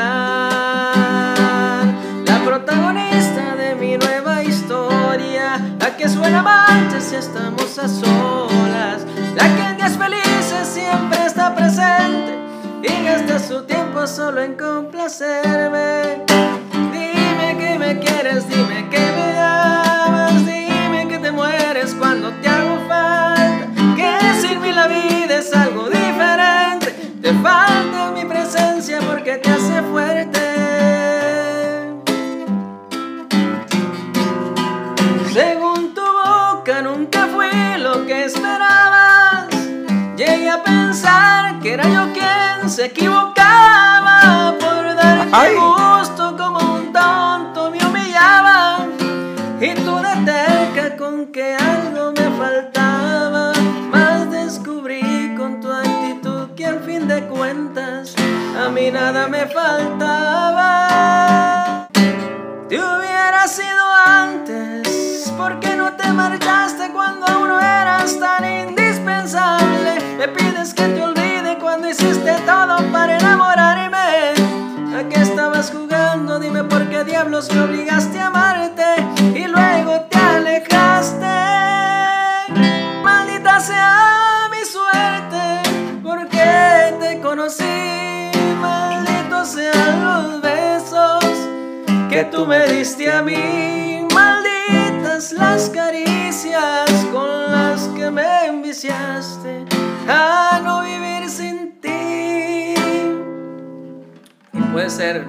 La 2.26 2.38
protagonista 2.44 3.56
de 3.56 3.74
mi 3.74 3.96
nueva 3.96 4.42
historia, 4.42 5.60
la 5.78 5.96
que 5.96 6.08
suena 6.08 6.40
amante 6.40 7.00
si 7.00 7.16
estamos 7.16 7.78
a 7.78 7.88
solas, 7.88 9.06
la 9.34 9.44
que 9.56 9.62
en 9.62 9.76
días 9.76 9.96
su 13.52 13.62
tiempo 13.64 14.06
solo 14.06 14.40
en 14.40 14.54
complacerme. 14.54 16.24
Dime 16.90 17.56
que 17.58 17.78
me 17.78 17.98
quieres, 17.98 18.48
dime 18.48 18.88
que 18.88 18.98
me 18.98 19.38
amas, 19.38 20.46
dime 20.46 21.06
que 21.06 21.18
te 21.18 21.30
mueres 21.30 21.94
cuando 21.98 22.30
te 22.40 22.48
hago 22.48 22.78
falta, 22.88 23.68
que 23.94 24.40
sin 24.40 24.58
mí 24.62 24.72
la 24.72 24.86
vida 24.86 25.36
es 25.36 25.52
algo 25.52 25.90
diferente, 25.90 26.92
te 27.20 27.34
falta 27.46 28.12
mi 28.16 28.24
presencia 28.24 29.00
porque 29.02 29.36
te 29.36 29.50
hace 29.50 29.82
fuerte. 29.82 30.40
Según 35.34 35.92
tu 35.92 36.06
boca 36.24 36.80
nunca 36.80 37.26
fui 37.26 37.78
lo 37.78 38.06
que 38.06 38.24
esperabas. 38.24 39.48
Llegué 40.16 40.48
a 40.48 40.62
pensar 40.62 41.60
que 41.60 41.74
era 41.74 41.86
yo 41.86 42.12
quien 42.14 42.70
se 42.70 42.86
equivocaba 42.86 43.41
Ay. 45.34 45.54
gusto 45.56 46.36
como 46.36 46.58
un 46.74 46.92
tonto 46.92 47.70
me 47.70 47.78
humillaba. 47.86 48.86
Y 49.60 49.74
tú 49.74 49.96
de 49.96 50.14
terca 50.26 50.94
con 50.98 51.32
que 51.32 51.54
algo 51.54 52.12
me 52.12 52.30
faltaba. 52.36 53.54
Más 53.90 54.30
descubrí 54.30 55.34
con 55.34 55.58
tu 55.62 55.72
actitud 55.72 56.50
que 56.54 56.66
al 56.66 56.80
fin 56.80 57.08
de 57.08 57.22
cuentas 57.28 58.14
a 58.62 58.68
mí 58.68 58.90
nada 58.90 59.26
me 59.26 59.46
faltaba. 59.46 60.68
Te 62.68 62.76
hubiera 62.76 63.48
sido 63.48 63.84
antes, 64.06 65.32
¿por 65.38 65.60
qué 65.60 65.76
no 65.76 65.92
te 65.94 66.12
marchaste 66.12 66.90
cuando 66.92 67.26
aún 67.26 67.48
no 67.48 67.58
eras 67.58 68.18
tan 68.20 68.44
indispensable? 68.44 69.98
Me 70.18 70.28
pides 70.28 70.74
que 70.74 70.84
te 70.88 71.02
olvide 71.02 71.21
me 77.50 77.60
obligaste 77.60 78.20
a 78.20 78.26
amarte 78.28 78.84
y 79.34 79.46
luego 79.46 80.02
te 80.02 80.18
alejaste. 80.18 81.26
Maldita 83.02 83.58
sea 83.58 84.48
mi 84.50 84.64
suerte, 84.64 86.00
porque 86.02 86.94
te 87.00 87.20
conocí. 87.20 88.30
Malditos 88.60 89.48
sean 89.48 90.04
los 90.04 90.42
besos 90.42 91.24
que 92.08 92.24
tú 92.30 92.46
me 92.46 92.66
diste 92.68 93.10
a 93.10 93.22
mí. 93.22 94.06
Malditas 94.14 95.32
las 95.32 95.68
caricias 95.70 96.90
con 97.12 97.50
las 97.50 97.88
que 97.96 98.10
me 98.10 98.46
enviciaste 98.46 99.64
a 100.08 100.60
no 100.62 100.82
vivir 100.82 101.28
sin 101.28 101.80
ti. 101.80 102.74
Y 104.52 104.60
puede 104.72 104.90
ser. 104.90 105.26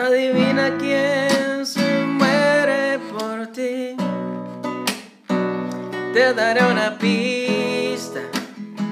Adivina 0.00 0.78
quién 0.78 1.66
se 1.66 2.06
muere 2.06 2.98
por 3.12 3.48
ti. 3.48 3.94
Te 6.14 6.32
daré 6.32 6.64
una 6.64 6.96
pista. 6.96 8.20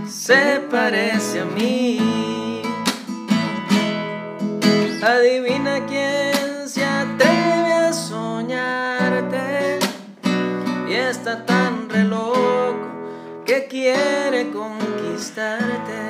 Se 0.07 0.61
parece 0.71 1.41
a 1.41 1.45
mí. 1.47 2.61
Adivina 5.03 5.87
quién 5.87 6.69
se 6.69 6.85
atreve 6.85 7.73
a 7.73 7.91
soñarte 7.91 9.79
y 10.91 10.93
está 10.93 11.47
tan 11.47 11.89
re 11.89 12.05
loco 12.05 12.87
que 13.47 13.67
quiere 13.67 14.51
conquistarte. 14.51 16.01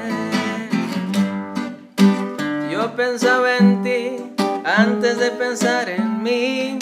Yo 2.69 2.97
pensaba 2.97 3.59
en 3.59 3.83
ti 3.85 4.28
antes 4.77 5.19
de 5.19 5.31
pensar 5.31 5.89
en 5.89 6.23
mí. 6.23 6.79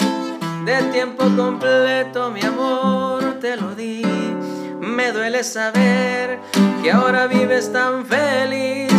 De 0.65 0.83
tiempo 0.91 1.23
completo 1.37 2.29
mi 2.29 2.41
amor 2.41 3.39
te 3.39 3.55
lo 3.55 3.73
di. 3.75 4.03
Me 4.79 5.11
duele 5.11 5.43
saber 5.43 6.39
que 6.81 6.91
ahora 6.91 7.27
vives 7.27 7.71
tan 7.71 8.05
feliz. 8.05 8.93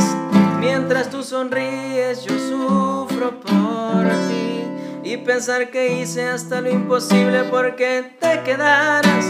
Mientras 0.58 1.10
tú 1.10 1.22
sonríes 1.22 2.24
yo 2.24 2.38
sufro 2.38 3.38
por 3.40 4.06
ti. 4.28 4.64
Y 5.04 5.16
pensar 5.18 5.70
que 5.70 6.00
hice 6.00 6.28
hasta 6.28 6.60
lo 6.60 6.70
imposible 6.70 7.44
porque 7.44 8.16
te 8.18 8.42
quedaras. 8.42 9.26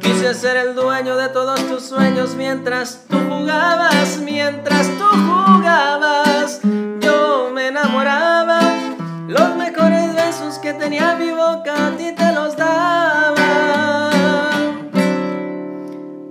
Quise 0.00 0.34
ser 0.34 0.56
el 0.56 0.74
dueño 0.74 1.16
de 1.16 1.28
todos 1.28 1.66
tus 1.68 1.84
sueños 1.84 2.34
mientras 2.34 3.04
tú 3.08 3.18
jugabas, 3.28 4.18
mientras 4.18 4.88
tú 4.98 5.04
jugabas. 5.04 6.60
Yo 7.00 7.50
me 7.52 7.68
enamoraba, 7.68 8.67
los 9.28 9.56
mejores 9.56 10.14
besos 10.14 10.58
que 10.58 10.72
tenía 10.72 11.14
mi 11.16 11.30
boca 11.30 11.88
a 11.88 11.90
ti 11.98 12.12
te 12.16 12.32
los 12.32 12.56
daba. 12.56 13.34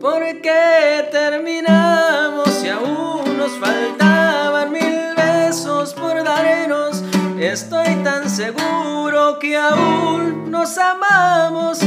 ¿Por 0.01 0.23
qué 0.41 1.07
terminamos 1.11 2.63
y 2.63 2.69
aún 2.69 3.37
nos 3.37 3.51
faltaban 3.59 4.71
mil 4.71 5.13
besos 5.15 5.93
por 5.93 6.23
darnos? 6.23 7.03
Estoy 7.39 7.93
tan 8.03 8.27
seguro 8.31 9.37
que 9.37 9.55
aún 9.55 10.49
nos 10.49 10.75
amamos, 10.79 11.79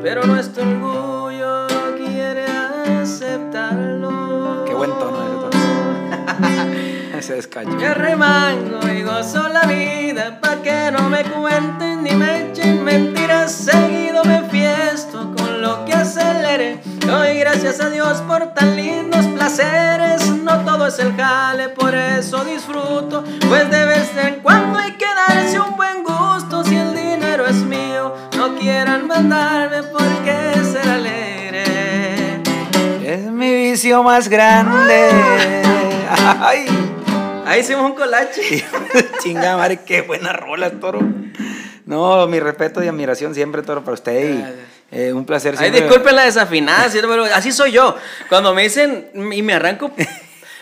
pero 0.00 0.24
nuestro 0.24 0.62
orgullo 0.62 1.66
quiere 1.96 2.46
aceptarlo. 3.02 3.91
Tono. 7.22 7.24
Ese 7.24 7.34
descacho. 7.34 7.78
Yo 7.78 7.94
remango 7.94 8.80
y 8.88 9.02
gozo 9.02 9.48
la 9.48 9.62
vida 9.62 10.40
pa' 10.40 10.56
que 10.62 10.90
no 10.92 11.08
me 11.08 11.22
cuenten 11.22 12.02
ni 12.02 12.12
me 12.12 12.50
echen 12.50 12.82
mentiras. 12.82 13.52
Seguido 13.52 14.24
me 14.24 14.42
fiesto 14.50 15.32
con 15.36 15.62
lo 15.62 15.84
que 15.84 15.94
acelere. 15.94 16.80
Doy 17.06 17.38
gracias 17.38 17.80
a 17.80 17.90
Dios 17.90 18.20
por 18.22 18.54
tan 18.54 18.76
lindos 18.76 19.26
placeres. 19.26 20.28
No 20.30 20.64
todo 20.64 20.86
es 20.88 20.98
el 20.98 21.14
jale, 21.16 21.68
por 21.68 21.94
eso 21.94 22.44
disfruto. 22.44 23.24
Pues 23.48 23.70
de 23.70 23.84
vez 23.84 24.10
en 24.16 24.40
cuando 24.40 24.78
hay 24.78 24.92
que 24.92 25.06
darse 25.06 25.60
un 25.60 25.76
buen 25.76 26.02
gusto. 26.02 26.64
Si 26.64 26.74
el 26.74 26.94
dinero 26.94 27.46
es 27.46 27.56
mío, 27.56 28.14
no 28.36 28.56
quieran 28.56 29.06
mandarme 29.06 29.82
porque 29.84 30.54
ser 30.64 30.88
alegre. 30.88 32.42
Es 33.04 33.22
mi 33.30 33.52
vicio 33.54 34.02
más 34.02 34.28
grande. 34.28 35.10
Ay. 36.40 36.71
Ahí 37.52 37.60
hicimos 37.60 37.84
un 37.84 37.94
colache. 37.94 38.64
Chinga 39.22 39.58
madre, 39.58 39.80
qué 39.84 40.00
buena 40.00 40.32
rola, 40.32 40.70
toro. 40.70 41.00
No, 41.84 42.26
mi 42.26 42.40
respeto 42.40 42.82
y 42.82 42.88
admiración 42.88 43.34
siempre, 43.34 43.60
toro, 43.60 43.84
para 43.84 43.92
usted. 43.92 44.38
Y, 44.90 44.96
eh, 44.96 45.12
un 45.12 45.26
placer 45.26 45.52
Ay, 45.58 45.68
siempre. 45.68 45.82
disculpen 45.82 46.16
la 46.16 46.24
desafinada, 46.24 46.88
¿cierto? 46.88 47.10
pero 47.10 47.24
así 47.24 47.52
soy 47.52 47.72
yo. 47.72 47.94
Cuando 48.30 48.54
me 48.54 48.62
dicen 48.62 49.10
y 49.30 49.42
me 49.42 49.52
arranco. 49.52 49.92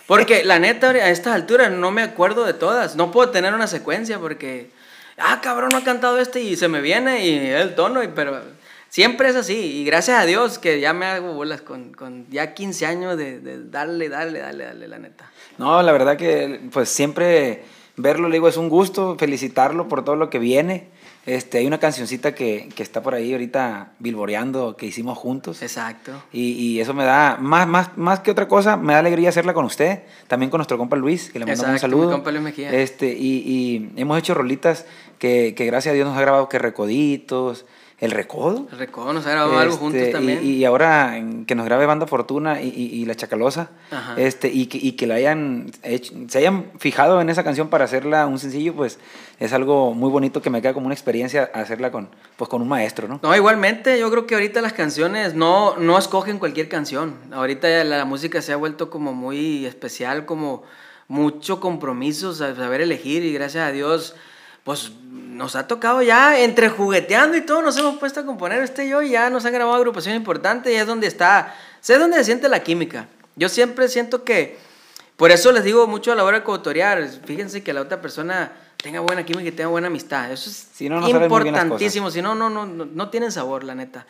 Porque 0.08 0.42
la 0.42 0.58
neta, 0.58 0.90
a 0.90 1.10
estas 1.10 1.32
alturas 1.32 1.70
no 1.70 1.92
me 1.92 2.02
acuerdo 2.02 2.44
de 2.44 2.54
todas. 2.54 2.96
No 2.96 3.12
puedo 3.12 3.30
tener 3.30 3.54
una 3.54 3.68
secuencia 3.68 4.18
porque. 4.18 4.70
Ah, 5.16 5.40
cabrón, 5.40 5.68
no 5.70 5.78
ha 5.78 5.84
cantado 5.84 6.18
este 6.18 6.40
y 6.40 6.56
se 6.56 6.66
me 6.66 6.80
viene 6.80 7.24
y 7.24 7.50
el 7.50 7.76
tono, 7.76 8.02
y, 8.02 8.08
pero 8.08 8.42
siempre 8.88 9.28
es 9.28 9.36
así. 9.36 9.54
Y 9.54 9.84
gracias 9.84 10.20
a 10.20 10.26
Dios 10.26 10.58
que 10.58 10.80
ya 10.80 10.92
me 10.92 11.06
hago 11.06 11.34
bolas 11.34 11.62
con, 11.62 11.92
con 11.92 12.28
ya 12.30 12.52
15 12.52 12.86
años 12.86 13.16
de, 13.16 13.38
de 13.38 13.62
darle, 13.62 14.08
darle, 14.08 14.40
darle, 14.40 14.64
darle, 14.64 14.88
la 14.88 14.98
neta. 14.98 15.29
No, 15.60 15.82
la 15.82 15.92
verdad 15.92 16.16
que 16.16 16.58
pues 16.72 16.88
siempre 16.88 17.62
verlo, 17.96 18.28
le 18.28 18.36
digo, 18.36 18.48
es 18.48 18.56
un 18.56 18.70
gusto, 18.70 19.16
felicitarlo 19.18 19.88
por 19.88 20.04
todo 20.04 20.16
lo 20.16 20.30
que 20.30 20.38
viene. 20.38 20.88
Este, 21.26 21.58
hay 21.58 21.66
una 21.66 21.78
cancioncita 21.78 22.34
que, 22.34 22.70
que 22.74 22.82
está 22.82 23.02
por 23.02 23.14
ahí 23.14 23.32
ahorita 23.32 23.92
bilboreando 23.98 24.74
que 24.74 24.86
hicimos 24.86 25.18
juntos. 25.18 25.60
Exacto. 25.60 26.12
Y, 26.32 26.52
y 26.52 26.80
eso 26.80 26.94
me 26.94 27.04
da, 27.04 27.36
más, 27.38 27.68
más, 27.68 27.90
más 27.98 28.20
que 28.20 28.30
otra 28.30 28.48
cosa, 28.48 28.78
me 28.78 28.94
da 28.94 29.00
alegría 29.00 29.28
hacerla 29.28 29.52
con 29.52 29.66
usted, 29.66 30.00
también 30.28 30.48
con 30.48 30.58
nuestro 30.60 30.78
compa 30.78 30.96
Luis, 30.96 31.30
que 31.30 31.38
le 31.38 31.44
mandamos 31.44 31.68
un 31.68 31.74
Exacto, 31.74 31.94
mi 31.94 32.00
saludo. 32.00 32.12
compa 32.16 32.30
Luis 32.30 32.42
Mejía. 32.42 32.72
Este, 32.72 33.12
y, 33.12 33.44
y 33.46 34.00
hemos 34.00 34.18
hecho 34.18 34.32
rolitas 34.32 34.86
que, 35.18 35.54
que 35.54 35.66
gracias 35.66 35.92
a 35.92 35.94
Dios 35.94 36.08
nos 36.08 36.16
ha 36.16 36.22
grabado 36.22 36.48
que 36.48 36.58
Recoditos, 36.58 37.66
El 38.00 38.12
Recodo. 38.12 38.66
El 38.72 38.78
recodo 38.78 39.12
nos 39.12 39.26
ha 39.26 39.30
grabado 39.32 39.58
algo 39.58 39.74
Este, 39.74 39.78
juntos 39.84 40.08
y- 40.08 40.12
también. 40.12 40.40
Y, 40.42 40.64
ahora 40.64 41.22
que 41.46 41.54
nos 41.54 41.66
grabe 41.66 41.84
Banda 41.84 42.06
Fortuna 42.06 42.62
y, 42.62 42.68
y- 42.68 43.00
y 43.02 43.04
La 43.04 43.14
Chacalosa. 43.14 43.70
Ajá. 43.90 44.14
Este, 44.16 44.48
y, 44.48 44.66
que, 44.68 44.78
y 44.78 44.92
que 44.92 45.06
la 45.06 45.16
hayan 45.16 45.70
hecho- 45.82 46.14
se 46.28 46.38
hayan 46.38 46.70
fijado 46.78 47.20
en 47.20 47.28
esa 47.28 47.44
canción 47.44 47.68
para 47.68 47.84
hacerla 47.84 48.26
un 48.26 48.38
sencillo, 48.38 48.72
pues 48.74 48.98
es 49.38 49.52
algo 49.52 49.92
muy 49.92 50.08
bonito 50.10 50.40
que 50.40 50.48
me 50.48 50.62
queda 50.62 50.72
como 50.72 50.86
una 50.86 50.94
experiencia 50.94 51.50
hacerla 51.52 51.92
con, 51.92 52.08
pues, 52.38 52.48
con 52.48 52.62
un 52.62 52.68
maestro, 52.68 53.06
¿no? 53.06 53.20
No, 53.22 53.36
igualmente, 53.36 53.98
yo 54.00 54.10
creo 54.10 54.26
que 54.26 54.34
ahorita 54.34 54.62
las 54.62 54.72
canciones 54.72 55.34
no, 55.34 55.76
no 55.76 55.98
escogen 55.98 56.38
cualquier 56.38 56.70
canción. 56.70 57.16
Ahorita 57.32 57.68
ya 57.68 57.84
la, 57.84 58.06
música 58.06 58.40
se 58.40 58.54
ha 58.54 58.56
vuelto 58.56 58.88
como 58.88 59.12
muy 59.12 59.66
especial, 59.66 60.24
como 60.24 60.62
mucho 61.06 61.60
compromiso, 61.60 62.32
sa- 62.32 62.54
saber 62.56 62.80
elegir 62.80 63.24
y 63.24 63.32
gracias 63.34 63.64
a 63.68 63.72
Dios, 63.72 64.14
pues 64.64 64.92
nos 65.40 65.56
ha 65.56 65.66
tocado 65.66 66.02
ya 66.02 66.38
entre 66.38 66.68
jugueteando 66.68 67.34
y 67.34 67.40
todo, 67.40 67.62
nos 67.62 67.74
hemos 67.78 67.96
puesto 67.96 68.20
a 68.20 68.26
componer 68.26 68.62
este 68.62 68.84
y 68.84 68.90
yo 68.90 69.00
y 69.00 69.12
ya 69.12 69.30
nos 69.30 69.46
han 69.46 69.54
grabado 69.54 69.74
agrupación 69.74 70.14
importante 70.14 70.70
y 70.70 70.76
es 70.76 70.86
donde 70.86 71.06
está, 71.06 71.54
sé 71.80 71.96
dónde 71.96 72.18
se 72.18 72.24
siente 72.24 72.46
la 72.50 72.62
química. 72.62 73.08
Yo 73.36 73.48
siempre 73.48 73.88
siento 73.88 74.22
que, 74.22 74.58
por 75.16 75.30
eso 75.30 75.50
les 75.50 75.64
digo 75.64 75.86
mucho 75.86 76.12
a 76.12 76.14
la 76.14 76.24
hora 76.24 76.40
de 76.40 76.44
coautorear, 76.44 77.08
fíjense 77.24 77.62
que 77.62 77.72
la 77.72 77.80
otra 77.80 78.02
persona 78.02 78.52
tenga 78.76 79.00
buena 79.00 79.24
química 79.24 79.48
y 79.48 79.52
tenga 79.52 79.70
buena 79.70 79.86
amistad. 79.86 80.30
Eso 80.30 80.50
es 80.50 80.68
Si 80.74 80.90
no, 80.90 81.00
no 81.00 81.08
importantísimo. 81.08 82.10
Si 82.10 82.20
no, 82.20 82.34
no, 82.34 82.50
no, 82.50 82.66
no, 82.66 82.84
no 82.84 83.08
tienen 83.08 83.32
sabor, 83.32 83.64
la 83.64 83.74
neta. 83.74 84.04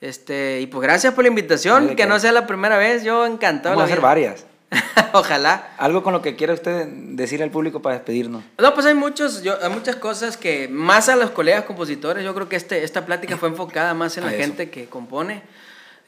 Este, 0.00 0.60
y 0.60 0.66
pues 0.66 0.82
gracias 0.82 1.14
por 1.14 1.22
la 1.22 1.28
invitación, 1.28 1.94
que 1.94 2.06
no 2.06 2.18
sea 2.18 2.32
la 2.32 2.44
primera 2.48 2.76
vez, 2.76 3.04
yo 3.04 3.24
encantado. 3.24 3.76
Vamos 3.76 3.82
a 3.82 3.84
hacer 3.84 3.98
vida. 3.98 4.08
varias. 4.08 4.46
Ojalá. 5.12 5.74
Algo 5.78 6.02
con 6.02 6.12
lo 6.12 6.22
que 6.22 6.36
quiera 6.36 6.54
usted 6.54 6.86
decir 6.86 7.42
al 7.42 7.50
público 7.50 7.82
para 7.82 7.96
despedirnos. 7.96 8.42
No, 8.58 8.74
pues 8.74 8.86
hay 8.86 8.94
muchos, 8.94 9.42
yo, 9.42 9.56
hay 9.62 9.70
muchas 9.70 9.96
cosas 9.96 10.36
que, 10.36 10.68
más 10.68 11.08
a 11.08 11.16
los 11.16 11.30
colegas 11.30 11.64
compositores, 11.64 12.24
yo 12.24 12.34
creo 12.34 12.48
que 12.48 12.56
este, 12.56 12.82
esta 12.84 13.04
plática 13.04 13.36
fue 13.36 13.48
enfocada 13.50 13.92
más 13.94 14.16
en 14.16 14.24
A 14.24 14.26
la 14.26 14.32
eso. 14.32 14.40
gente 14.42 14.70
que 14.70 14.86
compone. 14.86 15.42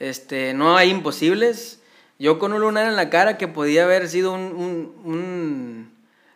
Este, 0.01 0.55
no 0.55 0.77
hay 0.77 0.91
imposibles. 0.91 1.81
Yo 2.19 2.39
con 2.39 2.53
un 2.53 2.61
lunar 2.61 2.87
en 2.87 2.97
la 2.97 3.11
cara 3.11 3.37
que 3.39 3.49
podía 3.49 3.85
haber 3.85 4.09
sido 4.09 4.33
un, 4.33 4.41
un- 4.43 4.95
un, 5.05 5.93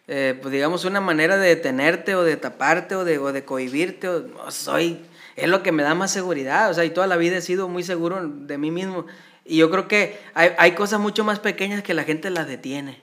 eh, 0.09 0.39
pues 0.41 0.53
digamos, 0.53 0.85
una 0.85 1.01
manera 1.01 1.37
de 1.39 1.49
detenerte 1.49 2.15
o 2.15 2.25
de 2.25 2.37
taparte 2.37 2.95
o 2.97 3.05
de, 3.05 3.19
o 3.19 3.33
de 3.33 3.45
cohibirte. 3.45 4.09
O, 4.09 4.21
no, 4.21 4.51
soy, 4.51 5.01
es 5.37 5.49
lo 5.49 5.63
que 5.63 5.73
me 5.73 5.83
da 5.83 5.95
más 5.95 6.11
seguridad. 6.11 6.71
O 6.71 6.75
sea, 6.75 6.85
y 6.85 6.91
toda 6.91 7.07
la 7.07 7.17
vida 7.17 7.37
he 7.39 7.43
sido 7.43 7.69
muy 7.69 7.85
seguro 7.85 8.21
de 8.27 8.59
mí 8.59 8.71
mismo. 8.71 9.07
Y 9.49 9.57
yo 9.57 9.71
creo 9.71 9.89
que 9.89 10.21
hay, 10.35 10.51
hay 10.59 10.73
cosas 10.73 11.01
mucho 11.01 11.25
más 11.25 11.39
pequeñas 11.41 11.83
que 11.83 11.95
la 11.95 12.05
gente 12.05 12.31
las 12.31 12.47
detiene. 12.47 13.01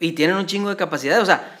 Y 0.00 0.12
tienen 0.12 0.36
un 0.36 0.46
chingo 0.46 0.70
de 0.70 0.76
capacidad. 0.76 1.20
O 1.20 1.26
sea, 1.26 1.58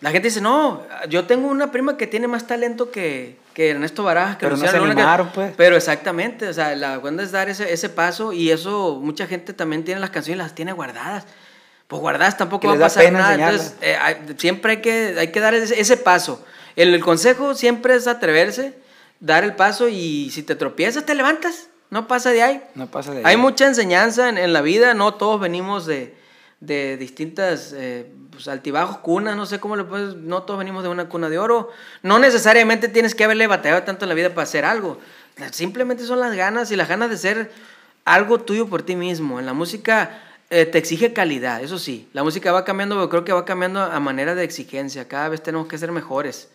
la 0.00 0.10
gente 0.10 0.28
dice, 0.28 0.40
no, 0.40 0.82
yo 1.08 1.24
tengo 1.24 1.48
una 1.48 1.72
prima 1.72 1.96
que 1.96 2.06
tiene 2.06 2.28
más 2.28 2.46
talento 2.46 2.90
que, 2.90 3.36
que 3.54 3.70
Ernesto 3.70 4.02
Barajas. 4.04 4.36
Que 4.36 4.40
Pero 4.46 4.56
no 4.56 4.62
Luciano 4.62 4.72
se 4.72 4.80
Luna, 4.88 4.94
que- 4.94 5.00
animaron, 5.00 5.30
pues. 5.34 5.52
Pero 5.56 5.76
exactamente, 5.76 6.46
o 6.46 6.52
sea, 6.52 6.76
la 6.76 6.98
cuando 7.00 7.22
es 7.22 7.32
dar 7.32 7.48
ese, 7.48 7.72
ese 7.72 7.88
paso 7.88 8.32
y 8.32 8.50
eso, 8.50 9.00
mucha 9.02 9.26
gente 9.26 9.52
también 9.54 9.82
tiene 9.84 10.00
las 10.00 10.10
canciones 10.10 10.40
y 10.40 10.42
las 10.44 10.54
tiene 10.54 10.72
guardadas. 10.72 11.24
pues 11.88 12.00
guardadas 12.00 12.36
tampoco 12.36 12.68
va 12.68 12.74
a 12.74 12.78
pasar 12.78 13.12
nada. 13.12 13.34
Entonces, 13.50 13.76
eh, 13.82 13.96
hay- 14.00 14.16
siempre 14.38 14.72
hay 14.72 14.80
que, 14.82 15.16
hay 15.18 15.28
que 15.32 15.40
dar 15.40 15.54
ese, 15.54 15.80
ese 15.80 15.96
paso. 15.96 16.44
El, 16.76 16.92
el 16.94 17.00
consejo 17.02 17.54
siempre 17.54 17.94
es 17.94 18.06
atreverse, 18.06 18.74
dar 19.20 19.44
el 19.44 19.54
paso 19.54 19.88
y 19.88 20.30
si 20.30 20.42
te 20.42 20.54
tropiezas, 20.54 21.04
te 21.06 21.14
levantas. 21.14 21.68
No 21.90 22.08
pasa 22.08 22.30
de 22.30 22.42
ahí. 22.42 22.62
No 22.74 22.86
pasa 22.88 23.12
de 23.12 23.18
Hay 23.18 23.34
ahí. 23.34 23.36
mucha 23.36 23.66
enseñanza 23.66 24.28
en, 24.28 24.38
en 24.38 24.52
la 24.52 24.62
vida, 24.62 24.94
no 24.94 25.14
todos 25.14 25.40
venimos 25.40 25.86
de, 25.86 26.14
de 26.60 26.96
distintas 26.96 27.72
eh, 27.76 28.10
pues, 28.30 28.48
altibajos, 28.48 28.98
cunas, 28.98 29.36
no 29.36 29.46
sé 29.46 29.60
cómo 29.60 29.76
le 29.76 29.84
puedes, 29.84 30.14
no 30.16 30.42
todos 30.42 30.58
venimos 30.58 30.82
de 30.82 30.88
una 30.88 31.08
cuna 31.08 31.28
de 31.28 31.38
oro. 31.38 31.70
No 32.02 32.18
necesariamente 32.18 32.88
tienes 32.88 33.14
que 33.14 33.24
haberle 33.24 33.46
batallado 33.46 33.82
tanto 33.84 34.04
en 34.04 34.08
la 34.08 34.14
vida 34.14 34.30
para 34.30 34.42
hacer 34.42 34.64
algo. 34.64 34.98
Simplemente 35.52 36.04
son 36.04 36.20
las 36.20 36.34
ganas 36.34 36.70
y 36.70 36.76
las 36.76 36.88
ganas 36.88 37.10
de 37.10 37.16
ser 37.16 37.52
algo 38.04 38.40
tuyo 38.40 38.68
por 38.68 38.82
ti 38.82 38.96
mismo. 38.96 39.38
En 39.40 39.46
la 39.46 39.52
música 39.52 40.20
eh, 40.50 40.64
te 40.66 40.78
exige 40.78 41.12
calidad, 41.12 41.62
eso 41.62 41.78
sí. 41.78 42.08
La 42.12 42.22
música 42.22 42.52
va 42.52 42.64
cambiando, 42.64 42.96
pero 42.96 43.08
creo 43.08 43.24
que 43.24 43.32
va 43.32 43.44
cambiando 43.44 43.80
a 43.80 43.98
manera 44.00 44.34
de 44.34 44.44
exigencia. 44.44 45.06
Cada 45.08 45.28
vez 45.28 45.42
tenemos 45.42 45.66
que 45.66 45.78
ser 45.78 45.90
mejores. 45.92 46.48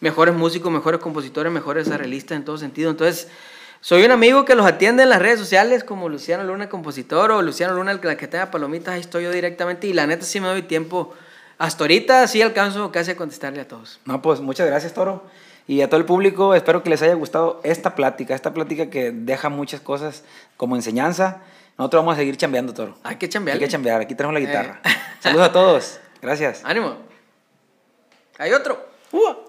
Mejores 0.00 0.34
músicos, 0.34 0.70
mejores 0.70 1.00
compositores, 1.00 1.50
mejores 1.50 1.90
arreglistas 1.90 2.36
en 2.36 2.44
todo 2.44 2.58
sentido. 2.58 2.90
Entonces, 2.90 3.28
soy 3.80 4.04
un 4.04 4.10
amigo 4.10 4.44
que 4.44 4.54
los 4.54 4.66
atiende 4.66 5.02
en 5.04 5.10
las 5.10 5.20
redes 5.20 5.38
sociales, 5.38 5.84
como 5.84 6.08
Luciano 6.08 6.44
Luna, 6.44 6.68
compositor, 6.68 7.30
o 7.30 7.42
Luciano 7.42 7.74
Luna, 7.74 7.92
el 7.92 8.00
que, 8.00 8.08
la 8.08 8.16
que 8.16 8.26
tenga 8.26 8.50
palomitas, 8.50 8.94
ahí 8.94 9.00
estoy 9.00 9.24
yo 9.24 9.30
directamente. 9.30 9.86
Y 9.86 9.92
la 9.92 10.06
neta 10.06 10.24
sí 10.24 10.40
me 10.40 10.48
doy 10.48 10.62
tiempo. 10.62 11.14
Hasta 11.58 11.84
ahorita 11.84 12.26
sí 12.26 12.42
alcanzo 12.42 12.90
casi 12.92 13.12
a 13.12 13.16
contestarle 13.16 13.60
a 13.60 13.68
todos. 13.68 14.00
No, 14.04 14.20
pues 14.20 14.40
muchas 14.40 14.66
gracias, 14.66 14.92
Toro. 14.92 15.24
Y 15.68 15.80
a 15.80 15.88
todo 15.88 15.98
el 15.98 16.06
público, 16.06 16.54
espero 16.54 16.82
que 16.82 16.90
les 16.90 17.02
haya 17.02 17.14
gustado 17.14 17.60
esta 17.64 17.94
plática, 17.94 18.34
esta 18.34 18.54
plática 18.54 18.88
que 18.88 19.10
deja 19.10 19.48
muchas 19.48 19.80
cosas 19.80 20.22
como 20.56 20.76
enseñanza. 20.76 21.42
Nosotros 21.78 22.02
vamos 22.02 22.14
a 22.14 22.18
seguir 22.18 22.36
chambeando, 22.36 22.72
Toro. 22.72 22.96
Hay 23.02 23.16
que 23.16 23.28
chambear. 23.28 23.56
Hay 23.56 23.60
que 23.60 23.68
chambear, 23.68 24.00
aquí 24.00 24.14
tenemos 24.14 24.34
la 24.34 24.40
guitarra. 24.40 24.80
Eh. 24.84 24.88
Saludos 25.20 25.48
a 25.48 25.52
todos. 25.52 26.00
Gracias. 26.22 26.62
Ánimo. 26.64 26.96
Hay 28.38 28.52
otro. 28.52 28.88
¡Ua! 29.12 29.45